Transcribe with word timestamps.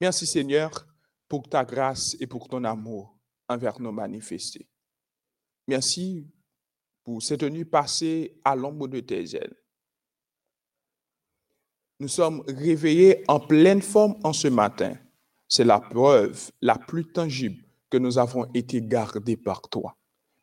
Merci 0.00 0.26
Seigneur 0.26 0.86
pour 1.28 1.48
ta 1.48 1.64
grâce 1.64 2.16
et 2.20 2.26
pour 2.26 2.48
ton 2.48 2.64
amour 2.64 3.16
envers 3.48 3.80
nos 3.80 3.92
manifestés. 3.92 4.68
Merci 5.66 6.26
pour 7.02 7.22
cette 7.22 7.42
nuit 7.42 7.64
passée 7.64 8.40
à 8.44 8.56
l'ombre 8.56 8.88
de 8.88 9.00
tes 9.00 9.36
ailes. 9.36 9.56
Nous 12.00 12.08
sommes 12.08 12.42
réveillés 12.48 13.24
en 13.28 13.40
pleine 13.40 13.82
forme 13.82 14.18
en 14.24 14.32
ce 14.32 14.48
matin. 14.48 14.96
C'est 15.48 15.64
la 15.64 15.78
preuve 15.78 16.50
la 16.60 16.76
plus 16.76 17.06
tangible 17.12 17.62
que 17.88 17.98
nous 17.98 18.18
avons 18.18 18.50
été 18.52 18.82
gardés 18.82 19.36
par 19.36 19.62
toi. 19.62 19.96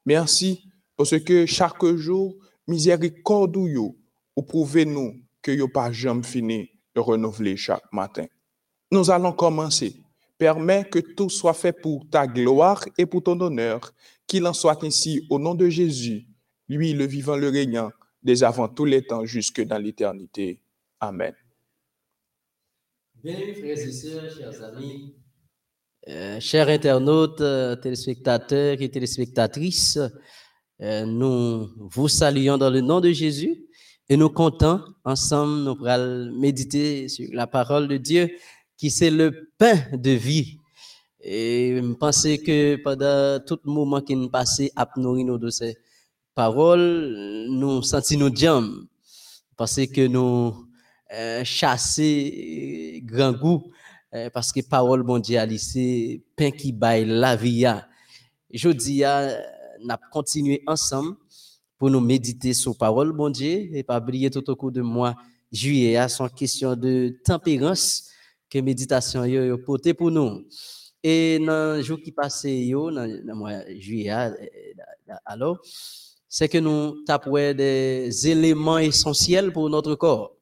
Merci 0.05 0.63
parce 0.95 1.20
que 1.20 1.45
chaque 1.45 1.83
jour, 1.95 2.38
miséricorde 2.68 3.57
ou 3.57 3.97
prouvez-nous 4.41 5.21
que 5.41 5.52
yo 5.52 5.68
pas 5.68 5.91
jamais 5.91 6.23
fini 6.23 6.70
de 6.95 7.02
renouveler 7.02 7.57
chaque 7.57 7.91
matin. 7.91 8.25
Nous 8.92 9.10
allons 9.10 9.32
commencer. 9.32 9.96
Permets 10.38 10.84
que 10.84 10.99
tout 10.99 11.30
soit 11.30 11.54
fait 11.54 11.72
pour 11.72 12.05
ta 12.09 12.27
gloire 12.27 12.84
et 12.98 13.05
pour 13.05 13.23
ton 13.23 13.40
honneur. 13.40 13.94
Qu'il 14.27 14.45
en 14.45 14.54
soit 14.54 14.84
ainsi 14.84 15.26
au 15.30 15.40
nom 15.40 15.55
de 15.55 15.70
Jésus, 15.70 16.26
lui 16.68 16.94
le 16.94 17.05
vivant, 17.05 17.35
le 17.35 17.49
régnant, 17.49 17.91
dès 18.23 18.44
avant 18.44 18.68
tous 18.68 18.85
les 18.85 19.02
temps 19.02 19.26
jusque 19.26 19.62
dans 19.62 19.77
l'éternité. 19.77 20.62
Amen. 20.99 21.34
Bienvenue, 23.23 23.55
frères 23.55 23.77
et 23.77 23.91
sœurs, 23.91 24.32
chers 24.35 24.63
amis, 24.63 25.16
euh, 26.08 26.40
chers 26.40 26.70
internautes, 26.70 27.41
euh, 27.41 27.76
téléspectateurs 27.76 28.82
et 28.82 28.90
téléspectatrices. 28.90 29.99
Euh, 30.82 31.05
nous 31.05 31.70
vous 31.77 32.08
saluons 32.08 32.58
dans 32.58 32.71
le 32.71 32.82
nom 32.82 32.99
de 32.99 33.12
Jésus 33.12 33.66
et 34.10 34.18
nous 34.18 34.30
comptons 34.30 34.82
ensemble, 35.05 35.62
nous 35.62 35.85
allons 35.85 36.35
méditer 36.40 37.08
sur 37.08 37.30
la 37.34 37.46
parole 37.46 37.88
de 37.88 37.98
Dieu 37.98 38.35
qui 38.81 38.90
c'est 38.90 39.12
le 39.12 39.52
pain 39.59 39.77
de 39.94 40.09
vie. 40.09 40.58
Et 41.23 41.76
je 41.77 41.94
pense 41.94 42.23
que 42.23 42.77
pendant 42.77 43.40
tout 43.46 43.60
moment 43.63 44.01
qui 44.01 44.15
nous 44.15 44.27
passé 44.27 44.71
à 44.76 44.90
nourrir 44.98 45.37
de 45.37 45.51
ces 45.51 45.77
paroles, 46.34 47.46
nous 47.48 47.84
sentons 47.84 48.18
nos 48.18 48.35
jambes 48.35 48.87
parce 49.55 49.85
que 49.85 50.07
nous 50.07 50.65
euh, 51.13 51.43
chasser 51.43 53.04
grand 53.05 53.34
goût 53.34 53.71
euh, 54.15 54.32
parce 54.32 54.52
que 54.52 54.62
parole 54.62 55.04
mondiale 55.04 55.59
c'est 55.59 56.20
pain 56.35 56.49
qui 56.49 56.71
baille 56.71 57.05
la 57.05 57.35
vie. 57.35 57.68
Je 58.52 58.70
dis 58.70 59.02
n'a 59.02 59.99
continué 60.12 60.63
ensemble 60.65 61.18
pour 61.77 61.91
nous 61.91 61.99
méditer 62.02 62.55
sur 62.55 62.76
parole 62.76 63.12
bon 63.12 63.29
Dieu 63.29 63.70
et 63.76 63.84
pas 63.84 63.99
oublier 63.99 64.31
tout 64.31 64.50
au 64.50 64.56
cours 64.56 64.72
de 64.72 64.81
mois 64.81 65.13
juillet 65.52 65.97
à 65.97 66.09
son 66.09 66.28
question 66.29 66.75
de 66.75 67.16
tempérance 67.24 68.07
que 68.52 68.59
méditation 68.62 69.24
yo, 69.25 69.44
yo 69.44 69.57
pour 69.57 70.12
nous 70.12 70.46
et 71.03 71.40
dans 71.40 71.78
le 71.78 71.81
jour 71.81 72.00
qui 72.03 72.12
passé 72.12 72.52
yo 72.66 72.90
le 72.91 73.34
mois 73.34 73.62
juillet 73.80 74.12
euh, 74.12 75.13
alors 75.25 75.58
c'est 76.28 76.50
que 76.50 76.58
nous 76.58 77.03
tapons 77.06 77.53
des 77.56 78.09
éléments 78.28 78.78
essentiels 78.78 79.52
pour 79.53 79.69
notre 79.69 79.96
corps 79.96 80.35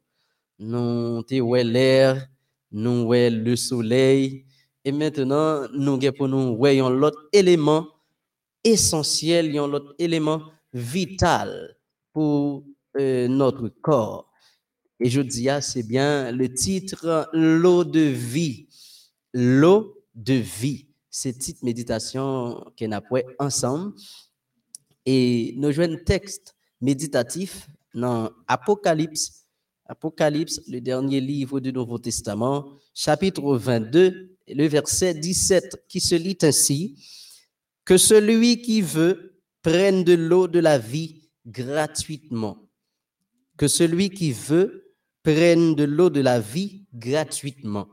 nous 0.58 1.24
avons 1.32 1.54
l'air 1.54 2.28
nous 2.72 3.06
voyons 3.06 3.44
le 3.44 3.56
soleil 3.56 4.46
et 4.84 4.92
maintenant 4.92 5.68
nous 5.74 6.00
pour 6.18 6.28
nous 6.28 6.58
voyons 6.58 6.90
l'autre 6.90 7.30
élément 7.32 7.86
essentiel, 8.64 9.58
un 9.58 9.74
autre 9.74 9.96
élément 9.98 10.42
vital 10.74 11.76
pour 12.14 12.64
euh, 13.00 13.28
notre 13.28 13.70
corps. 13.82 14.29
Et 15.00 15.10
je 15.10 15.22
dis, 15.22 15.48
ah, 15.50 15.62
c'est 15.62 15.84
bien 15.84 16.32
le 16.32 16.54
titre 16.54 17.30
L'eau 17.34 17.84
de 17.84 18.02
vie. 18.02 18.68
L'eau 19.34 19.96
de 20.14 20.34
vie. 20.34 20.88
C'est 21.10 21.38
titre 21.38 21.64
méditation 21.64 22.64
qu'on 22.78 22.92
a 22.92 23.02
ensemble. 23.40 23.94
Et 25.06 25.54
nous 25.58 25.72
jouons 25.72 25.94
un 25.94 25.98
texte 25.98 26.56
méditatif 26.82 27.68
dans 27.94 28.30
Apocalypse. 28.48 29.46
Apocalypse, 29.86 30.62
le 30.68 30.82
dernier 30.82 31.20
livre 31.20 31.60
du 31.60 31.74
Nouveau 31.74 31.98
Testament, 31.98 32.78
chapitre 32.94 33.58
22, 33.58 34.38
le 34.48 34.68
verset 34.68 35.16
17, 35.16 35.86
qui 35.88 36.00
se 36.00 36.16
lit 36.16 36.38
ainsi. 36.44 37.04
Que 37.86 37.98
celui 37.98 38.62
qui 38.62 38.82
veut 38.82 39.42
prenne 39.64 40.04
de 40.04 40.14
l'eau 40.14 40.48
de 40.48 40.60
la 40.60 40.78
vie 40.78 41.30
gratuitement. 41.48 42.70
Que 43.58 43.68
celui 43.68 44.10
qui 44.12 44.32
veut 44.32 44.89
prenne 45.34 45.76
de 45.76 45.84
l'eau 45.84 46.10
de 46.10 46.22
la 46.22 46.40
vie 46.40 46.86
gratuitement. 46.94 47.88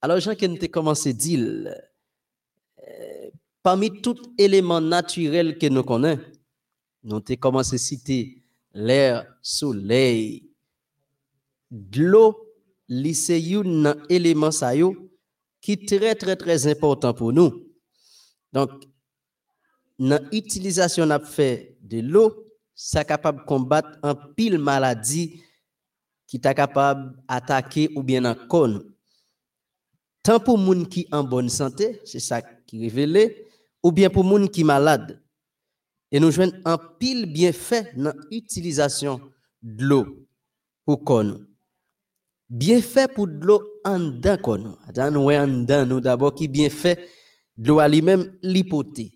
Alors, 0.00 0.20
Jean, 0.20 0.34
qui 0.34 0.44
a 0.44 0.68
commencé 0.68 1.10
à 1.10 1.12
dire, 1.12 1.40
euh, 2.88 3.30
parmi 3.62 4.02
tout 4.02 4.18
élément 4.36 4.80
naturel 4.80 5.56
que 5.58 5.66
nous 5.66 5.82
connaissons, 5.82 6.20
nous 7.04 7.16
avons 7.16 7.36
commencé 7.36 7.76
à 7.76 7.78
citer 7.78 8.42
l'air, 8.74 9.26
soleil, 9.40 10.50
l'eau, 11.96 12.36
c'est 13.14 13.54
un 13.54 13.94
élément 14.10 14.50
qui 15.60 15.72
est 15.72 15.88
très, 15.88 16.14
très, 16.14 16.36
très 16.36 16.66
important 16.66 17.14
pour 17.14 17.32
nous. 17.32 17.66
Donc, 18.52 18.70
dans 19.98 20.22
l'utilisation 20.30 21.06
de 21.06 22.00
l'eau, 22.00 22.46
ça 22.74 23.04
capable 23.04 23.40
de 23.40 23.44
combattre 23.44 23.98
un 24.02 24.14
pile 24.14 24.58
maladie 24.58 25.41
qui 26.32 26.38
est 26.38 26.54
capable 26.54 27.14
d'attaquer 27.28 27.90
ou 27.94 28.02
bien 28.02 28.24
en 28.24 28.34
con. 28.34 28.82
Tant 30.22 30.40
pour 30.40 30.56
gens 30.56 30.84
qui 30.86 31.06
en 31.12 31.22
bonne 31.22 31.50
santé, 31.50 32.00
c'est 32.06 32.20
ça 32.20 32.40
qui 32.40 32.80
révèle, 32.80 33.34
ou 33.82 33.92
bien 33.92 34.08
pour 34.08 34.24
gens 34.24 34.46
qui 34.46 34.64
malade. 34.64 35.22
Et 36.10 36.18
nous 36.18 36.30
jouons 36.30 36.50
un 36.64 36.78
pile 36.78 37.30
bien 37.30 37.52
fait 37.52 37.92
dans 37.98 38.14
l'utilisation 38.30 39.20
de 39.60 39.84
l'eau 39.84 40.26
pour 40.86 41.04
con. 41.04 41.46
Bien 42.48 42.80
fait 42.80 43.12
pour 43.12 43.28
de 43.28 43.44
l'eau 43.44 43.62
en 43.84 43.98
dedans 43.98 44.38
con. 44.38 44.78
Nous 44.96 45.30
en 45.30 45.46
dedans 45.46 45.84
nous 45.84 46.00
d'abord 46.00 46.34
qui 46.34 46.48
bien 46.48 46.70
fait 46.70 47.10
de 47.58 47.68
l'eau 47.68 47.78
à 47.78 47.88
lui-même 47.88 48.38
l'hypothèse 48.42 49.10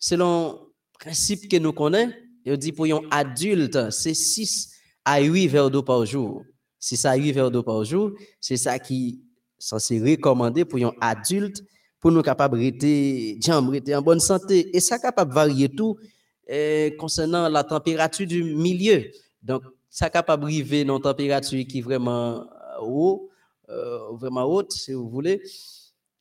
selon 0.00 0.54
le 0.54 0.98
principe 0.98 1.48
que 1.48 1.56
nous 1.56 1.72
connaissons, 1.72 2.12
il 2.44 2.56
dit 2.56 2.72
pour 2.72 2.86
un 2.86 3.00
adulte, 3.12 3.90
c'est 3.90 4.14
6 4.14 4.77
à 5.08 5.20
8 5.20 5.48
verres 5.48 5.70
d'eau 5.70 5.82
par 5.82 6.04
jour. 6.04 6.44
6 6.78 7.06
à 7.06 7.14
8 7.16 7.32
verres 7.32 7.50
d'eau 7.50 7.62
par 7.62 7.82
jour, 7.82 8.12
c'est 8.40 8.58
ça 8.58 8.78
qui 8.78 9.08
est 9.08 9.18
censé 9.58 9.98
recommander 9.98 10.66
pour 10.66 10.78
un 10.80 10.92
adulte 11.00 11.64
pour 11.98 12.12
nous 12.12 12.22
capables 12.22 12.58
de 12.58 13.94
en 13.96 14.02
bonne 14.02 14.20
santé. 14.20 14.76
Et 14.76 14.80
ça 14.80 14.98
capable 14.98 15.32
varier 15.32 15.70
tout 15.70 15.96
eh, 16.46 16.94
concernant 16.98 17.48
la 17.48 17.64
température 17.64 18.26
du 18.26 18.44
milieu. 18.44 19.04
Donc, 19.42 19.62
ça 19.88 20.10
capable 20.10 20.42
de 20.42 20.48
arriver 20.48 20.84
dans 20.84 20.96
une 20.96 21.02
température 21.02 21.66
qui 21.66 21.78
est 21.78 21.82
vraiment 21.82 22.42
euh, 22.42 22.82
haut, 22.82 23.30
euh, 23.70 24.12
vraiment 24.12 24.44
haute, 24.44 24.72
si 24.72 24.92
vous 24.92 25.08
voulez. 25.08 25.42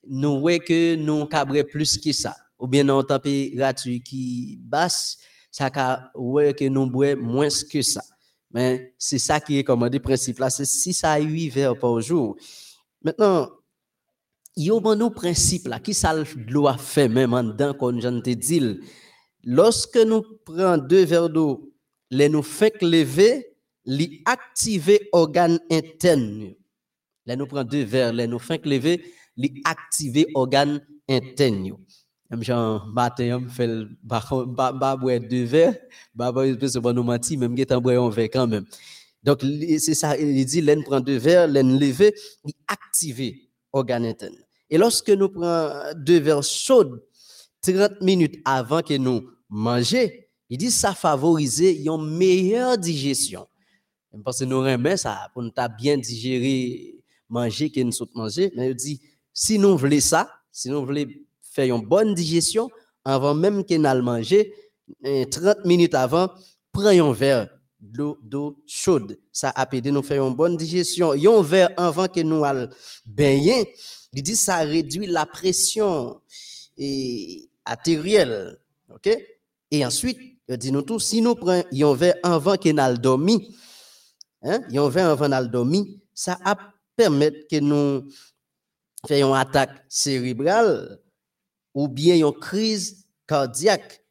Nous 0.07 0.39
voyons 0.39 0.59
que 0.59 0.95
nous 0.95 1.25
cabrons 1.25 1.63
plus 1.69 1.97
que 1.97 2.13
ça 2.13 2.35
ou 2.57 2.67
bien 2.67 2.85
dans 2.85 3.03
température 3.03 3.99
qui 4.03 4.57
basse, 4.61 5.17
ça 5.51 5.69
ouais 6.15 6.53
que 6.53 6.65
nous 6.69 6.89
boire 6.89 7.17
moins 7.17 7.49
que 7.69 7.81
ça. 7.81 8.01
Men, 8.53 8.79
se 9.01 9.19
sa 9.19 9.41
ki 9.43 9.59
rekomande 9.61 9.99
prinsip 10.03 10.39
la, 10.39 10.49
se 10.53 10.65
6 10.67 11.03
a 11.07 11.17
8 11.19 11.49
ver 11.53 11.75
por 11.79 11.99
jour. 12.01 12.37
Mètnen, 13.03 13.49
yo 14.57 14.79
ban 14.83 14.97
nou 14.99 15.13
prinsip 15.13 15.67
la, 15.69 15.81
ki 15.83 15.93
sa 15.95 16.13
lo 16.15 16.65
a 16.71 16.77
fe 16.81 17.07
mèm 17.11 17.35
an 17.37 17.51
dan 17.59 17.75
kon 17.77 17.99
jan 18.01 18.21
te 18.25 18.37
dil. 18.39 18.77
Lorske 19.47 20.05
nou 20.07 20.39
pren 20.47 20.81
2 20.89 21.03
ver 21.11 21.27
do, 21.33 21.47
le 22.11 22.29
nou 22.31 22.45
fek 22.45 22.81
leve, 22.85 23.29
li 23.87 24.09
aktive 24.27 24.97
organ 25.15 25.59
interne. 25.71 26.53
Le 27.27 27.35
nou 27.35 27.47
pren 27.51 27.67
2 27.67 27.83
ver, 27.87 28.15
le 28.15 28.27
nou 28.31 28.39
fek 28.43 28.65
leve, 28.67 28.97
li 29.37 29.51
aktive 29.67 30.25
organ 30.39 30.77
interne. 31.11 31.75
Même 32.29 32.43
Jean 32.43 32.85
matin, 32.87 33.41
on 33.45 33.49
fait 33.49 33.69
ba 34.03 34.21
ba 34.73 34.95
boire 34.97 35.19
deux 35.19 35.45
verres, 35.45 35.75
ba 36.13 36.31
ba 36.31 36.43
peut 36.55 36.67
se 36.67 36.79
nous 36.79 37.03
mentir 37.03 37.39
même 37.39 37.55
qu'étant 37.55 37.79
boire 37.79 38.03
un 38.03 38.09
verre 38.09 38.29
quand 38.31 38.47
même. 38.47 38.65
Donc 39.23 39.41
c'est 39.79 39.93
ça, 39.93 40.17
il 40.17 40.45
dit 40.45 40.61
l'en 40.61 40.81
prend 40.81 40.99
deux 40.99 41.17
verres, 41.17 41.47
l'en 41.47 41.77
lever, 41.79 42.13
il 42.45 42.53
activer 42.67 43.49
organe 43.71 44.13
Et 44.69 44.77
lorsque 44.77 45.09
nous 45.09 45.29
prenons 45.29 45.93
deux 45.95 46.19
verres 46.19 46.43
chauds 46.43 46.97
30 47.61 48.01
minutes 48.01 48.39
avant 48.45 48.81
que 48.81 48.97
nous 48.97 49.29
manger, 49.49 50.29
il 50.49 50.57
dit 50.57 50.71
ça 50.71 50.93
favorise 50.93 51.59
une 51.59 52.17
meilleure 52.17 52.77
digestion. 52.77 53.47
Parce 54.23 54.39
que 54.39 54.45
nous 54.45 54.61
remet 54.61 54.97
ça 54.97 55.29
pour 55.33 55.43
nous 55.43 55.51
bien 55.77 55.97
digérer 55.97 56.95
manger 57.29 57.69
que 57.69 57.81
nous 57.81 57.91
sommes 57.91 58.07
manger, 58.15 58.51
mais 58.55 58.69
il 58.69 58.75
dit 58.75 59.01
si 59.33 59.59
nous 59.59 59.77
voulons 59.77 59.99
ça, 59.99 60.29
si 60.51 60.69
nous 60.69 60.85
voulons 60.85 61.05
faire 61.57 61.75
une 61.75 61.85
bonne 61.85 62.13
digestion 62.13 62.69
avant 63.03 63.33
même 63.33 63.65
qu'on 63.65 63.83
aille 63.83 64.01
manger. 64.01 64.53
30 65.03 65.65
minutes 65.65 65.95
avant, 65.95 66.29
prenez 66.71 66.99
un 66.99 67.11
verre 67.11 67.49
d'eau 67.79 68.63
chaude. 68.67 69.17
Ça 69.31 69.49
a 69.49 69.67
aidé 69.75 69.91
nous 69.91 70.03
faire 70.03 70.25
une 70.25 70.35
bonne 70.35 70.55
digestion. 70.55 71.11
Un 71.13 71.41
verre 71.41 71.71
avant 71.77 72.07
que 72.07 72.19
nous 72.21 72.43
allions 72.45 72.69
baigner, 73.05 73.73
Il 74.13 74.21
dit 74.21 74.35
ça 74.35 74.57
réduit 74.57 75.07
la 75.07 75.25
pression 75.25 76.21
artérielle. 77.65 78.59
OK? 78.93 79.09
Et 79.71 79.85
ensuite, 79.85 80.19
il 80.47 80.57
dit 80.57 80.71
nous 80.71 80.83
tous, 80.83 80.99
si 80.99 81.21
nous 81.21 81.35
prenons 81.35 81.63
un 81.73 81.93
verre 81.95 82.15
avant 82.21 82.55
qu'il 82.55 82.79
ait 82.79 82.97
dormi, 82.97 83.55
hein, 84.43 84.61
verre 84.89 85.09
avant 85.09 85.27
qu'il 85.27 85.99
ça 86.13 86.37
a 86.45 86.55
permettre 86.95 87.47
que 87.49 87.59
nous 87.59 88.07
fassions 89.07 89.29
une 89.29 89.35
attaque 89.35 89.85
cérébrale 89.89 90.99
ou 91.77 91.87
bien 91.87 92.15
une 92.15 92.33
crise 92.33 93.05
cardiaque. 93.27 94.03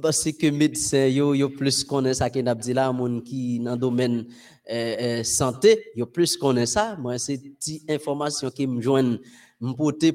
Parce 0.00 0.30
que 0.30 0.50
médecins, 0.50 1.08
yo, 1.08 1.34
yo 1.34 1.48
plus 1.48 1.82
connaissent 1.82 2.18
ça 2.18 2.30
que 2.30 2.38
n'a 2.38 2.54
dit 2.54 2.72
là, 2.72 2.92
monde 2.92 3.24
qui 3.24 3.58
dans 3.58 3.76
domaine 3.76 4.26
euh, 4.70 4.96
euh, 5.00 5.24
santé, 5.24 5.86
plus 6.12 6.36
connaissent 6.36 6.74
ça. 6.74 6.96
Moi, 6.96 7.18
c'est 7.18 7.40
une 7.66 7.80
information 7.88 8.48
qui 8.50 8.66
me 8.68 8.80
joignent 8.80 9.18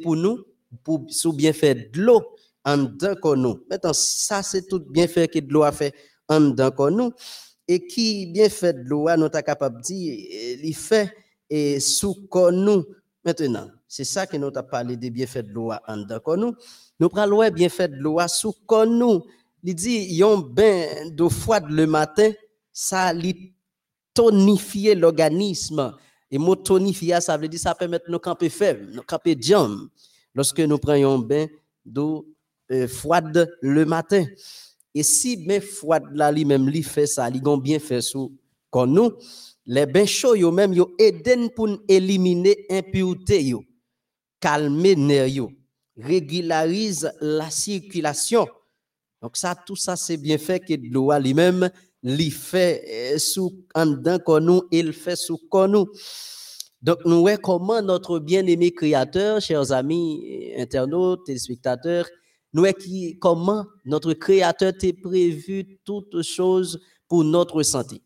pour 0.01 0.15
nous, 0.15 0.45
pour 0.86 1.06
sous 1.10 1.33
bien 1.33 1.51
faire 1.51 1.75
de 1.75 2.01
l'eau 2.01 2.21
en 2.63 2.77
dedans 2.77 3.36
nous. 3.36 3.60
Maintenant, 3.69 3.92
ça, 3.94 4.42
c'est 4.42 4.65
tout 4.65 4.80
bien 4.80 5.07
fait 5.07 5.27
que 5.27 5.39
de 5.39 5.51
l'eau 5.51 5.63
a 5.63 5.71
fait 5.74 5.94
en 6.30 6.39
dedans 6.39 6.92
nous. 6.92 7.12
Et 7.68 7.86
qui 7.86 8.27
bien 8.27 8.48
fait 8.48 8.74
de 8.74 8.88
l'eau, 8.88 9.10
nous 9.18 9.24
sommes 9.24 9.42
capable 9.42 9.77
de 9.77 9.81
dire, 9.81 10.60
il 10.63 10.75
fait 10.75 11.12
et 11.50 11.81
sous 11.81 12.15
nous. 12.54 12.86
Maintenant, 13.25 13.69
c'est 13.95 14.05
ça 14.05 14.25
que 14.25 14.35
nous 14.37 14.47
avons 14.47 14.67
parlé 14.67 14.97
des 14.97 15.11
bienfaits 15.11 15.45
de 15.45 15.51
l'eau 15.51 15.71
en 15.87 15.97
dedans 15.97 16.35
nous. 16.35 16.55
Nous 16.99 17.09
prenons 17.09 17.37
bien 17.37 17.51
bienfaits 17.51 17.91
de 17.91 17.97
l'eau 17.97 18.17
sous 18.27 18.55
nous. 18.87 19.21
Il 19.63 19.75
dit, 19.75 20.15
yon 20.15 20.39
bain 20.39 21.11
d'eau 21.11 21.29
froide 21.29 21.69
le 21.69 21.85
matin, 21.85 22.31
ça 22.71 23.13
li 23.13 23.53
tonifier 24.15 24.95
l'organisme. 24.95 25.93
Et 26.31 26.39
mot 26.39 26.55
tonifier, 26.55 27.21
ça 27.21 27.37
veut 27.37 27.47
dire 27.47 27.59
ça 27.59 27.75
permet 27.75 27.99
de 27.99 28.05
nous 28.11 28.17
camper 28.17 28.49
faible, 28.49 28.89
nous 28.95 29.03
camper 29.03 29.37
jam. 29.39 29.87
Lorsque 30.33 30.59
nous 30.61 30.79
prenons 30.79 31.13
un 31.13 31.19
bain 31.19 31.45
d'eau 31.85 32.25
euh, 32.71 32.87
froide 32.87 33.55
le 33.61 33.85
matin. 33.85 34.25
Et 34.95 35.03
si 35.03 35.37
bien 35.37 35.61
froide 35.61 36.05
là, 36.13 36.31
lui-même, 36.31 36.67
lui 36.67 36.81
fait 36.81 37.05
ça, 37.05 37.29
lui 37.29 37.41
bien 37.61 37.77
fait 37.77 38.01
sous 38.01 38.35
nous, 38.87 39.11
les 39.67 39.85
bains 39.85 40.07
chauds, 40.07 40.33
yo 40.33 40.51
même, 40.51 40.73
yo 40.73 40.95
aident 40.97 41.53
pour 41.53 41.69
éliminer 41.87 42.65
impureté, 42.71 43.43
yo, 43.43 43.63
calmer 44.43 44.97
nerf, 44.97 45.47
régularise 45.95 47.09
la 47.21 47.49
circulation. 47.49 48.45
Donc 49.21 49.37
ça, 49.37 49.55
tout 49.55 49.77
ça, 49.77 49.95
c'est 49.95 50.17
bien 50.17 50.37
fait 50.37 50.59
que 50.59 50.73
l'eau 50.73 51.17
lui-même, 51.17 51.69
lui 52.03 52.29
fait 52.29 52.83
euh, 53.15 53.17
sous 53.17 53.53
en 53.73 53.95
il 54.69 54.91
fait 54.91 55.15
sous. 55.15 55.39
Donc, 56.81 56.97
nous 57.05 57.21
voyons 57.21 57.37
comment 57.41 57.81
notre 57.81 58.19
bien-aimé 58.19 58.71
créateur, 58.71 59.39
chers 59.39 59.71
amis, 59.71 60.51
internautes, 60.57 61.25
téléspectateurs, 61.25 62.09
nous 62.51 62.63
voyons 62.63 63.17
comment 63.21 63.65
notre 63.85 64.11
créateur 64.11 64.73
t'a 64.77 64.87
prévu 65.01 65.79
toutes 65.85 66.21
choses 66.21 66.81
pour 67.07 67.23
notre 67.23 67.63
santé. 67.63 68.01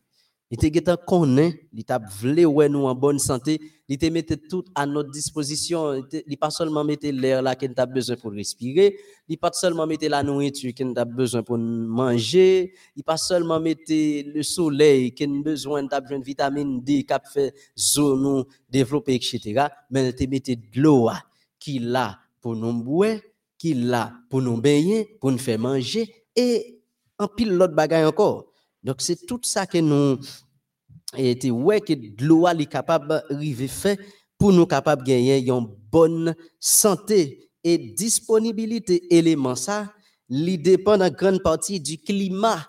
Il 0.49 0.57
t'a 0.81 0.95
connaît, 0.95 1.67
il 1.73 1.83
t'a 1.83 1.99
voulu 1.99 2.43
nous 2.69 2.85
en 2.85 2.95
bonne 2.95 3.19
santé, 3.19 3.59
il 3.89 3.97
t'a 3.97 4.09
mis 4.09 4.23
tout 4.23 4.63
à 4.75 4.85
notre 4.85 5.11
disposition, 5.11 6.01
il 6.25 6.37
pas 6.37 6.49
seulement 6.51 6.85
mettre 6.85 7.09
l'air 7.09 7.41
là 7.41 7.53
qu'il 7.53 7.73
a 7.75 7.85
besoin 7.85 8.15
pour 8.15 8.31
respirer, 8.31 8.97
il 9.27 9.37
pas 9.37 9.51
seulement 9.51 9.85
mettre 9.85 10.07
la 10.07 10.23
nourriture 10.23 10.73
qu'il 10.73 10.93
a 10.97 11.03
besoin 11.03 11.43
pour 11.43 11.57
manger, 11.57 12.73
il 12.95 13.03
pas 13.03 13.17
seulement 13.17 13.59
mettre 13.59 13.81
le 13.89 14.41
soleil 14.41 15.13
qu'il 15.13 15.37
a 15.37 15.41
besoin 15.41 15.83
de 15.83 16.23
vitamine 16.23 16.81
D 16.81 17.03
qui 17.03 17.13
fait 17.33 17.53
zone 17.77 18.45
développer 18.69 19.15
etc. 19.15 19.67
mais 19.89 20.07
il 20.07 20.15
t'a 20.15 20.27
mis 20.27 20.39
de 20.39 20.81
l'eau 20.81 21.09
qu'il 21.59 21.93
a 21.93 22.19
pour 22.39 22.55
nous 22.55 22.83
boire, 22.83 23.17
qu'il 23.57 23.93
a 23.93 24.13
pour 24.29 24.41
nous 24.41 24.61
baigner, 24.61 25.17
pour 25.19 25.29
nous 25.29 25.37
faire 25.37 25.59
manger. 25.59 26.09
Et 26.37 26.79
en 27.19 27.27
pile 27.27 27.51
l'autre 27.53 27.73
bagaille 27.73 28.05
encore. 28.05 28.46
Donc 28.87 29.01
c'est 29.01 29.25
tout 29.25 29.41
ça 29.43 29.67
que 29.67 29.79
nous 29.79 30.17
et 31.17 31.51
ouais 31.51 31.81
que 31.81 31.91
gloire 31.91 32.57
est 32.57 32.67
capable 32.67 33.21
river 33.29 33.67
fait 33.67 33.99
pour 34.37 34.53
nous 34.53 34.65
capable 34.65 35.03
gagner 35.03 35.45
une 35.45 35.67
bonne 35.91 36.33
santé 36.57 37.49
et 37.65 37.77
disponibilité 37.77 39.13
élément 39.13 39.55
ça 39.55 39.93
li 40.29 40.57
dépend 40.57 41.01
en 41.01 41.09
grande 41.09 41.43
partie 41.43 41.81
du 41.81 41.97
climat. 41.97 42.65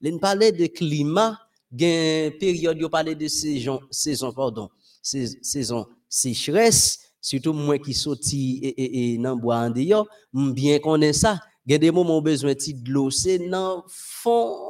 L'on 0.00 0.18
parlait 0.18 0.52
de 0.52 0.66
climat, 0.68 1.38
gain 1.70 2.30
période 2.40 2.82
on 2.82 2.88
parlait 2.88 3.14
de 3.14 3.28
saison 3.28 3.78
saison 3.90 4.32
pardon, 4.32 4.70
saison 5.02 5.86
sécheresse 6.08 6.98
surtout 7.20 7.52
moi 7.52 7.78
qui 7.78 7.92
sorti 7.92 8.58
et 8.62 8.68
et, 8.68 9.12
et 9.14 9.18
nan 9.18 9.38
bois 9.38 9.58
en 9.58 9.68
dehors, 9.68 10.06
bien 10.32 10.78
connaît 10.78 11.12
ça. 11.12 11.40
Gain 11.66 11.76
des 11.76 11.90
moments 11.90 12.22
besoin 12.22 12.54
de 12.54 12.90
l'eau, 12.90 13.10
c'est 13.10 13.38
dans 13.50 13.84
fond 13.88 14.67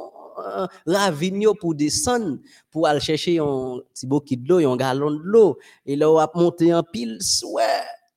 ravigno 0.85 1.53
pour 1.53 1.75
descendre, 1.75 2.37
pour 2.71 2.87
aller 2.87 2.99
chercher 2.99 3.39
un 3.39 3.79
petit 3.93 4.07
bouquet 4.07 4.35
de 4.35 4.47
l'eau, 4.47 4.71
un 4.71 4.77
gallon 4.77 5.11
de 5.11 5.21
l'eau. 5.23 5.57
Et 5.85 5.95
là, 5.95 6.09
on 6.09 6.15
va 6.15 6.31
monter 6.33 6.73
en 6.73 6.83
pile, 6.83 7.19
ouais, 7.43 7.63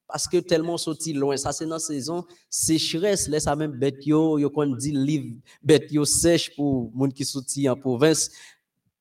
parce 0.07 0.29
que 0.29 0.39
tellement 0.39 0.77
sorti 0.77 1.13
loin. 1.13 1.37
Ça, 1.37 1.53
c'est 1.53 1.65
dans 1.65 1.77
la 1.77 1.79
saison 1.79 2.25
sécheresse. 2.51 3.29
Là, 3.29 3.41
ça 3.41 3.57
même 3.57 3.73
bête 3.73 4.05
yo, 4.07 4.39
yo 4.39 4.51
qu'on 4.51 4.67
dit 4.67 4.93
livre, 4.93 5.37
bête 5.63 5.91
yo 5.91 6.05
sèche 6.05 6.55
pour 6.55 6.91
monde 6.95 7.13
qui 7.13 7.25
sorti 7.25 7.69
en 7.69 7.77
province. 7.77 8.31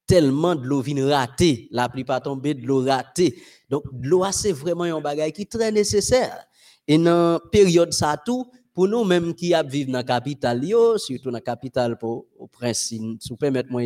Tellement 0.08 0.56
de 0.56 0.64
l'eau 0.66 0.82
vient 0.82 1.08
rater, 1.08 1.68
la 1.72 1.88
plupart 1.88 2.22
tombée 2.22 2.54
de 2.54 2.66
l'eau 2.66 2.84
ratée. 2.84 3.42
Donc, 3.70 3.84
l'eau, 4.02 4.26
c'est 4.32 4.52
vraiment 4.52 4.84
un 4.84 5.00
bagage 5.00 5.34
qui 5.34 5.44
est 5.44 5.52
très 5.52 5.72
nécessaire. 5.72 6.46
Et 6.88 6.98
dans 6.98 7.34
la 7.34 7.40
période 7.52 7.94
ça 7.94 8.18
tout, 8.26 8.52
pour 8.74 8.88
nous 8.88 9.04
même 9.04 9.34
qui 9.34 9.54
vivent 9.68 9.88
dans 9.88 9.98
la 10.00 10.04
capitale, 10.04 10.66
surtout 10.98 11.26
dans 11.26 11.32
la 11.32 11.42
capitale 11.42 11.98
pour 11.98 12.26
au 12.42 12.48
prince, 12.48 12.80
si 12.80 13.00
vous 13.30 13.36
permettez-moi 13.36 13.84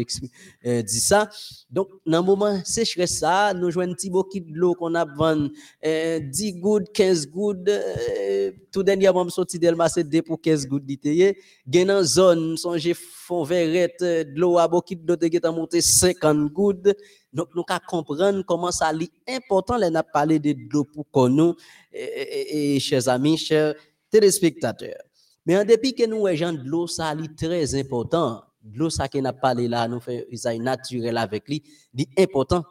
euh, 0.65 0.81
dire 0.81 1.01
ça. 1.01 1.29
Donc, 1.69 1.89
dans 2.05 2.19
le 2.19 2.25
moment 2.25 2.61
sécheresse, 2.63 3.19
ça, 3.19 3.53
nous 3.53 3.69
jouons 3.69 3.81
un 3.81 3.93
petit 3.93 4.09
bouquet 4.09 4.39
de 4.39 4.53
l'eau 4.53 4.75
qu'on 4.75 4.95
a 4.95 5.03
vendu 5.03 5.51
euh, 5.85 6.19
10 6.19 6.53
gouttes, 6.53 6.91
15 6.93 7.27
gouttes. 7.27 7.67
Euh, 7.67 8.51
tout 8.71 8.83
dernièrement, 8.83 9.25
je 9.25 9.31
sorti 9.31 9.59
d'Elma, 9.59 9.89
c'est 9.89 10.03
2 10.05 10.21
pour 10.21 10.39
15 10.39 10.67
gouttes 10.67 10.85
d'ité. 10.85 11.37
Gain 11.67 11.85
dans 11.85 12.03
zone, 12.03 12.55
songez 12.55 12.93
fond 12.93 13.43
verrette, 13.43 14.01
de 14.01 14.39
l'eau 14.39 14.57
à 14.57 14.67
bouquet 14.67 14.95
de 14.95 15.05
l'eau 15.05 15.17
qui 15.17 15.35
est 15.35 15.45
monté 15.51 15.81
50 15.81 16.51
gouttes. 16.53 16.95
Donc, 17.33 17.49
nous 17.53 17.63
avons 17.67 17.79
comprendre 17.85 18.43
comment 18.45 18.71
ça 18.71 18.93
est 18.93 19.35
important, 19.35 19.75
là, 19.75 19.89
n'a 19.89 20.03
parlé 20.03 20.39
de 20.39 20.55
l'eau 20.71 20.85
pour 21.11 21.29
nous, 21.29 21.55
et, 21.91 22.75
et, 22.75 22.79
chers 22.79 23.09
amis, 23.09 23.37
chers 23.37 23.75
téléspectateurs. 24.15 25.03
Mais 25.45 25.57
en 25.57 25.65
dépit 25.65 25.93
que 25.93 26.05
nous, 26.05 26.25
gens 26.35 26.53
de 26.53 26.63
l'eau, 26.63 26.87
ça 26.87 27.13
est 27.13 27.37
très 27.37 27.75
important. 27.75 28.43
De 28.61 28.79
l'eau, 28.79 28.89
ça 28.89 29.09
qu'on 29.09 29.25
a 29.25 29.33
parlé 29.33 29.67
là, 29.67 29.87
nous 29.87 29.99
fait 29.99 30.25
usage 30.31 30.57
naturel 30.59 31.17
avec 31.17 31.47
lui, 31.49 31.61
dit 31.93 32.07
important. 32.17 32.63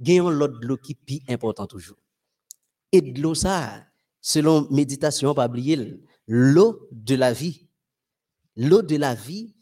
Gagnons 0.00 0.30
l'autre 0.30 0.58
de 0.58 0.66
l'eau 0.66 0.76
qui 0.78 0.96
est 1.08 1.32
important 1.32 1.66
toujours. 1.66 1.98
Et 2.92 3.00
de 3.02 3.20
l'eau, 3.20 3.34
ça, 3.34 3.84
selon 4.20 4.66
méditation, 4.70 5.34
pas 5.34 5.46
oublier, 5.46 6.00
l'eau 6.26 6.88
de 6.90 7.14
la 7.14 7.32
vie. 7.32 7.68
L'eau 8.56 8.80
de 8.80 8.96
la 8.96 9.14
vie, 9.14 9.54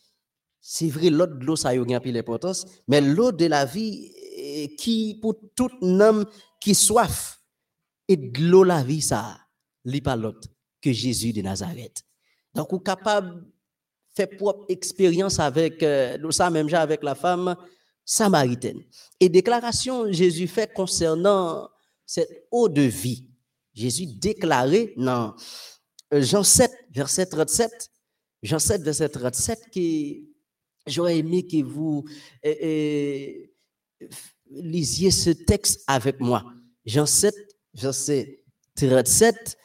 c'est 0.61 0.88
vrai, 0.88 1.11
l'eau 1.11 1.26
de 1.26 1.45
l'eau, 1.45 1.57
ça 1.57 1.71
a 1.71 1.75
eu 1.75 1.85
l'importance, 1.85 2.64
mais 2.87 3.00
l'eau 3.00 3.33
de 3.33 3.47
la 3.47 3.64
vie 3.64 4.12
eh, 4.37 4.76
qui, 4.76 5.19
pour 5.21 5.35
tout 5.57 5.71
homme 5.83 6.25
qui 6.61 6.76
soif, 6.76 7.41
et 8.07 8.17
de 8.17 8.41
l'eau 8.41 8.62
la 8.62 8.85
vie, 8.85 9.03
ça, 9.03 9.37
lit 9.85 10.00
pas 10.00 10.14
l'autre 10.14 10.53
que 10.85 10.93
Jésus 10.93 11.33
de 11.33 11.41
Nazareth. 11.41 12.05
Donc, 12.55 12.71
vous 12.71 12.79
capable 12.79 13.41
de 13.41 13.47
faire 14.14 14.29
propre 14.37 14.67
expérience 14.69 15.41
avec, 15.41 15.83
euh, 15.83 16.31
ça 16.31 16.50
même 16.50 16.73
avec 16.75 17.03
la 17.03 17.14
femme 17.14 17.57
samaritaine. 18.05 18.83
Et 19.19 19.31
déclaration 19.31 20.12
Jésus 20.12 20.47
fait 20.47 20.71
concernant 20.75 21.71
cette 22.05 22.47
eau 22.50 22.69
de 22.69 22.83
vie. 22.83 23.31
Jésus 23.73 24.07
déclaré 24.07 24.93
dans 24.99 25.35
euh, 26.12 26.21
Jean 26.21 26.43
7, 26.43 26.71
verset 26.93 27.26
37, 27.26 27.91
Jean 28.43 28.59
7, 28.59 28.83
verset 28.83 29.09
37, 29.09 29.59
que 29.75 29.81
j'aurais 30.87 31.17
aimé 31.19 31.47
que 31.47 31.62
vous 31.64 32.05
euh, 32.45 33.33
lisiez 34.50 35.11
ce 35.11 35.31
texte 35.31 35.83
avec 35.87 36.21
moi. 36.21 36.45
Jean 36.85 37.07
7, 37.07 37.35
verset 37.73 38.45
37, 38.76 39.57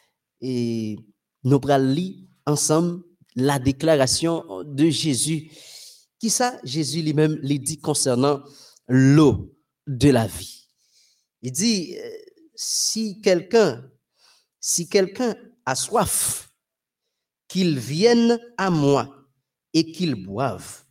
et 0.42 0.98
nous 1.44 1.60
allons 1.70 2.14
ensemble 2.46 3.04
la 3.36 3.60
déclaration 3.60 4.64
de 4.64 4.90
Jésus. 4.90 5.52
Qui 6.20 6.30
ça, 6.30 6.60
Jésus 6.64 7.02
lui-même 7.02 7.36
lui 7.36 7.60
dit 7.60 7.80
concernant 7.80 8.42
l'eau 8.88 9.56
de 9.88 10.10
la 10.10 10.28
vie. 10.28 10.68
Il 11.42 11.52
dit, 11.52 11.96
euh, 11.98 12.10
si 12.56 13.22
quelqu'un, 13.22 13.90
si 14.60 14.90
quelqu'un 14.90 15.36
a 15.66 15.76
soif, 15.76 16.52
qu'il 17.48 17.80
vienne 17.80 18.40
à 18.58 18.70
moi 18.70 19.28
et 19.74 19.92
qu'il 19.92 20.16
boive. 20.16 20.84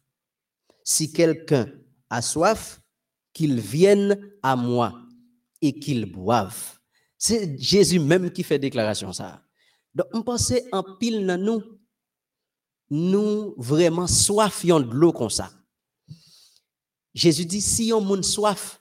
Si 0.83 1.13
quelqu'un 1.13 1.71
a 2.09 2.23
soif, 2.23 2.81
qu'il 3.33 3.61
vienne 3.61 4.19
à 4.43 4.57
moi 4.57 4.99
et 5.61 5.79
qu'il 5.79 6.07
boive. 6.07 6.79
C'est 7.19 7.59
Jésus 7.59 8.01
même 8.01 8.31
qui 8.31 8.43
fait 8.43 8.59
déclaration 8.59 9.13
ça. 9.13 9.48
Donc, 9.95 10.07
on 10.13 10.23
pensait 10.23 10.67
en 10.73 10.83
pile 10.83 11.27
nous, 11.37 11.63
nous 12.91 13.55
vraiment 13.57 14.07
soifions 14.07 14.81
de 14.81 14.93
l'eau 14.93 15.13
comme 15.13 15.31
ça. 15.31 15.51
Jésus 17.15 17.47
dit, 17.47 17.61
si 17.61 17.93
on 17.93 18.15
a 18.15 18.23
soif, 18.23 18.81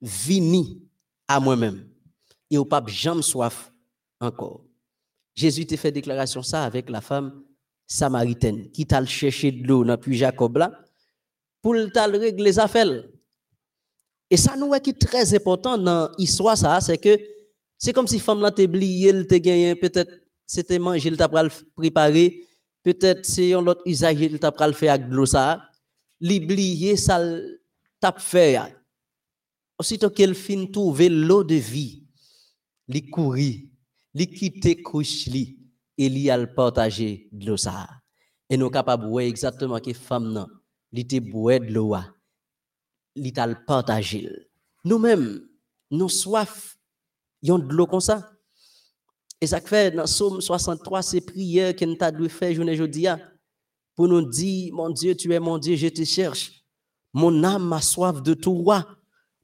vini 0.00 0.82
à 1.28 1.40
moi-même. 1.40 1.88
Et 2.50 2.58
au 2.58 2.64
pape 2.64 2.88
jamais 2.88 3.22
soif 3.22 3.72
encore. 4.20 4.64
Jésus 5.34 5.66
t'a 5.66 5.76
fait 5.76 5.90
déclaration 5.90 6.42
ça 6.42 6.64
avec 6.64 6.88
la 6.90 7.00
femme 7.00 7.42
samaritaine 7.86 8.70
qui 8.70 8.86
t'a 8.86 9.04
cherché 9.04 9.50
de 9.50 9.66
l'eau 9.66 9.84
dans 9.84 9.98
Jacob 10.06 10.56
là 10.56 10.72
pour 11.60 11.74
t'a 11.92 12.06
régler 12.06 12.44
les 12.44 12.58
affaires. 12.58 13.04
Et 14.30 14.36
ça 14.36 14.56
nous 14.56 14.72
est 14.74 14.98
très 14.98 15.34
important 15.34 15.76
dans 15.76 16.10
l'histoire 16.18 16.56
ça 16.56 16.80
c'est 16.80 16.98
que 16.98 17.18
c'est 17.84 17.92
comme 17.92 18.06
si 18.06 18.18
femme 18.18 18.40
là 18.40 18.50
t'a 18.50 18.62
oublié, 18.62 19.10
elle 19.10 19.26
t'a 19.26 19.38
gagné 19.38 19.74
peut-être 19.74 20.10
c'était 20.46 20.78
manger, 20.78 21.10
elle 21.10 21.18
t'a 21.18 21.28
préparé, 21.76 22.46
peut-être 22.82 23.26
c'est 23.26 23.52
un 23.52 23.66
autre 23.66 23.82
usage, 23.84 24.22
elle 24.22 24.38
t'a 24.38 24.72
fait 24.72 24.88
avec 24.88 25.10
de 25.10 25.14
l'eau 25.14 25.26
ça. 25.26 25.70
L'oublier 26.18 26.96
ça 26.96 27.20
t'a 28.00 28.14
fait. 28.16 28.58
Aussitôt 29.78 30.08
qu'elle 30.08 30.34
finit 30.34 30.70
trouver 30.70 31.10
l'eau 31.10 31.44
de 31.44 31.56
vie, 31.56 32.06
li 32.88 33.10
courir 33.10 33.60
li 34.14 34.30
quitter 34.30 34.80
couche 34.82 35.28
et 35.28 36.08
li 36.08 36.30
al 36.30 36.54
partager 36.54 37.28
de 37.32 37.46
l'eau 37.46 37.58
ça 37.58 37.86
et 38.48 38.56
nous 38.56 38.70
capable 38.70 39.08
voir 39.08 39.24
exactement 39.24 39.80
que 39.80 39.92
femme 39.92 40.46
li 40.90 41.06
te 41.06 41.18
boire 41.20 41.60
de 41.60 41.72
l'eau 41.72 41.96
li 43.16 43.32
tal 43.32 43.64
partager 43.66 44.30
nous 44.84 44.98
mêmes 44.98 45.46
nous 45.90 46.08
soif 46.08 46.78
yon 47.44 47.58
de 47.58 47.72
l'eau 47.72 47.86
comme 47.86 48.00
ça. 48.00 48.32
Et 49.40 49.46
ça 49.46 49.60
fait 49.60 49.94
dans 49.94 50.06
Somme 50.06 50.40
63 50.40 51.02
c'est 51.02 51.20
prière 51.20 51.76
que 51.76 51.84
nous 51.84 51.96
dû 52.18 52.28
faire 52.28 52.52
journée 52.54 52.72
aujourd'hui 52.72 53.06
pour 53.94 54.08
nous 54.08 54.22
dire 54.22 54.74
mon 54.74 54.90
Dieu 54.90 55.14
tu 55.14 55.32
es 55.32 55.38
mon 55.38 55.58
Dieu 55.58 55.76
je 55.76 55.88
te 55.88 56.04
cherche. 56.04 56.64
Mon 57.12 57.44
âme 57.44 57.72
a 57.72 57.80
soif 57.80 58.22
de 58.22 58.34
toi. 58.34 58.84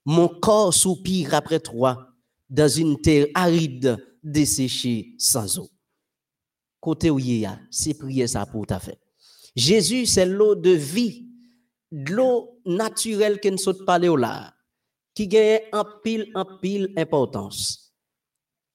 Mon 0.04 0.28
corps 0.28 0.74
soupire 0.74 1.34
après 1.34 1.60
toi. 1.60 2.08
Dans 2.48 2.68
une 2.68 3.00
terre 3.00 3.26
aride 3.34 3.96
desséché 4.22 5.14
sans 5.18 5.58
eau. 5.58 5.68
Côté 6.80 7.10
où 7.10 7.18
il 7.18 7.38
y 7.38 7.46
a, 7.46 7.60
c'est 7.70 7.94
prier 7.94 8.26
ça 8.26 8.46
pour 8.46 8.66
ta 8.66 8.80
fait. 8.80 8.98
Jésus, 9.54 10.06
c'est 10.06 10.26
l'eau 10.26 10.54
de 10.54 10.70
vie, 10.70 11.28
l'eau 11.92 12.60
naturelle 12.64 13.38
qui 13.38 13.50
ne 13.50 13.56
saute 13.56 13.84
pas 13.84 13.98
là, 13.98 14.54
qui 15.14 15.28
gagne 15.28 15.60
en 15.72 15.84
pile, 16.02 16.30
en 16.34 16.44
pile 16.58 16.92
importance. 16.96 17.79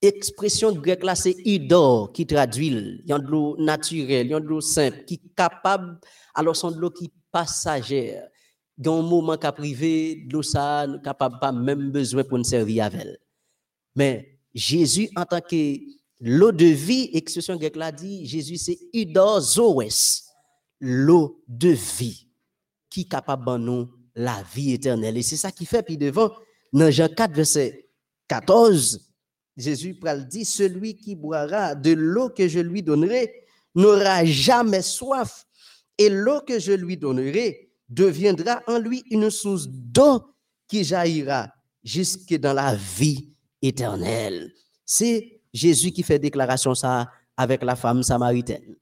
Expression 0.01 0.71
grecque 0.73 1.03
là, 1.03 1.15
c'est 1.15 1.35
idor 1.45 2.11
qui 2.11 2.27
traduit. 2.27 2.67
Il 2.67 3.03
y 3.09 3.13
a 3.13 3.19
de 3.19 3.27
l'eau 3.27 3.55
naturelle, 3.57 4.27
il 4.27 4.31
y 4.31 4.33
a 4.33 4.39
de 4.39 4.45
l'eau 4.45 4.61
simple, 4.61 5.03
qui 5.05 5.15
est 5.15 5.35
capable, 5.35 5.99
alors 6.33 6.55
c'est 6.55 6.67
de 6.67 6.79
l'eau 6.79 6.91
qui 6.91 7.11
passagère. 7.31 8.27
Dans 8.77 8.99
un 8.99 9.03
moment 9.03 9.37
qu'a 9.37 9.51
privé, 9.51 10.25
de 10.27 10.33
l'eau 10.33 10.43
ça, 10.43 10.85
capable 11.03 11.39
pas 11.39 11.51
même 11.51 11.91
besoin 11.91 12.23
pour 12.23 12.37
nous 12.37 12.43
servir 12.43 12.85
avec 12.85 13.01
elle. 13.01 13.17
Mais 13.95 14.39
Jésus, 14.53 15.09
en 15.15 15.23
tant 15.23 15.41
que 15.41 15.77
l'eau 16.19 16.51
de 16.51 16.65
vie, 16.65 17.09
expression 17.13 17.55
grecque 17.55 17.77
l'a 17.77 17.91
dit, 17.91 18.25
Jésus 18.25 18.57
c'est 18.57 18.77
idozoes, 18.93 20.23
l'eau 20.81 21.41
de 21.47 21.69
vie, 21.69 22.27
qui 22.89 23.01
est 23.01 23.09
capable 23.09 23.45
de 23.45 23.57
nous 23.57 23.89
la 24.13 24.43
vie 24.53 24.73
éternelle. 24.73 25.17
Et 25.17 25.23
c'est 25.23 25.37
ça 25.37 25.51
qui 25.51 25.65
fait, 25.65 25.83
puis 25.83 25.97
devant, 25.97 26.31
dans 26.73 26.91
Jean 26.91 27.07
4, 27.07 27.33
verset 27.33 27.89
14, 28.27 29.14
Jésus 29.57 29.97
dit, 30.29 30.45
celui 30.45 30.95
qui 30.95 31.15
boira 31.15 31.75
de 31.75 31.91
l'eau 31.93 32.29
que 32.29 32.47
je 32.47 32.59
lui 32.59 32.83
donnerai 32.83 33.45
n'aura 33.73 34.25
jamais 34.25 34.81
soif, 34.81 35.45
et 35.97 36.09
l'eau 36.09 36.41
que 36.41 36.59
je 36.59 36.73
lui 36.73 36.97
donnerai 36.97 37.71
deviendra 37.87 38.61
en 38.67 38.79
lui 38.79 39.03
une 39.09 39.29
source 39.29 39.67
d'eau 39.67 40.23
qui 40.67 40.83
jaillira 40.83 41.53
jusque 41.83 42.33
dans 42.35 42.53
la 42.53 42.75
vie 42.75 43.33
éternel. 43.61 44.51
C'est 44.85 45.41
Jésus 45.53 45.91
qui 45.91 46.03
fait 46.03 46.19
déclaration 46.19 46.75
ça 46.75 47.09
avec 47.37 47.63
la 47.63 47.75
femme 47.75 48.03
samaritaine. 48.03 48.75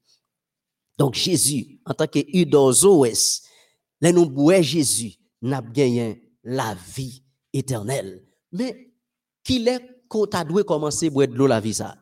Donc 0.98 1.16
Jésus, 1.16 1.80
en 1.86 1.94
tant 1.94 2.08
que 2.08 2.20
Udozoes, 2.34 3.42
là 4.02 4.12
nous 4.12 4.30
boire 4.30 4.64
Jésus, 4.64 5.14
n'a 5.42 5.62
gagné 5.62 6.32
la 6.44 6.76
vie 6.96 7.24
éternelle. 7.52 8.24
Mais 8.52 8.94
qu'il 9.44 9.68
est 9.68 9.82
qu'on 10.14 10.26
a 10.26 10.44
dû 10.44 10.64
commencer 10.64 11.08
à 11.08 11.10
boire 11.10 11.28
de 11.28 11.34
l'eau 11.34 11.48
la 11.48 11.60
vie 11.60 11.74
ça. 11.74 11.96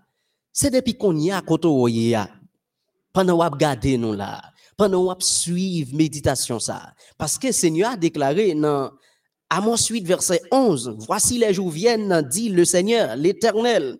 C'est 0.52 0.70
depuis 0.70 0.98
qu'on 0.98 1.16
y 1.18 1.32
a 1.32 1.42
quand 1.42 1.64
y 1.88 2.14
a 2.14 2.30
pendant 3.14 3.38
qu'on 3.38 3.50
regarder 3.50 3.98
nous 3.98 4.14
là, 4.14 4.42
pendant 4.76 5.14
qu'on 5.14 5.20
suivre 5.22 5.96
méditation 5.96 6.60
ça. 6.60 6.94
Parce 7.18 7.38
que 7.38 7.52
Seigneur 7.52 7.92
a 7.92 7.98
déclaré 7.98 8.54
dans 8.54 8.92
mon 9.64 9.78
suite 9.78 10.06
verset 10.06 10.42
11. 10.52 10.98
Voici 11.08 11.38
les 11.38 11.54
jours 11.54 11.70
viennent, 11.70 12.22
dit 12.30 12.50
le 12.50 12.66
Seigneur, 12.66 13.16
l'Éternel, 13.16 13.98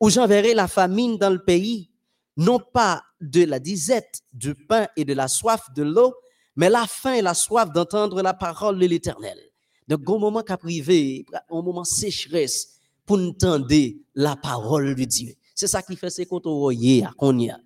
où 0.00 0.08
j'enverrai 0.08 0.54
la 0.54 0.68
famine 0.68 1.18
dans 1.18 1.30
le 1.30 1.44
pays, 1.44 1.90
non 2.36 2.58
pas 2.58 3.02
de 3.20 3.44
la 3.44 3.58
disette, 3.58 4.22
du 4.32 4.54
pain 4.54 4.86
et 4.96 5.04
de 5.04 5.12
la 5.12 5.28
soif 5.28 5.60
de 5.76 5.82
l'eau, 5.82 6.14
mais 6.56 6.70
la 6.70 6.86
faim 6.86 7.14
et 7.14 7.22
la 7.22 7.34
soif 7.34 7.70
d'entendre 7.70 8.22
la 8.22 8.32
parole 8.32 8.78
de 8.78 8.86
l'Éternel. 8.86 9.38
Donc, 9.86 10.08
au 10.08 10.18
moment 10.18 10.42
qu'a 10.42 10.56
privé, 10.56 11.26
au 11.50 11.62
moment 11.62 11.84
sécheresse, 11.84 12.79
pour 13.10 13.18
entendre 13.18 13.74
la 14.14 14.36
parole 14.36 14.94
de 14.94 15.02
Dieu. 15.02 15.34
C'est 15.52 15.66
ça 15.66 15.82
qui 15.82 15.96
fait 15.96 16.10
ce 16.10 16.22
qu'on 16.22 17.48
a, 17.48 17.58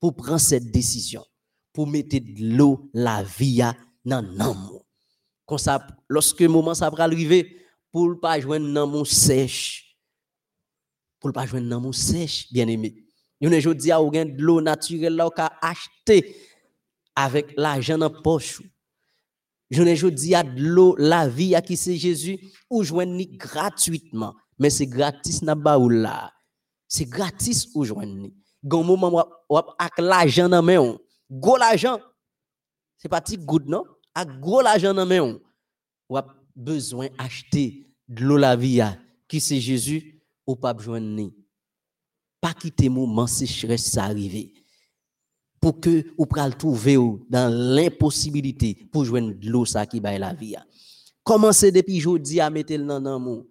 pour 0.00 0.16
prendre 0.16 0.40
cette 0.40 0.72
décision, 0.72 1.24
pour 1.72 1.86
mettre 1.86 2.16
de 2.16 2.56
l'eau, 2.56 2.90
la 2.92 3.22
vie 3.22 3.62
dans 4.04 4.26
l'amour 4.36 4.84
lorsque 6.08 6.40
le 6.40 6.48
moment 6.48 6.74
ça 6.74 6.90
va 6.90 7.04
arriver, 7.04 7.58
pour 7.92 8.08
ne 8.08 8.14
pas 8.14 8.40
joindre 8.40 8.72
dans 8.72 8.88
mon 8.88 9.04
sèche, 9.04 9.96
pour 11.20 11.28
ne 11.28 11.32
pas 11.32 11.46
joindre 11.46 11.68
dans 11.68 11.80
mon 11.80 11.92
sèche, 11.92 12.52
bien 12.52 12.66
aimé. 12.66 13.04
Une 13.40 13.56
jour 13.60 13.76
dis 13.76 13.92
à 13.92 14.00
de 14.00 14.42
l'eau 14.42 14.60
naturelle 14.60 15.14
là 15.14 15.30
qu'a 15.30 15.52
acheté 15.62 16.34
avec 17.14 17.54
l'argent 17.56 17.98
dans 17.98 18.10
poche. 18.10 18.60
Je 19.70 19.80
ne 19.82 20.10
dis 20.10 20.34
à 20.34 20.42
de 20.42 20.60
l'eau 20.60 20.96
la 20.98 21.28
vie 21.28 21.54
à 21.54 21.62
qui 21.62 21.76
c'est 21.76 21.96
Jésus 21.96 22.40
ou 22.68 22.82
joindre 22.82 23.22
gratuitement, 23.36 24.34
mais 24.62 24.70
c'est 24.70 24.86
gratis 24.86 25.42
na 25.42 25.56
ba 25.56 25.76
là. 25.76 26.32
C'est 26.86 27.04
gratis 27.04 27.68
ou 27.74 27.84
joindre. 27.84 28.28
Gon 28.62 28.84
moment 28.84 29.26
avec 29.76 29.98
l'argent 29.98 30.48
dans 30.48 30.62
main, 30.62 30.96
go 31.28 31.56
l'argent. 31.56 31.98
C'est 32.96 33.08
pas 33.08 33.20
petit 33.20 33.36
good 33.36 33.66
non? 33.66 33.82
à 34.14 34.24
gros 34.24 34.62
l'argent 34.62 34.94
dans 34.94 35.04
main, 35.04 35.36
a 36.14 36.26
besoin 36.54 37.08
acheter 37.18 37.88
de 38.06 38.22
l'eau 38.22 38.36
la 38.36 38.54
vie 38.54 38.82
qui 39.26 39.40
c'est 39.40 39.58
Jésus? 39.60 40.22
Ou 40.46 40.54
pas 40.54 40.74
ni. 41.00 41.34
Pas 42.40 42.54
quitter 42.54 42.88
moment 42.88 43.26
sécheresse 43.26 43.96
arriver 43.96 44.52
pour 45.60 45.80
que 45.80 46.04
ou 46.18 46.26
pral 46.26 46.56
trouver 46.56 46.96
dans 47.30 47.52
l'impossibilité 47.52 48.76
pour 48.92 49.04
joindre 49.04 49.34
de 49.34 49.48
l'eau 49.48 49.64
ça 49.64 49.86
qui 49.86 50.00
baille 50.00 50.18
la 50.18 50.34
vie. 50.34 50.54
Commencez 51.24 51.72
depuis 51.72 51.98
aujourd'hui 51.98 52.40
à 52.40 52.50
mettre 52.50 52.74
le 52.74 52.84
dans 52.84 53.00
l'amour. 53.00 53.46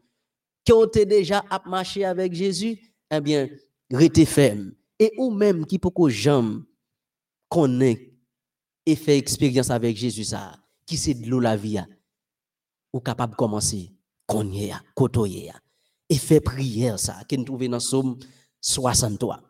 Qui 0.72 0.76
ont 0.76 1.06
déjà 1.06 1.44
à 1.50 1.62
marcher 1.68 2.06
avec 2.06 2.34
Jésus, 2.34 2.80
eh 3.14 3.20
bien, 3.20 3.50
restez 3.92 4.26
ferme. 4.26 4.72
Et 4.98 5.12
ou 5.18 5.30
même 5.30 5.66
qui 5.66 5.78
peut 5.78 5.90
que 5.90 6.08
j'aime 6.08 6.64
connaît 7.50 8.14
et 8.86 8.96
fait 8.96 9.18
expérience 9.18 9.70
avec 9.70 9.98
Jésus 9.98 10.24
ça, 10.24 10.54
qui 10.86 10.96
c'est 10.96 11.14
de 11.14 11.30
l'eau 11.30 11.42
la 11.42 11.58
vie, 11.58 11.78
ou 12.94 13.02
capable 13.02 13.34
de 13.34 13.36
commencer, 13.36 13.92
cogner, 14.26 14.72
côtoyer, 14.96 15.52
et 16.08 16.16
faire 16.16 16.42
prière 16.42 16.98
ça, 16.98 17.22
qui 17.28 17.38
nous 17.38 17.44
trouve 17.44 17.68
dans 17.68 17.82
Somme 17.82 18.18
63. 18.62 19.42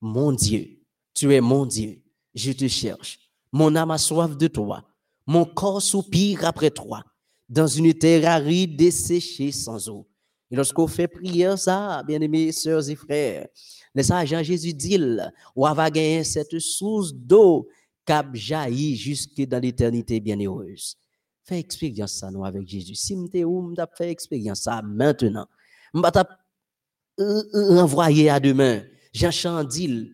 Mon 0.00 0.32
Dieu, 0.32 0.80
tu 1.12 1.34
es 1.34 1.42
mon 1.42 1.66
Dieu, 1.66 2.02
je 2.34 2.52
te 2.52 2.66
cherche. 2.66 3.18
Mon 3.52 3.76
âme 3.76 3.90
a 3.90 3.98
soif 3.98 4.38
de 4.38 4.48
toi. 4.48 4.82
Mon 5.26 5.44
corps 5.44 5.82
soupire 5.82 6.46
après 6.46 6.70
toi, 6.70 7.04
dans 7.46 7.66
une 7.66 7.92
terre 7.92 8.26
aride 8.26 8.74
desséchée 8.74 9.52
sans 9.52 9.90
eau. 9.90 10.08
Et 10.52 10.56
lorsqu'on 10.56 10.86
fait 10.86 11.08
prière, 11.08 11.58
ça, 11.58 12.02
bien-aimés 12.06 12.52
sœurs 12.52 12.90
et 12.90 12.94
frères, 12.94 13.48
le 13.94 14.02
Seigneur 14.02 14.44
Jésus 14.44 14.74
dit, 14.74 15.00
on 15.56 15.72
va 15.72 15.90
gagner 15.90 16.24
cette 16.24 16.58
source 16.58 17.14
d'eau 17.14 17.68
cap 18.04 18.34
jaillit 18.34 18.94
jusque 18.96 19.40
dans 19.46 19.62
l'éternité 19.62 20.20
bienheureuse. 20.20 20.98
Fais 21.44 21.58
expérience 21.58 22.12
ça 22.12 22.30
nous 22.30 22.44
avec 22.44 22.68
Jésus. 22.68 22.94
Si 22.94 23.16
m'te 23.16 23.42
ou 23.44 23.62
m'ta 23.62 23.88
fait 23.96 24.10
expérience 24.10 24.60
ça 24.62 24.82
maintenant. 24.82 25.46
M'ta 25.94 26.28
renvoyer 27.18 28.28
à 28.28 28.38
demain. 28.38 28.82
Jean 29.14 29.30
Chandil 29.30 30.12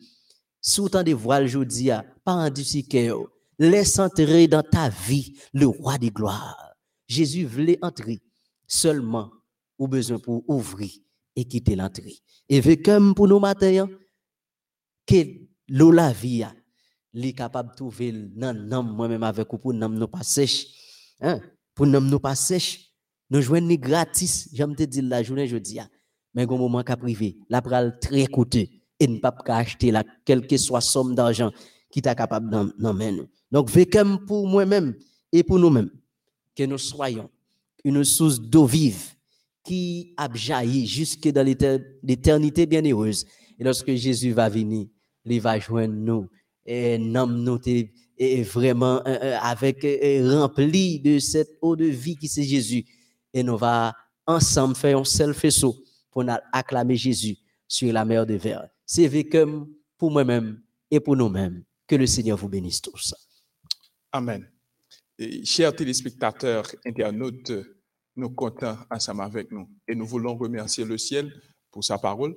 sous 0.61 0.89
temps 0.89 1.03
de 1.03 1.15
voile 1.15 1.49
jodi 1.49 1.91
pas 2.25 2.35
en 2.35 2.51
cœur. 2.89 3.19
Laisse 3.59 3.99
entrer 3.99 4.47
dans 4.47 4.63
ta 4.63 4.89
vie 4.89 5.37
le 5.53 5.67
roi 5.67 5.99
des 5.99 6.11
gloires. 6.11 6.75
Jésus 7.09 7.45
voulait 7.45 7.79
entrer 7.83 8.21
seulement 8.69 9.31
au 9.79 9.87
besoin 9.87 10.19
pour 10.19 10.45
ouvrir 10.49 10.91
et 11.37 11.45
quitter 11.45 11.77
l'entrée. 11.77 12.17
Et 12.49 12.61
veut 12.61 12.77
comme 12.77 13.15
pour 13.15 13.29
nous 13.29 13.39
matin, 13.39 13.85
hein, 13.85 13.89
que 15.07 15.25
l'eau 15.69 15.91
la 15.91 16.13
vie, 16.13 16.45
est 17.15 17.33
capable 17.33 17.71
de 17.71 17.77
trouver 17.77 18.13
dans 18.13 18.83
moi-même 18.83 19.23
avec 19.23 19.49
vous 19.51 19.59
pour 19.59 19.73
nous 19.73 19.89
nous 19.89 20.09
pas 20.09 20.23
sèche. 20.23 20.67
Hein? 21.21 21.41
Pour 21.75 21.87
nous 21.87 22.01
nous 22.01 22.21
pas 22.21 22.35
sèche. 22.35 22.93
Nous 23.31 23.43
jouons 23.43 23.67
gratis, 23.75 24.49
j'aime 24.53 24.75
te 24.75 24.85
dire 24.85 25.05
la 25.05 25.23
journée, 25.23 25.47
je 25.47 25.59
dis, 25.59 25.79
hein. 25.79 25.89
mais 26.35 26.45
un 26.45 26.47
moment 26.47 26.83
qu'à 26.83 26.97
privé, 26.97 27.37
la 27.51 27.61
pral 27.61 27.99
très 28.01 28.27
coûteux 28.27 28.67
et 28.99 29.07
ne 29.07 29.19
pas 29.19 29.37
acheter 29.47 29.91
la 29.91 30.03
quelle 30.25 30.47
que 30.47 30.57
soit 30.57 30.81
somme 30.81 31.15
d'argent 31.15 31.51
qui 31.91 31.99
est 31.99 32.15
capable 32.15 32.73
nous. 32.79 33.29
Donc, 33.51 33.71
comme 33.91 34.25
pour 34.25 34.47
moi-même 34.49 34.95
et 35.31 35.43
pour 35.43 35.59
nous-mêmes, 35.59 35.91
que 36.57 36.65
nous 36.65 36.79
soyons 36.79 37.31
une 37.85 38.03
source 38.03 38.41
d'eau 38.41 38.67
vive 38.67 39.15
qui 39.69 40.15
a 40.17 40.29
jailli 40.33 40.87
jusque 40.87 41.29
dans 41.29 41.47
l'éternité 42.03 42.65
bienheureuse. 42.65 43.27
Et 43.59 43.65
lorsque 43.65 43.95
Jésus 43.95 44.33
va 44.33 44.49
venir, 44.49 44.87
il 45.27 45.41
va 45.43 45.59
joindre 45.59 45.93
nous 45.95 46.27
et 46.65 46.97
nous 46.97 47.61
et 48.21 48.43
vraiment 48.43 49.03
euh, 49.07 49.19
euh, 49.23 49.39
avec 49.43 49.85
euh, 49.85 50.41
rempli 50.41 51.01
de 51.01 51.19
cette 51.19 51.51
eau 51.61 51.77
de 51.77 51.85
vie 51.85 52.17
qui 52.17 52.29
c'est 52.29 52.43
Jésus. 52.43 52.85
Et 53.35 53.43
nous 53.43 53.59
va 53.59 53.95
ensemble 54.27 54.75
faire 54.75 54.99
un 54.99 55.05
seul 55.05 55.35
faisceau 55.35 55.77
pour 56.11 56.25
acclamer 56.51 56.97
Jésus 56.97 57.37
sur 57.67 57.93
la 57.93 58.07
mer 58.07 58.25
de 58.25 58.35
verre. 58.35 58.67
C'est 58.87 59.07
vécu 59.07 59.45
pour 59.99 60.11
moi-même 60.11 60.63
et 60.91 60.99
pour 60.99 61.15
nous-mêmes. 61.15 61.63
Que 61.87 61.97
le 61.97 62.07
Seigneur 62.07 62.39
vous 62.39 62.49
bénisse 62.49 62.81
tous. 62.81 63.15
Amen. 64.13 64.47
chers 65.45 65.75
téléspectateurs, 65.75 66.67
internautes, 66.87 67.53
nous 68.19 68.31
comptons 68.31 68.77
ensemble 68.91 69.23
avec 69.23 69.51
nous 69.53 69.71
et 69.87 69.95
nous 69.95 70.07
voulons 70.07 70.37
remercier 70.37 70.85
le 70.85 70.99
ciel 70.99 71.33
pour 71.71 71.85
sa 71.85 71.99
parole 71.99 72.37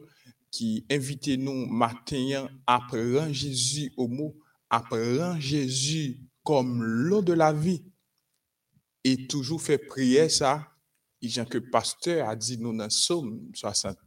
qui 0.52 0.86
invite 0.92 1.28
nous 1.40 1.66
matin 1.66 2.48
à 2.68 2.80
prendre 2.88 3.32
Jésus 3.32 3.92
au 3.98 4.08
mot, 4.08 4.38
à 4.70 4.82
prendre 4.82 5.40
Jésus 5.40 6.20
comme 6.44 6.84
l'eau 6.84 7.22
de 7.22 7.34
la 7.34 7.52
vie 7.52 7.84
et 9.04 9.28
toujours 9.28 9.62
faire 9.62 9.80
prier 9.88 10.30
ça. 10.30 10.68
Et 11.22 11.30
Jean 11.30 11.46
que 11.46 11.58
pasteur 11.58 12.30
a 12.30 12.36
dit 12.36 12.58
nous 12.58 12.76
dans 12.76 12.90
60, 12.90 13.98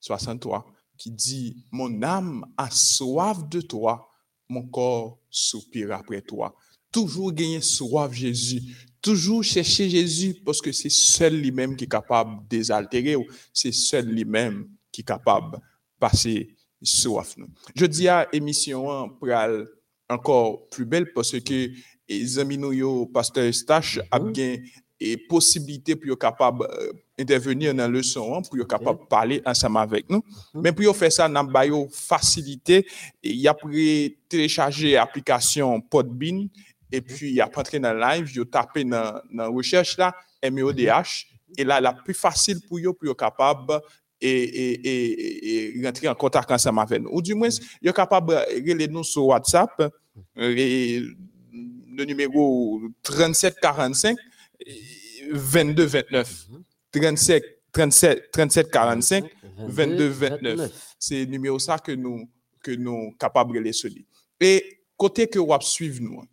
63 0.00 0.66
qui 0.98 1.10
dit 1.10 1.66
mon 1.70 2.02
âme 2.02 2.44
a 2.56 2.70
soif 2.70 3.48
de 3.48 3.60
toi, 3.62 4.10
mon 4.48 4.66
corps 4.68 5.18
soupire 5.30 5.92
après 5.92 6.20
toi. 6.20 6.54
toujou 6.92 7.32
genye 7.34 7.62
souav 7.64 8.14
Jezu, 8.16 8.60
toujou 9.02 9.42
chèche 9.46 9.88
Jezu, 9.90 10.32
poske 10.46 10.74
se 10.76 10.92
sel 10.92 11.40
li 11.42 11.50
mèm 11.54 11.74
ki 11.78 11.88
kapab 11.90 12.38
dezaltere 12.52 13.16
ou, 13.18 13.26
se 13.56 13.72
sel 13.74 14.12
li 14.12 14.26
mèm 14.28 14.62
ki 14.94 15.04
kapab 15.08 15.56
pase 16.02 16.36
souaf 16.82 17.36
nou. 17.38 17.50
Je 17.78 17.88
di 17.90 18.10
a 18.10 18.22
emisyon 18.34 18.90
an 18.92 19.10
pral 19.20 19.62
ankor 20.12 20.62
plu 20.72 20.86
bel, 20.88 21.08
poske 21.14 21.42
e 22.12 22.22
zanminou 22.28 22.76
yo 22.76 22.94
Pastor 23.12 23.48
Eustache 23.48 24.02
mhm. 24.02 24.08
ap 24.12 24.32
gen 24.36 24.64
e 25.02 25.16
posibilite 25.26 25.96
pou 25.98 26.12
yo 26.12 26.16
kapab 26.20 26.60
euh, 26.62 26.92
intervenir 27.18 27.74
nan 27.74 27.90
le 27.90 28.04
son 28.06 28.36
an, 28.36 28.44
pou 28.46 28.60
yo 28.60 28.66
kapab 28.68 29.00
okay. 29.00 29.08
pale 29.10 29.38
ansama 29.48 29.82
vek 29.88 30.10
nou. 30.12 30.22
Mhm. 30.52 30.62
Men 30.62 30.76
pou 30.76 30.86
yo 30.86 30.94
fè 30.94 31.10
sa 31.14 31.26
nan 31.30 31.48
bayo 31.50 31.84
fasilite, 31.94 32.82
e 33.22 33.34
ya 33.42 33.54
pou 33.56 33.72
re 33.72 34.12
telechaje 34.30 34.94
aplikasyon 35.00 35.82
Podbean, 35.90 36.44
epi 36.92 37.34
ya 37.38 37.48
patre 37.52 37.80
nan 37.82 37.98
live, 38.00 38.32
yo 38.36 38.44
tape 38.44 38.84
nan, 38.86 39.22
nan 39.30 39.52
recherche 39.56 39.98
la, 40.00 40.12
MEODH, 40.42 41.16
e 41.58 41.66
la 41.66 41.80
la 41.82 41.92
pi 41.96 42.14
fasil 42.16 42.62
pou 42.68 42.80
yo, 42.82 42.94
pou 42.96 43.10
yo 43.10 43.16
kapab 43.18 43.74
e 44.22 44.32
rentri 45.82 46.08
an 46.10 46.18
kontak 46.18 46.50
ansam 46.54 46.80
aven. 46.82 47.08
Ou 47.10 47.22
di 47.24 47.34
mwen, 47.36 47.54
yo 47.82 47.94
kapab 47.96 48.30
rele 48.32 48.88
nou 48.90 49.06
sou 49.06 49.32
WhatsApp, 49.32 49.88
le, 50.36 50.66
le 51.96 52.06
numero 52.08 52.44
3745 53.02 54.20
2229. 55.32 56.48
37, 56.92 57.44
37, 57.72 58.30
3745 58.32 59.24
2229. 59.68 60.70
Se 60.98 61.24
numero 61.26 61.58
sa 61.62 61.78
ke 61.82 61.96
nou, 61.98 62.26
ke 62.62 62.76
nou 62.78 63.10
kapab 63.20 63.52
rele 63.54 63.72
soli. 63.76 64.04
E 64.42 64.78
kote 65.00 65.26
ke 65.30 65.42
wap 65.42 65.64
suiv 65.66 66.00
nou 66.02 66.22
an, 66.22 66.28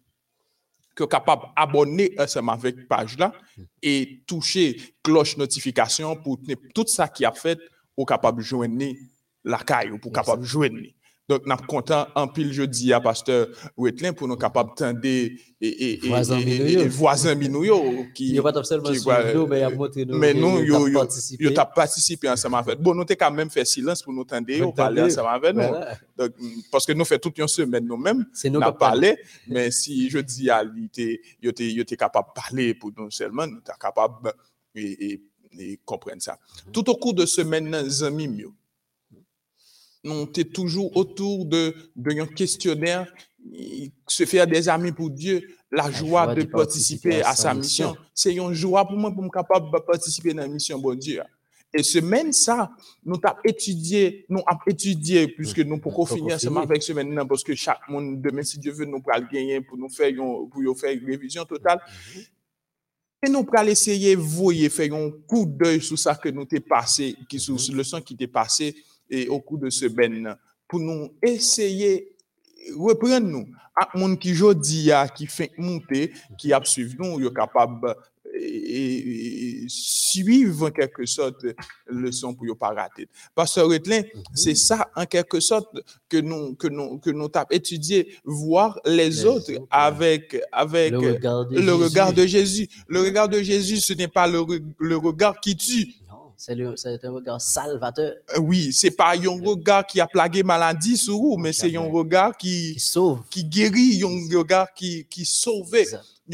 que 0.99 1.05
capable 1.05 1.43
d'abonner 1.55 2.13
ensemble 2.19 2.49
avec 2.51 2.87
page 2.87 3.17
là 3.17 3.31
et 3.81 4.21
toucher 4.27 4.75
cloche 5.01 5.37
notification 5.37 6.17
pour 6.17 6.37
tout 6.75 6.85
ça 6.87 7.07
qui 7.07 7.23
a 7.23 7.31
fait 7.31 7.57
pour 7.95 8.05
capable 8.05 8.39
de 8.39 8.43
joindre 8.43 8.93
la 9.45 9.59
caille 9.59 9.91
ou 9.91 9.97
pour 9.97 10.11
capable 10.11 10.41
de 10.41 10.47
joindre 10.47 10.79
Donk 11.29 11.45
nap 11.45 11.61
kontan 11.69 12.09
anpil 12.17 12.49
jodi 12.55 12.89
a 12.95 12.97
pasteur 13.03 13.51
Wetlen 13.77 14.15
pou 14.17 14.25
nou 14.29 14.39
kapap 14.39 14.71
tende 14.79 15.11
e, 15.61 15.69
e, 15.69 15.89
e 16.01 16.07
vwazan 16.09 16.41
e, 16.41 17.35
minou 17.37 17.61
yo. 17.67 17.77
Yo 18.33 18.41
pat 18.45 18.57
obselman 18.57 18.97
sou 18.97 19.13
euh, 19.13 19.29
yo, 19.35 19.43
men 19.49 19.67
ap 19.67 19.75
montre 19.77 20.07
nou. 20.09 20.17
Men 20.21 20.39
nou 20.41 20.63
yo 20.65 21.53
tap 21.53 21.75
patisipe 21.77 22.31
ansama 22.31 22.63
vet. 22.65 22.81
Bon, 22.81 22.97
nou 22.97 23.05
te 23.05 23.17
ka 23.19 23.29
men 23.33 23.51
fè 23.53 23.67
silans 23.69 24.01
pou 24.01 24.15
nou 24.15 24.25
tende 24.25 24.57
yo, 24.57 24.71
pale 24.73 25.05
ansama 25.05 25.37
vet 25.43 25.59
nou. 25.59 25.85
Donk, 26.17 26.41
paske 26.73 26.97
nou 26.97 27.05
fè 27.05 27.21
tout 27.21 27.37
yon 27.37 27.51
semen 27.51 27.85
nou 27.85 28.01
men, 28.01 28.25
nap 28.57 28.81
pale, 28.81 29.13
men 29.45 29.69
si 29.75 30.07
jodi 30.09 30.49
a 30.49 30.63
li 30.65 30.89
te, 30.89 31.11
yo 31.45 31.53
te 31.53 31.99
kapap 31.99 32.33
pale 32.41 32.71
pou 32.79 32.89
nou 32.95 33.13
selman, 33.13 33.53
nou 33.53 33.65
te 33.65 33.77
kapap 33.77 34.33
e 34.73 35.75
kompren 35.85 36.21
sa. 36.23 36.39
Tout 36.73 36.89
ou 36.89 36.97
kou 36.97 37.13
de 37.13 37.29
semen 37.29 37.69
nan 37.69 37.85
zanmim 37.93 38.33
yo. 38.47 38.55
Nous 40.03 40.29
sommes 40.33 40.45
toujours 40.53 40.95
autour 40.95 41.45
de, 41.45 41.75
de 41.95 42.21
un 42.21 42.25
questionnaire, 42.25 43.11
se 44.07 44.25
faire 44.25 44.47
des 44.47 44.69
amis 44.69 44.91
pour 44.91 45.09
Dieu, 45.09 45.41
la, 45.71 45.91
joie, 45.91 46.33
de, 46.33 46.43
participer, 46.43 47.21
à, 47.21 47.35
sa 47.35 47.53
mission. 47.53 47.95
C'est 48.13 48.33
une 48.33 48.53
joie 48.53 48.85
pour 48.85 48.97
moi 48.97 49.11
pour 49.11 49.23
me 49.23 49.29
capable 49.29 49.71
de 49.71 49.79
participer 49.79 50.31
à 50.31 50.35
la 50.35 50.47
mission, 50.47 50.79
bon 50.79 50.97
Dieu. 50.97 51.21
Et 51.71 51.83
semaine 51.83 52.33
ça, 52.33 52.71
nous 53.05 53.19
avons 53.23 53.37
étudié, 53.43 54.25
nous 54.29 54.41
avons 54.47 54.59
étudié, 54.65 55.27
puisque 55.27 55.59
nous 55.59 55.77
pouvons 55.77 56.05
finir 56.05 56.39
seulement 56.39 56.61
avec 56.61 56.81
semaine 56.81 57.23
parce 57.27 57.43
que 57.43 57.53
chaque 57.53 57.87
monde, 57.87 58.19
demain, 58.21 58.41
si 58.41 58.57
Dieu 58.57 58.71
veut, 58.71 58.85
nous 58.85 59.01
pourrons 59.01 59.27
gagner 59.31 59.61
pour 59.61 59.77
nous 59.77 59.89
faire, 59.89 60.11
pour 60.15 60.79
faire 60.79 60.91
une 60.91 61.05
révision 61.05 61.45
totale. 61.45 61.79
Mhm. 62.15 62.21
Et 63.21 63.29
nous 63.29 63.43
pourrons 63.43 63.67
essayer, 63.67 64.15
voyez, 64.15 64.69
faire 64.69 64.93
un 64.95 65.11
coup 65.27 65.45
d'œil 65.45 65.81
sur 65.81 65.99
ça 65.99 66.15
que 66.15 66.29
nous 66.29 66.45
t'ai 66.45 66.59
passé, 66.59 67.15
qui, 67.29 67.39
sur 67.39 67.53
mhm. 67.53 67.77
le 67.77 67.83
sang 67.83 68.01
qui 68.01 68.15
t'est 68.15 68.27
passé, 68.27 68.75
et 69.09 69.27
au 69.27 69.39
cours 69.39 69.59
de 69.59 69.69
ce 69.69 69.85
ben 69.87 70.35
pour 70.67 70.79
nous 70.79 71.13
essayer 71.21 72.15
reprendre 72.77 73.27
nous 73.27 73.47
à 73.75 73.89
mon 73.95 74.15
qui 74.15 74.33
jodi 74.33 74.91
qui 75.15 75.27
fait 75.27 75.51
monter 75.57 76.11
qui 76.37 76.53
a 76.53 76.61
suivi 76.63 76.95
nous 76.99 77.25
est 77.25 77.33
capable 77.33 77.95
et, 78.33 79.65
suivre 79.67 80.67
en 80.67 80.71
quelque 80.71 81.05
sorte 81.05 81.45
le 81.87 82.11
son 82.11 82.33
pour 82.33 82.45
ne 82.45 82.53
pas 82.53 82.69
rater. 82.69 83.07
Pasteur 83.35 83.69
Retlin, 83.69 84.01
mhm. 84.01 84.23
c'est 84.33 84.55
ça 84.55 84.89
en 84.95 85.05
quelque 85.05 85.39
sorte 85.39 85.67
que 86.07 86.17
nous 86.17 86.55
que 86.55 86.67
nous 86.67 86.97
que 86.99 87.09
nous 87.09 87.29
avons 87.33 87.47
étudié, 87.51 88.15
voir 88.23 88.79
les, 88.85 89.25
autres, 89.25 89.51
avec 89.69 90.41
avec 90.51 90.91
le 90.91 91.73
regard 91.73 92.13
de, 92.13 92.25
Jésus. 92.25 92.67
le 92.87 93.01
regard 93.01 93.29
de 93.29 93.41
Jésus. 93.41 93.77
ce 93.77 93.93
n'est 93.93 94.07
pas 94.07 94.27
le, 94.27 94.43
le 94.79 94.97
regard 94.97 95.39
qui 95.39 95.55
tue, 95.55 95.93
c'est 96.39 97.03
un 97.03 97.11
regard 97.11 97.41
salvateur. 97.41 98.13
Euh, 98.35 98.39
oui, 98.39 98.71
c'est 98.71 98.91
pas 98.91 99.13
un 99.17 99.45
regard 99.45 99.85
qui 99.85 99.99
a 99.99 100.07
plagué 100.07 100.41
maladie 100.41 100.95
sur 100.95 101.17
vous, 101.17 101.35
mais 101.35 101.51
c'est 101.51 101.75
un 101.75 101.81
regard 101.81 102.37
qui, 102.37 102.73
qui 102.73 102.79
sauve, 102.79 103.23
qui 103.29 103.43
guérit, 103.43 104.01
un 104.03 104.37
regard 104.37 104.73
qui, 104.73 105.05
qui 105.09 105.25
sauve. 105.25 105.75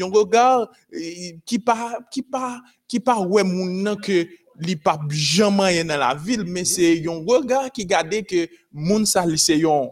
Un 0.00 0.04
regard 0.04 0.70
euh, 0.94 0.98
qui 1.44 1.58
pas, 1.58 1.98
qui 2.08 2.22
pas, 2.22 2.60
qui 2.86 3.00
pas 3.00 3.18
ouais 3.18 3.42
moun 3.42 3.96
que 4.00 4.28
li 4.60 4.76
pas 4.76 5.00
jamais 5.10 5.82
dans 5.82 5.96
la 5.96 6.14
ville, 6.14 6.44
mais 6.44 6.64
c'est 6.64 7.02
un 7.08 7.24
regard 7.26 7.72
qui 7.72 7.84
garde 7.84 8.22
que 8.22 8.48
moun 8.72 9.04
sa 9.04 9.24
c'est 9.36 9.64
un 9.64 9.88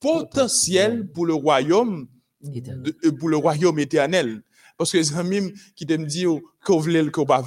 potentiel 0.00 1.06
pour 1.06 1.26
le 1.26 1.34
royaume, 1.34 2.08
euh, 2.44 3.12
pour 3.12 3.28
le 3.28 3.36
royaume 3.36 3.78
éternel. 3.78 4.42
Parce 4.76 4.90
que 4.90 4.96
les 4.96 5.14
amis 5.14 5.52
qui 5.76 5.86
te 5.86 5.92
me 5.92 6.06
que 6.64 6.72
vous 6.72 7.24
pas 7.24 7.44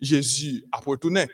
Jésus 0.00 0.64
a 0.72 0.78
retourné. 0.78 1.26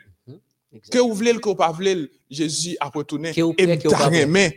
Que 0.91 0.99
vous 0.99 1.13
voulez, 1.13 1.33
que 1.33 1.49
vous 1.49 1.55
pas 1.55 1.71
voulez, 1.71 2.09
Jésus 2.29 2.77
a 2.79 2.89
retourné. 2.89 3.29
Et 3.29 3.77
t'as 3.79 4.09
remis, 4.09 4.53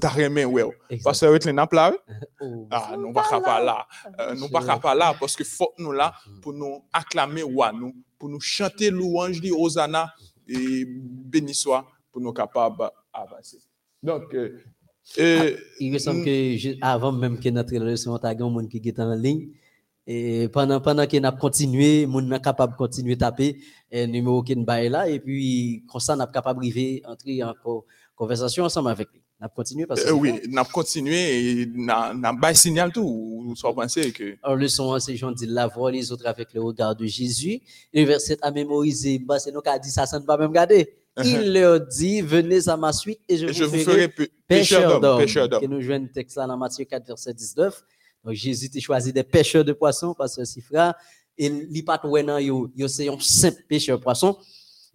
t'as 0.00 0.08
remis, 0.08 0.44
ouais. 0.44 0.64
Parce 1.04 1.20
que 1.20 1.26
vous 1.28 1.34
êtes 1.34 1.44
là, 1.46 1.92
ah, 2.70 2.96
nous 2.98 3.12
pas 3.12 3.40
pas 3.40 3.62
là. 3.62 3.86
Euh, 4.20 4.34
nous 4.34 4.48
pas 4.48 4.78
pas 4.78 4.94
là 4.94 5.14
parce 5.18 5.36
que 5.36 5.44
faut 5.44 5.72
nous 5.78 5.92
là 5.92 6.12
mm-hmm. 6.12 6.40
pour 6.40 6.52
nous 6.52 6.84
acclamer 6.92 7.42
ou 7.42 7.62
nous, 7.78 7.94
pour 8.18 8.28
nous 8.28 8.40
chanter 8.40 8.90
louange 8.90 9.40
dit 9.40 9.52
Hosanna 9.52 10.12
et 10.48 10.84
béni 10.86 11.54
soit 11.54 11.86
pour 12.10 12.20
nous 12.22 12.32
capables 12.32 12.76
d'avancer. 13.14 13.58
Donc, 14.02 14.34
euh, 14.34 14.60
euh, 15.18 15.56
il 15.80 15.92
me 15.92 15.98
semble 15.98 16.24
que 16.24 16.84
avant 16.84 17.12
même 17.12 17.38
que 17.38 17.48
notre 17.48 17.74
leçon, 17.74 18.18
y 18.22 18.26
a 18.26 18.30
un 18.30 18.66
qui 18.66 18.80
est 18.84 18.98
en 18.98 19.14
ligne. 19.14 19.48
Et 20.06 20.48
pendant, 20.48 20.80
pendant 20.80 21.06
qu'on 21.06 21.22
a 21.24 21.32
continué, 21.32 22.08
on 22.12 22.32
est 22.32 22.42
capable 22.42 22.72
de 22.72 22.78
continuer 22.78 23.14
à 23.14 23.16
taper 23.16 23.58
le 23.92 24.06
numéro 24.06 24.42
qui 24.42 24.52
est 24.52 24.88
là. 24.88 25.08
Et 25.08 25.20
puis, 25.20 25.84
comme 25.90 26.00
ça, 26.00 26.16
on 26.16 26.20
est 26.20 26.32
capable 26.32 26.64
d'entrer 26.64 27.42
en 27.42 27.54
conversation 28.16 28.64
ensemble 28.64 28.90
avec 28.90 29.08
lui. 29.12 29.20
On 29.40 29.46
a 29.46 29.48
continué 29.48 29.86
parce 29.86 30.02
que. 30.04 30.08
Euh, 30.10 30.12
oui, 30.12 30.40
on 30.52 30.56
a 30.56 30.64
continué 30.64 31.60
et 31.62 31.68
on 31.76 31.88
a 31.88 32.34
pas 32.40 32.54
signal 32.54 32.92
tout. 32.92 33.42
Vous 33.44 33.56
soit 33.56 33.74
pensé 33.74 34.12
que. 34.12 34.36
Alors, 34.42 34.56
le 34.56 34.68
son, 34.68 34.98
c'est 34.98 35.16
Jean 35.16 35.32
dit 35.32 35.46
la 35.46 35.66
voix 35.66 35.90
les 35.90 36.10
autres 36.12 36.26
avec 36.26 36.52
le 36.52 36.62
regard 36.62 36.94
de 36.94 37.06
Jésus. 37.06 37.60
Le 37.92 38.04
verset 38.04 38.38
à 38.42 38.50
mémoriser, 38.50 39.18
bah, 39.18 39.38
c'est 39.38 39.52
nous 39.52 39.60
qui 39.60 39.68
a 39.68 39.78
dit 39.78 39.90
ça, 39.90 40.06
ça 40.06 40.18
ne 40.18 40.24
va 40.24 40.36
même 40.36 40.52
garder. 40.52 40.96
Il 41.24 41.52
leur 41.52 41.80
dit, 41.80 42.22
venez 42.22 42.68
à 42.68 42.76
ma 42.76 42.92
suite 42.92 43.20
et 43.28 43.36
je, 43.36 43.64
vous, 43.64 43.78
ferai, 43.78 44.08
pêcheur 44.48 44.98
d'hommes. 45.00 45.26
Que 45.26 45.66
nous 45.66 45.80
jouons 45.80 45.94
un 45.94 46.06
texte 46.06 46.36
là 46.36 46.46
dans 46.46 46.56
Matthieu 46.56 46.86
4, 46.86 47.06
verset 47.06 47.34
19. 47.34 47.84
Donc 48.24 48.34
Jésus 48.34 48.70
a 48.74 48.80
choisi 48.80 49.12
des 49.12 49.22
pêcheurs 49.22 49.64
de 49.64 49.72
poissons 49.72 50.14
parce 50.14 50.36
que 50.36 50.44
si 50.44 50.60
frère, 50.60 50.94
il 51.36 51.68
n'y 51.70 51.82
pas 51.82 51.98
de 51.98 52.40
yo, 52.40 52.70
yo 52.76 52.88
c'est 52.88 53.08
un 53.08 53.18
simple 53.18 53.62
pêcheur 53.68 53.98
de 53.98 54.02
poissons, 54.02 54.36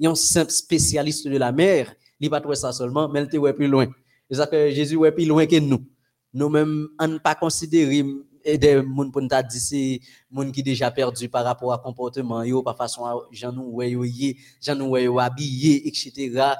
un 0.01 0.15
simple 0.15 0.51
spécialiste 0.51 1.27
de 1.27 1.37
la 1.37 1.51
mer, 1.51 1.93
pas 2.29 2.55
ça 2.55 2.71
seulement, 2.71 3.09
mais 3.09 3.21
il 3.21 3.25
était 3.25 3.53
plus 3.53 3.67
loin. 3.67 3.87
C'est 4.29 4.37
ça 4.37 4.47
que 4.47 4.69
Jésus 4.71 4.97
est 5.05 5.11
plus 5.11 5.25
loin 5.25 5.45
que 5.45 5.59
nous. 5.59 5.83
Nous-mêmes, 6.33 6.87
on 6.99 7.07
ne 7.07 7.17
pas 7.17 7.35
considérer 7.35 8.03
des 8.55 8.75
gens 8.75 9.11
pour 9.11 9.21
nous 9.21 9.27
dire 9.27 9.43
c'est 9.49 9.99
gens 10.31 10.51
qui 10.51 10.63
déjà 10.63 10.91
perdu 10.91 11.27
par 11.27 11.43
rapport 11.43 11.73
à 11.73 11.79
comportement 11.79 12.43
yo 12.43 12.61
par 12.63 12.77
façon 12.77 13.01
gens 13.31 13.51
nous 13.51 13.63
ouais 13.63 13.91
yo 13.91 14.05
gens 14.61 14.75
nous 14.75 14.85
ouais 14.85 15.07
habillé 15.19 15.85
etc. 15.87 16.53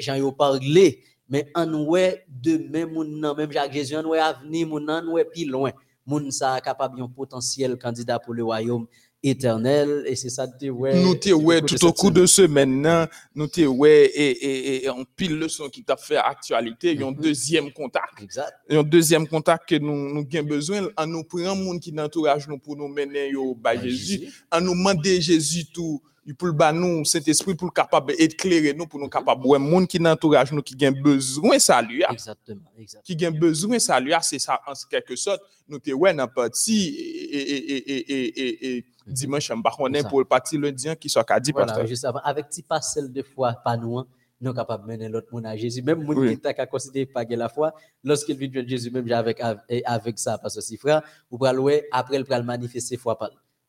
gens 0.00 0.16
yo 0.16 0.32
parlé 0.32 1.00
mais 1.28 1.48
on 1.54 1.84
ouais 1.84 2.24
de 2.28 2.58
même 2.68 2.92
même 3.36 3.52
Jacques 3.52 3.72
Jésus 3.72 3.96
on 3.96 4.08
ouais 4.08 4.18
avenir 4.18 4.66
mon 4.66 4.88
on 4.88 5.12
ouais 5.12 5.24
plus 5.24 5.44
loin 5.44 5.72
moun 6.06 6.30
sa 6.30 6.60
capable 6.60 7.00
un 7.00 7.08
potentiel 7.08 7.76
candidat 7.78 8.18
pour 8.18 8.34
le 8.34 8.44
royaume 8.44 8.86
éternel. 9.22 10.04
Et 10.06 10.16
c'est 10.16 10.30
ça 10.30 10.46
ouais 10.64 11.00
nous 11.02 11.14
te 11.14 11.30
ouais 11.30 11.60
tout 11.62 11.84
au 11.84 11.92
cours 11.92 12.10
de 12.10 12.26
ce 12.26 12.42
maintenant 12.42 13.06
nous 13.34 13.46
te 13.46 13.60
ouais 13.60 14.06
et, 14.06 14.30
et, 14.30 14.84
et 14.84 14.88
en 14.88 15.04
pile 15.16 15.38
leçon 15.38 15.68
qui 15.68 15.84
t'a 15.84 15.96
fait 15.96 16.16
actualité 16.16 16.92
il 16.92 17.00
y 17.00 17.04
a 17.04 17.06
un 17.06 17.12
deuxième 17.12 17.72
contact. 17.72 18.20
Exact. 18.20 18.52
Il 18.68 18.74
y 18.74 18.76
a 18.76 18.80
un 18.80 18.84
deuxième 18.84 19.28
contact 19.28 19.68
que 19.68 19.76
nous 19.76 20.12
nous 20.12 20.26
avons 20.34 20.46
besoin. 20.46 20.88
En 20.96 21.06
nous 21.06 21.24
prenant 21.24 21.54
monde 21.54 21.80
qui 21.80 21.94
entourage 21.98 22.48
nous 22.48 22.58
pour 22.58 22.76
nous 22.76 22.88
mener 22.88 23.34
au 23.36 23.54
bas 23.54 23.76
Jésus. 23.76 24.28
En 24.50 24.60
nous 24.60 24.74
demander 24.74 25.20
Jésus 25.20 25.66
tout 25.72 26.02
pour 26.38 26.48
le 26.48 26.72
nous 26.72 27.04
cet 27.04 27.26
esprit 27.26 27.54
pour 27.54 27.72
capable 27.72 28.14
éclairer 28.16 28.74
nous 28.74 28.86
pour 28.86 29.00
nous 29.00 29.08
capable. 29.08 29.44
Ouais 29.44 29.58
monde 29.58 29.88
qui 29.88 29.98
entourage 30.06 30.52
nous 30.52 30.62
qui 30.62 30.86
a 30.86 30.90
besoin 30.90 31.58
salut 31.58 32.04
exactement 32.10 32.70
exactement. 32.78 33.18
Qui 33.18 33.26
a 33.26 33.30
besoin 33.30 33.78
salut 33.80 34.12
c'est 34.22 34.38
ça 34.38 34.60
en 34.66 34.72
quelque 34.88 35.16
sorte. 35.16 35.40
Nous 35.68 35.80
te 35.80 35.90
ouais 35.90 36.14
dans 36.14 36.28
partie 36.28 36.94
et 36.94 37.40
et 37.40 37.92
et 37.92 38.40
et 38.40 38.76
et 38.76 38.84
dimanche 39.06 39.50
on 39.78 39.92
est 39.94 40.08
pour 40.08 40.20
le 40.20 40.24
parti 40.24 40.56
lundi 40.56 40.88
qui 41.00 41.08
soit 41.08 41.24
qu'a 41.24 41.40
dit 41.40 41.50
voilà 41.50 41.84
juste 41.86 42.04
avant. 42.04 42.20
Avec 42.20 42.48
petit 42.48 42.62
parcelle 42.62 43.12
de 43.12 43.22
foi 43.22 43.54
pas 43.64 43.76
nous 43.76 43.98
hein, 43.98 44.06
nous 44.40 44.54
capable 44.54 44.86
mener 44.86 45.08
l'autre 45.08 45.28
monde 45.32 45.46
à 45.46 45.56
Jésus. 45.56 45.82
Même 45.82 46.04
monde 46.04 46.28
qui 46.28 46.38
t'a 46.38 46.54
considéré 46.66 47.06
pas 47.06 47.24
la 47.24 47.48
foi 47.48 47.74
lorsqu'il 48.04 48.36
vient 48.36 48.62
de 48.62 48.68
Jésus 48.68 48.92
même 48.92 49.10
avec 49.10 49.40
avec 49.40 50.18
ça 50.20 50.38
parce 50.38 50.54
que 50.54 50.60
si 50.60 50.76
frère 50.76 51.02
ou 51.32 51.38
pour 51.38 51.48
après 51.48 52.16
il 52.16 52.24
va 52.24 52.40
manifester 52.42 52.96
foi 52.96 53.18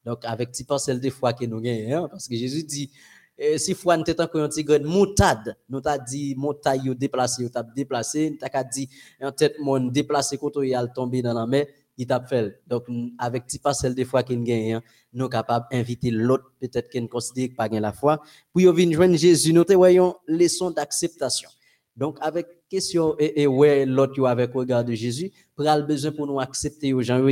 donc, 0.05 0.25
avec 0.25 0.51
petit 0.51 0.63
parcelle 0.63 0.99
de 0.99 1.09
foi 1.09 1.33
que 1.33 1.45
nous 1.45 1.61
gagnons, 1.61 2.05
hein, 2.05 2.07
parce 2.09 2.27
que 2.27 2.35
Jésus 2.35 2.63
dit, 2.63 2.91
eh, 3.37 3.57
si 3.57 3.73
foi 3.73 3.97
n'était 3.97 4.19
encore 4.21 4.43
un 4.43 4.49
petit 4.49 4.63
grain 4.63 4.79
moutade, 4.79 5.55
nous 5.69 5.81
t'a 5.81 5.97
dit, 5.97 6.35
montagne 6.35 6.93
déplacé, 6.93 7.49
t'a 7.49 7.63
déplacé, 7.63 8.37
t'a 8.39 8.63
dit, 8.63 8.89
en 9.21 9.31
tête, 9.31 9.55
mon 9.59 9.79
déplacé, 9.79 10.37
quand 10.37 10.61
il 10.61 10.75
a 10.75 10.85
tombé 10.87 11.21
dans 11.21 11.33
la 11.33 11.47
mer, 11.47 11.65
il 11.97 12.05
t'a 12.05 12.21
fait. 12.21 12.61
Donc, 12.67 12.85
avec 13.17 13.45
petit 13.45 13.59
parcelle 13.59 13.95
de 13.95 14.03
foi 14.03 14.23
qu'il 14.23 14.43
gagne, 14.43 14.73
hein, 14.73 14.81
nous 15.13 15.25
sommes 15.25 15.29
capables 15.29 15.65
d'inviter 15.71 16.11
l'autre, 16.11 16.51
peut-être 16.59 16.89
qu'il 16.89 17.03
ne 17.03 17.07
considère 17.07 17.49
pas 17.55 17.67
la 17.67 17.91
foi, 17.93 18.21
on 18.55 18.71
vient 18.71 18.91
joindre 18.91 19.15
Jésus, 19.15 19.53
nous 19.53 19.63
voyons 19.69 20.15
leçon 20.27 20.71
d'acceptation. 20.71 21.49
Donc, 21.95 22.17
avec 22.21 22.47
question, 22.69 23.15
et, 23.19 23.45
ouais, 23.47 23.85
l'autre, 23.85 24.25
avec 24.25 24.53
regard 24.53 24.83
de 24.83 24.93
Jésus, 24.93 25.31
pour 25.55 25.65
le 25.65 25.81
besoin 25.83 26.11
pour 26.11 26.27
nous 26.27 26.39
accepter 26.39 26.91
aux 26.93 27.01
gens, 27.01 27.23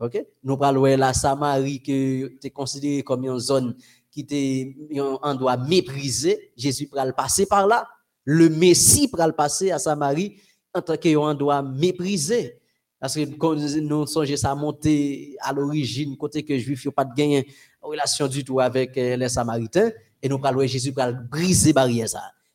OK? 0.00 0.24
Nous 0.44 0.56
parlons 0.56 0.82
de 0.82 0.94
la 0.94 1.12
Samarie 1.12 1.82
que 1.82 2.28
tu 2.40 2.50
considéré 2.50 3.02
comme 3.02 3.24
une 3.24 3.38
zone 3.38 3.74
qui 4.10 4.20
était 4.20 4.76
on 5.22 5.34
doit 5.34 5.56
mépriser. 5.56 6.52
Jésus 6.56 6.88
le 6.92 7.12
passer 7.12 7.46
par 7.46 7.66
là. 7.66 7.86
Le 8.24 8.48
Messie 8.48 9.10
le 9.12 9.32
passer 9.32 9.70
à 9.70 9.78
Samarie 9.78 10.36
en 10.74 10.82
tant 10.82 10.96
qu'on 10.96 11.34
doit 11.34 11.62
mépriser. 11.62 12.58
Parce 13.00 13.14
que 13.14 13.24
quand 13.36 13.54
nous 13.54 14.06
songeons 14.06 14.36
ça 14.36 14.54
monter 14.54 15.36
à 15.40 15.52
l'origine, 15.52 16.16
côté 16.16 16.42
que 16.42 16.52
les 16.52 16.60
Juifs 16.60 16.84
n'ont 16.84 16.92
pas 16.92 17.04
de 17.04 17.14
gain 17.14 17.42
relation 17.80 18.26
du 18.26 18.44
tout 18.44 18.60
avec 18.60 18.96
euh, 18.98 19.16
les 19.16 19.28
Samaritains, 19.28 19.90
et 20.20 20.28
nous 20.28 20.38
parlons 20.38 20.60
de 20.60 20.66
Jésus 20.66 20.92
pour 20.92 21.04
briser 21.30 21.68
les 21.68 21.72
barrières. 21.72 22.08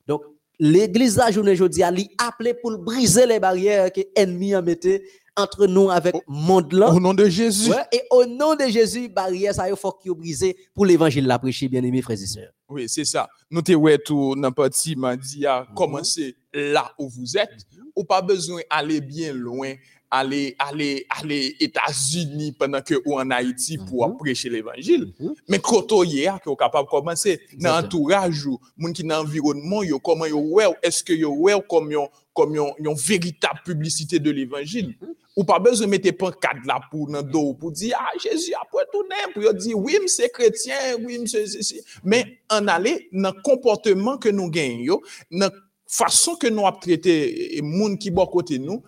Donc, 0.06 0.24
l'église 0.60 1.16
la 1.16 1.32
journée 1.32 1.52
aujourd'hui 1.52 1.82
a 1.84 1.94
appelé 2.20 2.54
pour 2.54 2.78
briser 2.78 3.26
les 3.26 3.40
barrières 3.40 3.92
que 3.92 4.02
l'ennemi 4.16 4.54
a 4.54 4.62
mettait 4.62 5.04
entre 5.36 5.67
nous 5.67 5.89
avec 5.89 6.13
le 6.15 6.22
monde 6.28 6.72
là. 6.74 6.91
Au 6.91 7.00
nom 7.00 7.13
de 7.13 7.28
Jésus. 7.28 7.72
et 7.91 8.02
au 8.12 8.26
nom 8.26 8.56
de 8.56 8.65
Jésus, 8.65 9.10
barrière 9.10 9.54
ça 9.54 9.69
il 9.69 9.76
faut 9.76 9.91
qu'il 9.91 10.12
brisé 10.13 10.56
pour 10.74 10.86
l'évangile 10.86 11.26
la 11.26 11.39
prêcher 11.39 11.67
bien 11.67 11.84
aimés 11.84 12.02
frères 12.02 12.22
et 12.22 12.26
sœurs. 12.26 12.52
Oui, 12.69 12.88
c'est 12.88 13.06
ça. 13.06 13.30
Nous 13.52 13.62
te 13.62 13.72
ouais 13.72 13.98
tout 13.98 14.36
n'importe 14.36 14.74
qui 14.74 14.96
m'a 14.96 15.15
dit 15.15 15.46
à 15.46 15.62
mhm. 15.62 15.76
commencer 15.76 16.36
là 16.54 16.91
où 16.98 17.10
vous 17.10 17.38
êtes, 17.38 17.65
mhm. 17.76 17.84
ou 17.96 18.04
pas 18.04 18.22
besoin 18.22 18.62
d'aller 18.72 19.02
bien 19.02 19.34
loin 19.34 19.74
aller 20.13 20.56
aller 20.60 21.06
aller 21.10 21.56
États-Unis 21.60 22.52
pendant 22.52 22.82
que 22.82 22.93
ou 23.06 23.19
en 23.19 23.32
Haïti 23.32 23.80
pour 23.80 24.08
mhm. 24.08 24.17
prêcher 24.17 24.49
l'évangile. 24.49 25.12
Mais 25.49 25.58
quand 25.60 25.91
on 25.91 26.04
est 26.04 26.28
capable 26.58 26.88
commencer 26.88 27.41
dans 27.60 27.82
l'entourage 27.82 28.45
ou 28.45 28.60
moun 28.78 28.93
qui 28.93 29.04
dans 29.04 29.23
l'environnement 29.23 29.82
yo 29.82 29.99
comment 29.99 30.26
yo 30.26 30.39
ouais 30.39 30.65
est-ce 30.84 31.04
que 31.04 31.13
yo 31.13 31.34
ouais 31.34 31.56
comme 31.67 31.91
yo 31.91 32.08
comme 32.34 32.56
une 32.56 32.93
véritable 32.93 33.60
publicité 33.65 34.19
de 34.19 34.30
l'évangile? 34.30 34.95
Ou 35.36 35.43
pas 35.43 35.58
besoin 35.58 35.88
de 35.88 35.91
mettre 35.91 36.12
pancarte 36.12 36.63
là 36.67 36.80
pour 36.91 37.10
dans 37.10 37.23
dos 37.23 37.56
pour 37.56 37.71
dire 37.71 37.97
ah 37.99 38.12
Jésus 38.21 38.54
a 38.54 38.62
retourné 38.71 39.15
pour 39.34 39.52
dire 39.56 39.78
oui 39.78 39.97
c'est 40.06 40.30
chrétien 40.30 40.76
oui 41.04 41.23
c'est 41.26 41.84
mais 42.04 42.38
en 42.52 42.67
aller 42.67 43.10
dans 43.12 43.34
comportement 43.43 44.19
que 44.19 44.30
nous 44.30 44.52
gagnons 44.52 45.02
dans 45.32 45.49
façon 45.88 46.36
que 46.36 46.47
nous 46.47 46.65
avons 46.67 46.80
traité 46.80 47.60
monde 47.63 47.97
qui 47.97 48.12
bon 48.12 48.28
côté 48.28 48.60
nous 48.60 48.84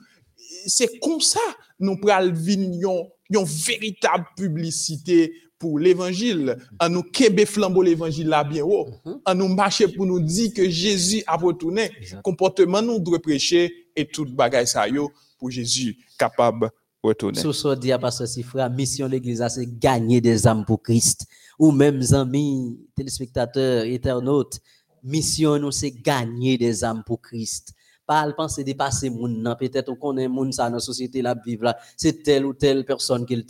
c'est 0.65 0.99
comme 0.99 1.21
ça 1.21 1.39
nous 1.80 1.97
pral 1.97 2.34
une 2.47 3.43
véritable 3.43 4.25
publicité 4.36 5.34
pour 5.58 5.80
l'évangile, 5.80 6.58
à 6.80 6.89
nous 6.89 7.01
kebe 7.01 7.45
flambeau 7.45 7.82
l'évangile 7.82 8.28
là 8.28 8.43
bien 8.43 8.63
haut, 8.63 8.88
à 9.23 9.34
nous 9.34 9.47
marcher 9.47 9.88
pour 9.88 10.06
nous 10.06 10.19
dire 10.19 10.54
que 10.54 10.69
Jésus 10.69 11.23
a 11.25 11.38
retourné, 11.38 11.91
comportement 12.23 12.82
nous 12.82 12.99
doit 12.99 13.21
prêcher 13.21 13.71
et 13.95 14.06
tout 14.06 14.25
bagage 14.25 14.67
ça 14.67 14.88
yo 14.88 15.12
pour 15.39 15.49
Jésus 15.49 15.97
capable 16.19 16.69
retourner. 17.01 17.39
Ce 17.39 17.51
soit 17.51 17.75
dit 17.75 17.91
à 17.91 17.99
pasteur 17.99 18.28
frère, 18.45 18.69
mission 18.69 19.08
l'église 19.08 19.43
c'est 19.49 19.80
gagner 19.80 20.19
des 20.19 20.45
âmes 20.45 20.65
pour 20.65 20.82
Christ. 20.82 21.25
Ou 21.58 21.71
même 21.71 22.01
amis 22.12 22.78
téléspectateurs, 22.95 23.86
internautes, 23.86 24.60
mission 25.04 25.58
nous 25.58 25.71
c'est 25.71 25.91
gagner 25.91 26.58
des 26.58 26.84
âmes 26.84 27.04
pour 27.06 27.21
Christ 27.21 27.73
pas 28.06 28.32
penser 28.34 28.63
dépasser 28.63 29.10
moun 29.10 29.56
peut-être 29.60 29.88
qu'on 29.88 29.96
connaît 29.96 30.28
moun 30.28 30.52
ça 30.52 30.70
dans 30.70 30.80
société 30.80 31.22
la 31.22 31.36
vivre 31.36 31.65
là 31.65 31.78
c'est 31.98 32.24
telle 32.24 32.46
ou 32.46 32.54
telle 32.54 32.86
personne 32.86 33.26
qui 33.26 33.36
le 33.36 33.44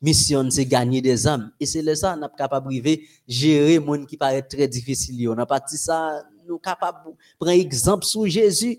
mission 0.00 0.48
c'est 0.50 0.66
gagner 0.66 1.00
des 1.00 1.26
âmes. 1.26 1.50
Et 1.60 1.66
c'est 1.66 1.94
ça 1.94 2.16
on 2.18 2.24
est 2.24 2.36
capable 2.36 2.72
de 2.72 2.98
gérer 3.26 3.78
moun 3.78 4.06
qui 4.06 4.16
paraît 4.16 4.42
très 4.42 4.68
difficile. 4.68 5.28
On 5.28 5.38
a 5.38 5.46
parti 5.46 5.76
ça 5.76 6.24
nous 6.46 6.58
capable 6.58 6.98
prendre 7.38 7.52
exemple 7.52 8.04
sur 8.04 8.26
Jésus. 8.26 8.78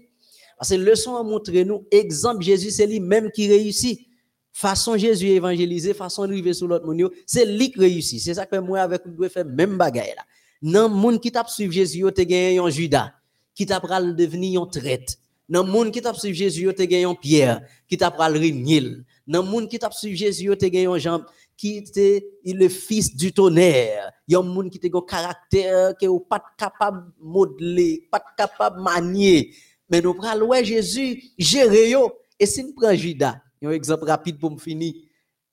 Parce 0.57 0.69
que 0.69 0.75
leçon 0.75 1.15
à 1.15 1.23
montrer 1.23 1.65
nous 1.65 1.85
exemple 1.91 2.43
Jésus 2.43 2.71
c'est 2.71 2.87
lui 2.87 2.99
même 2.99 3.31
qui 3.31 3.47
réussit. 3.47 4.07
Façon 4.51 4.97
Jésus 4.97 5.27
évangéliser 5.27 5.93
façon 5.93 6.27
vivre 6.27 6.51
sur 6.53 6.67
l'autre 6.67 6.85
monde 6.85 7.11
c'est 7.25 7.45
lui 7.45 7.71
qui 7.71 7.79
réussit. 7.79 8.21
C'est 8.21 8.33
ça 8.33 8.45
que 8.45 8.57
moi 8.57 8.79
avec 8.79 9.05
nous 9.05 9.13
doit 9.13 9.29
faire 9.29 9.45
même 9.45 9.77
bagaille 9.77 10.13
là. 10.15 10.23
Non 10.61 10.89
moun 10.89 11.19
qui 11.19 11.31
t'a 11.31 11.45
suivre 11.47 11.73
Jésus 11.73 12.03
tu 12.15 12.25
gagné 12.25 12.59
un 12.59 12.69
Judas 12.69 13.13
qui 13.59 13.65
t'a 13.65 13.81
pral 13.81 14.15
devenir 14.15 14.61
un 14.61 14.67
traite. 14.67 15.19
Dans 15.49 15.63
le 15.65 15.69
monde 15.69 15.91
qui 15.91 16.01
t'a 16.01 16.13
suivi 16.13 16.33
Jésus, 16.33 16.73
tu 16.77 16.87
gagné 16.87 17.03
un 17.03 17.13
Pierre, 17.13 17.61
qui 17.89 17.97
t'a 17.97 18.09
pral 18.09 18.37
régner. 18.37 18.81
Dans 19.27 19.43
le 19.43 19.49
monde 19.49 19.67
qui 19.67 19.77
t'a 19.77 19.91
suivi 19.91 20.15
Jésus, 20.15 20.49
tu 20.57 20.69
gagné 20.69 20.85
un 20.85 20.97
Jean, 20.97 21.25
qui 21.57 21.75
était 21.79 22.25
le 22.45 22.69
fils 22.69 23.13
du 23.13 23.33
tonnerre. 23.33 24.13
Il 24.29 24.31
y 24.31 24.35
a 24.37 24.39
un 24.39 24.43
monde 24.43 24.69
qui 24.69 24.79
a 24.81 24.97
un 24.97 25.01
caractère 25.01 25.97
qui 25.97 26.07
n'est 26.07 26.19
pas 26.29 26.41
capable 26.57 27.07
de 27.07 27.11
modeler, 27.21 28.07
pas 28.09 28.23
capable 28.37 28.77
de 28.77 28.81
manier. 28.81 29.53
Mais 29.89 29.99
nous 29.99 30.13
prenons 30.13 30.45
ouais 30.45 30.63
Jésus 30.63 31.21
gérer 31.37 31.93
Et 32.39 32.45
si 32.45 32.63
nous 32.63 32.73
prenons 32.73 32.95
Judas, 32.95 33.41
un 33.61 33.71
exemple 33.71 34.05
rapide 34.05 34.39
pour 34.39 34.51
me 34.51 34.57
finir. 34.57 34.93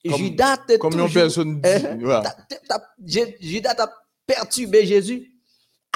Judas, 0.05 0.59
comme 0.79 0.97
une 0.97 1.13
personne 1.13 1.61
dit, 1.61 1.69
eh, 1.69 3.37
Judas 3.41 3.75
a 3.79 3.91
perturbé 4.25 4.87
Jésus 4.87 5.36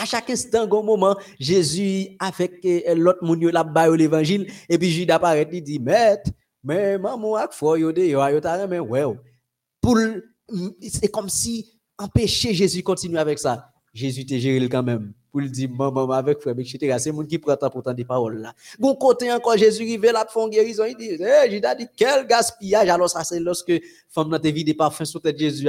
à 0.01 0.05
chaque 0.07 0.31
instant, 0.31 0.63
un 0.63 0.83
moment, 0.83 1.17
Jésus 1.39 2.09
avec 2.19 2.65
euh, 2.65 2.95
l'autre 2.95 3.23
monde 3.23 3.43
la 3.43 3.65
baille 3.65 3.97
l'évangile 3.99 4.51
et 4.69 4.79
puis 4.79 4.91
Judas 4.91 5.17
apparaît 5.17 5.49
il 5.53 5.63
dit 5.63 5.79
maître 5.79 6.31
mais 6.63 6.99
maman 6.99 7.37
a 7.37 7.49
foi 7.51 7.79
yo 7.79 7.93
de 7.93 8.03
yo 8.03 8.27
yo 8.29 8.41
ta 8.41 8.67
mais 8.67 8.79
ouais 8.79 9.05
pour 9.81 9.99
c'est 10.83 11.09
comme 11.09 11.29
si 11.29 11.81
empêcher 11.99 12.55
Jésus 12.55 12.83
continuer 12.83 13.19
avec 13.19 13.39
ça. 13.39 13.71
Jésus 13.93 14.25
te 14.25 14.35
géré 14.35 14.69
quand 14.69 14.83
même 14.83 15.13
pour 15.31 15.41
le 15.41 15.49
dire 15.49 15.69
maman 15.71 16.11
avec 16.13 16.41
frère 16.41 16.55
etc. 16.59 16.97
C'est 16.99 17.13
monde 17.13 17.27
qui 17.27 17.39
prend 17.39 17.57
temps 17.57 17.71
pour 17.71 17.83
des 17.95 18.05
paroles 18.05 18.41
là. 18.41 18.55
Bon 18.79 18.95
côté 18.95 19.31
encore 19.33 19.57
Jésus 19.57 19.83
rivé 19.83 20.13
là 20.13 20.25
pour 20.25 20.49
guérison, 20.49 20.85
il 20.85 20.97
dit 20.97 21.19
"Eh, 21.21 21.51
j'ai 21.51 21.61
dit 21.61 21.87
quel 21.97 22.27
gaspillage 22.27 22.89
alors 22.89 23.11
ça 23.11 23.25
c'est 23.25 23.41
lorsque 23.41 23.73
femme 24.09 24.31
n'a 24.31 24.39
te 24.39 24.49
vide 24.49 24.77
parfum 24.77 25.05
sur 25.05 25.21
tête 25.21 25.39
Jésus. 25.39 25.69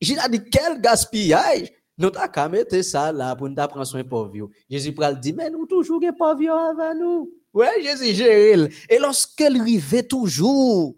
J'ai 0.00 0.16
dit 0.30 0.40
quel 0.50 0.80
gaspillage 0.80 1.72
nous 2.02 2.10
qu'à 2.10 2.48
mettre 2.48 2.82
ça 2.82 3.12
là 3.12 3.36
pour 3.36 3.48
nous 3.48 3.54
prendre 3.54 3.84
soin 3.84 4.04
pauvre. 4.04 4.50
Jésus 4.68 4.92
pral 4.92 5.20
dit 5.20 5.32
mais 5.32 5.50
nous 5.50 5.66
toujours 5.66 6.00
des 6.00 6.12
pauvres 6.12 6.50
avant 6.50 6.94
nous. 6.94 7.32
Ouais, 7.54 7.82
Jésus 7.82 8.14
géré. 8.14 8.68
Et 8.88 8.98
lorsqu'elle 8.98 9.60
rivait 9.60 10.02
toujours 10.02 10.94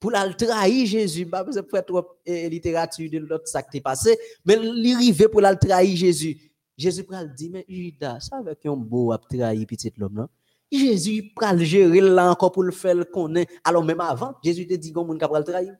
pour 0.00 0.10
la 0.10 0.32
trahir 0.34 0.86
Jésus, 0.86 1.26
pas 1.26 1.44
besoin 1.44 1.62
de 1.62 1.80
trop 1.80 2.04
eh, 2.26 2.48
littérature 2.48 3.08
de 3.08 3.18
l'autre 3.18 3.46
ça 3.46 3.62
qui 3.62 3.78
est 3.78 3.80
passé, 3.80 4.18
mais 4.44 4.58
il 4.60 4.94
arrivait 4.94 5.28
pour 5.28 5.40
la 5.40 5.54
trahir 5.54 5.96
Jésus. 5.96 6.36
Jésus 6.76 7.04
pral 7.04 7.32
dit 7.34 7.50
mais 7.50 7.64
Judas, 7.68 8.18
ça 8.20 8.36
avec 8.38 8.66
un 8.66 8.76
beau 8.76 9.12
à 9.12 9.18
trahir 9.18 9.66
petit 9.66 9.92
l'homme 9.96 10.14
non? 10.14 10.28
Jésus 10.70 11.32
pral 11.36 11.62
gérer 11.62 12.00
là 12.00 12.30
encore 12.30 12.50
pour 12.50 12.64
le 12.64 12.72
faire 12.72 13.08
connaître. 13.10 13.52
Alors 13.62 13.84
même 13.84 14.00
avant, 14.00 14.34
Jésus 14.42 14.66
te 14.66 14.74
dit 14.74 14.92
qu'on 14.92 15.04
monde 15.04 15.18
pral 15.18 15.44
trahir. 15.44 15.76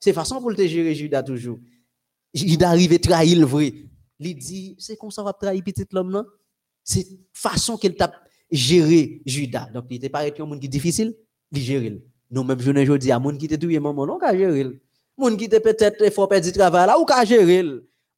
C'est 0.00 0.12
façon 0.12 0.40
pour 0.40 0.50
le 0.50 0.66
gérer 0.66 0.94
Judas 0.94 1.22
toujours. 1.22 1.58
Judas 2.34 2.70
arrive 2.70 2.98
trahir 2.98 3.38
le 3.38 3.46
vrai. 3.46 3.72
Il 4.18 4.36
dit 4.36 4.76
c'est 4.78 4.96
comme 4.96 5.10
ça 5.10 5.22
va 5.22 5.32
trahir 5.32 5.62
petit 5.62 5.84
l'homme 5.92 6.10
non? 6.10 6.24
C'est 6.82 7.06
façon 7.32 7.76
qu'il 7.76 7.94
t'a 7.94 8.12
géré 8.50 9.20
Judas. 9.26 9.68
Donc 9.72 9.86
il 9.90 9.96
était 9.96 10.08
pas 10.08 10.24
un 10.24 10.44
monde 10.44 10.60
qui 10.60 10.68
difficile, 10.68 11.14
il 11.52 11.60
gérer. 11.60 12.02
Nous 12.30 12.44
même 12.44 12.60
je 12.60 12.70
ne 12.70 12.96
dis 12.96 13.12
à 13.12 13.18
monde 13.18 13.38
qui 13.38 13.48
te 13.48 13.54
doué 13.54 13.78
maman 13.78 14.06
non 14.06 14.18
ka 14.18 14.36
gérer. 14.36 14.80
Monde 15.18 15.36
qui 15.36 15.48
te 15.48 15.56
peut-être 15.58 16.12
faut 16.12 16.26
perdre 16.26 16.46
du 16.46 16.52
travail 16.52 16.86
là 16.86 16.98
ou 16.98 17.04
ka 17.04 17.24
gérer. 17.24 17.64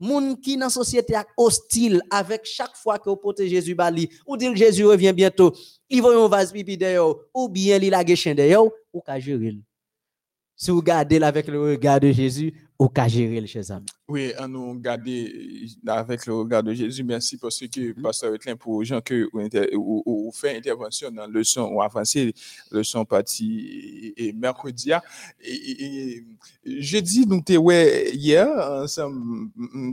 Moun 0.01 0.41
qui 0.41 0.57
dans 0.57 0.71
société 0.71 1.15
hostile 1.37 2.01
avec 2.09 2.43
chaque 2.45 2.77
fois 2.77 2.99
que 3.01 3.11
vous 3.11 3.17
portez 3.17 3.49
Jésus 3.49 3.75
bali 3.75 4.09
ou 4.27 4.37
dire 4.37 4.55
Jésus 4.55 4.85
revient 4.85 5.13
bientôt, 5.13 5.53
il 5.91 6.01
va 6.01 6.11
un 6.11 6.29
vase 6.29 6.53
pipi 6.53 6.77
d'ailleurs 6.77 7.17
ou 7.35 7.49
bien 7.49 7.79
il 7.79 7.93
a 7.93 8.05
chien 8.15 8.35
d'ailleurs 8.35 8.67
ou 8.93 9.01
ka 9.01 9.19
gérer. 9.19 9.59
Si 10.61 10.73
vous 10.73 10.79
regardez 10.79 11.23
avec 11.23 11.47
le 11.47 11.71
regard 11.71 12.01
de 12.01 12.11
Jésus, 12.11 12.53
au 12.81 12.89
cas 12.89 13.07
gérer, 13.07 13.47
chers 13.47 13.71
amis. 13.71 13.87
Oui, 14.09 14.33
on 14.41 14.49
nous 14.49 14.71
regarder 14.73 15.69
avec 15.87 16.27
le 16.27 16.35
regard 16.35 16.65
de 16.65 16.75
Jésus. 16.75 17.05
Merci 17.05 17.37
parce 17.37 17.61
que, 17.61 17.93
mm 17.93 18.03
Pasteur 18.03 18.35
Etlin, 18.35 18.57
pour 18.57 18.81
les 18.81 18.87
gens 18.87 19.01
qui 19.01 19.23
ont 19.33 20.33
fait 20.33 20.57
intervention 20.57 21.13
dans 21.13 21.29
le 21.29 21.45
son 21.45 21.63
ou 21.75 21.81
avancé 21.81 22.35
le 22.73 22.83
son 22.83 23.05
parti 23.05 24.13
et, 24.17 24.33
mercredi. 24.33 24.93
Ah, 24.93 25.03
et, 25.41 26.25
jeudi, 26.65 27.25
nous 27.25 27.41
ouais, 27.59 28.11
hier, 28.13 28.49
ensemble, 28.83 29.51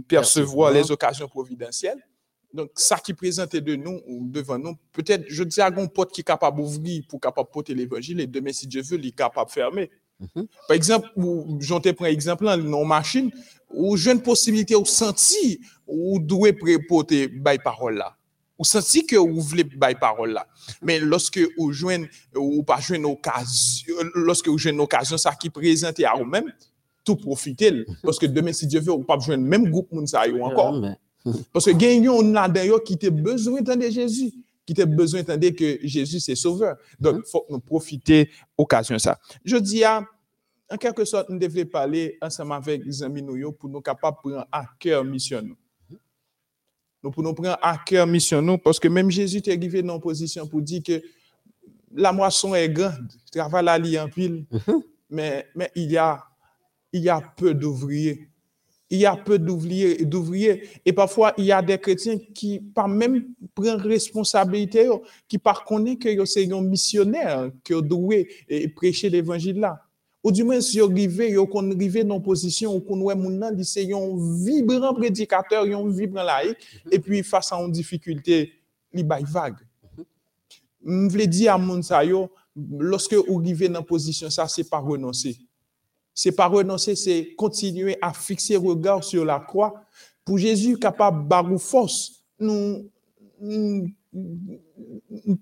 percevoir 0.08 0.72
les 0.72 0.90
occasions 0.90 1.28
providentielles. 1.28 2.04
Donc, 2.52 2.72
ça 2.74 2.98
qui 2.98 3.14
présente 3.14 3.56
de 3.56 3.76
nous, 3.76 4.02
ou 4.08 4.28
devant 4.28 4.58
nous, 4.58 4.76
peut-être, 4.94 5.26
je 5.28 5.44
dis 5.44 5.62
à 5.62 5.68
un 5.68 5.86
pote 5.86 6.12
qui 6.12 6.22
est 6.22 6.24
capable 6.24 6.58
d'ouvrir 6.58 7.04
pour 7.08 7.20
capable 7.20 7.50
porter 7.52 7.76
l'évangile, 7.76 8.20
et 8.20 8.26
demain, 8.26 8.52
si 8.52 8.66
Dieu 8.66 8.82
veut, 8.82 8.98
il 8.98 9.08
est 9.08 9.16
capable 9.16 9.48
de 9.48 9.54
fermer. 9.54 9.92
Mhm. 10.20 10.48
Par 10.68 10.76
exemple, 10.76 11.08
j'en 11.60 11.80
te 11.80 11.90
prends 11.90 12.06
exemple 12.06 12.46
dans 12.46 12.58
nos 12.58 12.84
machines, 12.86 13.32
où 13.74 13.98
j'ai 13.98 14.12
une 14.12 14.22
possibilité 14.22 14.76
ou 14.76 14.86
senti 14.86 15.60
ou 15.88 16.20
doué 16.20 16.54
préporter 16.54 17.28
bail 17.28 17.60
parole 17.64 17.96
là. 17.96 18.16
Ou 18.58 18.64
senti 18.64 19.06
que 19.06 19.18
vous 19.18 19.42
voulez 19.42 19.66
bail 19.66 19.96
parole 19.96 20.32
là. 20.32 20.48
Mais 20.82 21.00
lorsque 21.00 21.40
vous 21.58 21.74
jouez 21.74 22.10
ou 22.36 22.64
pas 22.64 22.80
jouez 22.80 22.98
une 22.98 23.06
occasion, 23.06 23.96
lorsque 24.14 24.48
vous 24.48 24.58
jouez 24.58 24.72
une 24.72 24.80
occasion, 24.80 25.18
ça 25.18 25.34
qui 25.36 25.50
présente 25.50 26.00
à 26.00 26.14
vous-même, 26.16 26.52
tout 27.04 27.18
profiter. 27.18 27.86
Parce 28.02 28.18
que 28.18 28.26
demain, 28.26 28.54
si 28.54 28.66
Dieu 28.68 28.80
veut, 28.80 28.94
vous 28.94 29.04
pas 29.04 29.20
jouer 29.20 29.36
le 29.36 29.42
même 29.42 29.70
groupe 29.70 29.92
moun 29.92 30.08
ça 30.08 30.24
encore. 30.42 30.82
Parce 31.52 31.66
que 31.66 31.72
gagnons 31.72 32.22
là 32.22 32.48
d'ailleurs 32.48 32.84
qui 32.84 32.98
a 33.06 33.10
besoin 33.10 33.62
de 33.62 33.90
Jésus 33.90 34.32
qui 34.66 34.82
a 34.82 34.86
besoin 34.86 35.22
d'entendre 35.24 35.50
que 35.50 35.80
Jésus 35.84 36.20
c'est 36.20 36.36
sauveur. 36.36 36.78
Donc, 37.00 37.16
il 37.16 37.20
mm-hmm. 37.20 37.30
faut 37.30 37.42
que 37.42 37.54
nous 37.54 37.60
profiter 37.60 38.30
occasion 38.58 38.98
ça. 38.98 39.20
Je 39.44 39.58
dis 39.58 39.84
à, 39.84 40.06
en 40.70 40.78
quelque 40.78 41.06
sorte, 41.06 41.30
nous 41.30 41.38
devons 41.38 41.66
parler 41.66 42.18
ensemble 42.22 42.54
avec 42.54 42.84
les 42.84 43.04
amis 43.04 43.22
nous 43.22 43.52
pour 43.52 43.70
nous 43.70 43.82
capables 43.82 44.18
de 44.18 44.30
prendre 44.30 44.48
à 44.52 44.66
cœur 44.80 45.04
mission 45.04 45.42
nous. 45.42 45.58
Nous 47.04 47.12
pouvons 47.12 47.36
prendre 47.36 47.58
à 47.62 47.78
cœur 47.78 48.08
mission 48.08 48.42
nous 48.42 48.58
parce 48.58 48.80
que 48.80 48.88
même 48.88 49.12
Jésus 49.12 49.38
est 49.38 49.50
arrivé 49.50 49.84
dans 49.84 49.96
une 49.96 50.02
position 50.02 50.48
pour 50.48 50.62
dire 50.62 50.82
que 50.84 51.02
la 51.94 52.12
moisson 52.12 52.56
est 52.56 52.70
grande, 52.70 53.08
le 53.34 53.40
travail 53.40 53.64
là 53.64 54.04
en 54.04 54.10
pile, 54.10 54.46
mm-hmm. 54.52 54.82
mais, 55.12 55.48
mais 55.56 55.72
il, 55.76 55.92
y 55.92 55.98
a, 55.98 56.24
il 56.92 57.04
y 57.04 57.10
a 57.10 57.22
peu 57.22 57.54
d'ouvriers 57.54 58.30
il 58.96 59.02
y 59.02 59.06
a 59.06 59.16
peu 59.16 59.38
d'ouvriers 59.38 60.70
et 60.86 60.94
parfois 60.94 61.34
il 61.38 61.46
y 61.46 61.52
a 61.52 61.62
des 61.62 61.78
chrétiens 61.78 62.18
qui 62.34 62.60
pas 62.60 62.88
même 62.88 63.26
prennent 63.54 63.80
responsabilité 63.82 64.90
qui 65.28 65.38
par 65.38 65.64
connaît 65.66 65.98
que 65.98 66.26
c'est 66.26 66.52
un 66.52 66.62
missionnaire 66.62 67.52
qui 67.64 67.74
doit 67.82 68.16
prêcher 68.76 69.10
l'évangile 69.10 69.60
là. 69.60 69.82
Ou 70.24 70.32
du 70.32 70.44
moins 70.44 70.60
si 70.60 70.80
qu'on 70.80 71.72
arrivé 71.72 72.04
dans 72.04 72.20
position 72.20 72.76
où 72.76 72.96
mon 72.96 73.30
nan 73.30 73.64
c'est 73.64 73.94
un 73.94 74.16
vibrant 74.44 74.94
prédicateur 74.94 75.64
un 75.64 75.90
vibrant 75.90 76.24
laïc 76.24 76.58
mhm. 76.86 76.92
et 76.94 77.00
puis 77.00 77.24
face 77.24 77.52
à 77.52 77.58
une 77.58 77.72
difficulté 77.72 78.52
il 78.94 79.04
bail 79.04 79.26
vague. 79.28 79.58
Je 80.86 81.08
voulais 81.10 81.28
dire 81.28 81.54
à 81.54 81.58
mon 81.58 81.82
ça 81.82 82.02
lorsque 82.56 83.14
vous 83.14 83.40
arrivez 83.40 83.70
dans 83.70 83.84
position 83.84 84.30
ça 84.30 84.48
c'est 84.48 84.70
pas 84.70 84.80
renoncer 84.80 85.38
c'est 86.16 86.32
pas 86.32 86.48
renoncer, 86.48 86.96
c'est 86.96 87.36
continuer 87.36 87.98
à 88.02 88.14
fixer 88.14 88.56
regard 88.56 89.04
sur 89.04 89.26
la 89.26 89.40
croix. 89.40 89.74
Pour 90.24 90.38
Jésus, 90.38 90.80
capable 90.80 91.28
de 91.52 91.58
force, 91.58 92.24
nous, 92.40 92.90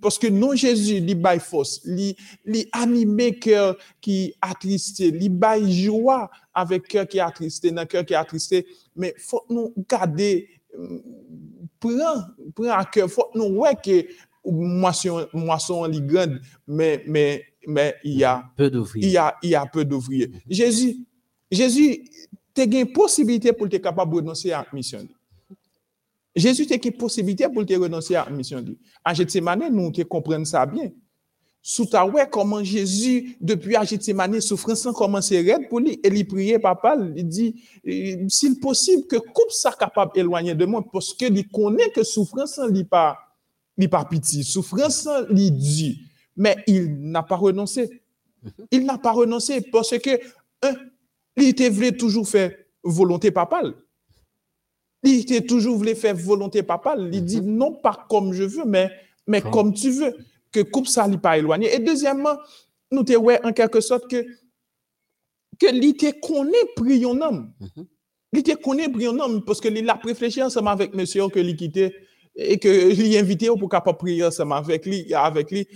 parce 0.01 0.17
que 0.17 0.27
non 0.27 0.55
Jésus, 0.55 0.95
il 0.95 1.15
bail 1.15 1.39
force, 1.39 1.81
il, 1.85 2.15
il 2.45 2.67
animé 2.71 3.37
cœur 3.37 3.77
qui 4.01 4.33
attristé, 4.41 5.07
il 5.07 5.29
bail 5.29 5.71
joie 5.71 6.29
avec 6.53 6.87
cœur 6.87 7.07
qui 7.07 7.19
attristé, 7.19 7.71
dans 7.71 7.85
cœur 7.85 8.03
qui 8.03 8.15
attristé. 8.15 8.65
Mais 8.95 9.13
faut 9.17 9.43
nous 9.49 9.73
garder, 9.87 10.49
prends, 11.79 12.23
prends 12.55 12.71
à 12.71 12.85
cœur, 12.85 13.09
faut 13.09 13.29
nous 13.35 13.57
ouais 13.57 13.75
que 13.75 14.05
moisson, 14.43 15.27
moisson 15.33 15.85
est 15.85 16.05
grande, 16.05 16.41
mais, 16.67 17.03
mais 17.07 17.45
mais 17.67 17.95
il 18.03 18.17
y 18.17 18.23
a 18.23 18.43
peu 18.55 18.69
d'ouvriers. 18.69 19.07
Il 19.07 19.11
y 19.11 19.17
a, 19.17 19.35
il 19.43 19.49
y 19.49 19.55
a 19.55 19.65
peu 19.65 19.85
d'ouvriers. 19.85 20.31
Jésus, 20.49 20.97
Jésus, 21.49 22.03
tu 22.53 22.61
as 22.61 22.65
une 22.65 22.91
possibilité 22.91 23.53
pour 23.53 23.67
être 23.67 23.77
capable 23.77 24.11
de 24.11 24.17
renoncer 24.17 24.51
à 24.51 24.59
la 24.59 24.67
mission. 24.73 25.07
Jésus, 26.35 26.65
tu 26.65 26.73
as 26.73 26.79
une 26.83 26.91
possibilité 26.93 27.47
pour 27.47 27.65
te 27.65 27.73
renoncer 27.73 28.15
à 28.15 28.25
la 28.25 28.31
mission. 28.31 28.63
En 29.05 29.13
Gethsemane, 29.13 29.69
nous 29.71 29.91
comprenons 30.09 30.45
ça 30.45 30.65
bien. 30.65 30.91
Sous 31.65 31.85
ta 31.85 32.05
ouais, 32.05 32.27
comment 32.29 32.61
Jésus, 32.61 33.37
depuis 33.39 33.77
à 33.77 33.85
Gethsemane, 33.85 34.41
souffrance 34.41 34.85
commence 34.93 35.31
à 35.31 35.35
raide 35.35 35.69
pour 35.69 35.79
lui, 35.79 35.97
et 36.03 36.09
il 36.09 36.27
priait, 36.27 36.59
papa, 36.59 36.97
il 37.15 37.25
dit, 37.25 37.63
s'il 38.27 38.59
possible, 38.59 39.07
que 39.07 39.15
coupe 39.15 39.49
ça 39.49 39.71
capable 39.71 40.11
d'éloigner 40.13 40.55
de 40.55 40.65
moi, 40.65 40.83
parce 40.91 41.13
que 41.13 41.25
il 41.25 41.47
connaît 41.47 41.89
que 41.91 42.03
souffrance, 42.03 42.59
il 42.73 42.85
pas, 42.85 43.17
pas 43.89 44.03
pitié. 44.03 44.43
Souffrance, 44.43 45.07
il 45.29 45.51
dit 45.55 46.01
mais 46.35 46.57
il 46.67 47.11
n'a 47.11 47.23
pas 47.23 47.35
renoncé. 47.35 48.01
Il 48.71 48.85
n'a 48.85 48.97
pas 48.97 49.11
renoncé 49.11 49.61
parce 49.61 49.97
que, 49.97 50.19
un, 50.61 50.73
il 51.37 51.49
était 51.49 51.69
voulu 51.69 51.95
toujours 51.95 52.27
faire 52.27 52.51
volonté 52.83 53.31
papale. 53.31 53.73
Il 55.03 55.21
était 55.21 55.41
toujours 55.41 55.77
voulu 55.77 55.95
faire 55.95 56.15
volonté 56.15 56.63
papale. 56.63 57.09
Il 57.13 57.23
dit 57.23 57.41
mhm. 57.41 57.55
non 57.55 57.73
pas 57.73 58.05
comme 58.09 58.33
je 58.33 58.43
veux, 58.43 58.65
mais, 58.65 58.89
mais 59.27 59.41
comme 59.41 59.73
tu 59.73 59.91
veux. 59.91 60.13
Que 60.51 60.61
coupe 60.61 60.87
ça 60.87 61.07
n'est 61.07 61.17
pas 61.17 61.37
éloigné. 61.37 61.73
Et 61.73 61.79
deuxièmement, 61.79 62.37
nous 62.91 63.03
te 63.03 63.13
ouais 63.13 63.43
en 63.43 63.53
quelque 63.53 63.81
sorte 63.81 64.09
que 64.09 64.25
que 65.59 65.67
l'ité 65.67 66.19
connaît 66.19 66.65
pris 66.75 67.05
un 67.05 67.21
homme. 67.21 67.53
L'ité 68.31 68.55
connaît 68.55 68.89
pris 68.89 69.07
un 69.07 69.19
homme 69.19 69.43
parce 69.43 69.61
que 69.61 69.67
il 69.67 69.89
a 69.89 69.93
réfléchi 69.93 70.41
ensemble 70.41 70.69
avec 70.69 70.93
monsieur 70.93 71.27
que 71.29 71.39
l'il 71.39 71.55
quittait 71.55 71.93
et 72.35 72.57
que 72.57 72.93
lui 72.95 73.17
invité 73.17 73.47
pour 73.47 73.69
capable 73.69 73.97
prier 73.97 74.25
ensemble 74.25 74.53
avec 74.53 74.85
lui 74.85 75.13
avec 75.13 75.51
lui 75.51 75.67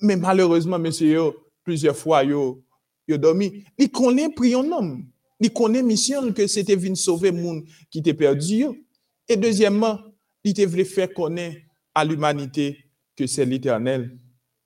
mais 0.00 0.16
malheureusement 0.16 0.78
monsieur 0.78 1.32
plusieurs 1.62 1.96
fois 1.96 2.24
yo 2.24 2.62
yo 3.06 3.18
dormi 3.18 3.64
il 3.76 3.90
connaît 3.90 4.28
prier 4.30 4.54
un 4.54 4.72
homme 4.72 5.04
il 5.40 5.52
connaît 5.52 5.82
mission 5.82 6.32
que 6.32 6.46
c'était 6.46 6.76
venir 6.76 6.96
sauver 6.96 7.32
monde 7.32 7.64
qui 7.90 7.98
était 7.98 8.14
perdu 8.14 8.64
et 9.28 9.36
deuxièmement 9.36 9.98
il 10.44 10.54
te 10.54 10.62
voulait 10.62 10.84
faire 10.84 11.12
connaître 11.12 11.60
à 11.94 12.04
l'humanité 12.04 12.78
que 13.16 13.26
c'est 13.26 13.44
l'Éternel 13.44 14.16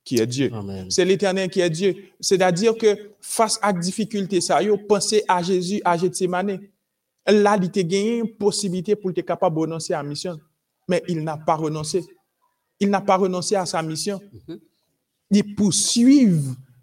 qui 0.03 0.17
est 0.17 0.27
Dieu. 0.27 0.51
C'est 0.89 1.05
l'Éternel 1.05 1.49
qui 1.49 1.61
est 1.61 1.69
Dieu. 1.69 1.95
C'est-à-dire 2.19 2.77
que 2.77 3.11
face 3.21 3.57
à 3.61 3.73
difficulté 3.73 4.41
ça, 4.41 4.61
yo 4.61 4.77
pensez 4.77 5.23
à 5.27 5.41
Jésus 5.41 5.81
à 5.83 5.97
Gethsemane. 5.97 6.59
Là, 7.25 7.57
il 7.57 7.79
a 7.79 7.83
gagné 7.83 8.17
une 8.17 8.35
possibilité 8.35 8.97
pour 8.97 9.11
être 9.11 9.21
capable 9.21 9.55
de 9.55 9.61
renoncer 9.61 9.93
à 9.93 10.03
la 10.03 10.09
mission 10.09 10.37
mais 10.87 11.03
il 11.07 11.23
n'a 11.23 11.37
pas 11.37 11.55
renoncé. 11.55 12.05
Il 12.79 12.89
n'a 12.89 13.01
pas 13.01 13.17
renoncé 13.17 13.55
à 13.55 13.65
sa 13.65 13.81
mission. 13.81 14.19
Mhm. 14.47 14.59
Il 15.31 15.55
poursuit 15.55 16.29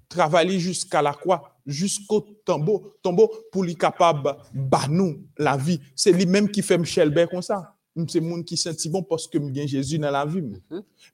travailler 0.09 0.59
jusqu'à 0.59 1.01
la 1.01 1.13
croix, 1.13 1.57
jusqu'au 1.67 2.21
tombeau, 2.45 2.95
tombeau 3.03 3.31
pour 3.53 3.63
lui 3.63 3.77
capable 3.77 4.35
bah 4.53 4.87
nous 4.89 5.25
la 5.39 5.57
vie. 5.57 5.81
C'est 5.95 6.13
lui-même 6.13 6.51
qui 6.51 6.63
fait 6.63 6.79
Michel 6.79 7.11
Bert 7.11 7.29
comme 7.31 7.43
ça. 7.43 7.77
C'est 8.09 8.21
monde 8.21 8.45
qui 8.45 8.57
senti 8.57 8.89
bon 8.89 9.03
parce 9.03 9.27
que 9.27 9.39
j'ai 9.53 9.67
Jésus 9.67 9.99
dans 9.99 10.11
la 10.11 10.25
vie. 10.25 10.43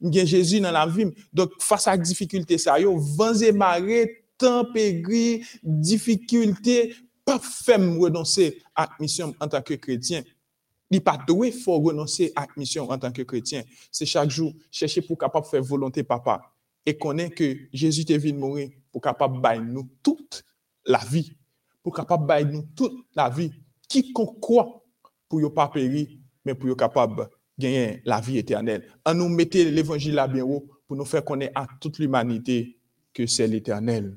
J'ai 0.01 0.27
Jésus 0.27 0.61
dans 0.61 0.71
la 0.71 0.87
vie. 0.87 1.07
Donc 1.33 1.51
face 1.59 1.89
à 1.89 1.93
la 1.93 1.99
difficulté 1.99 2.59
ça 2.59 2.79
yo, 2.79 2.97
vents 2.97 3.35
et 3.35 3.53
marées, 3.53 4.25
tempéries, 4.39 5.43
difficultés, 5.63 6.95
pas 7.25 7.39
faire 7.41 7.81
renoncer 7.99 8.63
à 8.75 8.83
la 8.83 8.91
mission 9.01 9.35
en 9.41 9.49
tant 9.49 9.63
que 9.63 9.75
chrétien. 9.75 10.23
Il 10.91 11.01
pas 11.01 11.19
doué 11.27 11.51
faut 11.51 11.79
renoncer 11.79 12.33
à 12.37 12.43
la 12.43 12.49
mission 12.57 12.89
en 12.91 12.99
tant 12.99 13.11
que 13.11 13.23
chrétien. 13.23 13.63
C'est 13.91 14.07
chaque 14.07 14.31
jour 14.31 14.53
chercher 14.71 15.03
pour 15.03 15.19
capable 15.19 15.47
faire 15.47 15.63
volonté 15.63 16.03
papa 16.03 16.41
et 16.85 16.97
connaître 16.97 17.35
que 17.35 17.57
Jésus 17.73 18.05
est 18.09 18.19
venu 18.19 18.39
mourir 18.39 18.71
pour 18.93 19.01
capable 19.03 19.41
bailler 19.41 19.63
nous 19.63 19.89
toute 20.03 20.45
la 20.85 20.99
vie, 20.99 21.33
pour 21.83 21.95
capable 21.95 22.27
bailler 22.27 22.53
nous 22.53 22.63
toute 22.75 23.07
la 23.15 23.29
vie. 23.29 23.51
Quiconque 23.89 24.41
croit 24.41 24.85
pour 25.29 25.41
ne 25.41 25.49
pas 25.49 25.69
périr, 25.69 26.09
mais 26.45 26.55
pour 26.55 26.71
être 26.71 26.77
capable 26.77 27.29
gagner 27.59 28.03
la 28.05 28.21
vie 28.21 28.39
éternelle. 28.39 28.87
En 29.05 29.15
nous 29.15 29.29
mettre 29.29 29.59
l'évangile 29.59 30.25
bien 30.33 30.45
haut 30.45 30.67
pour 30.87 30.97
nous 30.97 31.05
faire 31.05 31.25
connaître 31.25 31.53
à 31.57 31.67
toute 31.81 31.99
l'humanité 31.99 32.79
que 33.13 33.27
c'est 33.27 33.49
l'éternel 33.49 34.17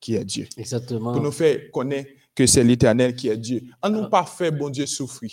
qui 0.00 0.14
est 0.14 0.24
Dieu. 0.24 0.46
Exactement. 0.56 1.12
Pour 1.12 1.22
nous 1.22 1.32
faire 1.32 1.70
connaître 1.72 2.10
que 2.34 2.46
c'est 2.46 2.62
l'éternel 2.62 3.16
qui 3.16 3.28
est 3.28 3.36
Dieu. 3.36 3.62
En 3.82 3.90
nous 3.90 4.08
pas 4.08 4.24
faire 4.24 4.52
bon 4.52 4.70
Dieu 4.70 4.86
souffrir. 4.86 5.32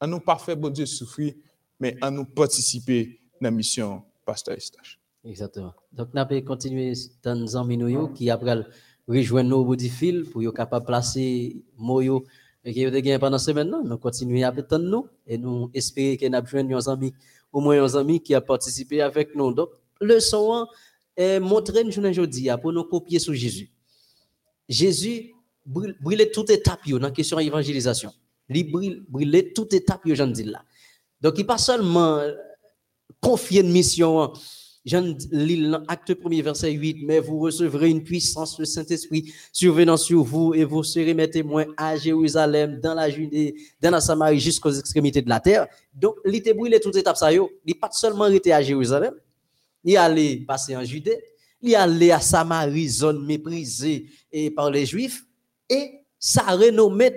En 0.00 0.06
nous 0.06 0.20
pas 0.20 0.36
faire 0.36 0.56
bon 0.56 0.70
Dieu 0.70 0.86
souffrir, 0.86 1.34
mais 1.80 1.96
en 2.02 2.10
nous 2.10 2.24
participer 2.24 3.18
dans 3.40 3.46
la 3.46 3.50
mission 3.50 4.02
Pasteur 4.24 4.56
Estache. 4.56 5.00
Exactement. 5.24 5.74
Donc, 5.92 6.08
nous 6.14 6.20
allons 6.20 6.40
continuer 6.42 6.92
dans 7.22 7.34
les 7.34 7.56
amis 7.56 7.78
qui 8.14 8.30
après 8.30 8.64
rejoindre 9.08 9.50
nos 9.50 9.64
bout 9.64 9.76
du 9.76 9.88
fil 9.88 10.24
pour 10.24 10.42
être 10.42 10.52
capable 10.52 10.84
de 10.84 10.86
placer 10.86 11.64
moyo 11.76 12.24
et 12.64 12.72
qui 12.72 12.82
est 12.82 12.90
gagné 12.90 13.18
pendant 13.18 13.38
semaine. 13.38 13.74
Nous 13.84 13.98
continuons 13.98 14.44
à 14.44 14.48
attendre 14.48 14.84
nous 14.84 15.08
et 15.26 15.38
nous 15.38 15.70
espérons 15.72 16.16
que 16.16 16.26
nous 16.26 16.36
avons 16.36 16.68
nos 16.68 16.88
amis, 16.88 17.12
au 17.52 17.60
moins 17.60 17.76
nos 17.76 17.96
amis 17.96 18.20
qui 18.20 18.34
a 18.34 18.40
participé 18.40 19.00
avec 19.00 19.34
nous. 19.34 19.52
Donc, 19.52 19.70
le 20.00 20.20
son 20.20 20.66
est 21.16 21.40
montré 21.40 21.82
une 21.82 21.90
journée 21.90 22.10
aujourd'hui 22.10 22.48
pour 22.60 22.72
nous 22.72 22.84
copier 22.84 23.18
sur 23.18 23.34
Jésus. 23.34 23.70
Jésus 24.68 25.32
brûlait 25.64 26.30
toute 26.30 26.50
étape 26.50 26.86
dans 26.88 26.98
la 26.98 27.10
question 27.10 27.38
d'évangélisation. 27.38 28.12
Il 28.48 29.04
brûlait 29.08 29.52
toute 29.52 29.72
étape, 29.74 30.02
j'en 30.04 30.26
dis 30.28 30.44
là. 30.44 30.62
Donc, 31.20 31.34
il 31.38 31.46
pas 31.46 31.58
seulement 31.58 32.20
confier 33.20 33.60
une 33.60 33.72
mission 33.72 34.32
Jean 34.86 35.16
lis 35.32 35.72
acte 35.88 36.12
1 36.24 36.42
verset 36.42 36.70
8, 36.70 36.98
mais 37.02 37.18
vous 37.18 37.40
recevrez 37.40 37.90
une 37.90 38.04
puissance, 38.04 38.56
le 38.56 38.64
Saint-Esprit 38.64 39.32
survenant 39.52 39.96
sur 39.96 40.22
vous 40.22 40.54
et 40.54 40.64
vous 40.64 40.84
serez 40.84 41.12
mes 41.12 41.28
témoins 41.28 41.66
à 41.76 41.96
Jérusalem, 41.96 42.78
dans 42.80 42.94
la 42.94 43.10
Judée, 43.10 43.56
dans 43.80 43.90
la 43.90 44.00
Samarie, 44.00 44.38
jusqu'aux 44.38 44.70
extrémités 44.70 45.22
de 45.22 45.28
la 45.28 45.40
terre. 45.40 45.66
Donc, 45.92 46.14
il 46.24 46.36
était 46.36 46.54
brûlé 46.54 46.78
toute 46.78 46.94
étape 46.94 47.16
ça, 47.16 47.32
il 47.32 47.40
n'est 47.66 47.74
pas 47.74 47.90
seulement 47.90 48.28
été 48.28 48.52
à 48.52 48.62
Jérusalem, 48.62 49.14
il 49.82 49.96
allait 49.96 50.36
passer 50.46 50.76
en 50.76 50.84
Judée, 50.84 51.18
il 51.60 51.74
allait 51.74 52.12
à 52.12 52.20
Samarie, 52.20 52.88
zone 52.88 53.26
méprisée 53.26 54.06
et 54.30 54.52
par 54.52 54.70
les 54.70 54.86
Juifs, 54.86 55.24
et 55.68 56.05
ça 56.18 56.42
renommé 56.42 57.16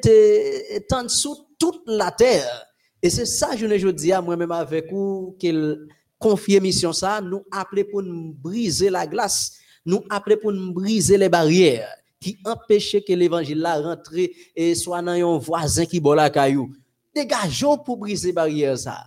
tant 0.87 1.07
sous 1.07 1.35
toute 1.57 1.83
la 1.87 2.11
terre. 2.11 2.65
Et 3.01 3.09
c'est 3.09 3.25
ça, 3.25 3.55
je 3.55 3.65
ne 3.65 3.91
dis 3.91 4.11
à 4.11 4.21
moi-même 4.21 4.51
avec 4.51 4.91
vous, 4.91 5.35
qu'il 5.39 5.87
confier 6.17 6.59
mission 6.59 6.91
ça, 6.91 7.21
nous 7.21 7.43
appeler 7.49 7.85
pour 7.85 8.03
nous 8.03 8.33
briser 8.33 8.89
la 8.89 9.07
glace, 9.07 9.53
nous 9.85 10.03
appeler 10.09 10.35
pour 10.35 10.51
nous 10.51 10.73
briser 10.73 11.17
les 11.17 11.29
barrières 11.29 11.87
qui 12.19 12.37
empêchaient 12.43 13.01
que 13.01 13.13
l'évangile 13.13 13.59
la 13.59 13.79
rentre 13.81 14.11
et 14.55 14.75
soit 14.75 15.01
dans 15.01 15.11
un 15.11 15.37
voisin 15.37 15.85
qui 15.85 16.01
boit 16.01 16.17
la 16.17 16.29
caillou. 16.29 16.69
Dégageons 17.15 17.77
pour 17.77 17.97
briser 17.97 18.27
les 18.27 18.33
barrières 18.33 18.77
ça. 18.77 19.05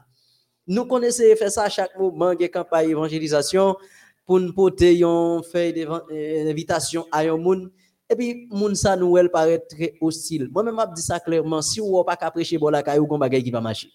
Nous 0.66 0.86
connaissons 0.86 1.24
faire 1.36 1.50
ça 1.50 1.64
à 1.64 1.68
chaque 1.68 1.98
moment 1.98 2.34
de 2.34 2.46
campagne 2.46 2.88
d'évangélisation 2.88 3.76
pour 4.24 4.40
nous 4.40 4.54
porter 4.54 4.96
une 4.98 5.42
feuille 5.42 5.74
d'invitation 5.74 7.06
à 7.12 7.20
un 7.20 7.36
monde. 7.36 7.70
Et 8.12 8.16
puis, 8.16 8.46
moun 8.50 8.74
ça 8.74 8.94
paraît 9.32 9.58
très 9.58 9.94
hostile. 9.98 10.48
Moi-même, 10.52 10.78
je 10.90 10.94
dis 10.96 11.02
ça 11.02 11.18
clairement. 11.18 11.62
Si 11.62 11.80
vous 11.80 11.92
n'avez 11.92 12.16
pas 12.18 12.30
prêcher 12.30 12.58
pour 12.58 12.70
la 12.70 12.82
caillou, 12.82 13.06
vous 13.08 13.18
qui 13.18 13.50
va 13.50 13.60
marcher. 13.62 13.88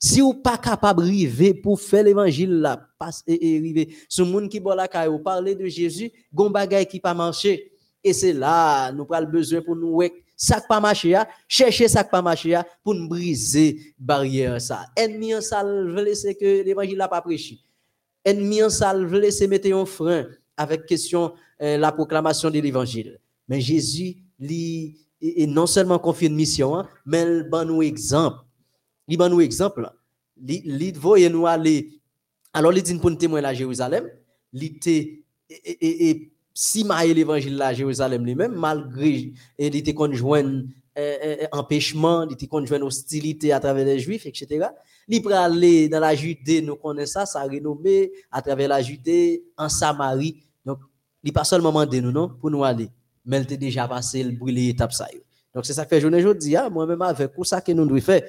Si 0.00 0.20
vous 0.20 0.34
pas 0.34 0.58
capable 0.58 1.04
de 1.04 1.62
pour 1.62 1.80
faire 1.80 2.02
l'évangile 2.02 2.54
là, 2.54 2.88
passe 2.98 3.22
et 3.24 3.58
arriver, 3.58 3.94
ce 4.08 4.22
monde 4.22 4.48
qui 4.48 4.58
boit 4.58 4.74
la 4.74 4.88
caille, 4.88 5.08
vous 5.08 5.20
parler 5.20 5.54
de 5.54 5.64
Jésus, 5.66 6.10
gon 6.34 6.50
bagay 6.50 6.86
qui 6.86 6.98
pas 6.98 7.14
marché. 7.14 7.70
Et 8.02 8.12
c'est 8.12 8.32
là, 8.32 8.90
nous 8.90 9.06
avons 9.08 9.30
besoin 9.30 9.62
pour 9.62 9.76
nous, 9.76 10.02
ça 10.36 10.60
pas 10.60 10.80
marché, 10.80 11.16
chercher 11.46 11.86
ça 11.86 12.02
pas 12.02 12.20
marché, 12.20 12.60
pour 12.82 12.96
nous 12.96 13.08
briser 13.08 13.94
barrière 13.96 14.60
ça. 14.60 14.86
Ennemi 14.96 15.36
en 15.36 15.40
veut 15.64 16.02
laisser 16.02 16.34
que 16.34 16.64
l'évangile 16.64 16.98
n'a 16.98 17.06
pas 17.06 17.22
prêché. 17.22 17.60
Ennemi 18.24 18.60
en 18.64 18.68
veut 19.04 19.20
laisser 19.20 19.46
mettre 19.46 19.72
un 19.72 19.86
frein 19.86 20.26
avec 20.56 20.84
question 20.86 21.32
euh, 21.60 21.78
la 21.78 21.92
proclamation 21.92 22.50
de 22.50 22.58
l'évangile. 22.58 23.20
Mais 23.52 23.60
Jésus, 23.60 24.16
et 24.40 25.46
non 25.46 25.66
seulement 25.66 25.98
confie 25.98 26.24
une 26.26 26.34
mission, 26.34 26.74
hein, 26.74 26.88
mais 27.04 27.20
il 27.22 27.50
donne 27.50 27.68
nous 27.68 27.82
exemple 27.82 28.38
il 29.08 29.18
ban 29.18 29.28
nous 29.28 29.42
exemple. 29.42 29.90
Il 30.48 31.30
nous. 31.30 31.46
Alors, 31.46 32.72
il 32.72 32.82
dit 32.82 32.94
pour 32.94 33.10
nous 33.10 33.16
témoigner 33.16 33.46
à 33.46 33.52
Jérusalem. 33.52 34.08
Il 34.54 34.64
était 34.64 35.22
et 35.50 36.32
si 36.54 36.82
l'évangile 37.14 37.60
à 37.60 37.74
Jérusalem 37.74 38.24
lui-même, 38.24 38.54
malgré 38.54 39.34
il 39.58 39.76
était 39.76 39.92
conjoint 39.92 40.62
empêchement, 41.52 42.24
il 42.24 42.32
était 42.32 42.46
conjoint 42.46 42.80
hostilité 42.80 43.52
à 43.52 43.60
travers 43.60 43.84
les 43.84 43.98
Juifs, 43.98 44.24
etc. 44.24 44.68
Il 45.08 45.20
peut 45.20 45.34
aller 45.34 45.90
dans 45.90 46.00
la 46.00 46.14
Judée, 46.14 46.62
nous 46.62 46.76
connaissons 46.76 47.20
ça, 47.20 47.26
ça 47.26 47.40
a 47.40 47.44
renommé 47.44 48.12
à 48.30 48.40
travers 48.40 48.68
la 48.68 48.80
Judée, 48.80 49.44
en 49.58 49.68
Samarie. 49.68 50.42
Donc, 50.64 50.78
il 51.22 51.32
pas 51.34 51.44
seulement 51.44 51.70
demandé 51.70 52.00
nous, 52.00 52.12
non, 52.12 52.30
pour 52.40 52.50
nous 52.50 52.64
aller, 52.64 52.88
mais 53.24 53.38
il 53.38 53.42
était 53.42 53.56
déjà 53.56 53.86
passé 53.86 54.22
le 54.22 54.32
brûler 54.32 54.68
étape 54.68 54.92
ça. 54.92 55.06
Donc, 55.54 55.66
c'est 55.66 55.74
ça 55.74 55.84
que 55.84 55.90
fait 55.90 56.00
journée 56.00 56.18
aujourd'hui, 56.18 56.56
hein, 56.56 56.70
moi-même 56.70 57.02
avec 57.02 57.30
ça 57.44 57.60
que 57.60 57.72
nous 57.72 57.86
devons 57.86 58.00
faire. 58.00 58.22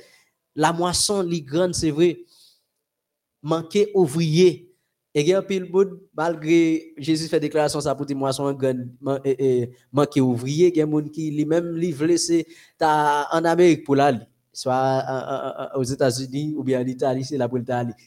La 0.56 0.74
moisson 0.74 1.22
li 1.22 1.46
c'est 1.72 1.92
vrai. 1.92 2.20
Manquer 3.42 3.92
ouvrier. 3.94 4.70
Et 5.16 5.34
a 5.34 5.44
pile 5.44 5.70
malgré 6.16 6.94
Jésus 6.98 7.28
fait 7.28 7.40
déclaration 7.40 7.80
ça 7.80 7.94
pour 7.94 8.06
dire 8.06 8.18
moisson 8.18 8.52
grande 8.54 8.90
manquer 9.92 10.22
ouvrier 10.22 10.70
il 10.70 10.78
y 10.78 10.82
a 10.82 10.88
monde 10.88 11.12
qui 11.12 11.30
lui 11.30 11.46
même 11.46 11.78
livre 11.78 12.06
laissé 12.06 12.48
en 12.82 13.46
Amérique 13.46 13.84
pour 13.84 13.96
l'aller 13.96 14.22
soit 14.52 15.70
aux 15.76 15.84
États-Unis 15.84 16.56
ou 16.58 16.64
bien 16.64 16.82
en 16.82 16.88
Italie 16.88 17.24
c'est 17.24 17.38
là 17.38 17.48
pour 17.48 17.60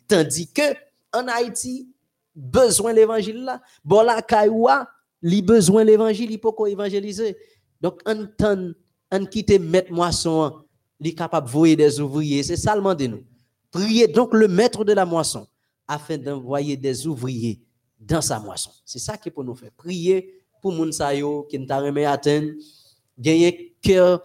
tandis 0.08 0.50
que 0.52 0.74
en 1.12 1.28
Haïti 1.28 1.88
besoin 2.34 2.92
l'évangile 2.92 3.44
là 3.44 3.62
bon 3.84 4.02
la 4.02 4.20
li 5.22 5.42
besoin 5.42 5.84
l'évangile 5.84 6.30
il 6.30 6.38
peut 6.38 6.50
évangéliser 6.68 7.36
donc 7.80 8.00
en 8.06 8.26
temps 8.26 8.70
en 9.10 9.24
quitter 9.24 9.58
mettre 9.58 9.92
moisson 9.92 10.52
il 11.00 11.08
est 11.08 11.14
capable 11.14 11.46
de 11.46 11.52
voyer 11.52 11.76
des 11.76 12.00
ouvriers. 12.00 12.42
C'est 12.42 12.56
ça 12.56 12.74
le 12.74 12.94
de 12.94 13.06
nous. 13.06 13.22
Priez 13.70 14.08
donc 14.08 14.32
le 14.32 14.48
maître 14.48 14.84
de 14.84 14.92
la 14.92 15.04
moisson 15.04 15.46
afin 15.86 16.16
d'envoyer 16.16 16.76
des 16.76 17.06
ouvriers 17.06 17.60
dans 18.00 18.22
sa 18.22 18.38
moisson. 18.40 18.70
C'est 18.84 18.98
ça 18.98 19.16
qui 19.16 19.30
pour 19.30 19.44
nous 19.44 19.54
faire. 19.54 19.70
Prier 19.76 20.42
pour 20.62 20.72
moun 20.72 20.92
sa 20.92 21.14
qui 21.14 21.58
nous 21.58 21.66
atteindre, 21.68 22.52
gagner 23.18 23.76
cœur 23.82 24.22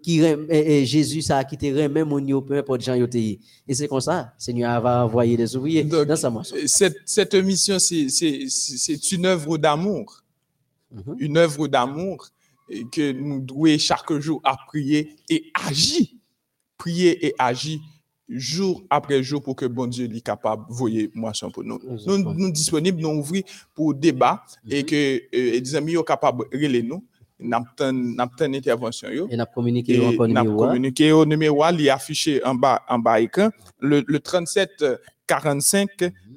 qui 0.00 0.20
et 0.20 0.86
Jésus 0.86 1.22
ça 1.22 1.42
qui 1.42 1.58
te 1.58 1.66
remet 1.66 2.04
mon 2.04 2.40
peu 2.40 2.56
importe 2.56 2.86
Et 2.86 3.40
c'est 3.72 3.88
comme 3.88 4.00
ça, 4.00 4.32
Seigneur 4.38 4.80
va 4.80 5.04
envoyer 5.04 5.36
des 5.36 5.56
ouvriers 5.56 5.82
dans 5.82 6.16
sa 6.16 6.30
moisson. 6.30 6.54
Cette, 6.66 6.98
cette 7.04 7.34
mission 7.34 7.78
c'est 7.80 9.12
une 9.12 9.26
œuvre 9.26 9.58
d'amour. 9.58 10.21
Mhm. 10.92 11.16
Une 11.18 11.36
œuvre 11.38 11.68
d'amour 11.68 12.28
que 12.90 13.12
nous 13.12 13.40
devons 13.40 13.78
chaque 13.78 14.12
jour 14.14 14.40
à 14.44 14.56
prier 14.66 15.16
et 15.28 15.50
agir. 15.68 16.06
Prier 16.78 17.26
et 17.26 17.34
agir 17.38 17.80
jour 18.28 18.82
après 18.88 19.22
jour 19.22 19.42
pour 19.42 19.56
que 19.56 19.66
bon 19.66 19.86
Dieu 19.86 20.08
soit 20.08 20.20
capable 20.20 20.66
de 20.68 20.72
voyer 20.74 21.10
moisson 21.14 21.50
pour 21.50 21.64
nous. 21.64 21.78
Nous 21.84 21.98
sommes 21.98 22.52
disponibles, 22.52 23.00
nous 23.00 23.08
ouvrons 23.10 23.40
pour 23.74 23.94
débat 23.94 24.42
et 24.68 24.80
mhm. 24.82 24.86
que 24.86 25.16
euh, 25.16 25.60
les 25.60 25.74
amis 25.76 25.94
sont 25.94 26.02
capables 26.02 26.44
de 26.50 26.56
relayer 26.56 26.82
nous. 26.82 27.04
Nous 27.38 27.52
avons 27.56 27.64
une 27.90 28.54
intervention. 28.54 29.08
Et 29.08 29.36
nous 29.36 29.44
communiqué 29.52 29.98
au 29.98 30.26
numéro. 30.26 30.56
communiqué 30.56 31.12
au 31.12 31.26
numéro, 31.26 31.64
il 31.72 31.86
est 31.86 31.90
affiché 31.90 32.42
en 32.44 32.54
bas, 32.54 32.82
en 32.88 32.98
bas 33.00 33.20
écran, 33.20 33.50
le, 33.80 34.04
le 34.06 34.20
37 34.20 34.84
45 35.26 35.88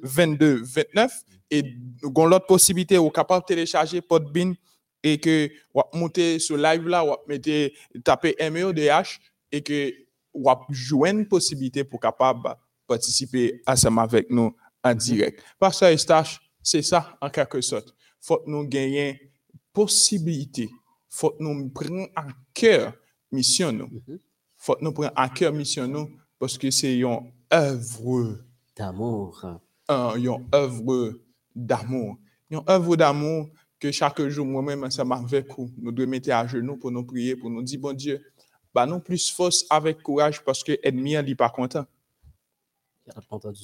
22 0.02 0.62
29. 0.64 1.12
Et 1.50 1.62
nous 2.02 2.10
avons 2.16 2.26
l'autre 2.26 2.46
possibilité, 2.46 2.96
vous 2.96 3.10
capable 3.10 3.42
de 3.42 3.46
télécharger 3.46 4.00
Podbean 4.00 4.54
et 5.02 5.18
que 5.18 5.50
vous 5.72 5.82
monter 5.94 6.38
sur 6.38 6.56
live 6.56 6.86
là, 6.88 7.04
vous 7.04 7.14
mettez 7.28 7.74
taper 8.02 8.34
MEODH 8.50 9.20
et 9.52 9.62
que 9.62 9.92
vous 10.34 10.50
jouez 10.70 11.10
une 11.10 11.26
possibilité 11.28 11.84
pour 11.84 12.00
capable 12.00 12.56
participer 12.86 13.62
ensemble 13.66 14.00
avec 14.00 14.30
nous 14.30 14.54
en 14.82 14.90
mhm. 14.90 14.96
direct. 14.96 15.42
Parce 15.58 15.80
que 15.80 15.96
stage, 15.96 16.40
c'est 16.62 16.82
ça 16.82 17.16
en 17.20 17.30
quelque 17.30 17.60
sorte. 17.60 17.94
Faut 18.20 18.42
nous 18.46 18.64
gagner 18.66 19.30
possibilité, 19.72 20.68
faut 21.08 21.34
nous 21.38 21.68
prendre 21.70 22.08
à 22.16 22.26
cœur 22.52 22.92
mission 23.30 23.72
nous. 23.72 23.88
Mhm. 24.06 24.18
Faut 24.56 24.76
nous 24.80 24.92
prendre 24.92 25.12
à 25.14 25.28
cœur 25.28 25.52
mission 25.52 25.86
nous 25.86 26.10
parce 26.38 26.58
que 26.58 26.70
c'est 26.70 26.98
une 26.98 27.32
œuvre, 27.52 28.38
D'amour. 28.76 29.44
un- 29.88 30.16
une 30.16 30.44
œuvre 30.54 31.14
d'amour. 31.56 32.18
Une 32.50 32.60
œuvre 32.68 32.94
d'amour 32.96 33.48
que 33.80 33.90
chaque 33.90 34.20
jour, 34.28 34.46
moi-même, 34.46 34.84
ensemble 34.84 35.14
avec 35.14 35.48
vous, 35.56 35.70
nous 35.78 35.90
devons 35.90 36.10
mettre 36.10 36.30
à 36.30 36.46
genoux 36.46 36.76
pour 36.76 36.90
nous 36.90 37.04
prier, 37.04 37.34
pour 37.34 37.50
nous 37.50 37.62
dire, 37.62 37.80
bon 37.80 37.92
Dieu, 37.92 38.24
bah 38.74 38.86
non 38.86 39.00
plus 39.00 39.30
force 39.30 39.64
avec 39.70 40.02
courage 40.02 40.44
parce 40.44 40.62
que 40.62 40.72
l'ennemi 40.84 41.12
n'est 41.14 41.34
pas 41.34 41.48
content. 41.50 41.86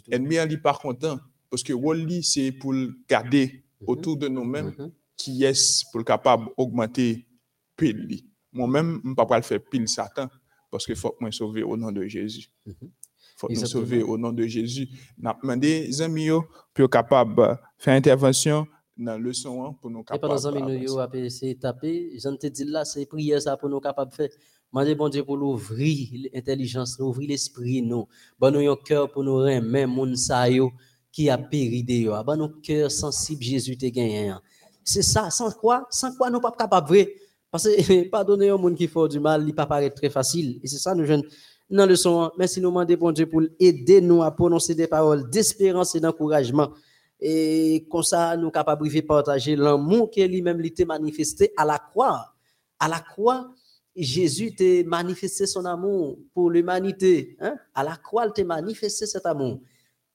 L'ennemi 0.08 0.36
n'est 0.36 0.56
pas 0.56 0.74
content 0.74 1.18
parce 1.50 1.62
que 1.62 1.72
Wally, 1.72 2.22
c'est 2.22 2.52
pour 2.52 2.74
garder 3.08 3.62
autour 3.86 4.16
de 4.16 4.28
nous-mêmes 4.28 4.74
Mhm. 4.78 4.92
qui 5.16 5.44
est 5.44 5.84
pour 5.90 5.98
le 5.98 6.04
capable 6.04 6.48
d'augmenter 6.56 7.26
pile. 7.76 8.20
Moi-même, 8.52 9.00
je 9.04 9.08
ne 9.10 9.14
peux 9.14 9.26
pas 9.26 9.36
le 9.36 9.42
faire 9.42 9.60
pile 9.62 9.88
Satan 9.88 10.28
parce 10.70 10.86
qu'il 10.86 10.96
faut 10.96 11.10
que 11.10 11.26
je 11.30 11.36
sauver 11.36 11.62
au 11.62 11.76
nom 11.76 11.90
de 11.92 12.06
Jésus. 12.06 12.48
Mhm. 12.66 12.90
Faut 13.48 13.60
nous 13.60 13.66
sauver 13.66 14.02
au 14.02 14.16
nom 14.16 14.32
de 14.32 14.46
Jésus. 14.46 14.88
Nous 15.18 15.28
avons 15.28 15.38
demandé 15.42 15.90
amis 16.00 16.28
pour 16.74 16.88
capable 16.90 17.58
faire 17.78 17.94
intervention 17.94 18.66
dans 18.96 19.16
le 19.18 19.24
leçon 19.24 19.64
hein, 19.64 19.74
pour 19.80 19.90
nous 19.90 20.00
Et 20.00 20.04
capables 20.04 20.20
pendant 20.34 20.38
5 20.38 20.50
minutes, 20.54 20.68
d'avancer. 20.68 20.84
yo 20.94 20.98
ap 21.00 21.14
essayer 21.14 21.54
de 21.54 21.60
taper, 21.60 22.10
je 22.18 22.28
te 22.36 22.46
dis 22.46 22.64
là, 22.64 22.84
c'est 22.84 23.06
prière 23.06 23.40
ça 23.40 23.56
pour 23.56 23.68
nous 23.68 23.80
capables 23.80 24.10
de 24.10 24.16
faire. 24.16 24.28
Mandez 24.70 24.94
bon 24.94 25.08
Dieu 25.08 25.24
pour 25.24 25.36
l'ouvrir 25.36 26.08
l'intelligence, 26.32 26.98
nous, 26.98 27.06
ouvrir 27.06 27.28
l'esprit 27.30 27.82
nous. 27.82 28.06
Bon 28.38 28.50
nous 28.52 28.70
un 28.70 28.76
cœur 28.76 29.10
pour 29.10 29.24
nous 29.24 29.36
remettre 29.36 29.88
moun 29.88 30.14
sa 30.16 30.48
yo 30.48 30.70
qui 31.10 31.28
a 31.28 31.36
péri 31.38 31.82
de 31.82 31.92
yo. 31.94 32.12
Bon 32.24 32.36
nous 32.36 32.48
cœur 32.62 32.90
sensible 32.90 33.42
Jésus 33.42 33.76
te 33.76 33.86
gagné. 33.86 34.28
hein. 34.28 34.40
C'est 34.84 35.02
ça, 35.02 35.30
sans 35.30 35.50
quoi, 35.52 35.86
sans 35.90 36.14
quoi 36.16 36.28
nous 36.30 36.40
pas 36.40 36.52
capable 36.52 36.88
vrai? 36.88 37.14
Parce 37.50 37.64
que 37.68 38.08
pardonner 38.10 38.48
un 38.50 38.56
monde 38.56 38.74
qui 38.74 38.88
fait 38.88 39.08
du 39.08 39.20
mal, 39.20 39.44
il 39.46 39.54
pas 39.54 39.66
paraître 39.66 39.94
très 39.96 40.10
facile. 40.10 40.58
Et 40.62 40.66
c'est 40.66 40.78
ça 40.78 40.94
nous 40.94 41.04
jeunes 41.04 41.22
dans 41.76 41.86
le 41.86 41.96
son. 41.96 42.30
Merci 42.38 42.60
nous 42.60 42.68
demander 42.68 42.96
bon 42.96 43.12
Dieu 43.12 43.26
pour 43.26 43.42
aider 43.58 44.00
nous 44.00 44.22
à 44.22 44.30
prononcer 44.30 44.74
des 44.74 44.86
paroles 44.86 45.28
d'espérance 45.30 45.94
et 45.94 46.00
d'encouragement. 46.00 46.70
Et 47.18 47.86
comme 47.90 48.02
ça, 48.02 48.36
nous 48.36 48.50
capables 48.50 48.88
de 48.88 49.00
partager 49.00 49.56
l'amour 49.56 50.10
que 50.10 50.20
lui-même 50.20 50.58
lui 50.58 50.72
t'a 50.72 50.84
manifesté 50.84 51.52
à 51.56 51.64
la 51.64 51.78
croix. 51.78 52.34
À 52.78 52.88
la 52.88 53.00
croix, 53.00 53.52
Jésus 53.94 54.54
t'a 54.54 54.82
manifesté 54.86 55.46
son 55.46 55.64
amour 55.64 56.18
pour 56.34 56.50
l'humanité. 56.50 57.36
hein? 57.40 57.56
À 57.74 57.84
la 57.84 57.96
croix, 57.96 58.26
il 58.26 58.32
t'a 58.32 58.44
manifesté 58.44 59.06
cet 59.06 59.24
amour. 59.24 59.60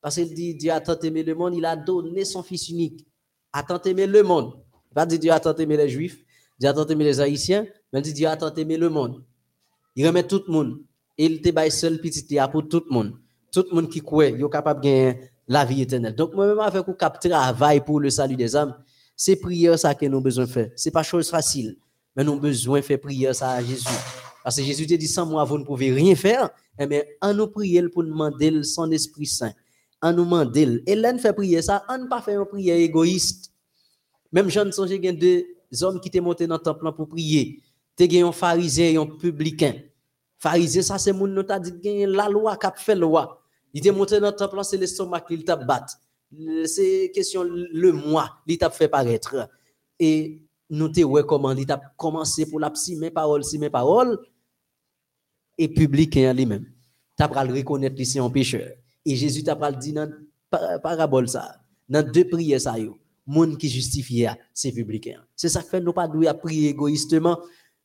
Parce 0.02 0.16
qu'il 0.16 0.34
dit, 0.34 0.54
Dieu 0.56 0.72
a 0.72 0.80
tant 0.80 1.00
aimé 1.00 1.24
le 1.24 1.34
monde, 1.34 1.56
il 1.56 1.66
a 1.66 1.76
donné 1.76 2.24
son 2.26 2.44
Fils 2.44 2.70
unique. 2.70 3.08
A 3.54 3.64
tant 3.64 3.82
aimé 3.82 4.06
le 4.06 4.22
monde. 4.22 4.54
Il 4.92 4.96
va 4.96 5.06
dire 5.06 5.20
Dieu 5.20 5.32
a 5.32 5.40
tant 5.40 5.56
aimé 5.56 5.78
les 5.78 5.90
Juifs, 5.90 6.24
Dieu 6.60 6.70
a 6.70 6.74
tant 6.74 6.86
aimé 6.86 7.04
les 7.04 7.20
Haïtiens, 7.20 7.66
mais 7.92 8.00
il 8.00 8.04
dit 8.04 8.14
Dieu 8.14 8.28
a 8.28 8.36
tant 8.36 8.54
aimé 8.54 8.78
le 8.78 8.90
monde. 8.90 9.24
Il 9.96 10.06
remet 10.06 10.24
tout 10.24 10.44
le 10.46 10.54
monde. 10.54 10.80
Il 11.18 11.42
te 11.42 11.50
bail 11.50 11.72
seul 11.72 12.00
petit 12.00 12.38
a 12.38 12.48
pour 12.48 12.68
tout 12.68 12.84
le 12.88 12.94
monde. 12.94 13.14
Tout 13.52 13.66
le 13.70 13.76
monde 13.76 13.90
qui 13.90 14.02
croit, 14.02 14.28
il 14.28 14.44
est 14.44 14.50
capable 14.50 14.82
de 14.82 14.86
gagner 14.86 15.20
la 15.48 15.66
vie 15.66 15.82
éternelle. 15.82 16.14
Donc, 16.14 16.34
moi-même, 16.34 16.60
avec 16.60 16.86
vous, 16.86 16.94
travail 16.94 17.84
pour 17.84 18.00
le 18.00 18.10
salut 18.10 18.36
des 18.36 18.56
âmes, 18.56 18.76
c'est 19.16 19.38
prière 19.38 19.80
ça 19.80 19.96
que 19.96 20.06
nous 20.06 20.14
avons 20.14 20.22
besoin 20.22 20.46
de 20.46 20.50
faire. 20.50 20.70
Ce 20.76 20.88
n'est 20.88 20.92
pas 20.92 21.04
chose 21.04 21.30
facile, 21.30 21.78
mais 22.16 22.24
nous 22.24 22.34
avons 22.34 22.42
besoin 22.42 22.80
de 22.80 22.86
faire 22.86 23.00
prière 23.00 23.34
ça 23.34 23.52
à 23.52 23.64
Jésus. 23.64 23.88
Parce 24.44 24.56
que 24.58 24.64
Jésus 24.64 24.86
te 24.86 24.94
dit, 24.94 25.08
sans 25.08 25.26
moi, 25.26 25.44
vous 25.44 25.58
ne 25.58 25.64
pouvez 25.64 25.92
rien 25.92 26.16
faire. 26.16 26.50
Eh 26.78 26.86
bien, 26.86 27.02
en 27.22 27.34
nous 27.34 27.48
prier 27.48 27.82
pour 27.90 28.04
demander 28.04 28.64
son 28.64 28.92
Esprit 28.92 29.26
Saint. 29.26 29.54
En 30.02 30.14
nous 30.14 30.24
demander. 30.24 30.84
Nous 30.88 31.20
fait 31.20 31.34
prier 31.34 31.62
ça, 31.62 31.84
on 31.90 31.98
ne 31.98 32.08
pas 32.08 32.22
faire 32.22 32.40
une 32.40 32.46
prière 32.46 32.78
égoïste. 32.78 33.52
Même 34.32 34.50
Jean 34.50 34.72
songe 34.72 34.92
il 34.92 35.04
y 35.04 35.14
deux 35.14 35.46
hommes 35.82 36.00
qui 36.00 36.10
étaient 36.10 36.22
montés 36.22 36.46
dans 36.46 36.56
le 36.56 36.62
temple 36.62 36.92
pour 36.96 37.08
prier. 37.08 37.62
Tu 37.98 38.04
as 38.04 38.28
un 38.28 38.32
pharisien 38.32 38.90
et 38.90 38.98
un 38.98 39.06
publicain. 39.06 39.74
Pharisien, 40.40 40.84
ça 40.84 40.98
c'est 40.98 41.14
moun 41.14 41.34
nou 41.34 41.44
t'a 41.44 41.60
dit 41.60 41.74
gen 41.84 42.12
la 42.12 42.30
loi 42.30 42.58
qui 42.58 42.84
fait 42.84 42.96
loi. 42.96 43.42
Il 43.74 43.82
dans 43.82 44.06
le 44.06 44.32
temple 44.32 44.56
là, 44.56 44.64
c'est 44.64 44.78
l'estomac 44.78 45.22
qu'il 45.22 45.44
t'a 45.44 45.56
battu. 45.56 45.96
C'est 46.66 47.12
question 47.14 47.44
le 47.44 47.92
moi, 47.92 48.38
il 48.48 48.58
t'a 48.58 48.70
fait 48.70 48.88
paraître. 48.88 49.50
Et 50.00 50.42
nous 50.70 50.90
te 50.90 51.22
comment 51.22 51.52
il 51.52 51.66
t'a 51.66 51.82
commencé 51.98 52.46
pour 52.50 52.60
la 52.60 52.72
si 52.76 52.96
mes 52.96 53.12
paroles, 53.12 53.44
si 53.44 53.58
mes 53.58 53.70
paroles 53.70 54.20
et 55.58 55.68
publicain 55.68 56.34
lui-même. 56.34 56.66
T'as 57.16 57.28
pas 57.28 57.44
le 57.44 57.54
reconnaître 57.54 58.20
un 58.20 58.30
pécheur. 58.30 58.70
Et 59.06 59.16
Jésus 59.16 59.44
le 59.44 59.76
dit 59.76 59.94
dans 59.94 60.12
par- 60.50 60.82
parabole 60.82 61.28
dans 61.90 62.12
deux 62.12 62.28
prières 62.28 62.62
ça 62.62 62.78
yo. 62.78 63.00
Monde 63.26 63.58
qui 63.58 63.70
justifie 63.70 64.26
c'est 64.54 64.72
publicain. 64.72 65.24
C'est 65.36 65.50
ça 65.50 65.64
que 65.64 65.70
fait 65.70 65.82
nous 65.82 65.94
pas 65.94 66.08
doué 66.08 66.28
à 66.28 66.34
prier 66.34 66.70
égoïstement. 66.70 67.40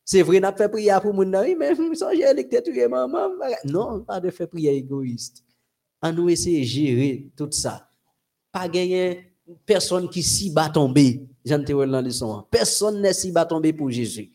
C'est 0.04 0.22
vrai, 0.22 0.40
n'a 0.40 0.52
fait 0.52 0.68
prière 0.68 1.00
pour 1.00 1.14
mon 1.14 1.40
oui, 1.40 1.54
mais 1.56 1.74
ça 1.94 2.10
j'ai 2.14 2.22
électé 2.22 2.62
tuer 2.62 2.88
maman. 2.88 3.28
Non, 3.64 4.00
pas 4.00 4.20
de 4.20 4.30
faire 4.30 4.48
prière 4.48 4.74
égoïste. 4.74 5.44
On 6.02 6.12
nous 6.12 6.28
essayer 6.28 6.60
de 6.60 6.66
gérer 6.66 7.30
tout 7.36 7.48
ça. 7.52 7.88
Pas 8.50 8.68
gagner 8.68 9.32
personne 9.64 10.08
qui 10.08 10.22
s'y 10.22 10.50
bat 10.50 10.68
tomber. 10.68 11.24
J'en 11.44 11.62
te 11.62 11.72
dans 11.72 12.00
leçon. 12.00 12.44
Personne 12.50 13.00
n'est 13.00 13.12
s'y 13.12 13.30
bat 13.30 13.44
tomber 13.44 13.72
pour 13.72 13.90
Jésus. 13.90 14.30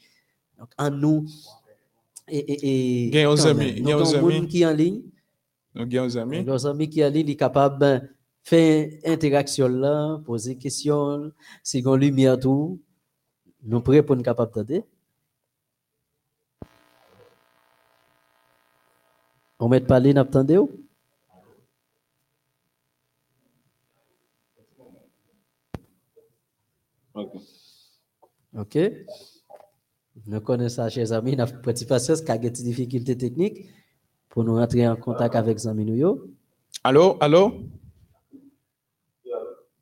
Donc, 0.58 0.70
en 0.78 0.90
nous, 0.90 1.26
et, 2.28 2.38
et, 2.40 3.08
et, 3.08 3.24
quand 3.24 3.46
amis, 3.46 3.82
monde 3.82 4.32
amis. 4.32 4.48
qui 4.48 4.62
est 4.62 4.66
en 4.66 4.74
ligne, 4.74 5.02
Nous 5.76 5.82
avons 5.82 6.08
des 6.08 6.18
amis. 6.18 6.44
nos 6.44 6.66
amis 6.68 6.90
qui 6.90 7.02
allaient, 7.02 7.22
ils 7.22 7.30
sont 7.30 7.36
capables 7.38 7.80
de 7.80 8.08
faire 8.44 8.90
interaction 9.06 9.68
là, 9.68 10.20
poser 10.26 10.58
question, 10.58 11.32
si 11.64 11.82
on 11.86 11.96
lumière 11.96 12.40
tout, 12.40 12.82
nous 13.64 13.82
prêts 13.82 14.04
pour 14.04 14.16
nous 14.16 14.24
capables 14.24 14.54
d'aider. 14.54 14.84
On 19.60 19.70
met 19.70 19.82
parler, 19.82 20.14
n'attendez 20.14 20.58
ou? 20.58 20.70
OK. 28.56 28.78
Nous 30.26 30.42
connaissons 30.42 30.76
ça, 30.76 30.90
chers 30.90 31.12
amis, 31.14 31.36
nous 31.36 31.42
avons 31.42 31.62
petit 31.62 31.86
patience, 31.86 32.22
car 32.22 32.36
il 32.36 32.44
y 32.44 32.48
a 32.48 32.50
des 32.50 32.64
difficultés 32.64 33.18
techniques 33.18 33.70
pour 34.30 34.44
nous 34.44 34.56
rentrer 34.56 34.88
en 34.88 34.96
contact 34.96 35.36
avec 35.36 35.58
les 35.58 35.68
amis. 35.68 35.86
nous. 35.86 36.22
Allô, 36.84 37.18
allô? 37.20 37.54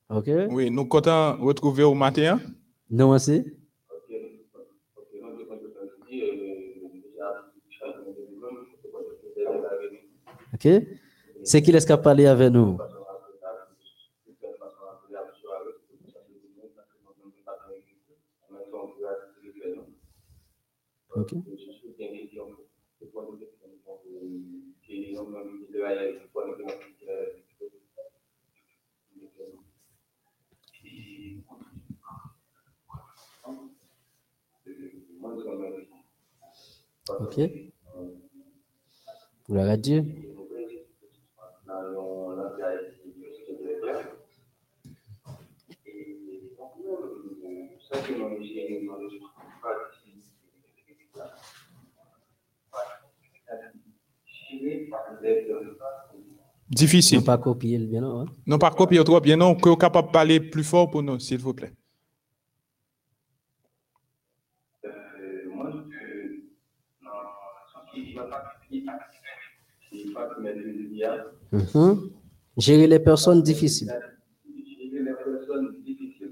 OK. 0.09 0.29
Oui, 0.49 0.69
nous 0.71 0.85
comptons 0.85 1.37
retrouver 1.41 1.83
au 1.83 1.93
matin. 1.93 2.39
Non, 2.89 3.11
assez. 3.11 3.57
OK? 10.55 10.67
C'est 11.43 11.61
qui 11.61 11.71
laisse 11.71 11.85
parler 11.85 12.25
avec 12.27 12.51
nous? 12.51 12.77
OK. 21.15 21.33
OK. 37.19 37.39
Gloire 39.47 39.69
à 39.69 39.77
Dieu. 39.77 40.34
Difficile. 56.69 57.19
Ne 57.19 57.25
pas 57.25 57.37
copier 57.37 57.77
le 57.77 57.85
bien, 57.85 58.01
non? 58.01 58.21
hein? 58.21 58.25
Non 58.47 58.57
pas 58.57 58.71
copier 58.71 59.03
trop 59.03 59.21
bien, 59.21 59.37
non, 59.37 59.55
que 59.55 59.69
vous 59.69 59.77
capable 59.77 60.07
de 60.07 60.11
parler 60.11 60.39
plus 60.39 60.63
fort 60.63 60.89
pour 60.89 61.03
nous, 61.03 61.19
s'il 61.19 61.37
vous 61.39 61.53
plaît. 61.53 61.71
Mhm. 71.51 72.09
Gérer 72.57 72.87
les 72.87 72.99
personnes 72.99 73.41
difficiles. 73.41 73.93
Mhm. 73.93 74.05
Mhm. 74.41 74.81
Gérer 74.81 75.01
les 75.03 75.13
personnes 75.13 75.75
difficiles, 75.83 76.31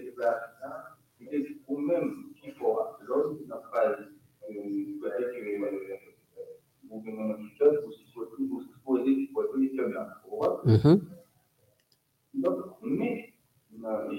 Mhm. 10.71 11.01
Donc, 12.35 12.57
mais, 12.81 13.33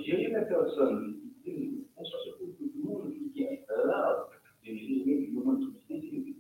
gérer 0.05 0.37
on 0.37 0.69
se 0.69 0.81
tout 1.45 2.71
le 2.77 2.83
monde 2.85 3.11
qui 3.33 3.43
est 3.43 3.65
là, 3.87 4.29
et 4.65 4.77
gérer 4.77 5.31
le 5.33 5.43
monde 5.43 5.61
difficile. 5.89 6.35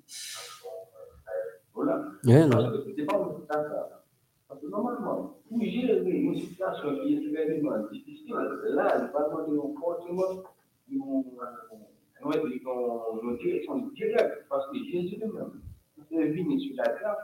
Voilà. 1.74 2.04
Parce 2.50 2.84
que 2.84 2.92
c'est 2.94 3.04
pas 3.06 3.16
un 3.16 3.46
ça. 3.48 4.04
Parce 4.48 4.60
que 4.60 4.66
normalement, 4.66 5.38
pour 5.48 5.62
gérer 5.62 6.04
une 6.04 6.38
situation 6.38 6.94
qui 6.96 7.14
est 7.14 7.18
extrêmement 7.24 7.78
difficile, 7.90 8.34
là, 8.34 8.96
il 8.98 9.12
va 9.12 9.28
demander 9.28 9.56
un 9.56 9.72
comportement, 9.72 10.42
une, 10.90 11.00
une, 11.00 11.24
une, 12.22 12.60
une 13.22 13.36
direction 13.38 13.78
directe. 13.94 14.44
Parce 14.50 14.70
que 14.70 14.76
Jésus 14.76 15.16
lui-même, 15.16 15.62
il 16.10 16.18
est 16.20 16.28
venu 16.32 16.60
sur 16.60 16.76
la 16.76 16.84
terre, 16.84 17.16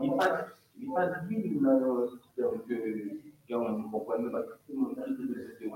il 0.00 0.10
n'est 0.10 0.16
pas 0.16 0.46
il 0.80 0.86
pas 0.92 1.06
venu 1.28 1.58
dans 1.60 2.04
un 2.04 2.08
système 2.08 2.62
que 2.68 3.18
qu'on 3.48 3.82
comprenne 3.90 4.30
pas 4.30 4.42
tout 4.42 4.72
le 4.74 4.78
monde 4.78 4.94
qui 5.16 5.26
dit 5.26 5.68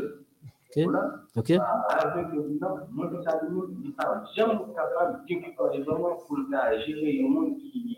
Ok. 1.36 1.52
Avec 1.52 2.28
bilan, 2.43 2.78
moi, 2.91 3.10
je 3.12 3.50
nous, 3.50 3.70
il 3.84 3.93
jamais 4.36 4.74
capable 4.76 5.26
gérer 6.80 7.20
monde 7.28 7.58
qui. 7.58 7.97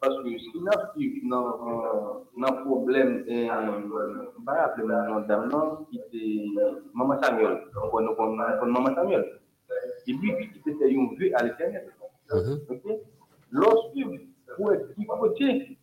Parce 0.00 0.22
que 0.22 0.38
si 0.38 0.50
nous 0.54 1.36
avons 1.36 2.24
un 2.42 2.52
problème, 2.64 3.24
par 4.44 4.56
exemple, 4.56 4.82
le 4.82 5.08
nom 5.08 5.20
d'amant, 5.20 5.86
qui 5.90 5.98
était 5.98 6.44
Maman 6.94 7.20
Samuel, 7.22 7.62
on 7.82 7.88
connaît 7.88 8.14
Maman 8.66 8.94
Samuel. 8.94 9.40
Et 10.06 10.12
lui, 10.12 10.32
qui 10.52 10.70
était 10.70 10.84
un 10.84 11.08
vœu 11.18 11.30
à 11.34 11.42
l'éternel. 11.42 11.92
Mhm. 12.32 12.60
Lorsque, 13.50 13.98
pour 14.56 14.72
être 14.72 14.94
côté, 15.18 15.78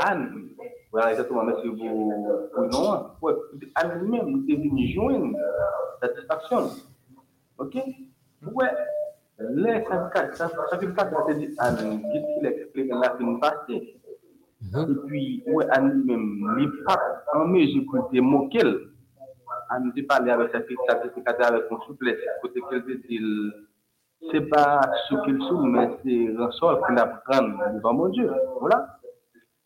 Anne, 0.00 0.48
voilà 0.92 1.10
exactement, 1.10 1.44
merci 1.44 1.68
pour, 1.68 2.12
pour 2.54 2.64
non, 2.64 3.06
pour 3.18 3.32
Anne 3.74 4.08
même 4.08 4.44
est 4.48 4.56
venue 4.56 4.88
joindre 4.92 5.36
satisfaction. 6.00 6.70
Ok? 7.58 7.74
Ouais, 8.54 8.70
les 9.48 9.84
54, 9.84 10.36
ça 10.36 10.50
ça 10.70 10.78
fait 10.78 10.88
pas 10.88 11.04
que 11.04 11.32
c'est 11.32 11.50
Anne, 11.58 12.02
qui 12.12 12.46
explique 12.46 12.90
la 12.90 13.10
fin 13.10 13.38
passée. 13.38 13.96
Mhm. 14.60 14.90
Et 14.90 15.06
puis, 15.06 15.42
ouais, 15.46 15.66
Anne 15.70 16.04
même, 16.04 16.56
n'est 16.56 16.84
pas 16.84 17.24
en 17.34 17.46
mesure 17.46 17.84
pour. 18.20 18.90
Anne 19.70 19.92
de 19.94 20.02
parler 20.02 20.30
avec 20.30 20.52
sa 20.52 20.60
fille, 20.62 20.76
sa 20.86 20.96
sacrificateur 20.96 21.46
avec 21.46 21.64
son 21.68 21.80
souplesse, 21.82 22.18
côté 22.42 22.60
qu'elle 22.68 22.84
dit, 23.08 23.20
c'est 24.30 24.48
pas 24.48 24.80
ce 25.08 25.14
qu'il 25.24 25.40
sous, 25.44 25.62
mais 25.64 25.88
c'est 26.04 26.36
un 26.36 26.50
sort 26.52 26.86
qu'il 26.86 26.98
apprend 26.98 27.48
devant 27.74 27.94
mon 27.94 28.08
Dieu. 28.08 28.30
Voilà. 28.60 28.98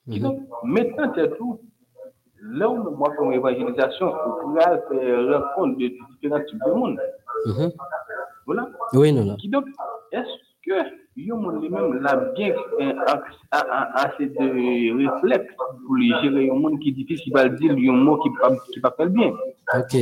Donc, 0.07 0.41
maintenant, 0.63 1.13
c'est 1.17 1.37
tout. 1.37 1.61
Là 2.41 2.69
où 2.69 2.91
moi, 2.91 3.11
comme 3.17 3.33
évangélisation, 3.33 4.13
on 4.13 4.41
pourrait 4.43 4.83
faire 4.89 5.41
rencontre 5.41 5.79
de 5.79 5.91
différents 6.13 6.45
types 6.45 6.61
de 6.67 6.73
monde. 6.73 7.01
Voilà. 8.47 8.69
Oui, 8.93 9.13
non, 9.13 9.25
non. 9.25 9.37
Donc, 9.49 9.65
est-ce 10.13 10.29
que 10.65 10.73
monde 11.35 11.61
lui-même 11.63 11.95
l'a 12.03 12.17
bien 12.35 12.55
euh, 12.81 12.93
assez 13.95 14.27
de 14.27 14.97
réflexe 14.97 15.55
pour 15.57 15.95
lui 15.95 16.13
gérer 16.23 16.51
un 16.51 16.55
monde 16.55 16.79
qui 16.81 16.89
est 16.91 16.93
difficile, 16.93 17.25
qui 17.25 17.31
va 17.31 17.45
le 17.45 17.57
dire 17.57 17.73
un 17.73 17.93
mot 17.97 18.17
qui 18.19 18.31
ne 18.31 18.73
qui 18.73 18.81
pas 18.81 18.91
faire 18.93 19.09
bien? 19.09 19.33
Ok. 19.75 19.97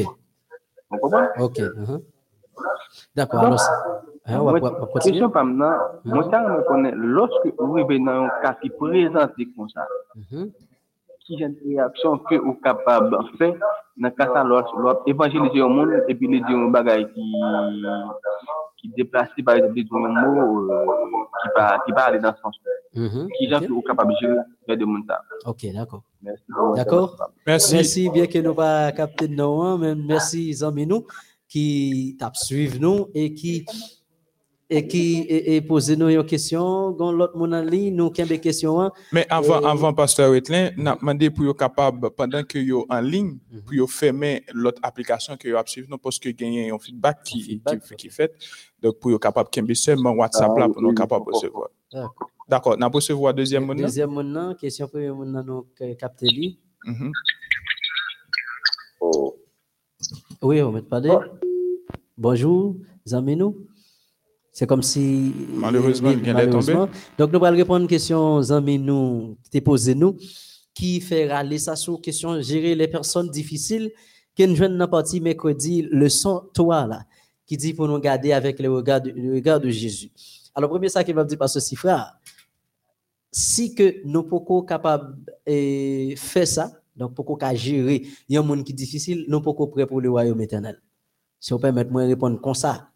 Vous 0.91 0.99
comprenez? 0.99 1.29
Ok. 1.41 1.59
mhm. 1.61 2.01
D'accord. 3.17 3.41
Alors, 3.41 3.61
hein, 4.27 4.39
on 4.41 4.45
va, 4.45 4.53
va- 4.53 4.59
va 4.71 4.87
continuer. 4.87 5.13
Question 5.13 5.31
pas 5.31 5.43
maintenant, 5.43 5.77
moi, 6.05 6.29
ça 6.31 6.43
me 6.47 6.63
connaît, 6.65 6.93
lorsque 6.95 7.49
vous 7.59 7.77
arrivez 7.77 7.99
dans 7.99 8.25
un 8.25 8.29
cas 8.43 8.55
qui 8.61 8.69
présente 8.71 9.33
comme 9.57 9.69
ça, 9.71 9.87
Mhm. 11.23 11.27
qui 11.27 11.39
j'ai 11.39 11.45
une 11.45 11.57
réaction 11.77 12.19
que 12.19 12.35
vous 12.37 12.55
capable 12.55 13.11
de 13.11 13.37
faire 13.37 13.55
dans 13.97 14.09
le 14.09 14.11
cas 14.11 14.31
ça, 14.33 14.43
lorsque 14.45 14.75
lorsque 14.77 15.07
évangéliser 15.09 15.59
le 15.59 15.69
monde 15.69 16.03
et 16.09 16.15
puis 16.15 16.27
les 16.29 16.41
dire 16.41 16.57
un 16.57 16.69
bagage 16.71 17.07
qui 17.15 17.33
qui 18.79 18.89
déplace 18.97 19.29
par 19.45 19.55
exemple 19.57 19.75
des 19.75 19.85
mots 19.91 20.71
euh, 20.73 20.85
qui 21.43 21.49
pas 21.55 21.79
qui 21.87 21.93
pas 21.93 22.03
aller 22.05 22.19
dans 22.19 22.35
ce 22.35 22.41
sens 22.41 22.57
Mhm. 22.95 23.29
qui 23.39 23.49
j'ai 23.49 23.55
Ok. 23.57 23.67
que 23.67 23.73
vous 23.73 23.81
capable 23.83 24.13
de 24.21 24.87
ça 25.09 25.23
Ok, 25.47 25.67
d'accord. 25.73 26.03
merci 26.23 26.43
D'accord. 26.77 27.17
Merci. 27.47 27.75
Merci, 27.75 28.11
bien 28.11 28.27
que 28.27 28.39
nous 28.39 28.55
pas 28.55 28.93
capté 28.93 29.29
de 29.29 29.35
nous, 29.35 29.63
hein, 29.63 29.79
mais 29.81 29.95
merci, 29.95 30.55
amis 30.63 30.87
nous, 30.87 31.07
qui 31.49 32.17
t'a 32.19 32.31
suivi 32.35 32.79
nous 32.79 33.09
et 33.15 33.33
qui 33.33 33.65
et 34.75 34.87
qui 34.89 35.21
et, 35.21 35.57
et 35.57 35.61
poser 35.61 35.97
nous 35.97 36.09
une 36.09 36.25
question. 36.25 36.95
Quand 36.95 37.13
l'autre 37.13 37.37
mon 37.37 37.53
en 37.53 37.63
ligne, 37.63 37.95
nous 37.95 38.11
qui 38.11 38.23
des 38.23 38.41
questions. 38.41 38.81
hein. 38.81 38.91
Mais 39.13 39.27
avant, 39.29 39.61
Et- 39.61 39.67
avant 39.67 39.93
Pasteur 39.93 40.31
Wetlin, 40.31 40.71
n'a 40.77 40.97
demandé 40.97 41.29
pour 41.31 41.45
yo 41.45 41.53
capable, 41.55 42.11
pendant 42.11 42.43
que 42.43 42.59
yo 42.59 42.87
en 42.89 43.01
ligne, 43.01 43.39
Mhm. 43.51 43.63
pour 43.63 43.75
yo 43.75 43.87
fermer 43.87 44.45
l'autre 44.55 44.81
application 44.83 45.37
que 45.37 45.49
yo 45.49 45.57
a 45.59 45.63
suivi, 45.67 45.89
non, 45.91 45.99
parce 45.99 46.19
que 46.19 46.31
gagner 46.31 46.71
un 46.71 46.79
feedback 46.79 47.23
qui, 47.23 47.43
feedback, 47.43 47.83
qui, 47.87 47.95
qui 47.97 48.09
fait. 48.11 48.33
Donc, 48.81 48.99
pour 48.99 49.11
yo 49.11 49.19
capable, 49.19 49.51
kembe 49.51 49.75
seulement 49.75 50.13
WhatsApp 50.13 50.57
là, 50.59 50.69
pour 50.69 50.81
nous 50.83 50.95
capable 50.95 51.25
recevoir. 51.33 51.69
D'accord. 52.49 52.77
N'a 52.79 52.89
recevoir 52.89 53.35
deuxième 53.35 53.65
mot, 53.67 53.75
non? 53.75 53.83
Deuxième 53.83 54.11
mon 54.11 54.23
nan, 54.25 54.57
question 54.57 54.89
premier 54.89 55.11
mon 55.11 55.25
nan 55.27 55.45
nous 55.47 55.67
capté 55.99 56.27
lui. 56.29 56.59
Mhm. 56.87 57.13
Oui, 60.43 60.61
on 60.63 60.73
met 60.73 60.83
pas 60.83 61.01
de. 61.01 61.11
Bonjour, 62.19 62.77
amis 63.13 63.37
nous. 63.37 63.57
C'est 64.53 64.67
comme 64.67 64.83
si. 64.83 65.33
Malheureusement, 65.55 66.11
il 66.11 66.21
vient 66.21 66.35
d'être 66.35 66.51
tombé. 66.51 66.75
Donc, 67.19 67.33
nous 67.33 67.45
allons 67.45 67.57
répondre 67.57 67.81
à 67.81 67.83
une 67.83 67.89
question, 67.89 68.39
amis 68.51 68.79
nous, 68.79 69.39
qui 69.51 69.61
posée 69.63 69.95
nous, 69.95 70.17
qui 70.75 71.01
fait 71.01 71.27
râler 71.27 71.59
ça 71.59 71.75
sur 71.75 72.01
question 72.01 72.41
gérer 72.41 72.75
les 72.75 72.87
personnes 72.89 73.31
difficiles. 73.31 73.91
Qui 74.35 74.47
nous 74.47 74.57
joignent 74.57 74.73
dans 74.73 74.79
la 74.79 74.89
partie 74.89 75.21
mercredi, 75.21 75.87
leçon 75.91 76.45
toi 76.55 76.87
là, 76.87 77.05
qui 77.45 77.59
dit 77.59 77.75
pour 77.75 77.87
nous 77.87 77.99
garder 77.99 78.33
avec 78.33 78.61
le 78.61 78.73
regard 78.73 78.99
de, 79.03 79.11
le 79.11 79.35
regard 79.35 79.61
de 79.61 79.69
Jésus. 79.69 80.11
Alors, 80.55 80.71
premier 80.71 80.89
ça 80.89 81.05
qu'il 81.05 81.15
va 81.15 81.23
me 81.23 81.29
dire, 81.29 81.37
parce 81.37 81.53
que 81.53 81.61
si 81.61 81.77
frère, 81.77 82.15
si 83.31 83.75
que 83.75 83.97
nous 84.07 84.23
pouvons 84.23 84.63
capables 84.63 85.19
de 85.47 86.15
faire 86.17 86.47
ça, 86.47 86.73
donc 86.97 87.15
pour 87.15 87.27
qu'on 87.27 87.55
gérer, 87.55 88.07
il 88.27 88.35
y 88.35 88.39
a 88.39 88.41
un 88.41 88.43
monde 88.43 88.65
qui 88.65 88.73
est 88.73 88.75
difficile, 88.75 89.27
nous 89.29 89.43
pouvons 89.43 89.67
prêt 89.67 89.87
pour 89.87 90.01
le 90.01 90.11
royaume 90.11 90.41
éternel? 90.41 90.81
Si 91.39 91.53
on 91.53 91.59
permet 91.59 91.85
moi 91.85 92.05
répondre 92.05 92.41
comme 92.41 92.55
ça, 92.55 92.89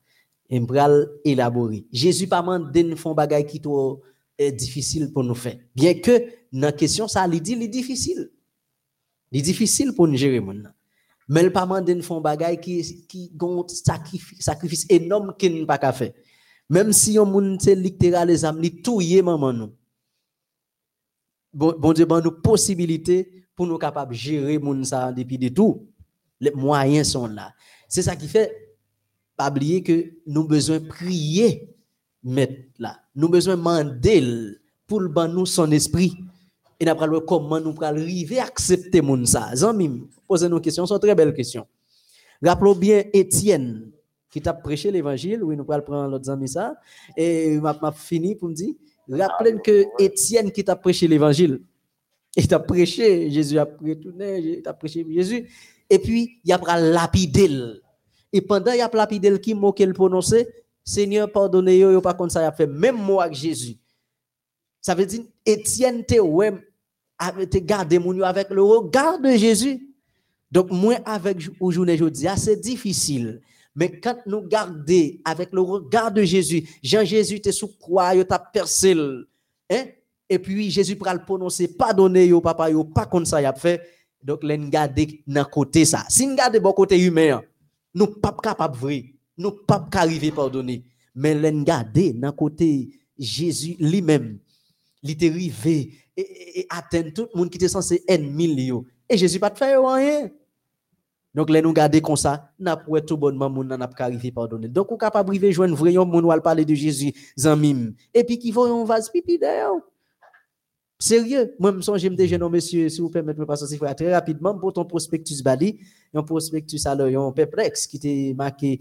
et 0.49 0.61
m'pral 0.61 1.09
élaborer. 1.24 1.86
Jésus 1.92 2.26
pas 2.26 2.42
mandé 2.42 2.82
nous 2.82 2.97
font 2.97 3.14
bagay 3.14 3.44
qui 3.44 3.61
trop 3.61 4.03
euh, 4.40 4.51
difficile 4.51 5.12
pour 5.12 5.24
nous 5.24 5.34
faire. 5.34 5.57
Bien 5.74 5.94
que 5.94 6.18
dans 6.53 6.61
la 6.61 6.72
question 6.72 7.09
ça 7.09 7.26
il 7.30 7.40
dit 7.40 7.68
difficile. 7.68 8.30
Il 9.32 9.42
difficile 9.42 9.92
pour 9.92 10.07
nous 10.07 10.16
gérer 10.16 10.40
mon. 10.40 10.62
Mais 11.28 11.42
il 11.42 11.53
pas 11.53 11.66
mandé 11.66 11.94
nous 11.94 12.03
font 12.03 12.20
bagay 12.20 12.59
qui 12.61 13.07
qui 13.07 13.30
gon 13.34 13.66
sacrifice 13.68 14.40
sacrifice 14.40 14.86
énorme 14.88 15.34
qu'il 15.38 15.64
n'a 15.64 15.78
pas 15.78 15.92
faire. 15.92 16.12
Même 16.68 16.92
si 16.92 17.18
on 17.18 17.26
moun 17.26 17.59
te 17.59 17.70
les 17.70 18.44
âmes, 18.44 18.61
li 18.61 18.82
touyer 18.82 19.22
maman 19.22 19.53
nous 19.53 19.72
bon, 21.53 21.74
bon 21.78 21.92
Dieu 21.92 22.05
ban 22.05 22.20
nous 22.20 22.40
possibilité 22.42 23.44
pour 23.55 23.66
nous 23.66 23.78
capables 23.78 24.12
de 24.12 24.18
gérer 24.18 24.59
moun 24.59 24.84
ça 24.84 25.12
depuis 25.12 25.38
de 25.38 25.49
tout. 25.49 25.88
Les 26.38 26.51
moyens 26.51 27.12
sont 27.12 27.28
là. 27.28 27.55
C'est 27.88 28.03
ça 28.03 28.14
qui 28.14 28.28
fait 28.28 28.65
pas 29.37 29.51
oublier 29.51 29.82
que 29.82 30.12
nous 30.26 30.45
besoin 30.45 30.80
prier 30.80 31.68
là. 32.78 33.01
Nous 33.14 33.28
besoin 33.28 33.57
demander 33.57 34.57
pour 34.87 35.01
le 35.01 35.09
ban 35.09 35.28
nous 35.28 35.47
son 35.47 35.70
esprit. 35.70 36.14
Et 36.78 36.84
nous 36.84 36.93
allons 37.01 37.20
comment 37.20 37.61
nous 37.61 37.74
allons 37.80 38.03
arriver 38.03 38.39
à 38.39 38.45
accepter 38.45 39.01
moun 39.01 39.24
ça. 39.24 39.55
Zami, 39.55 40.09
posez 40.26 40.49
nous 40.49 40.61
question, 40.61 40.87
c'est 40.87 40.95
une 40.95 41.01
très 41.01 41.14
belle 41.14 41.32
question. 41.32 41.66
Rappelons 42.43 42.74
bien 42.74 43.05
Étienne 43.12 43.91
qui 44.30 44.43
t'a 44.43 44.53
prêché 44.53 44.91
l'évangile, 44.91 45.43
oui, 45.43 45.57
nous 45.57 45.64
allons 45.70 45.84
prendre 45.84 46.11
l'autre 46.11 46.30
ami 46.30 46.49
ça 46.49 46.74
et 47.16 47.59
m'a 47.59 47.78
m'a 47.80 47.93
fini 47.93 48.34
pour 48.34 48.49
me 48.49 48.55
dire 48.55 48.74
rappelez 49.09 49.57
que 49.64 49.84
Étienne 49.99 50.51
qui 50.51 50.62
t'a 50.62 50.76
prêché 50.76 51.09
l'évangile 51.09 51.61
il 52.37 52.47
t'a 52.47 52.61
prêché, 52.61 53.30
Jésus 53.30 53.59
a 53.59 53.64
retourné, 53.64 54.39
il 54.39 54.68
a 54.68 54.74
prêché 54.74 55.05
Jésus. 55.09 55.49
Et 55.89 55.99
puis, 55.99 56.39
il 56.45 56.53
a 56.53 56.80
lapidé. 56.80 57.49
Et 58.37 58.43
pendant 58.43 58.72
il 58.72 58.82
a 58.82 58.91
lapidé, 58.93 59.41
qui 59.41 59.55
mot 59.55 59.72
qu'il 59.72 59.95
prononçait, 59.95 60.47
Seigneur, 60.84 61.32
pardonnez 61.32 61.78
yo, 61.78 61.91
yo 61.91 62.03
pas 62.03 62.12
comme 62.12 62.28
ça, 62.28 62.43
il 62.43 62.45
a 62.45 62.53
fait 62.53 62.66
même 62.66 62.97
mot 62.97 63.18
avec 63.18 63.34
Jésus. 63.34 63.78
Ça 64.82 64.95
veut 64.95 65.07
dire, 65.07 65.22
Étienne 65.47 66.05
te 66.05 66.20
ouais, 66.20 66.53
te 67.51 67.57
gardé 67.57 67.99
mon 67.99 68.20
avec 68.20 68.51
le 68.51 68.62
regard 68.62 69.18
de 69.18 69.30
Jésus. 69.30 69.89
Donc, 70.51 70.70
moi, 70.70 70.97
avec 71.07 71.39
aujourd'hui, 71.59 71.97
je 71.97 72.26
ah, 72.28 72.37
c'est 72.37 72.61
difficile. 72.61 73.41
Mais 73.74 73.99
quand 74.01 74.18
nous 74.26 74.43
gardons 74.43 75.11
avec 75.24 75.51
le 75.53 75.62
regard 75.62 76.12
de 76.12 76.22
Jésus, 76.22 76.68
Jean-Jésus 76.82 77.37
était 77.37 77.53
sous 77.53 77.74
croix, 77.78 78.14
il 78.14 78.26
t'a 78.26 78.39
percé. 78.39 78.95
Hein? 79.70 79.84
Et 80.28 80.39
puis 80.39 80.70
Jésus 80.70 80.97
pral 80.97 81.24
prononcer 81.24 81.68
pardonner 81.68 82.26
yo 82.26 82.41
papa 82.41 82.68
yo 82.68 82.84
pas 82.84 83.07
comme 83.07 83.24
ça 83.24 83.41
y 83.41 83.47
a 83.47 83.53
fait. 83.55 83.80
Donc 84.22 84.43
l'en 84.43 84.68
garder 84.68 85.22
dans 85.26 85.45
côté 85.45 85.84
ça. 85.84 86.05
Si 86.09 86.26
nous 86.26 86.37
garder 86.37 86.61
bon 86.61 86.72
côté 86.72 86.99
humain, 86.99 87.43
nous 87.97 88.07
pas 88.09 88.36
capable 88.42 88.76
vrai, 88.76 89.05
nous 89.38 89.51
pas 89.51 89.88
arriver 89.94 90.30
pardonner. 90.30 90.84
Mais 91.14 91.34
l'en 91.34 91.62
garder 91.62 92.12
dans 92.12 92.30
côté 92.30 92.90
Jésus 93.18 93.74
lui-même, 93.80 94.38
il 95.03 95.12
était 95.12 95.30
arrivé 95.30 95.94
et, 96.14 96.61
et, 96.61 96.66
atteindre 96.68 97.12
tout 97.14 97.28
le 97.32 97.38
monde 97.38 97.51
qui 97.51 97.57
était 97.57 97.68
censé 97.68 98.05
ennemi 98.07 98.70
Et 99.09 99.16
Jésus 99.16 99.40
pas 99.40 99.55
faire 99.55 99.82
rien. 99.82 100.30
Donc, 101.34 101.51
les 101.51 101.61
nous 101.61 101.72
garder 101.72 102.01
comme 102.01 102.16
ça, 102.16 102.51
n'a 102.59 102.76
pas 102.76 103.01
tout 103.01 103.16
bonnement 103.16 103.51
moun 103.51 103.66
n'a 103.66 103.88
pas 103.88 104.05
arrivé 104.05 104.30
pardonner. 104.30 104.68
Donc, 104.68 104.90
on 104.92 104.97
capable 104.97 105.38
de 105.38 105.51
joindre 105.51 105.74
vrai 105.74 105.92
moun 105.92 106.24
ou 106.24 106.40
parler 106.40 106.64
de 106.64 106.74
Jésus. 106.74 107.12
Et 108.14 108.24
puis 108.24 108.38
qui 108.38 108.51
voit 108.51 108.68
un 108.68 108.84
vase 108.84 109.11
pipi 109.11 109.38
d'ailleurs. 109.38 109.76
Sérieux, 110.99 111.55
moi 111.59 111.72
je 111.72 111.76
me 111.76 111.82
songe 111.82 112.11
déjà 112.11 112.38
non 112.38 112.49
monsieur, 112.49 112.88
si 112.88 113.01
vous 113.01 113.11
permettez 113.11 113.38
me 113.38 113.47
passer 113.47 113.78
très 113.78 114.14
rapidement 114.14 114.57
pour 114.59 114.72
ton 114.72 114.84
prospectus 114.84 115.42
bali, 115.42 115.78
un 116.14 116.22
prospectus 116.22 116.86
alors 116.86 117.28
un 117.28 117.32
perplexe 117.32 117.86
qui 117.86 117.99
était 117.99 118.34
marqué 118.34 118.78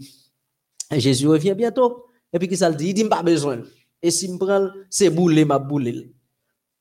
Jésus 0.92 1.28
revient 1.28 1.54
bientôt. 1.54 2.06
Et 2.32 2.38
puis 2.38 2.48
qui 2.48 2.56
ça 2.56 2.70
le 2.70 2.76
dit, 2.76 2.88
il 2.88 2.94
dit 2.94 3.04
pas 3.04 3.22
besoin. 3.22 3.60
Et 4.02 4.10
si 4.10 4.28
me 4.30 4.38
prend 4.38 4.68
c'est 4.88 5.10
boule 5.10 5.44
m'a 5.44 5.58
boule. 5.58 6.10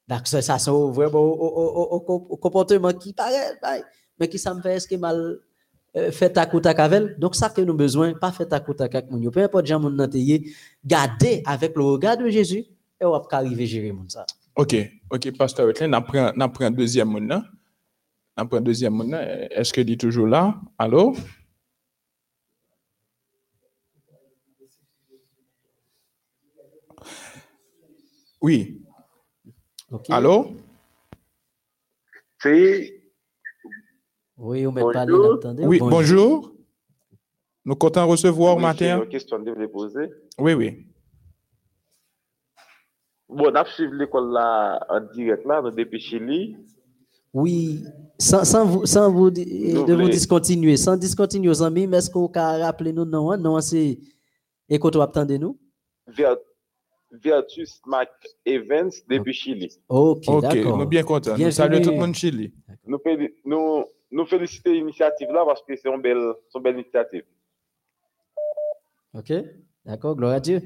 Donc 0.07 0.25
ça 0.25 0.41
ça 0.41 0.57
c'est 0.57 0.71
vraiment 0.71 1.23
au 1.23 2.37
comportement 2.37 2.93
qui 2.93 3.11
paraît 3.11 3.59
mais 4.17 4.29
qui 4.29 4.39
ça 4.39 4.53
me 4.53 4.61
fait 4.61 4.75
est-ce 4.75 4.87
que 4.87 4.95
mal 4.95 5.39
euh, 5.97 6.11
fait 6.11 6.37
à 6.37 6.45
côté 6.45 6.69
avec 6.69 7.19
Donc, 7.19 7.35
ça 7.35 7.49
que 7.49 7.61
nous 7.61 7.73
besoin, 7.73 8.13
pas 8.13 8.31
fait 8.31 8.51
à 8.51 8.59
côté 8.59 8.83
avec 8.83 9.09
nous. 9.09 9.31
Peu 9.31 9.41
importe, 9.41 9.65
gens 9.65 9.79
mon 9.79 9.95
garder 10.83 11.41
avec 11.45 11.75
le 11.75 11.83
regard 11.83 12.17
de 12.17 12.27
Jésus 12.29 12.65
et 12.99 13.05
on 13.05 13.11
va 13.11 13.25
arriver 13.31 13.63
à 13.63 13.67
gérer 13.67 13.93
ça. 14.09 14.25
OK, 14.55 14.75
OK, 15.09 15.37
pasteur 15.37 15.67
Wetlin, 15.67 15.91
on 15.93 16.49
prend 16.49 16.71
deuxième 16.71 17.09
monde 17.09 17.43
On 18.37 18.47
prend 18.47 18.61
deuxième 18.61 18.93
monde 18.93 19.13
Est-ce 19.13 19.73
que 19.73 19.81
est 19.81 19.99
toujours 19.99 20.27
là? 20.27 20.59
Allô? 20.77 21.15
Oui. 28.41 28.81
Okay. 29.91 30.13
Allô? 30.13 30.55
C'est 32.39 32.95
oui, 34.37 34.67
on 34.67 34.71
met 34.71 34.81
pas 34.81 35.05
Oui, 35.59 35.79
bonjour. 35.79 36.51
Nous 37.63 37.75
comptons 37.75 38.05
recevoir 38.05 38.57
oui, 38.57 38.61
matin. 38.61 39.01
une 39.03 39.09
question 39.09 39.39
de 39.39 39.51
vous 39.51 39.67
poser. 39.69 40.11
Oui, 40.37 40.53
oui. 40.53 40.84
Bon, 43.27 43.49
on 43.51 43.55
a 43.55 43.65
suivi 43.65 43.97
l'école 43.97 44.31
là 44.31 44.79
en 44.89 45.01
direct 45.13 45.45
là, 45.45 45.61
depuis 45.71 45.99
Chili. 45.99 46.57
Oui, 47.33 47.83
sans, 48.17 48.45
sans, 48.45 48.65
vous, 48.65 48.85
sans 48.85 49.11
vous, 49.11 49.29
de 49.29 49.93
vous 49.93 50.09
discontinuer, 50.09 50.77
sans 50.77 50.95
discontinuer 50.95 51.49
aux 51.49 51.63
amis, 51.63 51.85
mais 51.85 51.97
est-ce 51.97 52.09
qu'on 52.09 52.29
peut 52.29 52.39
rappeler 52.39 52.93
nous 52.93 53.03
non, 53.03 53.35
non, 53.37 53.59
c'est, 53.59 53.99
et 54.69 54.79
quand 54.79 54.95
attendez 54.97 55.37
nous? 55.37 55.57
Virtus 57.11 57.81
Mac 57.85 58.09
Evans 58.45 58.91
depuis 59.09 59.33
Chili. 59.33 59.69
Ok, 59.89 60.23
Ok, 60.27 60.41
d'accord. 60.41 60.77
nous 60.77 60.85
bien 60.85 61.03
contents. 61.03 61.37
Nous 61.37 61.51
saluons 61.51 61.81
tout 61.81 61.91
le 61.91 61.97
monde 61.97 62.15
Chili. 62.15 62.53
Nous, 62.85 62.99
nous, 63.45 63.85
nous 64.11 64.25
féliciter 64.25 64.73
l'initiative 64.73 65.29
là 65.31 65.43
parce 65.45 65.61
que 65.63 65.75
c'est 65.75 65.89
une 65.89 66.01
belle, 66.01 66.33
une 66.53 66.61
belle 66.61 66.75
initiative. 66.75 67.23
Ok, 69.13 69.31
d'accord, 69.85 70.15
gloire 70.15 70.33
à 70.33 70.39
Dieu. 70.39 70.61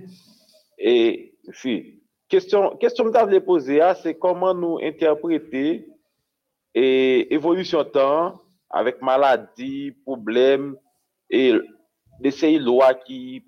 Et 0.77 1.35
puis, 1.51 2.01
Kestyon 2.29 2.77
mwen 2.77 3.13
ta 3.15 3.25
vle 3.25 3.39
pose 3.41 3.79
a, 3.81 3.95
se 3.97 4.13
koman 4.13 4.59
nou 4.61 4.77
interprete 4.85 5.63
e, 6.77 6.83
evolusyon 7.33 7.89
tan 7.93 8.35
avèk 8.69 9.01
maladi, 9.01 9.89
poublem, 10.05 10.75
e 11.25 11.57
desey 12.21 12.59
lwa 12.61 12.91
ki 13.01 13.41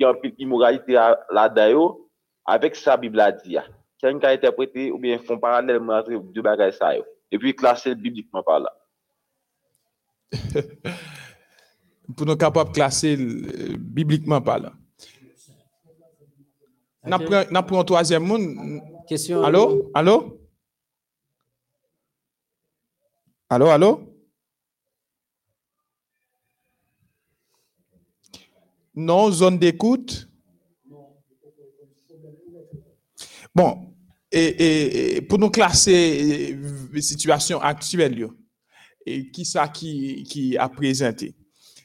yon 0.00 0.18
imoralite 0.42 0.98
la 1.30 1.46
dayo 1.46 2.08
avèk 2.50 2.74
sa 2.74 2.98
bibla 2.98 3.30
di 3.38 3.60
a. 3.60 3.64
Kèm 4.02 4.18
ka 4.18 4.34
interprete 4.34 4.90
ou 4.90 4.98
bien 4.98 5.22
fon 5.22 5.38
paralel 5.38 5.78
mwen 5.78 6.00
atre 6.00 6.18
di 6.34 6.42
bagay 6.42 6.74
sa 6.74 6.90
yo. 6.96 7.06
E 7.30 7.38
pi 7.38 7.54
klasel 7.54 7.94
biblikman 7.94 8.42
par 8.42 8.58
la. 8.66 8.72
Pou 12.16 12.26
nou 12.26 12.34
kapap 12.34 12.74
klasel 12.74 13.22
biblikman 13.78 14.42
par 14.42 14.58
la. 14.66 14.74
N'a 17.04 17.62
pris 17.62 17.76
un 17.76 17.84
troisième 17.84 18.24
monde. 18.24 18.80
Question. 19.08 19.42
Allô? 19.42 19.90
Allô? 19.94 20.38
Allô, 23.48 23.66
allô? 23.68 24.08
Non, 28.94 29.30
zone 29.30 29.58
d'écoute. 29.58 30.28
Bon, 33.54 33.94
et, 34.30 35.16
et, 35.16 35.22
pour 35.22 35.38
nous 35.38 35.50
classer 35.50 36.54
la 36.54 36.98
euh, 36.98 37.00
situation 37.00 37.60
actuelle, 37.60 38.28
et 39.04 39.30
qui 39.30 39.44
ça 39.44 39.68
qui, 39.68 40.22
qui 40.22 40.56
a 40.56 40.68
présenté, 40.68 41.34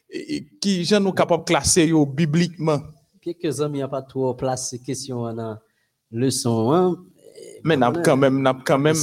et, 0.10 0.48
qui 0.62 0.86
j'en 0.86 1.02
nous 1.02 1.12
capable 1.12 1.44
de 1.44 1.48
classer 1.48 1.92
bibliquement? 2.08 2.80
Quelques 3.36 3.60
amis 3.60 3.82
n'ont 3.82 3.90
pas 3.90 4.02
trop 4.02 4.34
placé 4.36 4.80
question 4.80 5.34
dans 5.34 5.58
leçon 6.12 6.72
hein? 6.72 6.98
Mais 7.62 7.76
n'a 7.76 7.92
quand 7.92 8.16
même, 8.16 8.42
n'a 8.42 8.58
quand 8.66 8.80
même 8.80 8.96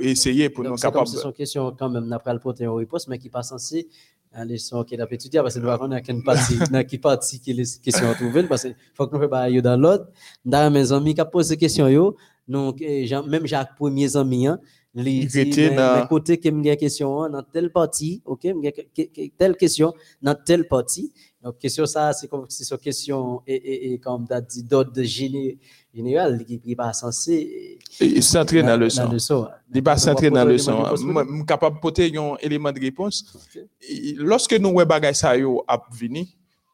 essayé 0.00 0.48
pour 0.48 0.64
nous 0.64 0.76
capable. 0.76 1.06
C'est 1.06 1.22
une 1.22 1.32
question 1.34 1.76
quand 1.78 1.90
même, 1.90 2.06
n'a 2.06 2.18
pas 2.18 2.32
le 2.32 2.40
porter 2.40 2.66
en 2.66 2.76
réponse, 2.76 3.06
mais 3.08 3.18
qui 3.18 3.28
pas 3.28 3.42
censé 3.42 3.86
la 4.32 4.46
leçon 4.46 4.84
qui 4.84 4.98
a 4.98 5.06
étudié 5.10 5.42
parce 5.42 5.56
que 5.56 5.60
nous 5.60 5.68
avons 5.68 6.00
qu'une 6.00 6.22
partie, 6.22 6.56
dans 6.72 6.82
qui 6.82 6.96
partie 6.96 7.40
qui 7.40 7.52
les 7.52 7.64
questions 7.82 8.12
trouver 8.14 8.44
parce 8.44 8.62
qu'il 8.62 8.74
faut 8.94 9.06
que 9.06 9.16
nous 9.16 9.28
fassions 9.28 9.60
dans 9.60 9.76
l'autre. 9.76 10.06
Dans 10.46 10.72
mes 10.72 10.90
amis 10.90 11.14
qui 11.14 11.22
posent 11.30 11.48
des 11.48 11.58
questions 11.58 11.88
yo, 11.88 12.16
donc, 12.48 12.80
même 12.80 13.46
Jacques, 13.46 13.76
premier 13.76 14.16
ami, 14.16 14.46
hein, 14.46 14.58
me 15.02 16.74
question 16.76 17.22
hein, 17.22 17.30
dans 17.30 17.42
telle 17.42 17.70
partie, 17.70 18.20
ok, 18.24 18.46
telle 19.36 19.56
question 19.56 19.94
dans 20.20 20.34
telle 20.34 20.66
partie. 20.66 21.12
Donc, 21.40 21.58
question 21.58 21.86
ça, 21.86 22.12
c'est 22.12 22.26
comme 22.26 22.46
c'est 22.48 22.68
une 22.68 22.78
question, 22.78 23.42
et, 23.46 23.54
et, 23.54 23.92
et 23.92 23.98
comme 23.98 24.26
tu 24.26 24.34
as 24.34 24.40
dit, 24.40 24.64
d'ordre 24.64 25.00
général, 25.02 26.44
qui 26.44 26.60
n'est 26.64 26.74
pas 26.74 26.92
censé. 26.92 27.78
S'entrer 28.20 28.62
dans 28.62 28.76
le 28.76 28.88
n'est 29.72 29.82
pas 29.82 29.96
centré 29.96 30.30
dans 30.30 30.44
le 30.44 31.44
capable 31.44 31.76
de 31.76 31.80
porter 31.80 32.12
un 32.16 32.36
élément 32.40 32.72
de 32.72 32.80
réponse. 32.80 33.24
Lorsque 34.16 34.54
nous 34.54 34.72
voyons 34.72 34.88
bagay 34.88 35.14
ça 35.14 35.36
yo 35.36 35.62
a 35.68 35.80
venu, 35.92 36.26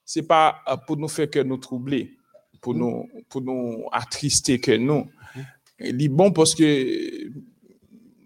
c'est 0.03 0.23
pas 0.23 0.57
pour 0.87 0.97
nous 0.97 1.09
faire 1.09 1.29
que 1.29 1.41
nous 1.41 1.59
troubler, 1.59 2.13
pour 2.61 2.75
nous, 2.75 3.07
pour 3.29 3.43
nous 3.43 3.85
attrister 3.93 4.59
que 4.59 4.73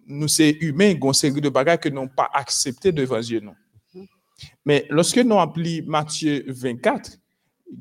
nous. 0.08 0.26
Il 0.26 0.42
est 0.42 0.54
bon 0.54 0.58
parce 0.58 0.58
que 0.58 0.58
nous, 0.58 0.58
c'est 0.58 0.58
humain, 0.60 0.94
une 1.00 1.12
série 1.12 1.40
de 1.40 1.48
bagages 1.48 1.80
que 1.80 1.88
nous 1.88 1.96
n'avons 1.96 2.08
pas 2.08 2.30
accepté 2.32 2.92
devant 2.92 3.20
Dieu. 3.20 3.40
Nous. 3.40 3.54
Mais 4.64 4.86
lorsque 4.90 5.18
nous 5.18 5.38
appelons 5.38 5.84
Matthieu 5.86 6.44
24, 6.48 7.18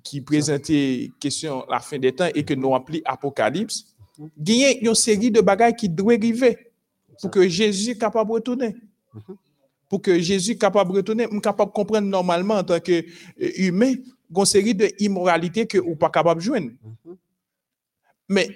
qui 0.03 0.21
présentait 0.21 1.09
question 1.19 1.65
la 1.69 1.79
fin 1.79 1.97
des 1.97 2.11
temps 2.11 2.27
et 2.35 2.43
que 2.43 2.53
nous 2.53 2.75
appelons 2.75 2.99
Apocalypse, 3.05 3.95
il 4.45 4.55
y 4.55 4.65
a 4.65 4.71
une 4.71 4.95
série 4.95 5.31
de 5.31 5.41
bagages 5.41 5.75
qui 5.77 5.89
doivent 5.89 6.17
arriver 6.17 6.57
pour 7.21 7.31
que 7.31 7.47
Jésus 7.47 7.91
soit 7.91 7.99
capable 7.99 8.29
de 8.29 8.33
retourner. 8.35 8.75
Pour 9.89 10.01
que 10.01 10.19
Jésus 10.19 10.53
soit 10.53 10.59
capable 10.59 10.91
de 10.91 10.97
retourner, 10.97 11.27
nous 11.31 11.39
capable 11.39 11.71
de 11.71 11.75
comprendre 11.75 12.07
normalement 12.07 12.55
en 12.55 12.63
tant 12.63 12.79
qu'humain, 12.79 13.93
une 14.35 14.45
série 14.45 14.75
d'immoralités 14.75 15.65
que 15.65 15.77
nous 15.77 15.95
pas 15.95 16.09
capable 16.09 16.41
de 16.41 16.45
joindre. 16.45 16.71
Mais 18.27 18.49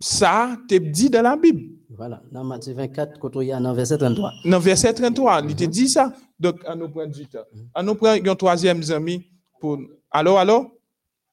ça, 0.00 0.56
t'es 0.68 0.80
dit 0.80 1.08
dans 1.08 1.22
la 1.22 1.36
Bible. 1.36 1.77
Voilà, 1.90 2.22
dans 2.30 2.44
Matthieu 2.44 2.74
24, 2.74 3.18
quand 3.18 3.40
il 3.40 3.48
y 3.48 3.52
a 3.52 3.58
dans 3.58 3.72
verset 3.72 3.96
33. 3.96 4.32
Dans 4.44 4.58
verset 4.58 4.92
33, 4.92 5.40
il 5.48 5.56
te 5.56 5.64
dit 5.64 5.88
ça. 5.88 6.12
Donc, 6.38 6.60
on 6.66 6.76
nous 6.76 6.88
prend 6.90 7.06
du 7.06 7.26
temps. 7.26 7.44
On 7.74 7.82
nous 7.82 7.94
prend 7.94 8.10
un 8.10 8.36
troisième 8.36 8.82
ami 8.90 9.26
pour. 9.58 9.78
Allô, 10.10 10.36
allô? 10.36 10.78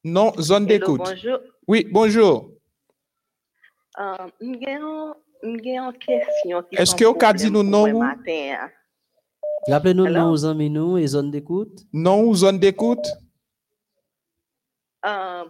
Non, 0.03 0.32
zone 0.39 0.66
d'écoute. 0.66 1.01
Bonjour. 1.03 1.39
Oui, 1.68 1.88
bonjour. 1.91 2.51
Euh, 3.99 4.28
une 4.39 4.60
question. 5.99 6.64
Est-ce 6.72 6.95
que 6.95 7.06
vous 7.06 7.18
avez 7.22 7.38
dit 7.38 7.51
nous 7.51 7.64
non? 7.64 7.99
Rappelez-nous 9.68 10.08
non 10.08 10.32
aux 10.32 10.45
amis 10.45 10.70
nous 10.70 10.97
et 10.97 11.08
zone 11.08 11.32
d'écoute. 11.32 11.82
Non, 11.91 12.34
zone 12.34 12.60
d'écoute? 12.60 13.06
Euh, 15.06 15.43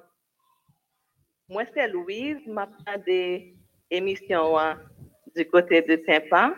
moi, 1.49 1.63
c'est 1.73 1.87
Louise, 1.89 2.37
ma 2.47 2.67
des 3.05 3.55
émissions 3.91 4.57
du 5.35 5.45
côté 5.45 5.81
de 5.81 5.95
Tampa, 5.97 6.55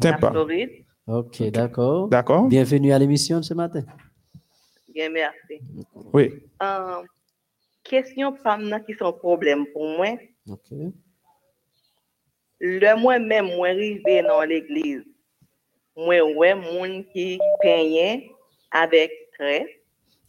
Tampa. 0.00 0.18
la 0.26 0.30
Floride. 0.30 0.84
Ok, 1.06 1.42
d'accord. 1.50 2.08
D'accord. 2.08 2.46
Bienvenue 2.46 2.92
à 2.92 2.98
l'émission 2.98 3.38
de 3.38 3.44
ce 3.44 3.54
matin. 3.54 3.82
Bien, 4.88 5.10
merci. 5.10 5.60
Oui. 6.12 6.42
Euh, 6.62 7.02
question 7.82 8.34
femme 8.36 8.68
nan 8.68 8.82
qui 8.84 8.94
sont 8.94 9.12
problème 9.12 9.66
pour 9.72 9.84
moi. 9.96 10.16
OK. 10.48 10.78
Le 12.58 13.00
moi-même, 13.00 13.54
moi 13.56 13.68
arrivé 13.68 14.22
dans 14.22 14.42
l'église. 14.42 15.04
Moi, 15.96 16.20
ouais, 16.22 16.54
moun 16.54 17.04
qui 17.12 17.38
peignait 17.60 18.30
avec 18.70 19.10
tresse, 19.38 19.68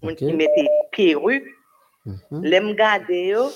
moun 0.01 0.15
qui 0.15 0.32
mettait 0.34 0.67
perruque, 0.91 1.47
l'aime 2.32 2.73
garder 2.73 3.28
yo. 3.28 3.49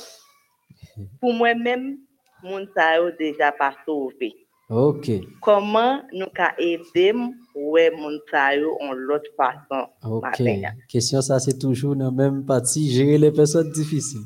Pour 1.21 1.33
moi-même, 1.33 1.99
moun 2.43 2.67
sa 2.75 2.97
yo 2.97 3.11
déjà 3.17 3.51
pas 3.51 3.73
sauvé. 3.85 4.35
OK. 4.69 5.11
Comment 5.41 6.01
nous 6.13 6.31
ka 6.33 6.53
aider 6.57 7.13
ouais 7.55 7.91
moun 7.91 8.19
sa 8.29 8.55
yo 8.55 8.77
en 8.81 8.93
l'autre 8.93 9.29
façon 9.35 9.87
OK. 10.03 11.01
ça 11.01 11.39
c'est 11.39 11.57
toujours 11.59 11.95
dans 11.95 12.05
la 12.05 12.11
même 12.11 12.45
partie 12.45 12.91
gérer 12.91 13.17
les 13.17 13.31
personnes 13.31 13.71
difficiles. 13.71 14.25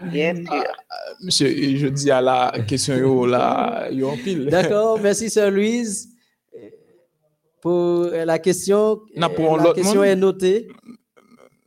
Bien 0.00 0.34
sûr. 0.36 0.64
Monsieur, 1.20 1.48
je 1.76 1.88
dis 1.88 2.10
à 2.10 2.20
la 2.20 2.52
question, 2.66 2.94
yo, 2.94 3.26
là, 3.26 3.90
yo 3.90 4.08
en 4.08 4.16
pile. 4.16 4.46
D'accord, 4.50 5.00
merci 5.00 5.28
sœur 5.28 5.50
Louise. 5.50 6.08
Pour 7.60 8.04
euh, 8.04 8.24
la 8.24 8.38
question, 8.38 9.00
pour 9.34 9.56
la 9.56 9.72
question 9.72 10.00
monde? 10.00 10.04
est 10.04 10.16
notée. 10.16 10.68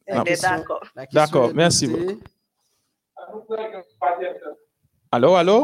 Ah, 0.08 0.24
D'accord. 1.14 1.48
La 1.48 1.54
merci 1.54 1.88
notée. 1.90 2.18
Allô, 5.12 5.36
allô? 5.36 5.64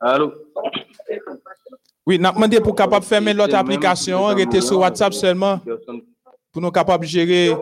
Allô? 0.00 0.32
Oui, 2.06 2.18
n'a 2.18 2.32
demandé 2.32 2.60
pour 2.60 2.74
capable 2.74 3.04
fermer 3.04 3.32
l'autre 3.32 3.54
application, 3.56 4.24
rester 4.26 4.60
sur 4.60 4.78
WhatsApp 4.80 5.14
seulement, 5.14 5.58
Personne- 5.58 6.02
pour 6.52 6.60
nous 6.60 6.70
capables 6.70 7.04
de 7.04 7.08
gérer 7.08 7.54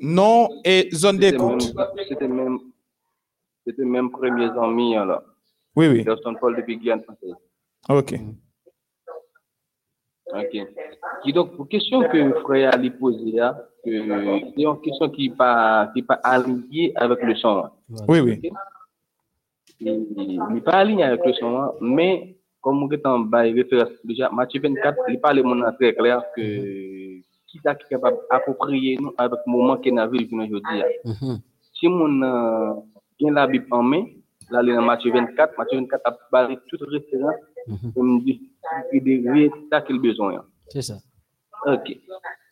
nom 0.00 0.48
et 0.64 0.88
zone 0.92 1.18
d'écoute. 1.18 1.72
C'était 2.08 2.26
même, 2.26 2.58
c'était 3.66 3.84
même 3.84 4.10
premiers 4.10 4.50
amis, 4.58 4.96
hein, 4.96 5.04
là. 5.04 5.22
Oui, 5.76 5.88
oui. 5.88 6.04
Personne 6.04 6.36
Paul 6.38 6.56
depuis 6.56 6.76
Guyane. 6.76 7.02
OK. 7.88 8.14
Ok. 10.34 10.56
Qui 11.22 11.32
donc, 11.32 11.54
pour 11.56 11.68
question 11.68 12.02
que 12.08 12.32
frère 12.40 12.74
Ali 12.74 12.90
posée, 12.90 13.38
hein, 13.86 14.40
c'est 14.54 14.62
une 14.62 14.80
question 14.80 15.08
qui 15.10 15.28
n'est 15.30 15.34
pas, 15.36 15.90
qui 15.94 16.02
pas 16.02 16.20
alignée 16.22 16.92
avec 16.96 17.22
le 17.22 17.34
son. 17.36 17.64
hein. 17.64 17.70
Oui, 18.08 18.20
oui. 18.20 18.40
Il 19.80 20.06
n'est 20.50 20.60
pas 20.60 20.72
aligné 20.72 21.04
avec 21.04 21.24
le 21.26 21.32
son, 21.34 21.56
hein, 21.58 21.72
mais 21.80 22.36
comme 22.60 22.82
on 22.82 22.90
est 22.90 23.04
en 23.06 23.18
bas, 23.20 23.46
il 23.46 23.54
référence 23.56 23.90
déjà, 24.04 24.30
Matthieu 24.30 24.60
24, 24.60 24.96
il 25.08 25.20
parle 25.20 25.38
de 25.38 25.42
mon 25.42 25.60
très 25.72 25.94
clair 25.94 26.22
que 26.36 26.40
qui 26.42 27.58
est 27.58 27.88
capable 27.90 28.16
d'approprier 28.30 28.96
nous 29.00 29.12
avec 29.18 29.40
le 29.46 29.52
moment 29.52 29.76
qu'on 29.76 29.96
a 29.98 30.06
vécu 30.06 30.34
aujourd'hui. 30.34 30.60
hein. 30.82 30.84
Mhm. 31.04 31.38
Si 31.74 31.88
mon 31.88 32.22
euh, 32.22 32.72
bien 33.18 33.32
la 33.32 33.46
Bible 33.46 33.66
en 33.72 33.82
main, 33.82 34.04
là, 34.50 34.62
dans 34.62 34.80
Matthieu 34.82 35.12
24, 35.12 35.58
Matthieu 35.58 35.78
24 35.80 36.02
a 36.06 36.12
parlé 36.30 36.56
toute 36.68 36.82
référence, 36.88 37.34
Mhm. 37.66 37.92
et 37.96 38.00
me 38.02 38.20
dit, 38.24 38.50
il 38.92 38.98
y 38.98 39.00
a 39.00 39.04
des 39.22 39.30
résultats 39.30 39.80
qu'il 39.82 39.96
a 39.96 39.98
besoin. 39.98 40.34
hein. 40.36 40.44
C'est 40.68 40.82
ça. 40.82 40.94
Ok. 41.66 41.96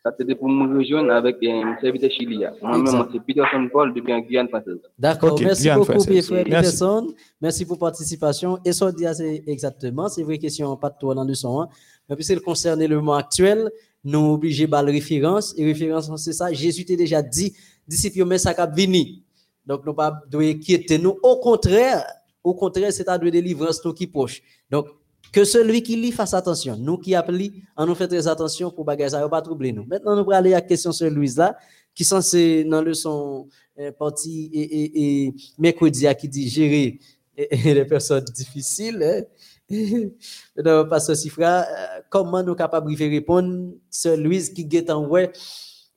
Ça, 0.03 0.11
c'était 0.17 0.33
pour 0.33 0.49
me 0.49 0.77
rejoindre 0.77 1.11
avec 1.11 1.37
un 1.43 1.77
serviteur 1.79 2.09
chilien. 2.09 2.51
Moi-même, 2.59 3.07
c'est 3.11 3.19
Peterson 3.19 3.69
Paul 3.71 3.93
depuis 3.93 4.19
Guyane 4.23 4.49
française. 4.49 4.79
D'accord, 4.97 5.33
Ok, 5.33 5.41
merci 5.41 5.63
bien, 5.63 5.77
beaucoup, 5.77 6.03
Pierre 6.03 6.23
c'est-. 6.23 6.43
Peterson. 6.43 7.13
Merci 7.39 7.65
pour 7.65 7.77
participation. 7.77 8.57
Et 8.65 8.73
ça, 8.73 8.91
dit 8.91 9.05
assez 9.05 9.43
exactement, 9.45 10.09
c'est 10.09 10.23
vrai 10.23 10.39
question 10.39 10.75
pas 10.75 10.89
de 10.89 10.95
toi 10.99 11.13
dans 11.13 11.23
le 11.23 11.35
son, 11.35 11.61
hein. 11.61 11.69
mais 12.09 12.15
puisqu'il 12.15 12.41
concerne 12.41 12.83
le 12.83 12.95
moment 12.95 13.13
actuel, 13.13 13.69
nous 14.03 14.33
obligés 14.33 14.67
par 14.67 14.81
la 14.81 14.91
référence, 14.91 15.53
et 15.55 15.65
référence, 15.65 16.11
c'est 16.17 16.33
ça, 16.33 16.51
Jésus 16.51 16.83
t'a 16.83 16.95
déjà 16.95 17.21
dit, 17.21 17.53
disciples, 17.87 18.25
mais 18.25 18.39
ça 18.39 18.55
cap 18.55 18.75
vini. 18.75 19.23
Donc, 19.67 19.85
nous 19.85 19.93
pas 19.93 20.19
doit 20.31 20.53
quitter 20.55 20.97
nous. 20.97 21.15
Au 21.21 21.37
contraire, 21.37 22.03
au 22.43 22.55
contraire, 22.55 22.91
c'est 22.91 23.07
à 23.07 23.19
de 23.19 23.29
délivrance 23.29 23.85
nous 23.85 23.93
qui 23.93 24.07
proche. 24.07 24.41
Donc, 24.71 24.87
que 25.31 25.43
celui 25.43 25.81
qui 25.81 25.95
lit 25.95 26.11
fasse 26.11 26.33
attention. 26.33 26.75
Nous 26.77 26.97
qui 26.97 27.15
appelons, 27.15 27.49
on 27.77 27.85
nous 27.85 27.95
fait 27.95 28.07
très 28.07 28.27
attention 28.27 28.71
pour 28.71 28.85
va 28.85 29.29
pas 29.29 29.41
troubler 29.41 29.71
nous. 29.71 29.85
Maintenant, 29.85 30.15
nous 30.15 30.21
allons 30.21 30.31
aller 30.31 30.53
à 30.53 30.57
la 30.57 30.61
question 30.61 30.91
sur 30.91 31.09
Louise 31.09 31.37
là, 31.37 31.57
qui 31.95 32.03
censé 32.03 32.63
dans 32.65 32.81
le 32.81 32.93
son 32.93 33.47
euh, 33.79 33.91
parti 33.91 34.49
et, 34.53 34.61
et, 34.61 35.25
et 35.25 35.33
mercredi 35.57 36.05
qui 36.19 36.27
dit 36.27 36.49
gérer 36.49 36.99
eh, 37.37 37.47
eh, 37.49 37.73
les 37.73 37.85
personnes 37.85 38.25
difficiles. 38.25 39.01
Hein? 39.01 39.23
Donc, 40.57 40.89
Pasteur 40.89 41.15
Sifra, 41.15 41.61
euh, 41.61 42.01
comment 42.09 42.43
nous 42.43 42.55
capables 42.55 42.93
de 42.93 42.97
répondre? 42.97 43.73
Sur 43.89 44.17
Louise 44.17 44.49
qui 44.53 44.67
est 44.71 44.89
en 44.89 45.07
ouais, 45.07 45.31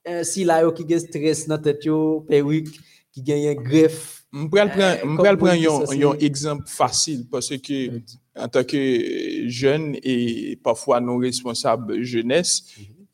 euh, 0.08 0.22
si 0.22 0.44
là, 0.44 0.70
qui 0.70 0.94
a 0.94 0.98
stress 0.98 1.48
dans 1.48 1.56
la 1.56 1.62
tête, 1.62 1.86
perruque, 2.28 2.68
qui 3.12 3.22
gagne 3.22 3.54
greffe. 3.54 4.23
Je 4.34 4.40
vais 4.40 4.48
prendre, 4.48 5.06
m'pral 5.06 5.38
un, 5.42 6.18
exemple 6.18 6.64
facile 6.66 7.26
parce 7.30 7.56
que 7.56 8.00
en 8.34 8.48
tant 8.48 8.64
que 8.64 9.44
jeune 9.46 9.96
et 10.02 10.58
parfois 10.62 11.00
nos 11.00 11.18
responsables 11.18 12.02
jeunesse 12.02 12.64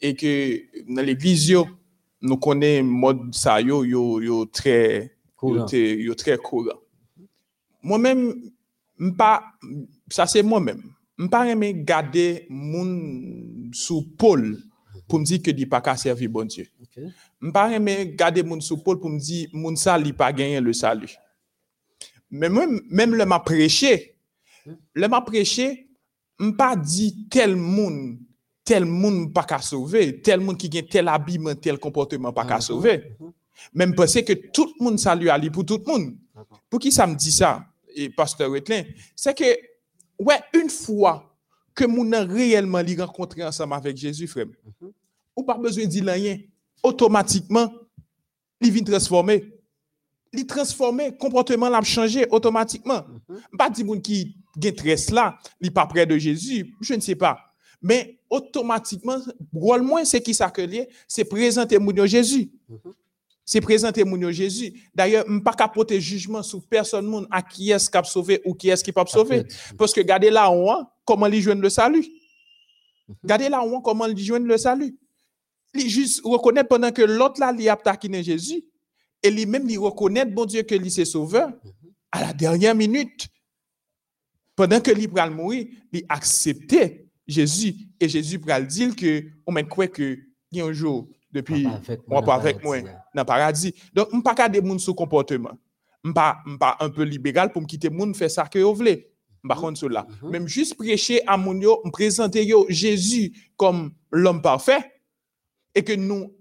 et 0.00 0.14
que 0.14 0.62
dans 0.88 1.02
l'église 1.02 1.50
yo, 1.50 1.66
nous 2.22 2.38
connaissons 2.38 2.86
mode 2.86 3.34
ça 3.34 3.60
yo 3.60 3.84
yo 3.84 4.20
yo 4.20 4.46
très 4.46 5.14
Courant. 5.36 5.66
Moi-même 7.82 8.50
ça 10.10 10.26
c'est 10.26 10.42
moi-même. 10.42 10.82
M'pas 11.18 11.46
aimer 11.46 11.74
garder 11.74 12.46
moun 12.48 13.70
sous 13.72 14.02
pôle 14.16 14.58
pour 15.10 15.18
me 15.18 15.24
dire 15.24 15.42
que 15.42 15.50
dit 15.50 15.66
pas 15.66 15.80
qu'à 15.80 15.96
servir 15.96 16.30
bon 16.30 16.46
Dieu. 16.46 16.66
Ok. 16.80 17.02
M'pas 17.40 17.70
aimer 17.72 18.14
garder 18.16 18.42
moun 18.42 18.60
sous 18.60 18.78
pour 18.78 18.94
me 19.10 19.18
dire 19.18 19.48
moun 19.52 19.76
ça 19.76 19.98
li 19.98 20.12
pas 20.12 20.32
gagner 20.32 20.60
le 20.60 20.72
salut. 20.72 21.14
Mais 22.30 22.48
moi 22.48 22.66
même 22.88 23.14
le 23.14 23.26
m'a 23.26 23.40
prêché, 23.40 24.16
le 24.94 25.08
m'a 25.08 25.20
prêché, 25.20 25.88
m'pas 26.38 26.76
dit 26.76 27.26
tel 27.28 27.56
monde 27.56 28.18
tel 28.64 28.84
monde 28.84 29.32
pas 29.34 29.42
qu'à 29.42 29.58
sauver, 29.60 30.20
tel 30.22 30.38
monde 30.40 30.56
qui 30.56 30.68
gagne 30.68 30.86
tel 30.86 31.08
habillement, 31.08 31.54
tel 31.56 31.76
comportement 31.78 32.32
pas 32.32 32.44
qu'à 32.46 32.56
Mhm. 32.56 32.60
sauver. 32.60 33.12
Même 33.74 33.94
penser 33.96 34.24
que 34.24 34.32
tout 34.32 34.72
le 34.78 34.84
monde 34.84 34.98
salue 34.98 35.26
Ali 35.28 35.50
pour 35.50 35.66
tout 35.66 35.82
le 35.84 35.92
monde. 35.92 36.14
Pour 36.70 36.78
qui 36.78 36.92
ça 36.92 37.06
me 37.06 37.16
dit 37.16 37.32
ça, 37.32 37.66
et 37.96 38.08
pasteur 38.10 38.48
Wetlin, 38.50 38.84
c'est 39.16 39.36
que, 39.36 39.44
ouais, 40.18 40.38
une 40.54 40.70
fois 40.70 41.26
que 41.74 41.84
moun 41.84 42.14
a 42.14 42.22
réellement 42.22 42.80
li 42.80 42.94
rencontré 42.96 43.42
ensemble 43.44 43.74
avec 43.74 43.96
Jésus, 43.96 44.28
frère, 44.28 44.46
ou 45.40 45.44
pas 45.44 45.58
besoin 45.58 45.84
de 45.84 45.88
dire 45.88 46.04
rien, 46.04 46.38
automatiquement, 46.82 47.72
il 48.60 48.70
vient 48.70 48.84
transformer. 48.84 49.52
Il 50.32 50.46
transformer, 50.46 51.16
comportement 51.16 51.68
l'a 51.68 51.82
changé 51.82 52.26
automatiquement. 52.30 53.02
Pas 53.58 53.68
dire 53.68 53.84
moun 53.84 54.00
qui 54.00 54.36
gen 54.60 54.74
tresse 54.74 55.10
là, 55.10 55.38
il 55.60 55.72
pas 55.72 55.86
près 55.86 56.06
de 56.06 56.16
Jésus, 56.16 56.72
je 56.80 56.94
ne 56.94 57.00
sais 57.00 57.16
pas. 57.16 57.38
Mais 57.82 58.20
automatiquement, 58.28 59.18
rôle 59.52 59.82
moins 59.82 60.04
c'est 60.04 60.20
qui 60.20 60.36
lié, 60.58 60.88
c'est 61.08 61.24
présenter 61.24 61.78
moun 61.78 61.96
yo 61.96 62.06
Jésus 62.06 62.50
c'est 63.50 63.60
présenter 63.60 64.04
mon 64.04 64.30
Jésus. 64.30 64.72
D'ailleurs, 64.94 65.24
je 65.26 65.32
ne 65.32 65.40
pas 65.40 65.52
porter 65.66 66.00
jugement 66.00 66.40
sur 66.40 66.64
personne 66.64 67.26
à 67.32 67.42
qui 67.42 67.72
est-ce 67.72 67.90
qui 67.90 67.98
a 67.98 68.04
sauvé 68.04 68.40
ou 68.44 68.54
qui 68.54 68.68
est-ce 68.68 68.84
qui 68.84 68.92
pas 68.92 69.04
sauvé. 69.06 69.44
Parce 69.76 69.92
que 69.92 69.98
regardez 69.98 70.30
là 70.30 70.48
on 70.52 70.86
comment 71.04 71.26
ils 71.26 71.42
joignent 71.42 71.60
le 71.60 71.68
salut. 71.68 72.06
Regardez 73.24 73.48
là 73.48 73.60
on 73.60 73.80
comment 73.80 74.06
ils 74.06 74.16
joignent 74.16 74.46
le 74.46 74.56
salut. 74.56 74.96
Il 75.74 75.88
juste 75.88 76.20
reconnaître 76.24 76.68
pendant 76.68 76.90
que 76.90 77.02
l'autre 77.02 77.40
là, 77.40 77.54
il 77.56 77.68
a 77.68 77.76
taquiné 77.76 78.22
Jésus. 78.22 78.64
Et 79.22 79.30
lui-même, 79.30 79.68
il 79.68 79.78
reconnaît, 79.78 80.24
bon 80.24 80.46
Dieu, 80.46 80.62
que 80.62 80.74
lui 80.74 80.90
c'est 80.90 81.04
sauveur. 81.04 81.52
À 82.10 82.22
la 82.22 82.32
dernière 82.32 82.74
minute, 82.74 83.28
pendant 84.56 84.80
que 84.80 84.90
lui 84.90 85.06
pral 85.06 85.30
mourir, 85.30 85.66
il 85.92 86.04
acceptait 86.08 87.06
Jésus. 87.26 87.74
Et 88.00 88.08
Jésus 88.08 88.38
pral 88.38 88.66
dire 88.66 88.96
que, 88.96 89.24
on 89.46 89.52
m'a 89.52 89.62
croit 89.62 89.88
que, 89.88 90.18
il 90.50 90.58
y 90.58 90.60
a 90.60 90.64
un 90.64 90.72
jour, 90.72 91.08
depuis, 91.32 91.66
On 92.08 92.20
va 92.20 92.34
avec 92.34 92.58
on 92.58 92.68
moi 92.68 92.78
dans 92.80 92.84
moi 92.84 92.92
hein. 92.92 93.02
le 93.14 93.24
paradis. 93.24 93.74
Donc, 93.94 94.08
je 94.10 94.16
ne 94.16 94.22
pas 94.22 94.34
garder 94.34 94.60
moun 94.60 94.78
sous 94.78 94.94
comportement. 94.94 95.56
Je 96.04 96.12
pas 96.12 96.38
pas 96.58 96.76
un 96.80 96.90
peu 96.90 97.02
libéral 97.02 97.52
pour 97.52 97.62
me 97.62 97.66
quitter 97.66 97.90
moun 97.90 98.14
faire 98.14 98.30
ça 98.30 98.44
que 98.46 98.58
vous 98.58 98.74
voulez. 98.74 99.06
Par 99.46 99.60
contre, 99.60 99.78
cela. 99.78 100.06
Même 100.22 100.48
juste 100.48 100.74
prêcher 100.74 101.26
à 101.26 101.36
moun 101.36 101.60
yo, 101.60 101.80
me 101.84 101.90
présenter 101.90 102.44
yo 102.44 102.66
Jésus 102.68 103.32
comme 103.56 103.92
l'homme 104.10 104.42
parfait 104.42 104.80
et 105.74 105.82
que 105.82 105.92
nous, 105.92 106.34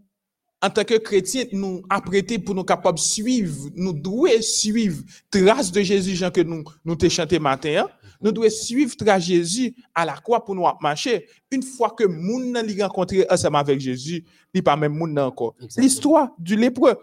en 0.61 0.69
tant 0.69 0.83
que 0.83 0.97
chrétiens, 0.97 1.45
nous 1.53 1.81
apprêter 1.89 2.39
pour 2.39 2.55
nous 2.55 2.63
capables 2.63 2.97
de 2.97 3.03
suivre, 3.03 3.69
nous 3.75 3.93
devons 3.93 4.41
suivre 4.41 5.03
trace 5.29 5.71
de 5.71 5.81
Jésus, 5.81 6.15
Jean, 6.15 6.31
que 6.31 6.41
nous, 6.41 6.63
nous 6.83 6.95
te 6.95 7.07
chanté 7.07 7.39
matin, 7.39 7.85
hein. 7.85 7.89
nous 8.21 8.31
devons 8.31 8.49
suivre 8.49 8.95
trace 8.95 9.23
de 9.23 9.33
Jésus 9.33 9.75
à 9.95 10.05
la 10.05 10.13
croix 10.13 10.43
pour 10.43 10.55
nous 10.55 10.65
marcher. 10.81 11.27
Une 11.51 11.63
fois 11.63 11.91
que 11.97 12.03
nan 12.03 12.65
li 12.65 12.81
rencontré 12.81 13.25
ensemble 13.29 13.57
avec 13.57 13.79
Jésus, 13.79 14.25
il 14.53 14.63
pas 14.63 14.75
même 14.75 14.97
nan 14.97 15.19
encore. 15.19 15.55
L'histoire 15.77 16.31
du 16.37 16.55
lépreux. 16.55 16.97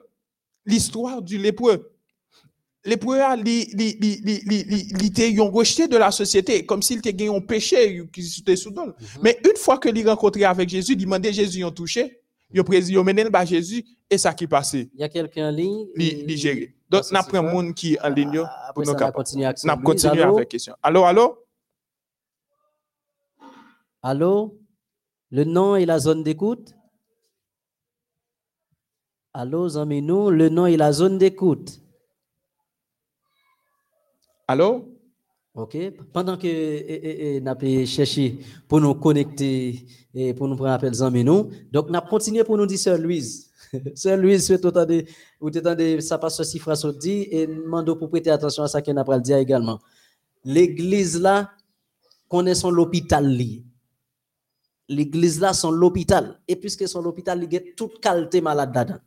L'histoire 0.67 1.23
du 1.23 1.39
lépreux. 1.39 1.96
Les 2.87 2.97
premiers, 2.97 3.37
li, 3.43 3.67
li, 3.75 5.11
te 5.13 5.27
yon 5.29 5.51
rejeté 5.51 5.89
de 5.89 5.97
la 5.97 6.11
société, 6.11 6.65
comme 6.65 6.83
s'il 6.83 7.03
te 7.03 7.09
gagné 7.11 7.35
un 7.37 7.41
péché 7.41 8.03
qui 8.13 8.21
était 8.41 8.57
sous 8.57 8.71
don. 8.71 8.95
Mais 9.23 9.39
une 9.45 9.57
fois 9.57 9.79
que 9.79 9.89
il 9.89 10.09
rencontré 10.09 10.45
avec 10.45 10.69
Jésus, 10.69 10.93
il 10.93 10.99
demandait 10.99 11.33
Jésus 11.33 11.61
yon 11.61 11.73
touché, 11.73 12.21
il 12.53 12.63
presi, 12.63 12.93
il 12.93 13.03
mené 13.03 13.25
par 13.31 13.45
Jésus, 13.45 13.85
et 14.09 14.19
ça 14.19 14.33
qui 14.33 14.47
passait, 14.47 14.89
Il 14.95 15.01
y 15.01 15.05
a 15.05 15.09
quelqu'un 15.09 15.49
en 15.49 15.53
ligne. 15.53 15.87
li, 15.97 16.37
géré. 16.37 16.75
Donc, 16.89 17.01
Parce 17.01 17.13
n'a 17.13 17.23
pris 17.25 17.37
un 17.37 17.43
monde 17.43 17.75
qui 17.75 17.99
en 18.01 18.09
ligne, 18.09 18.41
Ah, 18.45 18.71
pour 18.73 18.85
nous 18.85 18.95
continuer 19.13 19.47
avec 19.47 19.65
N'a 19.65 19.77
continué 19.77 20.23
avec 20.23 20.49
question. 20.49 20.75
Allô, 20.83 21.05
allô? 21.05 21.39
Allô? 24.03 24.57
Le 25.31 25.43
nom 25.43 25.75
et 25.75 25.85
la 25.85 25.99
zone 25.99 26.23
d'écoute? 26.23 26.73
Allô, 29.35 29.69
zami 29.69 30.01
nous, 30.01 30.31
le 30.31 30.49
nom 30.49 30.67
et 30.67 30.77
la 30.77 30.93
zone 30.93 31.19
d'écoute. 31.19 31.81
Allô? 34.49 34.97
OK? 35.55 35.77
Pendant 36.13 36.37
que 36.37 37.41
nous 37.41 37.49
avons 37.51 37.87
cherché 37.87 38.39
pour 38.69 38.81
nous 38.81 38.95
connecter 38.95 39.87
et 40.15 40.35
pour 40.35 40.47
nous 40.47 40.55
prendre 40.55 40.73
appel 40.73 40.93
zami 40.93 41.25
nous, 41.25 41.51
donc 41.73 41.91
nous 41.91 42.01
continué 42.03 42.45
pour 42.45 42.57
nous 42.57 42.67
dire 42.67 42.79
Sœur 42.79 42.99
Louise. 42.99 43.51
Sœur 43.95 44.19
Louise, 44.19 44.47
de, 44.47 45.05
ou 45.41 45.47
autant 45.47 45.75
de, 45.75 45.99
ça 46.01 46.19
passe 46.19 46.39
aussi 46.39 46.59
phrase 46.59 46.87
dit 46.99 47.27
et 47.31 47.47
demande 47.47 47.93
pour 47.99 48.09
prêter 48.09 48.31
attention 48.31 48.63
à 48.63 48.69
ça 48.69 48.83
qu'on 48.83 48.97
a 48.97 49.19
dire 49.19 49.39
également. 49.39 49.81
L'église 50.45 51.21
là, 51.21 51.51
connaît 52.29 52.55
son 52.55 52.71
l'hôpital 52.71 53.27
li. 53.27 53.65
L'église 54.89 55.41
là, 55.41 55.55
son 55.55 55.73
l'hôpital. 55.73 56.39
Et 56.47 56.55
puisque 56.55 56.87
son 56.87 57.01
l'hôpital, 57.01 57.43
il 57.43 57.53
y 57.53 57.57
a 57.57 57.61
toute 57.77 57.99
qualité 57.99 58.41
malade 58.41 58.71
dedans. 58.71 59.01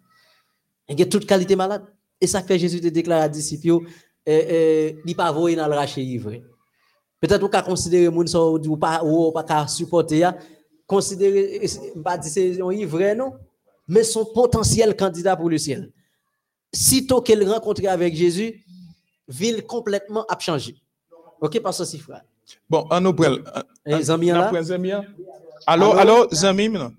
Il 0.90 1.00
y 1.00 1.04
a 1.04 1.06
toute 1.06 1.26
qualité 1.26 1.56
malade. 1.56 1.86
Et 2.20 2.28
ça 2.28 2.42
fait 2.42 2.60
Jésus 2.60 2.82
te 2.82 2.88
déclare 2.88 3.22
à 3.22 3.30
disciples, 3.30 3.86
yo, 4.30 4.40
eh, 4.40 4.96
eh, 4.96 5.02
il 5.06 5.16
pas 5.16 5.32
voyer 5.32 5.56
dans 5.56 5.68
le 5.68 5.76
raché 5.76 6.02
ivre. 6.02 6.32
Peut-être 7.20 7.44
ou 7.44 7.50
ka 7.50 7.62
considérer 7.62 8.10
moun 8.10 8.28
sa 8.28 8.40
ou 8.42 8.58
di 8.60 8.70
ou 8.70 8.78
pas 8.78 9.04
ou 9.04 9.32
pas 9.32 9.44
ka 9.44 9.68
supporter 9.68 10.20
ya, 10.20 10.38
considérer 10.88 11.60
eh, 11.62 12.00
pas 12.04 12.18
dire 12.18 12.32
c'est 12.32 12.62
un 12.62 12.72
ivre 12.72 13.14
non, 13.16 13.34
mais 13.88 14.04
son 14.04 14.26
potentiel 14.26 14.96
candidat 14.96 15.36
pour 15.36 15.50
le 15.50 15.58
ciel. 15.58 15.92
Sitôt 16.74 17.22
qu'elle 17.22 17.48
rencontre 17.50 17.86
avec 17.88 18.16
Jésus, 18.16 18.64
ville 19.28 19.66
complètement 19.66 20.26
a 20.28 20.38
changé. 20.40 20.76
OK 21.42 21.60
parce 21.62 21.80
que 21.80 21.86
si 21.86 22.00
frère. 22.00 22.24
Bon, 22.70 22.88
on 22.90 23.02
nous 23.02 23.14
prend. 23.14 23.36
Eh, 23.86 24.02
zami 24.04 24.32
on 24.32 24.36
là? 24.38 24.48
prend 24.50 24.64
zami, 24.64 24.92
hein? 24.92 25.06
Allô, 25.68 25.92
Allô? 25.94 26.00
allô, 26.22 26.28
zami, 26.32 26.70
non? 26.70 26.94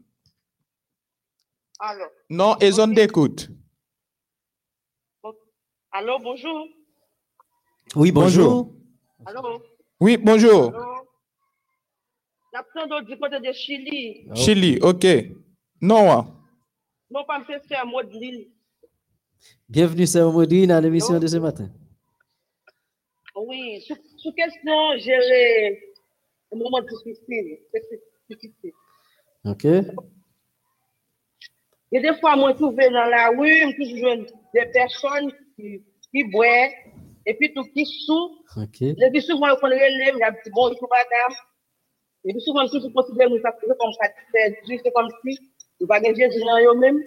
Allô, 1.79 2.05
Non, 2.29 2.57
et 2.61 2.71
zone 2.73 2.93
d'écoute. 2.95 3.49
allô, 5.93 6.19
bonjour. 6.19 6.69
Oui, 7.97 8.13
bonjour. 8.13 8.73
Allô, 9.27 9.63
Oui, 10.01 10.17
bonjour. 10.17 10.73
allô. 10.75 10.87
Du 13.03 13.19
côté 13.19 13.41
de 13.41 13.53
Chili. 13.53 14.27
Oh. 14.31 14.35
Chili, 14.35 14.79
ok. 14.81 15.05
Non, 15.81 16.11
hein? 16.13 16.37
Non, 17.11 17.25
pas 17.25 17.41
de 17.41 18.13
l'île. 18.13 18.49
Bienvenue 19.69 20.07
Sœur 20.07 20.33
Maudine 20.33 20.71
à 20.71 20.81
l'émission 20.81 21.19
de 21.19 21.27
ce 21.27 21.37
matin. 21.39 21.69
Oui, 23.35 23.81
sous, 23.87 23.97
sous 24.19 24.33
question, 24.33 24.97
gérer 24.99 25.81
un 26.53 26.57
moment 26.59 26.81
difficile. 26.83 27.59
C'est 27.73 27.83
difficile? 28.29 28.73
OK? 29.45 29.65
Et 31.93 32.01
des 32.01 32.15
fois, 32.21 32.37
moi, 32.37 32.53
je 32.53 32.57
trouve 32.57 32.77
dans 32.77 32.91
la 32.91 33.31
rue, 33.31 33.75
je 33.79 33.97
joindre 33.97 34.27
des 34.55 34.67
personnes 34.67 35.33
qui, 35.57 35.83
qui 36.13 36.25
boivent, 36.25 36.71
et 37.27 37.35
puis 37.35 37.53
tout 37.55 37.65
qui 37.75 37.85
sous. 37.85 38.39
OK. 38.57 38.83
Et 38.83 39.11
puis 39.13 39.23
souvent, 39.23 39.49
on 39.51 39.57
relève, 39.57 40.15
il 40.15 40.19
y 40.19 40.23
a 40.23 40.29
un 40.29 40.33
petit 40.33 40.51
bonjour, 40.51 40.89
madame. 40.91 41.37
Et 42.25 42.33
puis 42.33 42.41
souvent, 42.43 42.67
toujours 42.69 42.93
considère 42.93 43.31
nous 43.31 43.41
ça 43.41 43.53
comme 43.53 43.93
ça, 44.01 44.09
c'est 44.33 44.59
juste 44.69 44.89
comme 44.95 45.09
si, 45.25 45.39
nous 45.81 45.87
pas 45.87 46.01
de 46.01 46.07
Jésus 46.07 46.41
dans 46.41 46.75
eux-mêmes. 46.75 47.03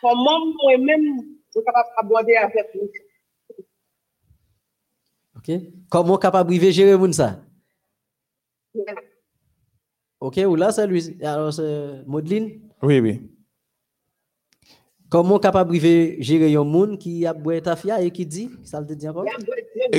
Comment 0.00 0.46
moi-même, 0.62 1.18
je 1.46 1.60
suis 1.60 1.64
capable 1.64 1.88
d'aborder 1.96 2.36
avec 2.36 2.66
vous. 2.74 2.90
OK? 5.36 5.60
Comment 5.90 6.18
capable 6.18 6.58
de 6.58 6.70
gérer 6.70 6.96
moun 6.96 7.12
ça? 7.12 7.40
OK, 10.20 10.38
ou 10.46 10.56
là 10.56 10.72
c'est 10.72 10.86
lui. 10.86 11.18
Alors 11.22 11.52
c'est 11.52 12.04
Maudline, 12.06 12.60
Oui, 12.82 13.00
oui. 13.00 13.20
Comment 15.12 15.38
capable 15.38 15.78
de 15.78 16.16
gérer 16.20 16.54
un 16.54 16.64
monde 16.64 16.96
qui 16.98 17.26
a 17.26 17.34
boire 17.34 17.60
tafia 17.60 18.00
et 18.00 18.10
qui 18.10 18.24
dit, 18.24 18.48
ça 18.64 18.80
le 18.80 18.86
dit 18.96 19.06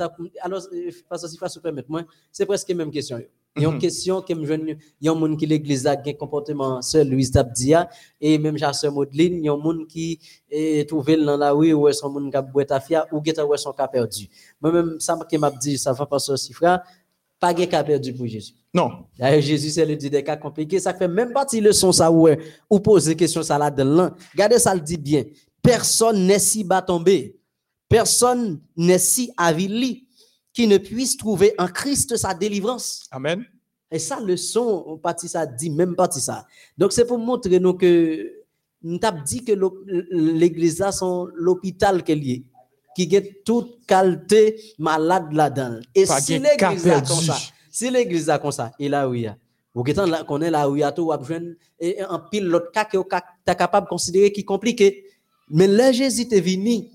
alors 0.41 0.63
euh, 0.73 0.91
parce 1.09 1.23
que 1.23 1.29
si 1.29 1.61
permettre 1.61 1.91
moi, 1.91 2.03
c'est 2.33 2.47
presque 2.47 2.69
la 2.69 2.75
même 2.75 2.91
question. 2.91 3.21
Il 3.59 3.63
y 3.63 3.65
a 3.65 3.69
une 3.69 3.77
Mhm. 3.77 3.81
question 3.81 4.21
que 4.21 4.35
il 4.35 4.87
y 5.01 5.09
a 5.09 5.13
un 5.13 5.15
monde 5.15 5.39
qui 5.39 5.47
l'église 5.47 5.87
a 5.87 5.93
un 5.93 6.13
comportement 6.13 6.83
seul 6.83 7.09
Louise 7.09 7.31
Dabdia 7.31 7.89
et 8.21 8.37
même 8.37 8.59
ja 8.59 8.71
sœur 8.75 8.93
Maudline, 8.93 9.39
il 9.39 9.45
y 9.47 9.49
a 9.49 9.53
un 9.55 9.57
monde 9.57 9.87
qui 9.87 10.21
est 10.51 10.87
trouvé 10.87 11.17
dans 11.17 11.39
la 11.39 11.53
rue 11.53 11.73
ou 11.73 11.89
est 11.89 11.95
son 11.95 12.11
monde 12.11 12.31
qui 12.31 12.37
a 12.37 12.43
boire 12.43 12.67
tafia 12.67 13.07
ou 13.11 13.23
qui 13.23 13.31
est 13.31 13.57
son 13.57 13.73
cas 13.73 13.89
perdu. 13.89 14.29
Moi 14.61 14.73
même 14.73 15.01
ça 15.01 15.19
que 15.31 15.37
m'a 15.39 15.51
dit 15.51 15.79
ça 15.79 15.95
va 15.95 16.05
pas 16.05 16.19
si 16.19 16.53
frère, 16.53 16.83
pas 17.39 17.53
de 17.53 17.65
cas 17.65 17.85
perdu 17.85 18.13
pour 18.13 18.27
Jésus. 18.27 18.55
Non. 18.73 19.07
D'ailleurs, 19.19 19.41
Jésus, 19.41 19.71
c'est 19.71 19.87
le 19.87 19.97
dit 19.97 20.11
des 20.11 20.23
cas 20.23 20.37
compliqués. 20.37 20.81
Ça 20.81 20.95
fait 20.95 21.09
même 21.09 21.33
partie 21.33 21.61
de 21.61 21.67
leçon, 21.67 21.93
ça, 21.93 22.11
ouais, 22.11 22.39
ou 22.69 22.81
poser 22.81 23.17
question, 23.17 23.43
ça 23.43 23.59
là, 23.59 23.71
dedans 23.71 23.95
là. 23.95 24.15
Regardez 24.33 24.59
ça, 24.59 24.75
le 24.75 24.81
dit 24.81 24.97
bien. 24.97 25.25
Personne 25.63 26.27
n'est 26.27 26.39
si 26.39 26.65
bas 26.65 26.83
tombé. 26.83 27.39
Personne 27.89 28.61
n'est 28.77 28.99
si 28.99 29.33
avili 29.37 30.07
qui 30.53 30.67
ne 30.67 30.79
puisse 30.79 31.17
trouver 31.17 31.55
en 31.59 31.69
Christ 31.69 32.17
sa 32.17 32.35
délivrance. 32.35 33.07
Amen. 33.11 33.45
Et 33.91 33.99
ça, 33.99 34.19
leçon, 34.21 34.99
partie 35.03 35.29
ça 35.29 35.47
dit, 35.47 35.71
même 35.71 35.95
partie 35.95 36.21
ça. 36.21 36.47
Donc, 36.77 36.93
c'est 36.93 37.07
pour 37.07 37.19
montrer 37.19 37.61
nous 37.61 37.75
que, 37.75 38.33
nous 38.83 38.99
t'avons 38.99 39.23
dit 39.23 39.45
que 39.45 39.53
l'église 40.11 40.79
là, 40.81 40.93
sont 40.93 41.29
l'hôpital 41.35 42.03
qu'elle 42.03 42.29
est, 42.29 42.43
qui 42.97 43.17
a 43.17 43.21
toute 43.45 43.85
qualité 43.87 44.59
malade 44.79 45.33
là-dedans. 45.33 45.81
Et 45.95 46.07
Pas 46.07 46.21
si 46.21 46.39
l'église 46.39 46.83
perdu. 46.83 47.09
comme 47.09 47.21
ça, 47.21 47.37
si 47.71 47.91
l'église 47.91 48.27
là 48.27 48.39
comme 48.39 48.53
ça, 48.53 48.73
et 48.79 48.89
là 48.89 49.07
où 49.09 49.15
il 49.15 49.23
y 49.23 49.27
a, 49.27 49.37
ou 49.75 49.83
que 49.83 49.93
là 49.93 50.25
connaît 50.25 50.51
là 50.51 50.69
où 50.69 50.77
il 50.77 50.81
y 50.81 50.83
a 50.83 50.91
tout, 50.91 51.13
ou 51.13 51.17
besoin 51.17 51.41
et 51.79 52.03
en 52.05 52.19
pile 52.19 52.47
l'autre 52.47 52.73
cas 52.73 52.87
que 52.87 52.97
tu 52.97 53.55
capable 53.55 53.87
de 53.87 53.91
considérer 53.91 54.33
qui 54.33 54.41
est 54.41 54.45
compliqué. 54.45 55.05
Mais 55.51 55.67
là 55.67 55.93
Jésus 55.93 56.27
est 56.31 56.41
venu, 56.41 56.89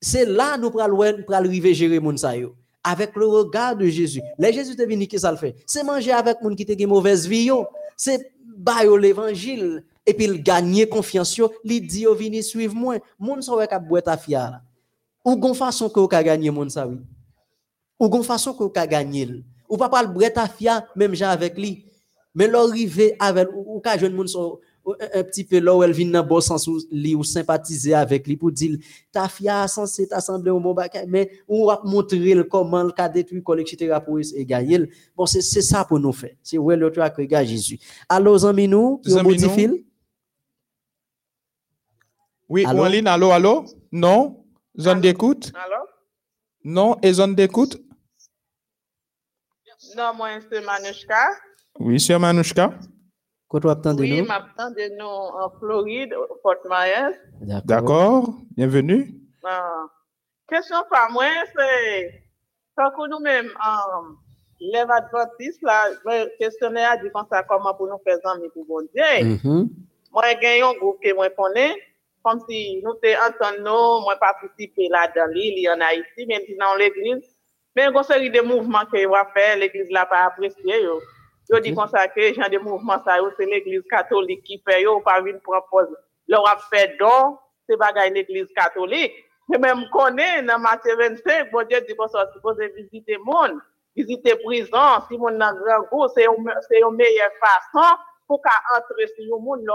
c'est 0.00 0.24
là 0.24 0.56
nous 0.56 0.70
pral 0.70 0.92
ouais, 0.94 1.22
pral 1.24 1.44
arriver 1.46 1.74
gérer 1.74 1.98
moun 1.98 2.16
sa 2.16 2.36
yo. 2.36 2.54
Avec 2.82 3.14
le 3.16 3.26
regard 3.26 3.76
de 3.76 3.86
Jésus. 3.86 4.22
Là 4.38 4.52
Jésus 4.52 4.80
est 4.80 4.86
venu 4.86 5.06
qui 5.06 5.18
ça 5.18 5.30
le 5.32 5.36
fait? 5.36 5.56
C'est 5.66 5.82
manger 5.82 6.12
avec 6.12 6.40
moun 6.40 6.54
qui 6.54 6.64
te 6.64 6.78
gen 6.78 6.88
mauvaise 6.88 7.26
vie. 7.26 7.50
C'est 7.96 8.32
bailler 8.56 8.98
l'évangile 8.98 9.84
et 10.06 10.14
puis 10.14 10.24
il 10.26 10.42
gagner 10.42 10.88
confiance 10.88 11.36
yo, 11.36 11.52
li 11.64 11.80
dit 11.80 12.02
yo 12.02 12.14
vini 12.14 12.42
suivre 12.42 12.74
moi. 12.74 12.98
Moun 13.18 13.42
sa 13.42 13.54
ouais 13.54 13.68
ka 13.68 13.78
boire 13.78 14.02
ta 14.02 14.16
fia. 14.16 14.62
Ou 15.30 15.36
gon 15.36 15.54
façon 15.54 15.88
que 15.88 16.00
ou 16.00 16.08
ka 16.08 16.24
gagner 16.24 16.50
moun 16.50 16.68
sa 16.68 16.88
oui. 16.88 16.96
Ou 18.00 18.08
gon 18.08 18.24
façon 18.24 18.52
que 18.52 18.64
ou 18.64 18.68
ka 18.68 18.84
gagner. 18.84 19.44
Ou 19.68 19.76
pas 19.76 19.88
pral 19.88 20.08
boire 20.12 20.32
ta 20.32 20.48
fia 20.48 20.88
même 20.96 21.14
gens 21.14 21.30
avec 21.30 21.56
lui. 21.56 21.84
Mais 22.34 22.48
l'arriver 22.48 23.14
avec 23.20 23.48
ou 23.54 23.76
ou 23.76 23.80
ka 23.80 23.96
jeune 23.96 24.14
moun 24.14 24.26
son 24.26 24.58
un 24.86 25.20
un 25.20 25.22
petit 25.22 25.44
peu 25.44 25.60
là 25.60 25.76
où 25.76 25.84
elle 25.84 25.92
vient 25.92 26.10
dans 26.10 26.26
bon 26.26 26.40
sens 26.40 26.66
où 26.66 26.80
li 26.90 27.14
ou 27.14 27.22
sympathiser 27.22 27.94
avec 27.94 28.26
lui 28.26 28.36
pour 28.36 28.50
dire 28.50 28.76
ta 29.12 29.28
fia 29.28 29.68
censé 29.68 30.08
t'assembler 30.08 30.50
au 30.50 30.58
bon 30.58 30.74
bagage 30.74 31.06
mais 31.06 31.30
on 31.46 31.66
va 31.66 31.80
montrer 31.84 32.34
le 32.34 32.42
comment 32.42 32.82
le 32.82 32.90
cas 32.90 33.08
détruit 33.08 33.44
etc 33.58 33.98
pour 34.04 34.18
et 34.18 34.44
gagner 34.44 34.90
bon 35.16 35.26
c'est 35.26 35.42
c'est 35.42 35.62
ça 35.62 35.84
pour 35.84 36.00
nous 36.00 36.12
faire 36.12 36.34
c'est 36.42 36.58
ouais 36.58 36.76
l'autre 36.76 37.06
que 37.14 37.22
gars 37.22 37.44
Jésus 37.44 37.78
allô 38.08 38.36
zami 38.38 38.66
nous 38.66 38.98
qui 38.98 39.48
fil? 39.50 39.84
Oui, 42.50 42.64
ou 42.66 42.80
en 42.80 42.86
ligne, 42.86 43.06
allô, 43.06 43.30
allô? 43.30 43.64
Non? 43.92 44.39
Zone 44.80 45.00
d'écoute? 45.02 45.52
Non? 46.64 46.96
Et 47.02 47.12
zone 47.12 47.34
d'écoute? 47.34 47.76
Non, 49.96 50.14
moi, 50.14 50.28
c'est 50.50 50.60
Manushka. 50.64 51.28
Oui, 51.78 52.00
sœur 52.00 52.18
Manouchka. 52.20 52.70
quoi 53.48 53.60
tu 53.60 53.68
attendez 53.68 54.02
Oui, 54.02 54.22
nous? 54.22 54.26
De 54.26 54.98
nous 54.98 55.04
en 55.04 55.50
Floride, 55.58 56.14
au 56.14 56.36
Fort 56.42 56.56
Myers. 56.68 57.16
D'accord. 57.42 58.34
Bienvenue. 58.56 59.14
Ah, 59.44 59.84
question 60.48 60.76
par 60.90 61.10
moi, 61.10 61.24
c'est 61.56 62.22
quand 62.76 62.90
que 62.90 63.10
nous-mêmes, 63.10 63.50
um, 63.62 64.16
les 64.60 64.78
adventistes, 64.78 65.62
là, 65.62 65.90
le 66.04 66.38
questionnaire 66.38 66.92
a 66.92 66.96
dit 66.96 67.10
comme 67.12 67.26
ça, 67.30 67.42
comment 67.42 67.74
pour 67.74 67.86
nous 67.86 67.98
faire 68.04 68.18
amis 68.32 68.48
pour 68.54 68.64
bon 68.66 68.86
Dieu. 68.94 69.38
Mhm. 69.44 69.68
Moi, 70.12 70.24
j'ai 70.40 70.62
un 70.62 70.72
groupe 70.74 71.02
que 71.02 71.14
moi 71.14 71.28
connais, 71.30 71.74
comme 72.22 72.40
si 72.48 72.80
nous 72.82 72.94
te 72.94 73.08
entendons, 73.26 74.02
moi 74.02 74.16
participer 74.16 74.88
là 74.88 75.10
dans 75.14 75.30
l'île, 75.32 75.68
en 75.70 75.80
Haïti, 75.80 76.26
même 76.26 76.42
si 76.46 76.56
dans 76.56 76.74
l'église, 76.74 77.36
Mais 77.74 77.82
il 77.82 77.92
y 77.92 77.96
a 77.96 77.98
une 77.98 78.04
série 78.04 78.30
de 78.30 78.40
mouvements 78.40 78.84
que 78.92 79.06
va 79.08 79.24
faire, 79.32 79.56
l'église 79.56 79.90
n'a 79.90 80.06
pas 80.06 80.24
apprécié. 80.24 80.82
Yo, 80.82 81.00
yo 81.48 81.74
comme 81.74 81.88
ça 81.88 82.08
que 82.08 82.34
genre 82.34 82.50
de 82.50 82.58
mouvements, 82.58 83.02
ça, 83.04 83.18
yo, 83.18 83.30
c'est 83.36 83.46
l'église 83.46 83.82
catholique 83.88 84.42
qui 84.44 84.62
fait, 84.66 84.82
yo, 84.82 85.00
pas 85.00 85.20
venir 85.20 85.40
proposer. 85.42 85.94
Leur 86.28 86.46
a 86.48 86.58
fait 86.70 86.96
don, 86.98 87.38
c'est 87.68 87.76
bagaille 87.76 88.12
l'église 88.12 88.52
catholique. 88.54 89.12
Mais 89.48 89.58
même 89.58 89.88
connaît, 89.90 90.42
dans 90.42 90.58
Matthieu 90.58 90.96
25, 90.96 91.50
bon 91.50 91.66
Dieu 91.66 91.80
dit 91.80 91.94
qu'on 91.96 92.06
soit 92.08 92.30
supposé 92.32 92.68
visiter 92.68 93.14
le 93.14 93.24
monde, 93.24 93.58
visiter 93.96 94.36
prison, 94.44 95.00
si 95.08 95.16
dans 95.16 95.30
grand 95.30 95.82
goût, 95.90 96.06
c'est 96.14 96.26
une, 96.26 96.52
c'est 96.68 96.80
une 96.80 96.94
meilleure 96.94 97.32
façon 97.40 97.96
pour 98.28 98.40
qu'à 98.42 98.50
entrer 98.76 99.06
sur 99.08 99.24
le 99.24 99.42
monde, 99.42 99.60
le 99.64 99.72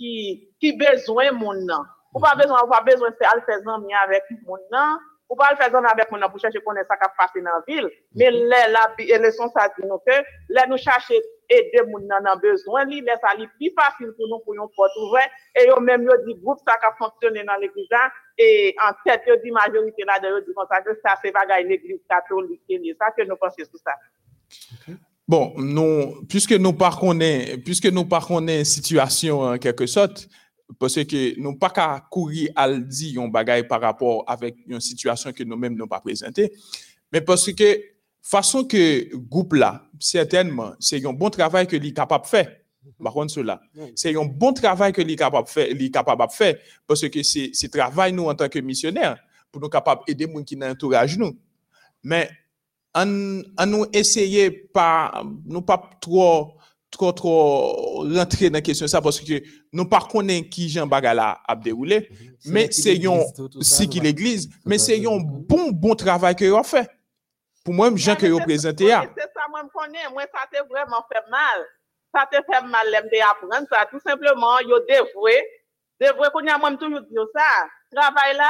qui, 0.00 0.72
besoin 0.76 1.32
monde 1.32 1.64
nan. 1.64 1.84
Ou 2.14 2.20
pas 2.20 2.34
besoin, 2.34 2.62
ou 2.64 2.68
pas 2.68 2.82
besoin 2.82 3.10
de 3.10 3.16
faire 3.16 3.34
le 3.36 3.42
faire 3.42 3.60
avec 4.04 4.24
monde 4.46 4.60
nan, 4.72 4.98
ou 5.28 5.36
pas 5.36 5.50
le 5.50 5.56
faire 5.56 5.74
amis 5.74 5.88
avec 5.90 6.10
monde 6.10 6.20
nan 6.20 6.30
pour 6.30 6.40
chercher 6.40 6.60
connaître 6.60 6.88
ça 6.88 6.96
qui 6.96 7.04
a 7.04 7.12
passé 7.16 7.40
dans 7.40 7.50
la 7.50 7.62
ville. 7.66 7.90
Mais 8.14 8.30
là, 8.30 8.68
la, 8.68 8.92
et 8.98 9.18
leçon 9.18 9.48
ça 9.50 9.68
dit 9.78 9.86
nous 9.86 9.98
que, 9.98 10.14
là, 10.48 10.66
nous 10.66 10.78
chercher 10.78 11.20
aider 11.50 11.82
moun 11.90 12.06
nan 12.06 12.22
nan 12.24 12.38
besoin 12.40 12.86
li, 12.88 13.00
laisse 13.02 13.26
ali 13.30 13.46
plus 13.58 13.72
facile 13.76 14.12
pour 14.16 14.28
nous 14.28 14.38
pour 14.44 14.54
yon 14.54 14.70
porte 14.76 14.96
ouverte 15.02 15.30
et 15.56 15.66
yo 15.66 15.80
même 15.80 16.04
yo 16.04 16.16
dit 16.24 16.36
groupe 16.40 16.60
ça 16.66 16.78
qui 16.78 16.86
a 16.86 16.92
fonctionné 16.98 17.42
dans 17.44 17.56
l'église 17.56 17.90
là 17.90 18.10
et 18.38 18.74
en 18.82 18.92
tête 19.04 19.22
yo 19.26 19.36
dit 19.42 19.50
majorité 19.50 20.04
là 20.06 20.20
de 20.20 20.28
yo 20.28 20.40
dit 20.40 20.54
comme 20.54 20.66
ça 20.70 20.80
que 20.80 20.94
ça 21.04 21.16
c'est 21.22 21.32
bagaille 21.32 21.66
l'église 21.66 22.00
catholique 22.08 22.62
et 22.68 22.96
ça 22.98 23.10
que 23.10 23.22
nous 23.22 23.36
pensons 23.36 23.64
sur 23.64 23.80
ça. 23.84 23.94
Bon, 25.30 25.54
nous, 25.58 26.24
puisque 26.28 26.54
nous 26.54 26.72
connaît, 26.72 27.56
puisque 27.58 27.86
nous 27.86 28.04
situation 28.64 29.42
en 29.42 29.58
quelque 29.58 29.86
sorte, 29.86 30.28
parce 30.76 31.04
que 31.04 31.38
nous 31.40 31.54
pas 31.54 31.70
qu'à 31.70 32.04
courir 32.10 32.50
à 32.56 32.68
dire 32.72 33.22
un 33.22 33.28
bagaille 33.28 33.68
par 33.68 33.80
rapport 33.80 34.24
avec 34.26 34.56
une 34.66 34.80
situation 34.80 35.30
que 35.30 35.44
nous-mêmes 35.44 35.74
n'avons 35.74 35.86
pas 35.86 36.00
présentée, 36.00 36.50
mais 37.12 37.20
parce 37.20 37.52
que 37.52 37.80
façon 38.20 38.64
que 38.64 39.14
groupe 39.14 39.52
là, 39.52 39.84
certainement, 40.00 40.72
c'est 40.80 41.06
un 41.06 41.12
bon 41.12 41.30
travail 41.30 41.68
que 41.68 41.76
est 41.76 41.92
capable 41.92 42.24
de 42.24 42.28
faire. 42.28 42.50
Par 43.00 43.12
contre, 43.12 43.32
cela, 43.32 43.60
c'est 43.94 44.16
un 44.16 44.24
bon 44.24 44.52
travail 44.52 44.92
que 44.92 45.00
est 45.00 45.14
capable 45.14 45.46
de 45.46 46.32
faire, 46.32 46.56
parce 46.88 47.08
que 47.08 47.22
c'est 47.22 47.70
travail 47.70 48.12
nous 48.12 48.24
en 48.24 48.34
tant 48.34 48.48
que 48.48 48.58
missionnaires 48.58 49.16
pour 49.52 49.62
nous 49.62 49.68
capables 49.68 50.00
d'aider 50.08 50.26
les 50.26 50.32
gens 50.32 50.42
qui 50.42 50.56
nous 50.56 51.30
an, 52.96 53.12
an 53.60 53.70
nou 53.70 53.88
esye 53.96 54.48
pa, 54.74 55.22
nou 55.46 55.62
pa 55.66 55.78
tro, 56.02 56.58
tro, 56.92 57.10
tro 57.16 57.34
rentre 58.10 58.50
nan 58.52 58.64
kesyon 58.64 58.90
sa, 58.90 59.02
poske 59.04 59.42
nou 59.72 59.86
pa 59.90 60.02
konen 60.10 60.46
ki 60.50 60.68
jan 60.74 60.90
bagala 60.90 61.32
ap 61.48 61.62
deroule, 61.64 62.02
men 62.50 62.72
se 62.74 62.96
yon, 62.98 63.22
si 63.66 63.88
ki 63.90 64.02
l'eglize, 64.04 64.50
men 64.66 64.82
se 64.82 64.98
yon 64.98 65.22
bon, 65.22 65.68
bon, 65.70 65.76
bon 65.90 66.00
travay 66.00 66.36
ke 66.38 66.50
yo 66.50 66.62
fe. 66.66 66.86
Pou 67.64 67.76
mwen 67.76 67.98
jan 68.00 68.16
ke 68.16 68.30
yo 68.30 68.40
prezente 68.46 68.88
ya. 68.88 69.02
Se 69.16 69.26
sa 69.34 69.46
mwen 69.52 69.68
konen, 69.74 70.08
mwen 70.14 70.28
sa 70.32 70.46
te 70.48 70.62
vreman 70.64 71.04
fe 71.10 71.20
mal. 71.32 71.66
Sa 72.14 72.24
te 72.30 72.40
fe 72.46 72.60
mal 72.66 72.88
lem 72.90 73.08
de 73.12 73.20
apren 73.26 73.68
sa. 73.68 73.84
Tout 73.90 74.00
simplement, 74.00 74.62
yo 74.64 74.80
devwe, 74.88 75.36
devwe 76.00 76.30
konen 76.32 76.56
mwen 76.62 76.78
toujou 76.80 77.04
diyo 77.10 77.26
sa. 77.34 77.48
Travay 77.92 78.32
la, 78.38 78.48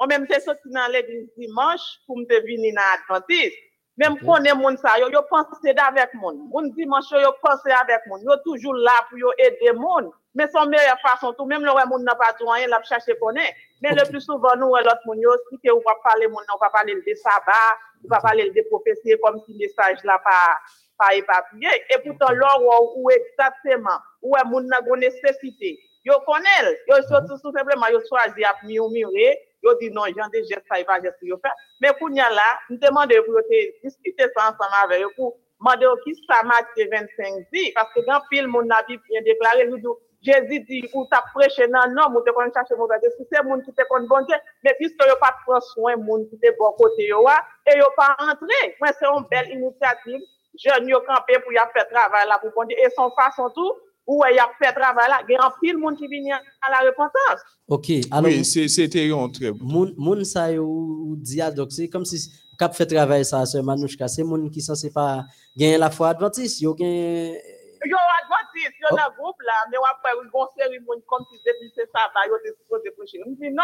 mwen 0.00 0.22
mwen 0.22 0.28
te 0.30 0.40
soti 0.40 0.72
nan 0.72 0.88
l'eglize 0.94 1.28
dimanche 1.36 2.00
pou 2.06 2.16
mwen 2.16 2.28
te 2.30 2.40
vini 2.48 2.72
nan 2.72 2.96
Adventiste. 2.96 3.65
Même 3.96 4.18
qu'on 4.18 4.44
est 4.44 4.54
moun 4.54 4.76
ça, 4.76 4.98
yo, 4.98 5.08
yo 5.10 5.22
pense 5.30 5.46
avec 5.64 6.14
moun. 6.14 6.36
Moun 6.52 6.70
dimanche, 6.72 7.10
yo 7.12 7.32
pense 7.42 7.64
avec 7.64 8.06
moun. 8.06 8.20
Yo 8.22 8.36
toujours 8.44 8.74
là 8.74 8.92
pour 9.08 9.18
yo 9.18 9.32
aider 9.38 9.72
moun. 9.72 10.10
Mais 10.34 10.48
son 10.48 10.66
meilleure 10.66 11.00
façon, 11.00 11.32
tout, 11.32 11.46
même 11.46 11.64
le 11.64 11.88
moun 11.88 12.04
n'a 12.04 12.14
pas 12.14 12.34
tout 12.38 12.46
rien, 12.46 12.66
l'a 12.68 12.82
chercher 12.82 13.16
connaît. 13.18 13.54
Mais 13.80 13.94
le 13.94 14.06
plus 14.06 14.20
souvent, 14.20 14.54
nous, 14.56 14.76
l'autre 14.76 15.00
moun, 15.06 15.18
yo, 15.18 15.30
si 15.48 15.58
que 15.58 15.72
ou 15.72 15.80
va 15.80 15.94
parler 16.04 16.28
moun, 16.28 16.44
on 16.54 16.58
va 16.58 16.68
parler 16.68 16.94
de 16.94 17.14
sabbat, 17.14 17.52
on 18.04 18.08
va 18.08 18.20
parler 18.20 18.50
de 18.50 18.62
prophétie 18.68 19.16
comme 19.22 19.40
si 19.46 19.54
le 19.54 19.60
message 19.60 20.04
là 20.04 20.20
pas, 20.22 20.58
pas 20.98 21.14
éparpillé. 21.14 21.68
Et 21.88 21.98
pourtant, 22.06 22.34
là, 22.34 22.48
où, 22.60 23.00
où 23.00 23.10
exactement, 23.10 23.98
où 24.20 24.36
est 24.36 24.44
moun 24.44 24.66
n'a 24.66 24.80
nécessité. 24.98 25.80
Yo 26.04 26.12
connaît, 26.26 26.78
yo 26.86 26.96
surtout 27.08 27.38
tout 27.42 27.52
simplement, 27.56 27.88
yo 27.88 28.00
choisi 28.06 28.44
à 28.44 28.54
murmurer, 28.62 29.38
yo 29.66 29.74
dit 29.78 29.90
non, 29.90 30.04
j'en 30.16 30.28
des 30.28 30.44
gestes, 30.44 30.64
ça 30.68 30.78
y 30.80 30.84
va, 30.84 31.00
geste 31.00 31.22
yo 31.22 31.36
te 31.36 31.48
ensemble 34.38 34.74
avec 34.84 35.02
eux 35.02 35.10
pour 35.16 35.36
demander 35.60 35.86
qui 36.04 36.14
ça 36.28 36.42
Matthieu 36.44 36.88
25 36.90 37.46
dit, 37.52 37.72
parce 37.74 37.92
que 37.94 38.00
dans 38.06 38.18
le 38.18 38.36
film, 38.36 38.50
mon 38.50 38.68
avis 38.70 38.98
bien 39.08 39.22
déclaré, 39.22 39.66
nous 39.66 39.78
dit, 39.78 39.86
Jésus 40.22 40.60
dit, 40.60 40.88
ou 40.94 41.06
t'as 41.10 41.22
prêché 41.34 41.66
dans 41.68 41.88
non, 41.90 42.14
ou 42.16 42.20
te 42.22 42.30
kon 42.30 42.50
chercher 42.52 42.74
mauvais 42.76 42.98
Dieu, 43.00 43.10
c'est 43.30 43.42
moun 43.42 43.62
qui 43.62 43.72
te 43.72 43.82
kon 43.88 44.06
bon 44.08 44.24
Dieu, 44.26 44.36
mais 44.64 44.74
puisque 44.78 45.02
yo 45.06 45.16
pas 45.20 45.34
prend 45.46 45.60
soin 45.60 45.96
moun 45.96 46.28
qui 46.28 46.38
te 46.38 46.56
bon 46.58 46.72
côté 46.72 47.06
yo, 47.08 47.22
wa, 47.22 47.38
yo 47.74 47.86
initiative, 49.52 50.22
jeune 50.58 50.88
yo 50.88 51.00
campé 51.00 51.38
pour 51.40 51.52
y 51.52 51.58
a 51.58 51.68
fait 51.68 51.84
travail 51.84 52.28
là 52.28 52.38
pour 52.38 52.50
bon 52.54 52.64
Dieu, 52.64 52.76
et 52.78 52.90
son 52.90 53.10
façon 53.10 53.50
tout, 53.50 53.74
où 54.06 54.22
y 54.32 54.38
a 54.38 54.48
fait 54.58 54.72
travail 54.72 55.08
là, 55.08 55.20
il 55.28 55.32
y 55.32 55.36
a 55.36 55.44
un 55.44 55.52
pile 55.60 55.76
moun 55.78 55.96
qui 55.96 56.06
vient 56.06 56.38
à 56.62 56.70
la 56.70 56.88
repentance. 56.88 57.40
Ok, 57.68 57.86
alors, 58.10 58.30
Oui, 58.30 58.44
c'était 58.44 59.10
un 59.10 59.28
très 59.28 59.50
bon. 59.50 59.64
moun, 59.66 59.94
moun 59.96 60.24
sa 60.24 60.52
yo 60.52 60.64
ou 60.64 61.16
dia, 61.16 61.50
donc 61.50 61.72
c'est 61.72 61.88
comme 61.88 62.04
si 62.04 62.30
cap 62.58 62.74
fait 62.74 62.86
travail 62.86 63.24
ça, 63.24 63.44
ce 63.46 63.58
Manouchka, 63.58 64.06
c'est 64.08 64.22
moun 64.22 64.50
qui 64.50 64.60
censé 64.60 64.90
pas 64.92 65.24
gagner 65.56 65.76
la 65.78 65.90
foi 65.90 66.10
adventiste, 66.10 66.60
yo 66.60 66.74
gagne 66.74 67.34
Yo 67.84 67.96
adventiste, 68.22 68.78
yo 68.80 68.86
Oh. 68.92 68.96
dans 68.96 69.12
groupe 69.22 69.40
là, 69.42 69.52
mais 69.70 69.76
après, 69.90 70.12
une 70.22 70.30
bonne 70.30 70.46
série 70.56 70.78
moun 70.86 71.00
comme 71.08 71.24
si 71.30 71.38
depuis 71.44 71.70
c'est 71.74 71.90
ça, 71.92 72.08
va, 72.14 72.26
yo 72.28 72.38
te 72.38 72.56
supposé 72.56 72.90
prêcher. 72.96 73.18
Je 73.24 73.28
me 73.30 73.34
dis 73.36 73.50
non, 73.50 73.62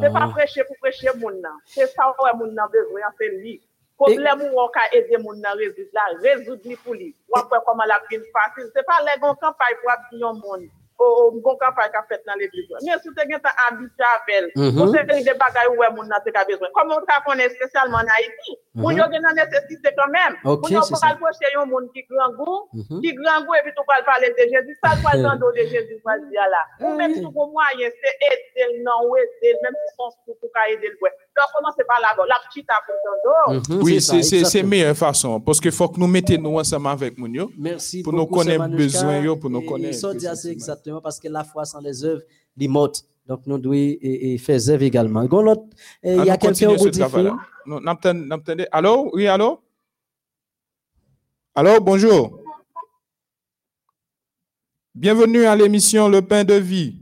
c'est 0.00 0.12
pas 0.12 0.20
Ah. 0.22 0.28
prêcher 0.28 0.62
pour 0.64 0.76
prêcher 0.78 1.08
moun 1.18 1.40
nan. 1.40 1.52
C'est 1.66 1.86
ça 1.88 2.06
ouais 2.22 2.32
moun 2.38 2.54
nan 2.54 2.66
besoin, 2.72 3.00
c'est 3.18 3.28
lui. 3.28 3.60
Problem 4.00 4.44
ou 4.48 4.56
wak 4.56 4.76
a 4.80 4.84
ede 4.96 5.18
moun 5.20 5.42
nan 5.44 5.58
rezout 5.60 5.90
la, 5.96 6.06
rezout 6.24 6.64
li 6.64 6.76
pou 6.84 6.96
li. 6.96 7.10
Wap 7.34 7.52
wè 7.52 7.60
koman 7.66 7.90
la 7.90 8.00
pin 8.08 8.22
fasil. 8.36 8.70
Se 8.72 8.84
pa 8.88 8.96
lè 9.04 9.18
gon 9.20 9.36
kampay 9.42 9.76
wap 9.84 10.06
diyon 10.12 10.40
moun. 10.40 10.68
Ou 11.00 11.40
gon 11.40 11.56
campagne 11.56 11.88
qu'a 11.92 12.04
fait 12.08 12.20
dans 12.28 12.36
l'église. 12.36 12.68
Mais 12.84 12.92
si 13.00 13.08
tu 13.08 13.14
ta 13.16 13.48
habitué 13.72 14.04
avec 14.04 14.28
elle, 14.36 14.48
Mhm. 14.54 14.80
ou 14.82 14.92
c'est 14.92 15.06
des 15.08 15.32
bagages 15.32 15.72
ouais 15.80 15.88
moun 15.96 16.04
nan 16.12 16.20
te 16.20 16.28
ka 16.30 16.44
besoin. 16.44 16.68
Comme 16.76 16.92
on 16.92 17.00
ka 17.08 17.24
connaît 17.24 17.48
spécialement 17.48 18.04
en 18.04 18.12
Haïti, 18.16 18.52
moun 18.74 18.92
yo 19.00 19.04
gen 19.10 19.22
nan 19.24 19.32
nécessité 19.34 19.88
quand 19.96 20.12
même. 20.12 20.36
Moun 20.44 20.60
yo 20.68 20.82
c'est 20.82 20.92
pas 21.00 21.08
ça. 21.08 21.16
prêcher 21.16 21.48
yon 21.56 21.64
moun 21.72 21.88
qui 21.94 22.04
grand 22.04 22.28
goût, 22.36 22.68
Mhm. 22.76 23.00
qui 23.00 23.14
grand 23.16 23.40
goût 23.48 23.54
et 23.56 23.62
puis 23.64 23.72
tu 23.72 23.80
vas 23.88 24.02
parler 24.04 24.28
de 24.28 24.44
Jésus, 24.44 24.76
ça 24.84 24.92
va 25.00 25.16
dans 25.16 25.32
le 25.32 25.38
dos 25.40 25.52
de 25.56 25.64
Jésus, 25.72 25.96
va 26.04 26.18
dire 26.20 26.44
là. 26.52 26.62
Ou 26.84 26.92
même 27.00 27.14
si 27.14 27.22
vous 27.24 27.32
moyen, 27.48 27.88
c'est 27.96 28.16
aider, 28.28 28.82
non, 28.84 29.08
ou 29.08 29.16
aider, 29.16 29.56
même 29.64 29.72
si 29.72 29.96
son 29.96 30.12
pour 30.26 30.36
qu'à 30.52 30.68
aider 30.68 30.88
le 30.92 30.98
ouais. 31.00 31.12
Donc, 31.32 31.48
commencez 31.56 31.84
par 31.88 32.00
là, 32.04 32.12
la 32.28 32.36
petite 32.46 32.68
à 32.68 32.76
pour. 32.84 33.54
Mhm, 33.54 33.82
Oui, 33.82 34.00
c'est 34.02 34.22
c'est- 34.22 34.44
c'est 34.44 34.62
meilleure 34.62 34.96
façon. 34.96 35.40
Parce 35.40 35.60
qu'il 35.60 35.72
faut 35.72 35.88
que 35.88 35.98
nous 35.98 36.06
mettions 36.06 36.36
nous 36.40 36.58
ensemble 36.58 36.88
avec 36.88 37.14
yo. 37.16 37.48
Merci 37.58 38.02
Pour 38.02 38.12
nous 38.12 38.26
connaître 38.26 38.68
besoin, 38.68 39.18
yo, 39.20 39.36
pour 39.36 39.48
nous 39.48 39.62
connaître 39.62 39.96
Parce 41.02 41.20
que 41.20 41.28
la 41.28 41.44
foi 41.44 41.64
sans 41.64 41.80
les 41.80 42.04
œuvres, 42.04 42.22
les 42.56 42.66
morte. 42.68 43.04
Donc, 43.26 43.46
nous 43.46 43.58
devons 43.58 44.38
faire 44.38 44.60
œuvre 44.70 44.82
également. 44.82 45.22
Eh, 46.02 46.16
il 46.16 46.24
y 46.24 46.30
Ah, 46.30 46.32
a 46.32 46.36
quelqu'un 46.38 46.70
au 46.70 46.76
bout 46.76 46.90
du 46.90 47.02
fil? 47.04 47.32
Allô? 48.72 49.10
Oui, 49.14 49.26
allô? 49.28 49.60
Allô, 51.54 51.80
bonjour. 51.80 52.40
Bienvenue 54.94 55.44
à 55.44 55.54
l'émission 55.54 56.08
Le 56.08 56.22
Pain 56.22 56.42
de 56.44 56.54
Vie. 56.54 56.96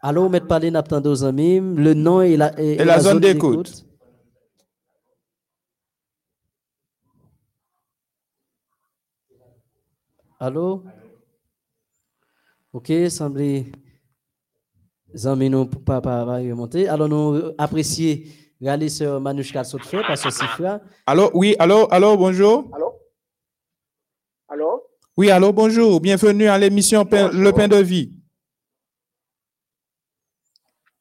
Allô, 0.00 0.28
Maître 0.28 0.46
Palin, 0.48 0.74
aux 1.06 1.24
amis. 1.24 1.60
Le 1.60 1.94
nom 1.94 2.22
et 2.22 2.36
la, 2.36 2.58
et, 2.60 2.72
Et 2.72 2.84
la 2.84 2.98
zone 3.00 3.20
d'écoute. 3.20 3.84
Allô? 10.40 10.84
Ok, 12.78 12.92
semblait. 13.10 13.64
Zami 15.12 15.50
nous 15.50 15.66
pas 15.66 16.00
pas. 16.00 16.20
Alors 16.22 17.08
nous 17.08 17.52
apprécions 17.58 18.22
regarder 18.60 18.88
sur 18.88 19.20
Manouchka 19.20 19.64
fait 19.64 20.00
parce 20.06 20.22
que 20.22 20.30
c'est 20.30 20.46
frère. 20.46 20.78
Allô? 21.04 21.28
Oui, 21.34 21.56
allô? 21.58 21.88
Allô, 21.90 22.16
bonjour? 22.16 22.70
Allô? 22.72 22.94
Allô? 24.46 24.82
Oui, 25.16 25.28
allô, 25.28 25.52
bonjour. 25.52 26.00
Bienvenue 26.00 26.46
à 26.46 26.56
l'émission 26.56 27.02
Le 27.02 27.50
Pain 27.50 27.66
de 27.66 27.78
Vie. 27.78 28.12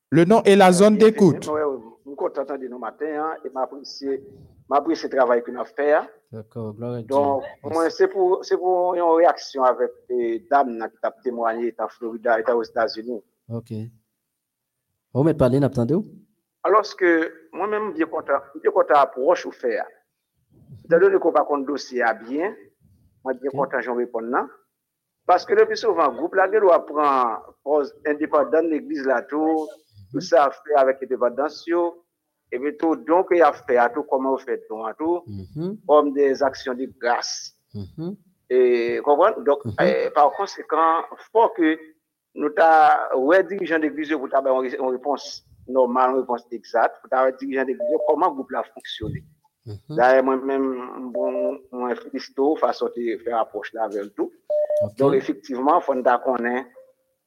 Le 0.09 0.25
nom 0.25 0.41
et 0.45 0.55
la 0.55 0.71
zone 0.71 0.97
d'écoute. 0.97 1.43
Je 1.43 2.09
suis 2.09 2.15
content 2.15 2.41
d'entendre 2.41 2.65
nous 2.67 2.80
matin 2.80 3.05
hein, 3.05 3.36
et 3.45 3.51
m'apprécier 3.51 4.23
m'apprécier 4.67 5.09
le 5.09 5.15
travail 5.15 5.43
que 5.43 5.51
nous 5.51 5.59
avons 5.59 5.69
fait. 5.75 5.93
Donc, 6.30 7.43
c'est 7.89 8.09
pour, 8.09 8.43
c'est 8.43 8.57
pour 8.57 8.95
une 8.95 9.01
réaction 9.01 9.63
avec 9.63 9.91
les 10.09 10.45
dames 10.51 10.78
qui 10.78 11.07
ont 11.07 11.11
témoigné 11.23 11.73
en 11.80 11.88
Florida 11.88 12.39
et 12.39 12.51
aux 12.51 12.63
États-Unis. 12.63 13.23
Ok. 13.49 13.71
On 15.13 15.23
met 15.23 15.34
parler, 15.34 15.59
n'attendez 15.59 15.93
où? 15.93 16.05
Alors 16.63 16.84
que 16.97 17.49
moi-même, 17.53 17.93
bien 17.93 18.07
content, 18.07 18.41
bien 18.61 18.71
content 18.71 18.95
approche 18.95 19.45
ou 19.45 19.51
faire. 19.51 19.86
Donné 20.89 21.17
qu'on 21.17 21.32
va 21.32 21.43
contre 21.43 21.65
dossier 21.65 22.01
à 22.01 22.13
bien, 22.13 22.53
moi, 23.23 23.34
bien 23.34 23.49
Ok. 23.53 23.69
content. 24.11 24.47
Parce 25.25 25.45
que 25.45 25.53
le 25.53 25.65
plus 25.65 25.78
souvent, 25.78 26.11
le 26.11 26.17
groupe 26.17 26.36
là, 26.36 26.49
il 26.51 26.59
doit 26.59 26.86
prendre 26.86 27.55
pause 27.63 27.93
indépendante 28.05 28.65
de 28.65 28.69
l'église 28.71 29.09
tout, 29.30 29.67
tout 30.11 30.21
ça 30.21 30.45
à 30.45 30.51
faire 30.51 30.80
avec 30.80 31.01
indépendance, 31.01 31.65
yo. 31.67 32.03
Et 32.52 32.60
puis 32.60 32.76
tout 32.78 32.95
don 32.95 33.24
que 33.24 33.36
y 33.36 33.41
a 33.41 33.52
fait 33.54 33.78
à 33.78 33.89
tout 33.89 34.04
comment 34.04 34.32
vous 34.32 34.38
faites 34.38 34.64
don 34.70 34.84
à 34.86 34.93
tout 34.93 35.24
Mhm, 35.28 35.78
comme 35.88 36.14
des 36.14 36.41
actions 36.43 36.74
de 36.74 36.88
grâce. 37.00 37.54
Mhm, 37.74 38.16
et 38.50 39.00
comprendre 39.04 39.41
donc 39.43 39.66
Mhm. 39.66 39.74
eh, 39.82 40.10
par 40.12 40.32
conséquent 40.32 41.04
faut 41.32 41.50
que 41.50 41.78
nous 42.36 42.50
ta 42.52 43.10
ouais 43.18 43.43
dirigeant 43.43 43.80
d'église 43.80 44.12
pour 44.14 44.30
ta 44.30 44.39
une 44.39 44.66
une 44.66 44.89
réponse 44.89 45.43
normale 45.68 46.12
une 46.12 46.20
réponse 46.22 46.45
exacte. 46.52 46.95
Pour 47.02 47.10
ta 47.10 47.32
dirigeant 47.32 47.66
d'église 47.66 47.98
comment 48.08 48.32
groupe 48.32 48.52
là 48.52 48.64
fonctionner 48.74 49.24
mhm. 49.66 49.78
D'ailleurs, 49.98 50.24
moi-même, 50.24 51.12
bon, 51.12 51.60
moi, 51.74 51.93
félicite 51.95 52.38
façon 52.60 52.89
de 52.95 53.18
faire 53.24 53.39
approche 53.39 53.74
là 53.74 53.84
avec 53.84 54.16
tout. 54.16 54.32
Donc, 54.98 55.14
effectivement, 55.16 55.80
il 55.80 55.84
faut 55.84 55.93
qu'on 55.93 56.20
connaître 56.20 56.70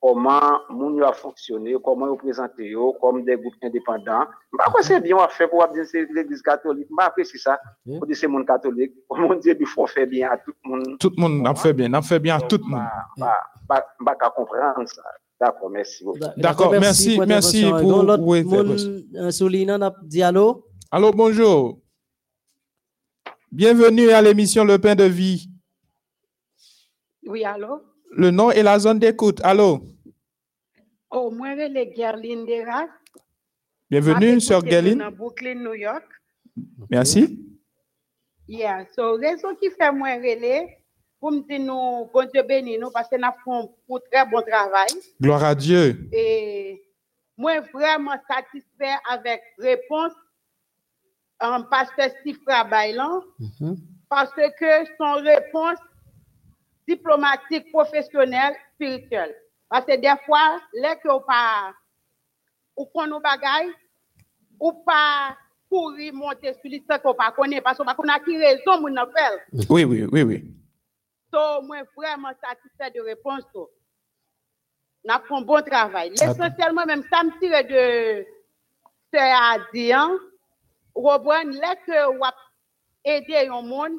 comment 0.00 0.60
moun 0.70 0.96
yo 0.96 1.04
a 1.04 1.12
fonctionné, 1.12 1.76
comment 1.84 2.12
ils 2.12 2.16
présenté 2.18 2.68
yo, 2.68 2.94
comme 3.00 3.24
des 3.24 3.36
groupes 3.36 3.54
indépendants. 3.62 4.26
Bah, 4.52 4.64
quoi, 4.72 4.82
c'est 4.82 5.00
bien 5.00 5.16
à 5.18 5.28
faire 5.28 5.50
pour 5.50 5.66
dire 5.68 5.84
c'est 5.84 6.06
l'église 6.12 6.40
catholique. 6.42 6.88
Bah, 6.90 7.04
après, 7.08 7.24
c'est 7.24 7.38
ça. 7.38 7.58
Pour 7.84 8.06
dire 8.06 8.16
c'est 8.16 8.26
monde 8.26 8.46
catholique. 8.46 8.92
Mon 9.10 9.34
Dieu, 9.36 9.56
il 9.58 9.66
faut 9.66 9.86
faire 9.86 10.06
bien 10.06 10.30
à 10.30 10.38
tout 10.38 10.52
le 10.64 10.70
monde. 10.70 10.96
Tout 10.98 11.12
le 11.16 11.20
monde 11.20 11.46
a 11.46 11.54
fait 11.54 11.72
bien, 11.74 11.92
a 11.92 12.00
fait 12.02 12.18
bien 12.18 12.36
à 12.36 12.40
tout 12.40 12.58
le 12.58 12.64
monde. 12.64 12.80
Bah, 13.18 13.36
bah, 13.68 13.84
bah, 14.00 14.16
bah, 14.18 14.30
comprendre 14.34 14.88
ça. 14.88 15.02
D'accord, 15.40 15.70
merci 15.70 16.04
beaucoup. 16.04 16.18
Da- 16.18 16.34
D'accord, 16.36 16.70
merci- 16.72 17.16
pour 17.16 17.26
merci 17.26 17.62
pour- 17.70 18.02
l'autre 18.02 18.22
euh, 19.16 19.30
soulignant, 19.30 19.78
n'a 19.78 19.94
dit 20.02 20.22
allô? 20.22 20.66
Allô, 20.90 21.12
bonjour. 21.12 21.78
Bienvenue 23.52 24.10
à 24.10 24.20
l'émission 24.22 24.64
Le 24.64 24.78
Pain 24.78 24.94
de 24.94 25.04
Vie. 25.04 25.48
Oui, 27.26 27.44
allô? 27.44 27.80
Le 28.10 28.30
nom 28.30 28.50
et 28.50 28.62
la 28.62 28.78
zone 28.78 28.98
d'écoute. 28.98 29.40
Allô? 29.44 29.80
Oh, 31.10 31.30
moi, 31.30 31.54
je 31.56 31.68
suis 31.68 31.96
Gerline 31.96 32.44
Deras. 32.44 32.86
Bienvenue, 33.88 34.40
sœur. 34.40 34.62
Dans 34.62 35.10
Brooklyn, 35.12 35.54
New 35.56 35.74
York. 35.74 36.04
Merci. 36.90 37.38
Yeah, 38.48 38.84
so, 38.96 39.16
raison 39.16 39.54
qui 39.54 39.70
fait 39.70 39.92
moi 39.92 40.14
relais, 40.14 40.78
pour 41.20 41.30
me 41.30 41.40
dire 41.42 41.60
nous, 41.60 42.10
bon 42.12 42.28
Dieu 42.32 42.78
nous, 42.80 42.90
parce 42.90 43.08
que 43.08 43.16
nous 43.16 43.24
avons 43.24 43.72
un 43.88 43.98
très 44.10 44.28
bon 44.28 44.42
travail. 44.42 44.88
Gloire 45.20 45.44
à 45.44 45.54
Dieu. 45.54 46.08
Et 46.12 46.82
moi, 47.36 47.60
vraiment 47.72 48.16
satisfait 48.28 48.96
avec 49.08 49.40
réponse 49.56 50.12
en 51.40 51.62
pasteur 51.62 52.10
Steve 52.20 52.38
Rabailan, 52.44 53.22
Mhm, 53.38 53.76
parce 54.08 54.32
que 54.32 54.84
son 54.98 55.22
réponse 55.22 55.78
diplomatique, 56.90 57.70
professionnelle, 57.70 58.54
spirituelle. 58.74 59.34
Parce 59.68 59.84
que 59.84 59.96
des 59.96 60.14
fois, 60.26 60.60
les 60.72 60.96
que 61.02 61.08
ou 61.08 61.20
pas, 61.20 61.72
ou 62.76 62.84
qu'on 62.86 63.06
nous 63.06 63.20
bagaille, 63.20 63.72
ou 64.58 64.72
pas 64.72 65.36
courir 65.68 66.12
monter 66.12 66.52
sur 66.54 66.70
l'histoire 66.70 67.00
qu'on 67.00 67.14
pas 67.14 67.30
connaît, 67.30 67.60
parce 67.60 67.78
qu'on 67.78 67.84
pas 67.84 67.94
connaît 67.94 68.20
qui 68.24 68.36
raison 68.36 68.80
mon 68.80 68.96
appel. 68.96 69.38
Oui, 69.68 69.84
oui, 69.84 70.04
oui, 70.10 70.22
oui. 70.22 70.44
So, 71.32 71.62
moi, 71.62 71.82
vraiment 71.96 72.32
satisfait 72.42 72.90
de 72.90 73.00
réponse. 73.02 73.44
N'a 75.04 75.20
fait 75.20 75.34
un 75.34 75.42
bon 75.42 75.62
travail. 75.64 76.10
L'essentiellement, 76.10 76.84
même 76.84 77.04
ça 77.10 77.22
me 77.22 77.30
tire 77.38 77.64
de 77.64 78.26
ce 79.12 79.18
à 79.18 79.58
dire, 79.72 80.10
Robin, 80.94 81.44
là 81.52 81.76
que 81.86 82.18
ou 82.18 82.22
aider 83.04 83.48
un 83.48 83.62
monde, 83.62 83.98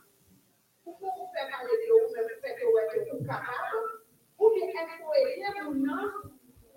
Parce 0.85 0.97
que 0.97 1.05
ça 1.05 1.41
parle 1.51 1.67
de 1.67 1.75
de 1.77 1.91
ou 1.91 1.97
un 1.97 2.01
retour 2.01 2.01
ou 2.01 2.11
de 2.11 2.21
vous, 2.21 2.27
même 2.27 2.41
faire 2.41 2.55
que 2.55 2.65
vous 2.65 2.77
êtes 2.77 3.27
capable 3.27 4.01
ou 4.39 4.49
bien 4.55 4.67
est-ce 4.67 4.97
qu'on 4.97 5.13
aider 5.13 5.51
pour 5.61 5.73
nous 5.75 6.31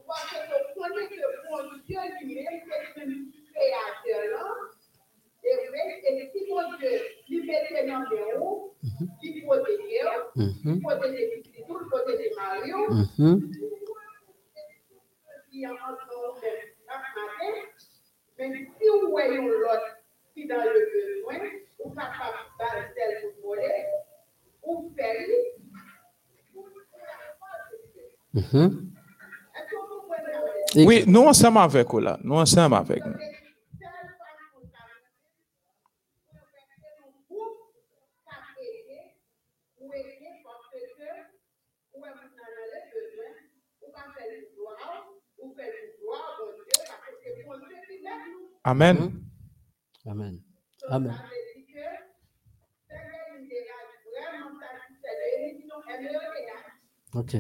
parce 0.06 0.30
que 0.30 0.36
vous 0.36 0.80
connaissez 0.80 1.16
que 1.16 1.28
bon 1.48 1.80
Dieu 1.86 1.98
lui-même, 2.20 2.60
c'est 2.68 3.00
le 3.00 3.06
même 3.06 3.32
créateur 3.52 4.22
là. 4.32 4.44
Et 5.46 5.56
oui, 5.70 5.82
et 6.08 6.30
si 6.32 6.50
mon 6.50 6.76
Dieu 6.78 6.94
lui 7.28 7.46
mettait 7.46 7.84
le 20.36 20.46
besoin, 20.92 21.48
ou 21.78 21.90
capable 21.90 22.38
de 22.58 22.94
tel 22.94 23.32
pour 23.32 23.50
voler, 23.50 23.84
ou 24.62 24.92
faire, 24.96 25.16
Mhm. 28.36 28.42
est-ce 28.42 29.70
que 29.70 29.76
vous 29.76 30.00
comprenez? 30.00 30.86
Oui, 30.86 31.04
nous 31.06 31.20
ensemble 31.22 31.58
avec 31.58 31.88
vous 31.88 32.00
là. 32.00 32.18
Nous 32.24 32.34
ensemble 32.34 32.74
avec 32.74 33.04
nous. 33.06 33.14
Amen. 48.64 49.23
Amen. 50.06 50.42
Amen. 50.90 51.14
Ok. 57.14 57.34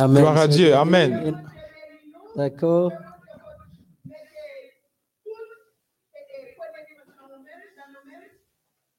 Amen. 0.00 0.20
Gloire 0.22 0.36
à 0.38 0.48
Dieu. 0.48 0.74
Amen. 0.74 1.42
D'accord. 2.36 2.92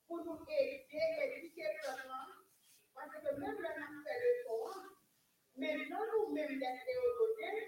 pour 0.07 0.17
nous 0.23 0.39
aider, 0.47 0.87
éduquer 1.37 1.67
pleinement, 1.81 2.27
parce 2.95 3.11
que 3.11 3.29
même 3.39 3.59
là, 3.61 3.69
on 3.75 4.03
fait 4.03 4.19
le 4.23 4.31
son, 4.47 4.71
maintenant 5.57 6.03
nous-mêmes, 6.13 6.47
les 6.47 6.75
théologiens, 6.87 7.67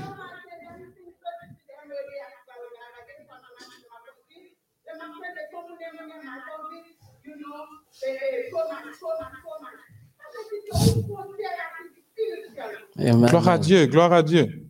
Amen. 12.99 13.27
Gloire 13.27 13.49
à 13.49 13.59
Dieu. 13.59 13.87
Gloire 13.87 14.13
à 14.13 14.23
Dieu. 14.23 14.69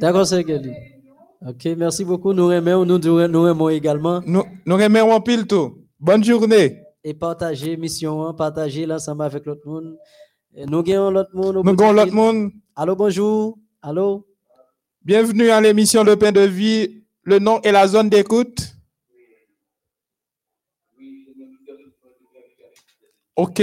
D'accord, 0.00 0.26
c'est. 0.26 0.44
Ok, 1.44 1.64
merci 1.76 2.04
beaucoup. 2.04 2.32
Nous 2.32 2.50
aimons, 2.50 2.84
nous, 2.84 2.98
nous 2.98 3.70
également. 3.70 4.22
Nous, 4.26 4.42
nous 4.64 4.76
remercions 4.76 5.20
pile 5.20 5.46
tout. 5.46 5.78
Bonne 5.98 6.24
journée. 6.24 6.82
Et 7.04 7.14
partager 7.14 7.76
mission, 7.76 8.26
hein, 8.26 8.34
partager 8.34 8.86
l'ensemble 8.86 9.22
avec 9.22 9.44
l'autre 9.46 9.66
monde. 9.66 9.96
Et 10.54 10.64
nous 10.66 10.82
gagnons 10.82 11.10
l'autre 11.10 11.30
monde. 11.34 11.60
Nous 11.62 11.70
avons 11.70 11.92
l'autre 11.92 12.12
monde. 12.12 12.50
Allô, 12.74 12.96
bonjour. 12.96 13.58
Allô? 13.82 14.26
Bienvenue 15.02 15.50
à 15.50 15.60
l'émission 15.60 16.02
Le 16.02 16.16
Pain 16.16 16.32
de 16.32 16.40
Vie. 16.40 17.04
Le 17.22 17.38
nom 17.38 17.60
et 17.62 17.70
la 17.70 17.86
zone 17.86 18.08
d'écoute. 18.08 18.76
OK. 23.36 23.62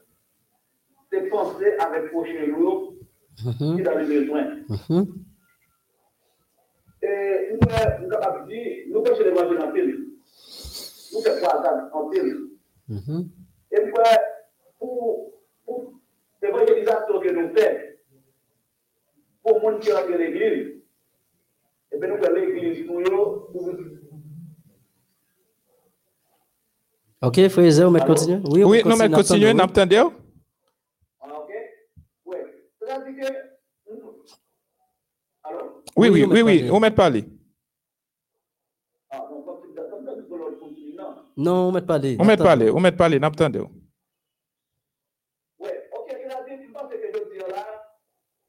c'est 1.12 1.28
penser 1.28 1.72
avec 1.78 2.10
prochain 2.10 2.46
jour 2.46 2.96
Mhm, 3.44 3.76
qui 3.76 3.82
dans 3.82 3.98
le 3.98 4.06
besoin. 4.06 4.44
mhm. 4.88 5.24
Et 7.02 7.48
nous, 7.52 7.58
nous 7.58 8.08
capables 8.08 8.48
de 8.48 8.90
dire, 9.14 9.26
nous 9.26 9.34
pêchons 9.34 9.58
l'évangile 9.58 9.60
en 9.62 9.72
pile. 9.72 10.06
Nous 11.12 11.20
faisons 11.20 11.40
croisade 11.46 11.90
en 11.92 12.08
pile. 12.08 12.36
Et 13.72 13.80
puis, 13.80 13.92
pour, 14.78 15.32
pour 15.64 15.92
l'évangélisation 16.42 17.20
que 17.20 17.30
nous 17.30 17.48
faisons, 17.54 17.78
pour 19.42 19.54
le 19.54 19.60
monde 19.60 19.80
qui 19.80 19.92
rentre 19.92 20.10
dans 20.10 20.18
l'église, 20.18 20.82
et 21.92 21.98
bien 21.98 22.08
nous 22.08 22.18
faisons 22.18 22.34
l'église 22.34 22.86
pour 22.86 23.00
eux, 23.00 23.46
pour 23.52 23.72
Ok, 27.22 27.48
Fraser, 27.48 27.84
on 27.84 27.90
Allô? 28.02 28.14
continuer? 28.14 28.40
Oui, 28.50 28.62
on 28.62 28.68
Oui, 28.70 28.82
non, 28.84 28.96
mais 28.96 29.08
continuez, 29.10 29.52
oui. 29.52 29.52
Ah, 31.20 31.38
ok? 31.40 31.50
Oui. 32.26 32.36
C'est-à-dire 32.78 33.16
que. 33.16 33.32
Alors? 35.44 35.82
Oui, 35.96 36.08
Oui, 36.10 36.24
oui, 36.24 36.68
on 36.70 36.74
oui, 36.74 36.80
met 36.80 36.90
parler. 36.90 37.24
Ah, 39.10 39.26
non, 39.30 39.42
comme 39.42 39.58
c'est 39.74 39.90
comme 39.90 40.04
ça, 40.04 40.12
c'est 40.14 40.28
pour 40.28 40.36
l'autre 40.36 40.58
continent. 40.60 41.14
Non, 41.36 41.68
on 41.68 41.72
met 41.72 41.82
pas 41.82 41.98
les. 41.98 42.16
On 42.18 42.24
met 42.24 42.32
Attends. 42.32 42.44
parler, 42.44 42.70
on 42.70 42.80
met 42.80 42.92
parler, 42.92 43.18
n'attendez. 43.18 43.60
Oui, 43.60 43.68
ok, 45.92 46.08
c'est-à-dire, 46.08 46.58
je 46.66 46.72
pense 46.72 46.90
que 46.90 46.96
je 46.98 47.18
veux 47.18 47.30
dire 47.34 47.46
là, 47.48 47.66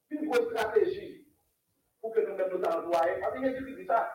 une 0.09 0.29
grosse 0.29 0.45
stratégie 0.51 1.27
pour 2.01 2.13
que 2.13 2.19
nous-mêmes 2.21 2.49
nous 2.51 2.63
employions. 2.63 3.19
Parce 3.21 3.33
que 3.33 3.59
je 3.69 3.75
dis 3.75 3.85
ça. 3.85 4.09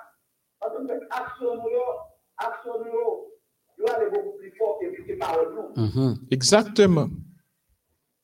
Parce 0.58 0.74
que 0.74 1.06
action 1.10 1.56
nous, 1.56 1.68
action 2.38 2.78
nous, 2.84 3.28
il 3.78 3.84
va 3.84 3.94
aller 3.96 4.10
beaucoup 4.10 4.38
plus 4.38 4.52
fort 4.56 4.78
que 4.80 4.86
que 5.02 5.18
parole 5.18 5.54
nous. 5.54 5.82
Mhm. 5.82 6.14
Exactement. 6.30 7.08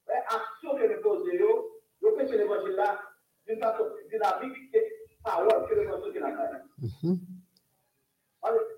Mais 0.06 0.14
action 0.28 0.76
que 0.76 0.94
nous 0.94 1.02
posons, 1.02 1.24
nous 2.00 2.16
faisons 2.18 2.32
l'évangile 2.38 2.76
là 2.76 2.98
d'une 3.46 3.58
façon 3.60 3.84
plus 3.94 4.08
dynamique 4.08 4.72
que 4.72 4.78
parole 5.22 5.48
que 5.68 5.74
qui 5.74 6.20
pas. 6.20 6.30
Mhm. 6.78 6.88
Nous 7.02 7.18
connaissons 7.18 7.18
l'évangile. 7.18 7.26
En 8.40 8.48
parole, 8.48 8.77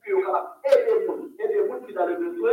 Puis, 0.05 0.13
le 0.13 0.15
on- 0.15 0.33
va 0.33 0.61
Mhm. 0.65 0.73
aider 0.73 1.01
les 1.01 1.07
gens, 1.07 1.17
aider 1.41 1.55
les 1.63 1.69
gens 1.69 1.81
qui 1.87 1.93
dans 1.95 2.07
le 2.07 2.15
besoin, 2.17 2.53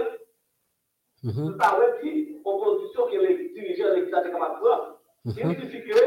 Mhm. 1.23 1.57
vrai 1.75 1.87
qui 2.01 2.09
opposition 2.43 3.05
que 3.07 3.17
les 3.17 3.49
dirigeants 3.53 3.89
de 3.95 4.01
l'État 4.01 4.23
sont 4.23 4.31
capables 4.31 4.55
de 4.55 4.59
prendre. 4.59 4.97
Signifie 5.27 5.81
que. 5.87 5.97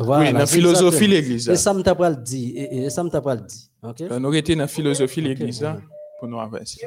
Voilà, 0.00 0.24
Oui, 0.24 0.32
la 0.32 0.46
philosophie 0.46 1.06
l'église. 1.06 1.48
Et 1.48 1.56
ça 1.56 1.72
me 1.74 1.82
t'a 1.82 1.94
pas 1.94 2.10
le 2.10 2.16
dit. 2.16 2.54
Et, 2.56 2.90
ça 2.90 3.04
me 3.04 3.10
t'a 3.10 3.20
pas 3.20 3.34
le 3.34 3.42
dit. 3.42 3.70
Ok? 3.82 4.00
Nous 4.00 4.34
étions 4.34 4.54
dans 4.56 4.60
la 4.62 4.66
philosophie 4.66 5.20
l'église 5.20 5.62
là, 5.62 5.76
pour 6.18 6.28
nous 6.28 6.40
avancer. 6.40 6.86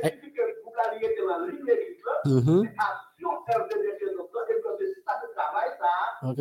Le. 2.26 2.26
Mhm. 2.26 2.64
Ça. 2.76 3.04
Ok. 6.30 6.40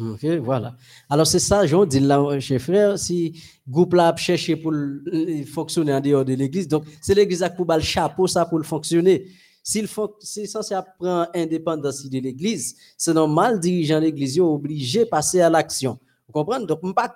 Ok, 0.00 0.24
voilà. 0.44 0.76
Alors, 1.10 1.26
c'est 1.26 1.40
ça, 1.40 1.66
Jean 1.66 1.84
dit 1.84 1.98
là, 1.98 2.38
chez 2.38 2.60
frère, 2.60 2.96
si 2.96 3.42
groupe 3.68 3.94
là 3.94 4.08
a 4.10 4.16
cherché 4.16 4.54
pour 4.54 4.70
le- 4.70 5.02
le- 5.06 5.44
fonctionner 5.44 5.92
en 5.92 6.00
dehors 6.00 6.24
de 6.24 6.34
l'église, 6.34 6.68
donc 6.68 6.84
c'est 7.00 7.14
l'église 7.14 7.42
qui 7.42 7.56
pour 7.56 7.66
le 7.74 7.80
chapeau 7.80 8.28
ça 8.28 8.46
pour 8.46 8.58
le 8.58 8.64
fonctionner. 8.64 9.26
S'il 9.60 9.88
faut, 9.88 10.16
c'est 10.20 10.46
censé 10.46 10.76
prendre 11.00 11.28
indépendance 11.34 12.08
de 12.08 12.18
l'église, 12.20 12.76
c'est 12.96 13.12
normal, 13.12 13.58
dirigeant 13.58 13.98
l'église 13.98 14.38
est 14.38 14.40
obligé 14.40 15.00
de 15.00 15.08
passer 15.08 15.40
à 15.40 15.50
l'action. 15.50 15.98
Vous 16.28 16.32
comprenez? 16.32 16.64
Donc, 16.64 16.78
je 16.82 16.88
ne 16.88 16.92
pas 16.92 17.08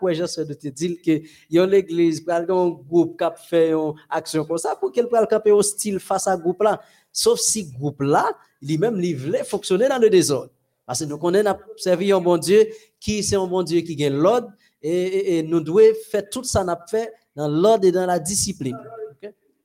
quoi, 0.00 0.12
j'essaie 0.14 0.46
de 0.46 0.54
te 0.54 0.68
dire 0.68 0.96
que 1.04 1.20
y 1.50 1.58
a 1.58 1.66
l'église, 1.66 2.22
il 2.26 2.28
y 2.28 2.30
a 2.30 2.36
un 2.38 2.68
groupe 2.70 3.18
qui 3.18 3.24
a 3.24 3.34
fait 3.34 3.72
une 3.72 3.92
action 4.08 4.44
comme 4.46 4.56
ça 4.58 4.74
pour 4.76 4.92
qu'elle 4.92 5.08
puisse 5.08 5.26
camper 5.28 5.52
hostile 5.52 5.98
face 6.00 6.26
à 6.26 6.36
groupe 6.38 6.62
là. 6.62 6.80
Sauf 7.12 7.38
si 7.38 7.70
groupe 7.70 8.00
là, 8.00 8.30
lui-même, 8.62 8.98
il 9.02 9.14
voulait 9.14 9.44
fonctionner 9.44 9.88
dans 9.88 9.98
le 9.98 10.08
désordre. 10.08 10.50
Parce 10.88 11.00
que 11.00 11.04
nous 11.04 11.18
connaissons 11.18 11.54
un 11.86 12.20
bon 12.20 12.38
Dieu 12.38 12.66
qui 12.98 13.22
c'est 13.22 13.36
un 13.36 13.46
bon 13.46 13.62
Dieu 13.62 13.82
qui 13.82 13.94
gagne 13.94 14.14
l'ordre 14.14 14.48
et, 14.80 15.42
nous 15.42 15.60
devons 15.60 15.80
faire 16.10 16.26
tout 16.30 16.42
ça 16.44 16.64
n'a 16.64 16.82
fait 16.88 17.12
dans 17.36 17.46
l'ordre 17.46 17.86
et 17.86 17.92
dans 17.92 18.06
la 18.06 18.18
discipline. 18.18 18.78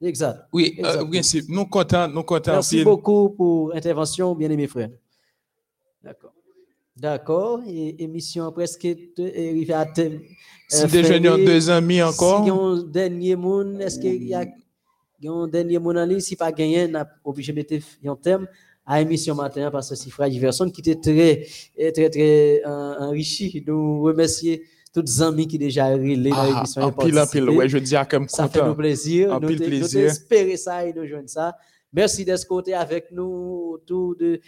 Exact. 0.02 0.41
Oui, 0.52 0.78
euh. 0.84 1.06
Nous 1.48 1.66
comptons, 1.68 2.10
nous 2.10 2.24
comptons. 2.24 2.52
Merci 2.52 2.84
beaucoup 2.84 3.30
pour 3.30 3.70
l'intervention, 3.70 4.36
bien 4.36 4.50
aimé 4.50 4.68
frère. 4.68 4.90
D'accord. 6.04 6.34
D'accord. 6.94 7.62
Et 7.66 8.04
émission 8.04 8.52
presque 8.52 8.86
arrivée 9.18 9.74
à 9.74 9.86
thème. 9.86 10.20
Si 10.68 10.86
déjeunons 10.88 11.38
deux 11.38 11.70
amis 11.70 12.02
encore. 12.02 12.44
Si 12.44 12.50
un 12.50 12.84
dernier 12.84 13.38
monde, 13.38 13.80
est-ce 13.80 13.98
qu'il 13.98 14.28
y 14.28 14.34
a 14.34 14.44
un 15.26 15.48
dernier 15.48 15.80
monde 15.80 16.00
en 16.00 16.06
ligne? 16.06 16.20
Si 16.20 16.36
pas 16.36 16.52
gagné, 16.52 16.86
on 16.91 16.95
a 16.95 17.08
obligé 17.24 17.54
de 17.54 17.58
mettre 17.60 17.76
un 18.06 18.16
thème 18.18 18.45
à 18.86 19.02
émission 19.02 19.36
matin 19.36 19.70
parce 19.72 19.90
que 19.90 19.96
c'est 19.96 20.10
Frère 20.10 20.30
Diverson 20.30 20.70
qui 20.70 20.82
était 20.82 20.96
très, 20.96 21.46
très, 21.92 22.10
très 22.10 22.62
euh, 22.66 22.96
enrichi. 23.00 23.64
Nous 23.66 24.02
remercions 24.04 24.58
tous 24.94 25.02
les 25.02 25.22
amis 25.22 25.48
qui 25.48 25.58
déjà 25.58 25.88
relé 25.88 26.30
dans 26.30 26.44
l'émission. 26.44 26.82
en 26.84 26.92
pile, 26.92 27.18
en 27.20 27.26
pile. 27.28 27.50
Ouais, 27.50 27.68
je 27.70 27.78
dis 27.78 27.96
à 27.96 28.06
comme 28.06 28.28
Ça 28.28 28.48
fait 28.48 28.60
nous 28.60 28.66
content. 28.66 28.76
plaisir. 28.76 29.32
En 29.34 29.40
Nous 29.40 29.48
pile 29.48 29.58
te- 29.60 29.64
nous 29.64 29.70
plaisir. 29.70 30.06
espérer 30.06 30.58
ça 30.58 30.86
et 30.86 30.94
nous 30.94 31.08
joindre 31.08 31.30
ça. 31.30 31.56
Merci 31.96 32.26
d'être 32.26 32.46
côté 32.48 32.74
avec 32.74 33.12
nous 33.12 33.72
autour 33.74 34.16
de 34.16 34.40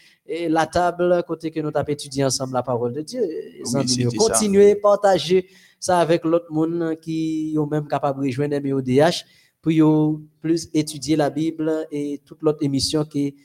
la 0.49 0.65
table, 0.65 1.23
côté 1.27 1.51
que 1.51 1.59
nous 1.59 1.69
avons 1.73 1.87
étudié 1.87 2.25
ensemble 2.25 2.53
la 2.53 2.63
parole 2.63 2.91
de 2.93 3.01
Dieu. 3.01 3.21
Ça. 3.63 3.83
continuez, 4.17 4.75
partagez 4.75 5.47
ça 5.79 5.99
avec 5.99 6.23
l'autre 6.25 6.51
monde 6.51 6.95
qui 6.99 7.53
est 7.55 7.71
même 7.71 7.87
capable 7.87 8.21
de 8.21 8.25
rejoindre 8.27 8.59
MEODH 8.59 9.25
pour 9.61 10.19
plus 10.41 10.69
étudier 10.73 11.15
la 11.15 11.29
Bible 11.29 11.87
et 11.91 12.19
toute 12.25 12.41
l'autre 12.41 12.59
émission 12.63 13.05
qui 13.05 13.27
est 13.27 13.35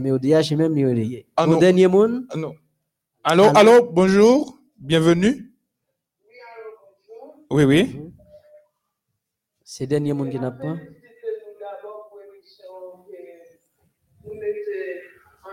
MEODH 0.00 0.52
et 0.52 0.56
même 0.56 0.74
lié. 0.74 1.26
Ah 1.36 1.46
non. 1.46 1.58
dernier 1.58 1.88
monde, 1.88 2.24
Ah, 2.30 2.36
non. 2.36 2.54
Allô, 3.24 3.44
Allô? 3.44 3.58
allô, 3.58 3.82
bonjour, 3.92 4.58
bienvenue. 4.78 5.50
Oui, 7.50 7.64
oui. 7.64 8.00
c'est 9.64 9.86
dernier 9.86 10.12
monde 10.12 10.30
qui 10.30 10.38
n'a 10.38 10.50
pas. 10.50 10.76
d'abord 10.76 12.08
pour 12.10 12.18
l'émission 12.20 13.04
que 13.08 13.16
vous 14.24 14.34
mettez 14.34 15.00
en 15.44 15.50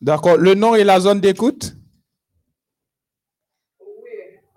D'accord. 0.00 0.36
Le 0.38 0.54
nom 0.54 0.74
et 0.74 0.84
la 0.84 0.98
zone 1.00 1.20
d'écoute? 1.20 1.74
Oui, 3.80 3.86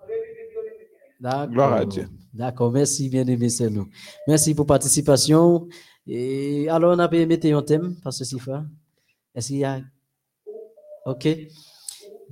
République 0.00 0.54
dominicaine. 0.54 0.98
D'accord. 1.20 1.48
Gloire 1.48 1.72
à 1.74 1.84
Dieu. 1.84 2.06
D'accord, 2.32 2.72
merci 2.72 3.08
bien 3.08 3.26
aimé, 3.26 3.48
c'est 3.48 3.70
nous. 3.70 3.86
Merci 4.26 4.54
pour 4.54 4.66
participation. 4.66 5.68
Et 6.06 6.68
alors, 6.68 6.94
on 6.96 6.98
a 6.98 7.08
pu 7.08 7.24
mettre 7.26 7.46
un 7.52 7.62
thème, 7.62 7.94
parce 8.02 8.18
que 8.18 8.24
c'est 8.24 8.38
ça. 8.38 8.64
Est-ce 9.34 9.48
qu'il 9.48 9.58
y 9.58 9.64
a? 9.64 9.80
OK. 11.06 11.28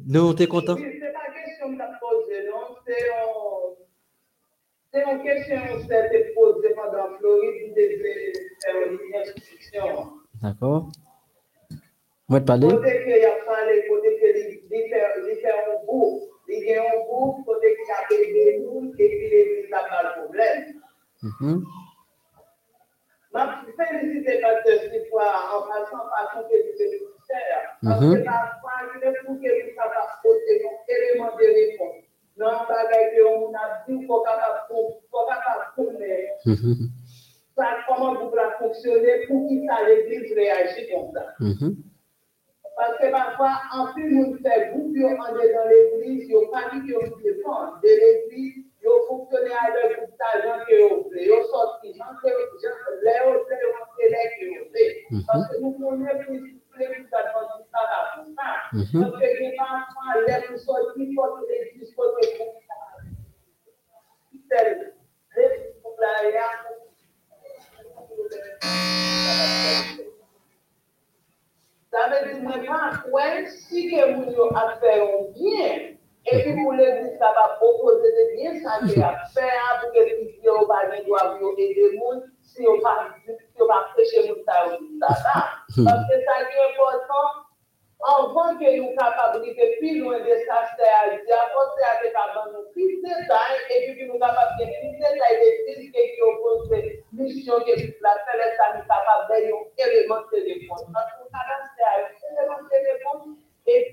Nous, 0.06 0.34
t'es 0.34 0.46
content? 0.46 0.74
Oui, 0.74 0.82
c'est 1.00 1.12
pas 1.12 1.20
question 1.44 1.72
de 1.72 1.78
la 1.78 1.90
poser, 2.00 2.48
non. 2.50 2.76
C'est 2.86 3.08
un- 3.10 3.74
c'est 4.92 5.12
une 5.12 5.22
question 5.22 5.78
qui 5.80 5.86
s'est 5.86 6.06
été 6.06 6.32
posée 6.34 6.74
pendant 6.74 7.16
Floride, 7.18 7.68
vous 7.68 7.74
devez 7.74 8.32
faire 8.64 8.90
une 8.90 9.20
instruction. 9.20 10.12
D'accord. 10.42 10.90
Moi, 12.32 12.40
te 12.40 12.46
de 20.04 20.20
problème. 20.20 20.60
Ma 23.32 23.64
félicité 23.76 24.40
parce 24.40 24.62
que 24.64 24.72
cette 24.78 25.08
fois, 25.08 25.32
en 25.54 25.62
passant 25.68 26.04
par 26.08 26.32
son 26.34 26.48
ministère, 26.48 27.78
parce 27.82 28.00
que 28.00 28.24
parfois, 28.24 28.76
il 28.94 29.08
est 29.08 29.16
pour 29.24 29.36
que 29.36 29.48
vous 29.48 29.74
capable 29.74 30.12
de 30.12 30.22
poser 30.22 30.54
un 30.64 30.76
élément 30.94 31.30
de 31.36 31.44
réponse. 31.44 32.04
Non, 32.36 32.52
bagaille 32.68 33.14
que 33.14 33.22
on 33.26 33.52
a 33.54 33.84
dit, 33.88 34.06
faut 34.06 34.22
capable 34.22 34.60
de 34.68 34.74
faut 35.10 35.26
capable 35.26 35.64
de 35.76 35.84
connaître 35.84 36.92
ça, 37.56 37.66
comment 37.86 38.14
vous 38.14 38.30
pouvez 38.30 38.42
fonctionner 38.58 39.26
pour 39.26 39.48
que 39.48 39.66
ça 39.66 39.86
l'église 39.86 40.32
réagisse 40.34 40.88
comme 40.90 41.12
ça? 41.12 41.26
Mhm. 41.40 41.76
Parce 42.76 42.98
que 42.98 43.10
parfois, 43.10 43.60
en 43.74 43.92
plus, 43.92 44.10
nous 44.14 44.38
faisons 44.38 45.20
andé 45.20 45.52
dans 45.52 45.68
l'église, 45.68 46.28
yo 46.28 46.46
pas 46.48 46.70
dit 46.72 46.80
que 46.86 46.94
vous 46.94 47.20
dépend 47.22 47.76
de 47.82 47.88
l'église, 47.88 48.64
yo 48.82 48.90
fonctionné 49.08 49.50
à 49.52 49.70
groupe 49.94 50.16
d'argent 50.18 50.64
yo 50.70 51.44
sorti, 51.44 51.92
sais, 51.92 52.00
les 52.24 52.32
autres, 52.32 52.96
les 53.02 53.20
autres, 53.28 53.48
les 53.48 53.68
autres, 53.68 53.92
que 54.38 54.44
vous 54.48 54.64
voulez. 54.68 54.92
Parce 55.26 55.44
que 55.48 55.54
nous 55.60 55.72
connaissons 55.72 56.40
ça. 57.70 57.82
Mhm. 58.72 59.00
Parce 59.00 59.14
que 59.14 59.26
les 59.26 59.52
les 65.36 65.48
les 65.74 66.32
la 66.32 66.42
Ça 71.92 72.08
veut 72.08 72.32
dire, 72.32 72.42
moi, 72.42 72.54
pas, 72.56 73.04
ouais, 73.12 73.46
si 73.46 73.90
que 73.90 74.14
vous 74.14 74.32
yo 74.32 74.48
a 74.56 74.76
fait 74.80 75.02
un 75.02 75.30
bien, 75.34 75.92
et 76.24 76.42
puis 76.42 76.54
pour 76.62 76.72
l'église, 76.72 77.18
ça 77.18 77.34
va 77.36 77.56
proposer 77.56 78.08
des 78.16 78.36
biens, 78.36 78.54
ça 78.62 78.80
va 78.80 79.08
a 79.08 79.26
faire, 79.26 79.82
pour 79.82 79.92
que 79.92 79.98
les 79.98 80.32
gens 80.42 80.64
gens, 81.74 82.22
si 82.40 82.66
on 82.66 82.80
va, 82.80 83.08
si 83.26 83.60
on 83.60 83.66
va 83.66 83.88
prêcher 83.92 84.22
les 84.22 84.42
ça, 84.42 84.68
ça 85.00 85.16
va. 85.22 85.44
Parce 85.84 86.08
que 86.08 86.14
ça 86.24 86.44
qui 86.48 86.56
est 86.56 86.72
important, 86.72 87.51
que 88.02 88.76
nous 88.76 88.94
capables 88.96 89.46
de 89.46 89.78
plus 89.78 90.00
loin 90.00 90.18
de 90.18 90.34
apporter 91.32 91.82
avec 91.86 92.14
avant 92.14 92.50
nous 92.50 92.66
plus 92.72 92.98
de 92.98 93.06
détails, 93.06 93.62
et 93.70 93.92
puis 93.94 94.06
nous 94.06 94.18
capables 94.18 94.58
de 94.58 94.64
plus 94.64 94.90
de 94.90 94.98
détails 94.98 95.38
des 95.38 95.54
fils 95.74 95.92
qui 95.92 96.22
opposent 96.22 96.68
des 96.70 97.04
missions 97.12 97.60
que 97.60 97.70
la 97.70 98.14
céleste 98.26 98.58
a 98.58 98.76
nous 98.76 98.86
capable 98.90 99.30
de 99.30 99.46
de 99.46 100.02
nous 100.02 101.30
capables 101.30 101.62
de 101.62 101.78
faire 101.78 101.94
un 101.94 102.10
élément 102.34 102.62
de 102.62 102.78
réponse, 102.90 103.38
et 103.66 103.90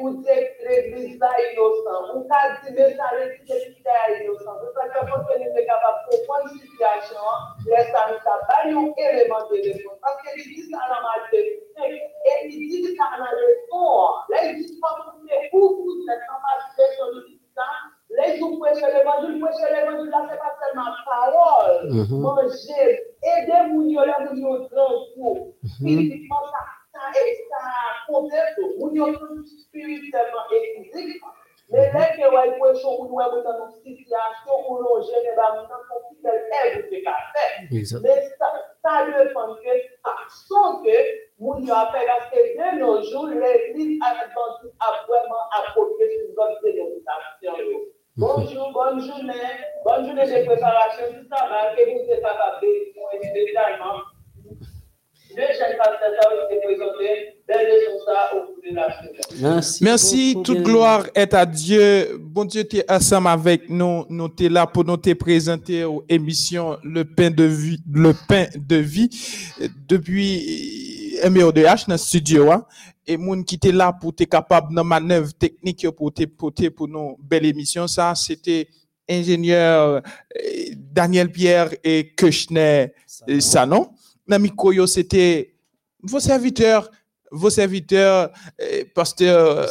vous 0.00 0.16
dites 0.22 0.52
l'église 0.66 1.18
là 1.18 1.30
innocent, 1.52 2.16
ou 2.16 2.28
qu'a 2.28 2.60
dit, 2.62 2.74
mais 2.74 2.94
ça 2.96 3.04
l'église 3.18 3.84
là 3.84 4.20
innocent. 4.20 4.56
C'est 4.60 4.72
ça 4.74 4.88
que 4.88 5.06
faut 5.06 5.20
que 5.26 5.38
nous 5.38 5.44
sommes 5.44 5.66
capables 5.66 6.00
de 6.10 6.16
comprendre 6.16 6.44
la 6.44 6.60
situation, 6.60 7.24
laisse 7.66 7.92
ça 7.92 8.10
nous 8.10 8.22
capable 8.22 8.70
un 8.70 8.92
élément 8.96 9.42
de 9.50 9.56
que 9.56 10.36
l'église 10.36 10.70
là, 10.70 10.80
la 10.88 11.00
majorité, 11.02 12.02
et 12.24 12.46
il 12.46 12.68
dit 12.68 12.96
ça 12.96 13.18
dans 13.18 13.24
le 13.24 13.52
l'évangile, 19.72 20.10
là, 20.10 20.26
c'est 20.30 20.38
pas 20.38 20.54
seulement 20.60 20.92
parole. 21.04 21.88
Mhm. 21.90 22.20
Manger, 22.20 23.00
aider 23.22 23.62
mon 23.70 23.88
yo, 23.88 24.04
là, 24.04 24.18
mon 24.20 24.34
yo, 24.36 24.68
grand 24.68 25.14
coup. 25.14 25.54
Physiquement, 25.78 26.44
ça, 26.52 26.81
ça, 26.92 27.62
compte 28.06 28.32
tout. 28.56 28.72
Mon 28.78 28.94
yo, 28.94 29.12
tout 29.12 29.44
spirituellement 29.44 30.44
et 30.52 30.84
physiquement. 30.84 31.28
Mais 31.70 31.90
là, 31.92 32.06
que 32.14 32.20
ouais, 32.20 32.58
prêcher, 32.58 32.86
on 32.86 33.06
doit 33.06 33.28
être 33.28 33.42
dans 33.44 33.66
une 33.66 33.80
situation 33.82 34.52
où 34.68 34.78
l'on 34.82 35.00
gêne, 35.00 35.34
bah, 35.36 35.54
maintenant, 35.56 35.76
son 35.88 36.14
fidèle 36.14 36.44
est, 36.64 36.82
vous 36.82 36.88
fait 36.88 37.02
qu'à 37.02 37.16
faire. 37.32 37.68
Exact. 37.70 38.00
Mais 38.02 38.28
ça, 38.38 38.46
ça 38.84 39.06
dépend 39.06 39.54
que, 39.54 39.72
sans 40.28 40.82
que, 40.82 40.96
moun 41.38 41.64
yo 41.66 41.74
a 41.74 41.90
fait, 41.92 42.06
parce 42.06 42.30
que 42.30 42.36
de 42.36 42.78
nos 42.78 43.02
jours, 43.02 43.26
l'église 43.26 43.98
adventiste 44.02 44.76
a 44.80 45.06
yo. 47.64 47.92
Bonne 48.14 48.46
journée, 48.46 49.32
bonne 49.84 50.06
journée 50.06 50.26
de 50.26 50.44
préparation 50.44 51.10
du 51.12 51.26
travail, 51.28 51.74
que 51.74 51.82
vous 51.84 52.12
êtes 52.12 52.20
capables 52.22 52.60
de 52.60 52.68
ça 52.94 53.00
au 53.00 53.00
cours 53.00 53.10
de 53.12 53.54
la 53.54 53.64
semaine. 53.78 54.11
Merci. 59.40 59.84
Merci, 59.84 60.34
beaucoup, 60.34 60.44
toute 60.44 60.56
bien 60.58 60.64
gloire 60.64 61.06
est 61.14 61.34
à 61.34 61.46
Dieu. 61.46 62.18
Bon 62.20 62.44
Dieu, 62.44 62.64
tu 62.64 62.78
es 62.78 62.90
ensemble 62.90 63.28
avec 63.28 63.68
nous. 63.68 64.04
Nous 64.08 64.28
t'es 64.28 64.48
là 64.48 64.66
pour 64.66 64.84
nous 64.84 64.96
te 64.96 65.12
présenter 65.14 65.84
aux 65.84 66.04
émissions 66.08 66.78
Le 66.82 67.04
pain 67.04 67.30
de 67.30 67.44
vie, 67.44 67.78
le 67.90 68.12
pain 68.28 68.46
de 68.56 68.76
vie 68.76 69.08
euh, 69.60 69.68
depuis 69.88 71.18
MEODH 71.28 71.86
dans 71.88 71.94
le 71.94 71.96
studio. 71.98 72.50
hein. 72.50 72.64
Et 73.06 73.16
moun 73.16 73.44
qui 73.44 73.56
était 73.56 73.72
là 73.72 73.92
pour 73.92 74.14
te 74.14 74.24
capable 74.24 74.74
dans 74.74 74.84
manœuvre 74.84 75.32
technique 75.34 75.88
pour 75.90 76.12
te 76.12 76.24
porter 76.24 76.70
pour 76.70 76.86
nos 76.88 77.16
belle 77.20 77.46
émission. 77.46 77.86
Ça, 77.88 78.14
c'était 78.14 78.68
ingénieur 79.08 79.96
euh, 79.96 80.00
Daniel 80.76 81.30
Pierre 81.30 81.70
et 81.82 82.12
Kushner 82.14 82.92
Ça, 83.06 83.24
Sanon. 83.40 83.90
Nami 84.32 84.50
Koyo, 84.50 84.86
c'était 84.86 85.54
vos 86.02 86.18
serviteurs, 86.18 86.90
vos 87.30 87.50
serviteurs, 87.50 88.32
euh, 88.62 88.84
pasteur 88.94 89.68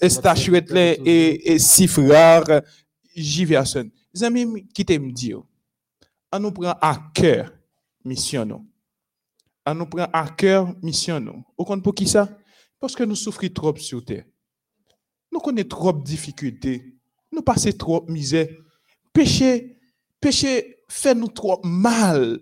Eustache 0.00 0.48
Wetlin 0.48 0.94
et, 1.04 1.58
frères 1.88 2.62
Jiverson. 3.16 3.90
Les 4.14 4.22
amis, 4.22 4.68
qui 4.72 4.84
t'aiment 4.84 5.10
dire, 5.10 5.42
on 6.30 6.38
nous 6.38 6.52
prend 6.52 6.76
à 6.80 7.10
cœur 7.12 7.52
mission 8.04 8.44
nous. 8.44 8.64
On 9.66 9.74
nous 9.74 9.86
prend 9.86 10.06
à 10.12 10.28
cœur 10.28 10.72
mission 10.80 11.18
nous. 11.18 11.42
Au 11.58 11.64
compte 11.64 11.82
pour 11.82 11.92
qui 11.92 12.06
ça? 12.06 12.28
Parce 12.78 12.94
que 12.94 13.02
nous 13.02 13.16
souffrons 13.16 13.48
trop 13.48 13.76
sur 13.78 14.04
terre. 14.04 14.26
Nous 15.32 15.40
connaissons 15.40 15.68
trop 15.68 15.92
de 15.92 16.04
difficultés. 16.04 16.94
Nous 17.32 17.42
passons 17.42 17.72
trop 17.72 18.00
de 18.06 18.12
misère. 18.12 18.46
Péché, 19.12 19.76
péché 20.20 20.84
fait 20.88 21.16
nous 21.16 21.26
trop 21.26 21.60
mal. 21.64 22.38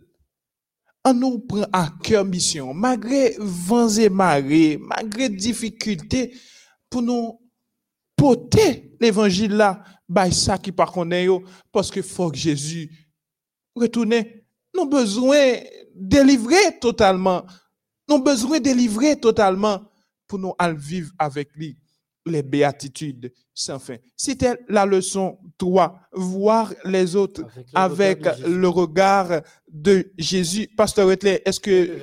On 1.05 1.13
nous 1.13 1.39
prend 1.41 1.67
à 1.73 1.93
cœur 2.03 2.25
mission, 2.25 2.73
malgré 2.73 3.37
vents 3.39 3.89
et 3.91 4.09
marées, 4.09 4.79
malgré 4.81 5.29
difficultés, 5.29 6.35
pour 6.89 7.03
nous 7.03 7.41
porter 8.17 8.97
l'évangile 9.01 9.53
là, 9.53 9.83
bah 10.09 10.31
ça 10.31 10.57
qui 10.57 10.73
par 10.73 10.93
contre 10.93 11.17
yo, 11.17 11.43
parce 11.73 11.91
que 11.91 12.01
faut 12.01 12.31
que 12.31 12.39
Jésus 12.39 12.91
retourne. 13.75 14.25
Nous 14.75 14.83
avons 14.83 14.91
besoin 14.91 15.57
de 15.95 16.09
délivrer 16.09 16.79
totalement. 16.81 17.45
Nous 18.09 18.15
avons 18.15 18.25
besoin 18.25 18.59
de 18.59 18.65
délivrer 18.65 19.19
totalement 19.19 19.83
pour 20.27 20.39
les 22.27 22.43
béatitudes 22.43 23.33
sans 23.53 23.79
fin. 23.79 23.97
C'était 24.17 24.59
la 24.69 24.87
leçon 24.87 25.39
3, 25.59 26.01
voir 26.13 26.73
les 26.85 27.15
autres 27.17 27.43
avec 27.75 28.25
le 28.47 28.69
regard 28.69 29.43
de 29.71 30.11
Jésus. 30.19 30.69
Pasteur 30.77 31.07
Wetley, 31.07 31.43
est-ce 31.45 31.61
que 31.61 31.99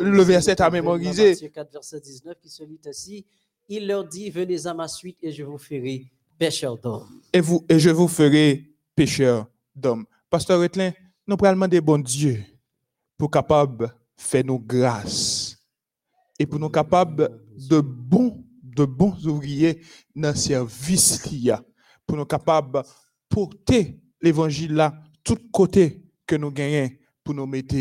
le 0.00 0.22
verset 0.22 0.60
à 0.60 0.70
mémoriser 0.70 1.30
Matthieu 1.30 1.48
4, 1.48 1.72
verset 1.72 2.00
19, 2.00 2.34
qui 2.40 2.48
se 2.48 2.64
lit 2.64 2.80
ainsi. 2.86 3.26
Il 3.68 3.86
leur 3.86 4.04
dit, 4.04 4.30
venez 4.30 4.66
à 4.66 4.74
ma 4.74 4.88
suite 4.88 5.18
et 5.22 5.30
je 5.30 5.42
vous 5.42 5.58
ferai 5.58 6.10
pécheur 6.38 6.78
d'hommes. 6.78 7.06
et, 7.32 7.40
vous, 7.40 7.64
et 7.68 7.78
je 7.78 7.90
vous 7.90 8.08
ferai 8.08 8.70
pécheur 8.94 9.46
d'hommes. 9.74 10.06
Pasteur 10.30 10.60
Wetley, 10.60 10.94
nous 11.26 11.36
prenons 11.36 11.52
demander 11.52 11.80
bon 11.80 11.98
Dieu 11.98 12.42
pour 13.18 13.30
capable 13.30 13.92
faire 14.16 14.44
nos 14.44 14.58
grâces 14.58 15.56
et 16.38 16.46
pour 16.46 16.58
nous 16.58 16.70
capables 16.70 17.28
de 17.68 17.80
bons 17.80 18.42
de 18.78 18.84
bons 18.84 19.26
ouvriers 19.26 19.80
dans 20.14 20.30
le 20.30 20.34
service 20.36 21.18
qu'il 21.18 21.42
y 21.42 21.50
a 21.50 21.62
pour 22.06 22.16
nous 22.16 22.24
capables 22.24 22.82
porter 23.28 24.00
l'évangile 24.20 24.74
là 24.74 24.94
tout 25.24 25.38
côté 25.52 26.02
que 26.26 26.36
nous 26.36 26.52
gagnons 26.52 26.90
pour 27.24 27.34
nous 27.34 27.46
mettre 27.46 27.76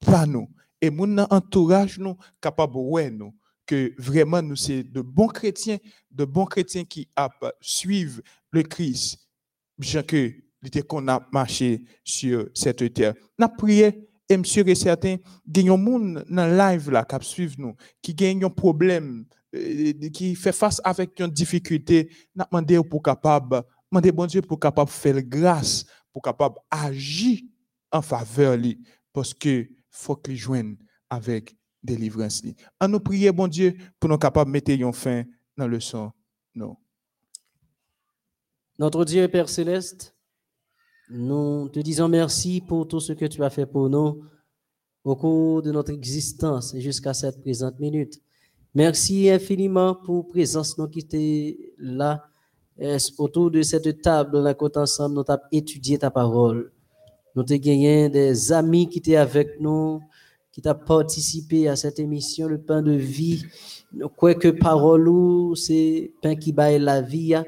par 0.00 0.26
nous. 0.26 0.48
Et 0.80 0.88
mon 0.88 1.18
entourage 1.18 1.98
nous 1.98 2.16
capable 2.40 2.76
ouais 2.76 3.10
nous 3.10 3.34
que 3.66 3.92
vraiment 3.98 4.40
nous 4.40 4.56
c'est 4.56 4.84
de 4.84 5.00
bons 5.00 5.26
chrétiens 5.26 5.78
de 6.10 6.24
bons 6.24 6.46
chrétiens 6.46 6.84
qui 6.84 7.08
suivent 7.60 8.22
le 8.50 8.62
Christ 8.62 9.18
bien 9.78 10.02
que 10.02 10.32
l'été 10.62 10.82
qu'on 10.82 11.08
a 11.08 11.26
marché 11.32 11.84
sur 12.04 12.48
cette 12.54 12.92
terre. 12.92 13.14
N'a 13.38 13.48
prié 13.48 14.08
et 14.28 14.36
monsieur 14.36 14.66
et 14.68 14.74
certain 14.74 15.16
gagnons 15.46 15.76
monde 15.76 16.24
dans 16.30 16.46
live 16.46 16.90
là 16.90 17.04
qui 17.04 17.26
suivent 17.26 17.58
nous 17.58 17.74
qui 18.00 18.14
gagnent 18.14 18.44
un 18.44 18.50
problème 18.50 19.26
qui 19.52 20.34
fait 20.34 20.52
face 20.52 20.80
avec 20.84 21.18
une 21.20 21.28
difficulté, 21.28 22.10
n'a 22.34 22.46
demandé 22.50 22.80
pour 22.82 23.02
capable, 23.02 23.62
demander 23.90 24.12
bon 24.12 24.26
Dieu 24.26 24.42
pour 24.42 24.60
capable 24.60 24.90
faire 24.90 25.20
grâce, 25.22 25.84
pour 26.12 26.22
capable 26.22 26.56
agir 26.70 27.40
en 27.90 28.02
faveur 28.02 28.56
lui, 28.56 28.80
parce 29.12 29.34
que 29.34 29.68
faut 29.90 30.16
qu'il 30.16 30.36
joigne 30.36 30.76
avec 31.08 31.56
délivrance 31.82 32.42
lui. 32.42 32.54
En 32.80 32.88
nous 32.88 33.00
prier 33.00 33.32
bon 33.32 33.48
Dieu 33.48 33.76
pour 33.98 34.08
nous 34.08 34.18
capable 34.18 34.50
mettre 34.50 34.70
une 34.70 34.92
fin 34.92 35.24
dans 35.56 35.66
le 35.66 35.80
son. 35.80 36.12
Non. 36.54 36.76
Notre 38.78 39.04
Dieu 39.04 39.22
et 39.22 39.28
Père 39.28 39.48
céleste, 39.48 40.16
nous 41.10 41.68
te 41.68 41.80
disons 41.80 42.08
merci 42.08 42.60
pour 42.60 42.86
tout 42.86 43.00
ce 43.00 43.12
que 43.12 43.24
tu 43.24 43.42
as 43.42 43.50
fait 43.50 43.66
pour 43.66 43.90
nous 43.90 44.22
au 45.02 45.16
cours 45.16 45.62
de 45.62 45.72
notre 45.72 45.92
existence 45.92 46.76
jusqu'à 46.76 47.14
cette 47.14 47.40
présente 47.40 47.78
minute. 47.80 48.22
Merci 48.72 49.28
infiniment 49.28 49.96
pour 49.96 50.18
la 50.18 50.30
présence 50.30 50.78
nous 50.78 50.86
qui 50.86 51.00
était 51.00 51.58
là 51.76 52.24
autour 53.18 53.50
de 53.50 53.62
cette 53.62 54.00
table 54.00 54.40
là 54.40 54.54
ensemble 54.76 55.16
nous 55.16 55.24
avons 55.26 55.42
étudié 55.50 55.98
ta 55.98 56.08
parole. 56.08 56.70
Nous 57.34 57.42
avons 57.42 57.56
gagné 57.56 58.08
des 58.08 58.52
amis 58.52 58.88
qui 58.88 58.98
étaient 59.00 59.16
avec 59.16 59.60
nous, 59.60 60.00
qui 60.52 60.62
ont 60.64 60.74
participé 60.74 61.66
à 61.66 61.74
cette 61.74 61.98
émission, 61.98 62.46
le 62.46 62.58
pain 62.58 62.80
de 62.80 62.92
vie. 62.92 63.44
Nous 63.92 64.08
croyons 64.08 64.38
que 64.38 64.48
parole 64.48 65.56
c'est 65.56 66.12
pain 66.22 66.36
qui 66.36 66.52
baille 66.52 66.78
la 66.78 67.02
vie. 67.02 67.34
hein. 67.34 67.44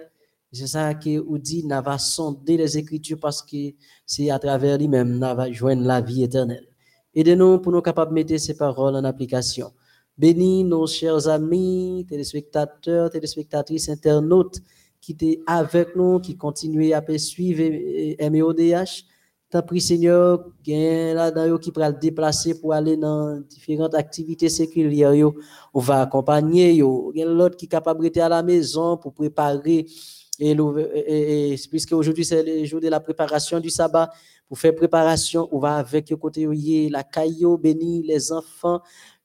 C'est 0.50 0.66
ça 0.66 0.92
que 0.92 1.20
vous 1.20 1.38
dit, 1.38 1.64
n'a 1.64 1.80
va 1.80 1.98
sonder 1.98 2.56
les 2.56 2.76
Écritures 2.76 3.18
parce 3.20 3.42
que 3.42 3.74
c'est 4.04 4.28
à 4.28 4.40
travers 4.40 4.76
lui-même, 4.76 5.18
n'a 5.18 5.34
va 5.34 5.50
joindre 5.52 5.86
la 5.86 6.00
vie 6.00 6.24
éternelle. 6.24 6.66
Aidez-nous 7.14 7.60
pour 7.60 7.70
nous 7.70 7.80
capables 7.80 8.10
de 8.10 8.14
mettre 8.14 8.36
ces 8.38 8.56
paroles 8.56 8.96
en 8.96 9.04
application. 9.04 9.72
Bénis 10.18 10.64
nos 10.64 10.86
chers 10.86 11.26
amis, 11.28 12.06
téléspectateurs, 12.08 13.10
téléspectatrices, 13.10 13.88
internautes 13.88 14.60
qui 15.00 15.12
étaient 15.12 15.40
avec 15.46 15.96
nous, 15.96 16.20
qui 16.20 16.36
continuent 16.36 16.92
à 16.92 17.02
suivre 17.18 17.62
MEODH. 18.30 19.04
T'as 19.50 19.62
pris, 19.62 19.80
Seigneur, 19.80 20.46
gain 20.64 21.12
là-dedans 21.14 21.58
qui 21.58 21.72
pourra 21.72 21.90
le 21.90 21.98
déplacer 21.98 22.58
pour 22.58 22.72
aller 22.72 22.96
dans 22.96 23.40
différentes 23.40 23.94
activités 23.94 24.48
séculières. 24.48 25.12
On 25.74 25.80
va 25.80 26.02
accompagner. 26.02 26.80
A 26.80 27.24
l'autre 27.24 27.56
qui 27.56 27.66
est 27.66 27.68
capable 27.68 28.02
rester 28.02 28.20
à 28.20 28.28
la 28.28 28.42
maison 28.42 28.96
pour 28.96 29.12
préparer. 29.12 29.86
Et, 30.38 31.56
puisque 31.70 31.92
aujourd'hui 31.92 32.24
c'est 32.24 32.42
le 32.42 32.64
jour 32.64 32.80
de 32.80 32.88
la 32.88 33.00
préparation 33.00 33.60
du 33.60 33.68
sabbat, 33.68 34.10
pour 34.48 34.58
faire 34.58 34.74
préparation, 34.74 35.48
on 35.52 35.58
va 35.58 35.76
avec 35.76 36.10
le 36.10 36.16
côté 36.16 36.46
la 36.90 37.02
caillou, 37.04 37.56
béni 37.58 38.02
les 38.02 38.32
enfants, 38.32 38.80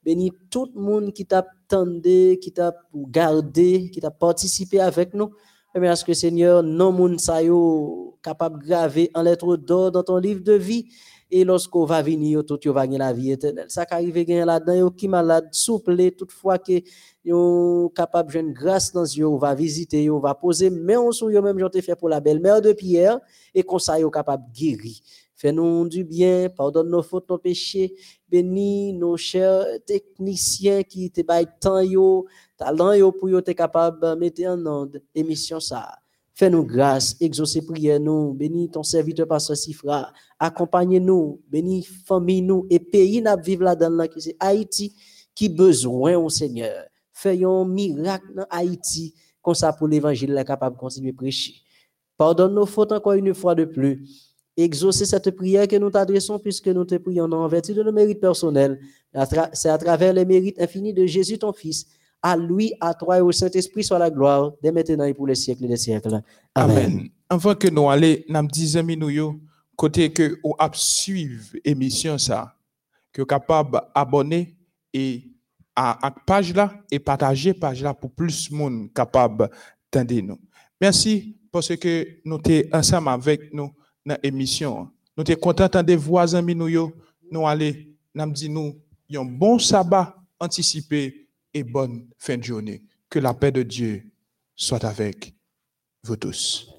béni 0.07 0.31
tout 0.49 0.71
le 0.73 0.79
monde 0.79 1.11
qui 1.11 1.25
t'a 1.25 1.45
tendé, 1.67 2.39
qui 2.41 2.53
t'a 2.53 2.73
gardé, 2.95 3.89
qui 3.91 3.99
t'a 3.99 4.09
participé 4.09 4.79
avec 4.79 5.13
nous. 5.13 5.31
Et 5.75 5.81
merci 5.81 6.05
que 6.05 6.13
Seigneur, 6.13 6.63
non 6.63 6.93
moun 6.93 7.19
sa 7.19 7.43
yo 7.43 8.17
capable 8.23 8.61
de 8.61 8.67
graver 8.67 9.11
en 9.13 9.21
lettres 9.21 9.57
d'or 9.57 9.91
dans 9.91 10.03
ton 10.03 10.15
livre 10.15 10.41
de 10.41 10.53
vie? 10.53 10.85
Et 11.29 11.43
lorsqu'on 11.43 11.83
va 11.83 12.01
venir, 12.01 12.45
tout 12.45 12.57
yo 12.63 12.71
va 12.71 12.87
gagner 12.87 12.99
la 12.99 13.11
vie 13.11 13.31
éternelle. 13.31 13.65
Ça 13.67 13.85
qui 13.85 13.95
arrive 13.95 14.13
gagner 14.13 14.45
là-dedans, 14.45 14.75
yo 14.75 14.91
qui 14.91 15.09
malade, 15.09 15.49
souple, 15.51 16.11
toutefois 16.11 16.57
que 16.57 16.81
yo 17.25 17.91
capable 17.93 18.31
de 18.31 18.53
grâce 18.53 18.93
dans 18.93 19.03
yo, 19.03 19.37
va 19.37 19.53
visiter, 19.55 20.05
yo, 20.05 20.21
va 20.21 20.33
poser 20.35 20.69
main 20.69 21.11
sur 21.11 21.29
yo 21.29 21.41
même 21.41 21.59
j'en 21.59 21.81
fait 21.81 21.97
pour 21.97 22.07
la 22.07 22.21
belle-mère 22.21 22.61
de 22.61 22.71
Pierre 22.71 23.19
et 23.53 23.61
comme 23.61 23.79
ça 23.79 23.99
yo 23.99 24.09
capable 24.09 24.45
guérir. 24.53 24.95
Fais-nous 25.37 25.87
du 25.87 26.03
bien, 26.03 26.49
pardonne 26.49 26.89
nos 26.89 27.03
fautes, 27.03 27.29
nos 27.29 27.37
péchés, 27.37 27.95
bénis 28.27 28.91
nos 28.93 29.17
chers 29.17 29.65
techniciens 29.85 30.81
qui 30.81 31.11
te 31.11 31.21
baillent 31.21 31.45
temps 31.61 31.79
yo, 31.79 32.25
talent 32.57 32.93
yo 32.93 33.11
pour 33.11 33.29
yo 33.29 33.39
te 33.41 33.51
capable 33.51 34.01
de 34.01 34.15
mettre 34.15 34.41
en 34.47 34.65
onde 34.65 34.99
émission 35.13 35.59
ça. 35.59 35.93
Fais-nous 36.33 36.65
grâce, 36.65 37.15
exaucez 37.19 37.61
prière 37.61 37.99
nous, 37.99 38.33
bénis 38.33 38.71
ton 38.71 38.81
serviteur 38.81 39.27
pasteur 39.27 39.55
Sifra, 39.55 40.11
accompagnez-nous, 40.39 41.39
bénis 41.47 41.83
famille 41.83 42.41
nous 42.41 42.65
et 42.71 42.79
pays 42.79 43.21
n'a 43.21 43.35
vivre 43.35 43.63
là-dedans 43.63 43.95
là 43.95 44.07
qui 44.07 44.19
c'est 44.19 44.35
Haïti 44.39 44.95
qui 45.35 45.49
besoin 45.49 46.17
au 46.17 46.29
Seigneur. 46.29 46.83
Fais 47.13 47.43
un 47.45 47.63
miracle 47.63 48.33
dans 48.35 48.47
Haïti 48.49 49.13
comme 49.39 49.53
ça 49.53 49.71
pour 49.71 49.87
l'évangile 49.87 50.43
capable 50.47 50.75
de 50.75 50.79
continuer 50.79 51.11
à 51.11 51.13
prêcher. 51.13 51.53
Pardonne 52.17 52.55
nos 52.55 52.65
fautes 52.65 52.91
encore 52.91 53.13
une 53.13 53.35
fois 53.35 53.53
de 53.53 53.65
plus. 53.65 54.26
Exaucez 54.59 55.05
cette 55.05 55.29
prière 55.31 55.67
que 55.67 55.75
nous 55.75 55.91
t'adressons 55.91 56.39
puisque 56.39 56.67
nous 56.67 56.83
te 56.83 56.95
prions 56.95 57.31
en 57.31 57.47
vertu 57.47 57.75
de 57.75 57.83
nos 57.83 57.91
mérites 57.91 58.19
personnels. 58.19 58.79
C'est 59.53 59.69
à 59.69 59.77
travers 59.77 60.13
les 60.13 60.25
mérites 60.25 60.59
infinis 60.59 60.93
de 60.93 61.05
Jésus 61.05 61.37
ton 61.37 61.53
Fils. 61.53 61.85
À 62.23 62.35
lui, 62.35 62.73
à 62.81 62.95
toi 62.95 63.19
et 63.19 63.21
au 63.21 63.31
Saint-Esprit 63.31 63.83
soit 63.83 63.99
la 63.99 64.09
gloire, 64.09 64.51
dès 64.63 64.71
maintenant 64.71 65.05
et 65.05 65.13
pour 65.13 65.27
les 65.27 65.35
siècles 65.35 65.67
des 65.67 65.77
siècles. 65.77 66.21
Amen. 66.55 66.77
Amen. 66.77 67.09
Avant 67.29 67.53
que 67.53 67.67
nous 67.67 67.87
allions, 67.87 68.17
nous 68.27 68.47
disons 68.47 68.83
nous 68.83 69.39
côté 69.75 70.11
que 70.11 70.39
ou 70.43 70.55
ap 70.57 70.75
suivre 70.75 71.55
émission 71.63 72.17
ça, 72.17 72.55
que 73.13 73.21
capable 73.21 73.79
abonner 73.93 74.55
et 74.91 75.23
à, 75.75 76.07
à 76.07 76.11
page 76.11 76.53
là 76.55 76.73
et 76.89 76.97
partager 76.97 77.53
page 77.53 77.83
là 77.83 77.93
pour 77.93 78.09
plus 78.09 78.49
de 78.49 78.55
monde 78.55 78.91
capable 78.91 79.49
d'entendre 79.93 80.21
nous. 80.21 80.39
Merci 80.81 81.37
parce 81.51 81.75
que 81.75 82.07
nous 82.25 82.39
sommes 82.43 82.63
ensemble 82.73 83.09
avec 83.09 83.53
nous 83.53 83.71
dans 84.07 84.17
l'émission. 84.23 84.89
Nous 85.15 85.25
sommes 85.25 85.35
contents 85.35 85.83
de 85.83 85.93
voir 85.95 86.33
amis 86.33 86.55
nous 86.55 86.93
nous 87.29 87.47
aller, 87.47 87.93
nous 88.15 88.31
dit 88.31 88.49
nous 88.49 88.79
un 89.13 89.25
bon 89.25 89.59
sabbat 89.59 90.15
anticipé 90.39 91.27
et 91.53 91.63
bonne 91.63 92.07
fin 92.17 92.37
de 92.37 92.43
journée. 92.43 92.81
Que 93.09 93.19
la 93.19 93.33
paix 93.33 93.51
de 93.51 93.63
Dieu 93.63 94.03
soit 94.55 94.83
avec 94.83 95.33
vous 96.03 96.15
tous. 96.15 96.76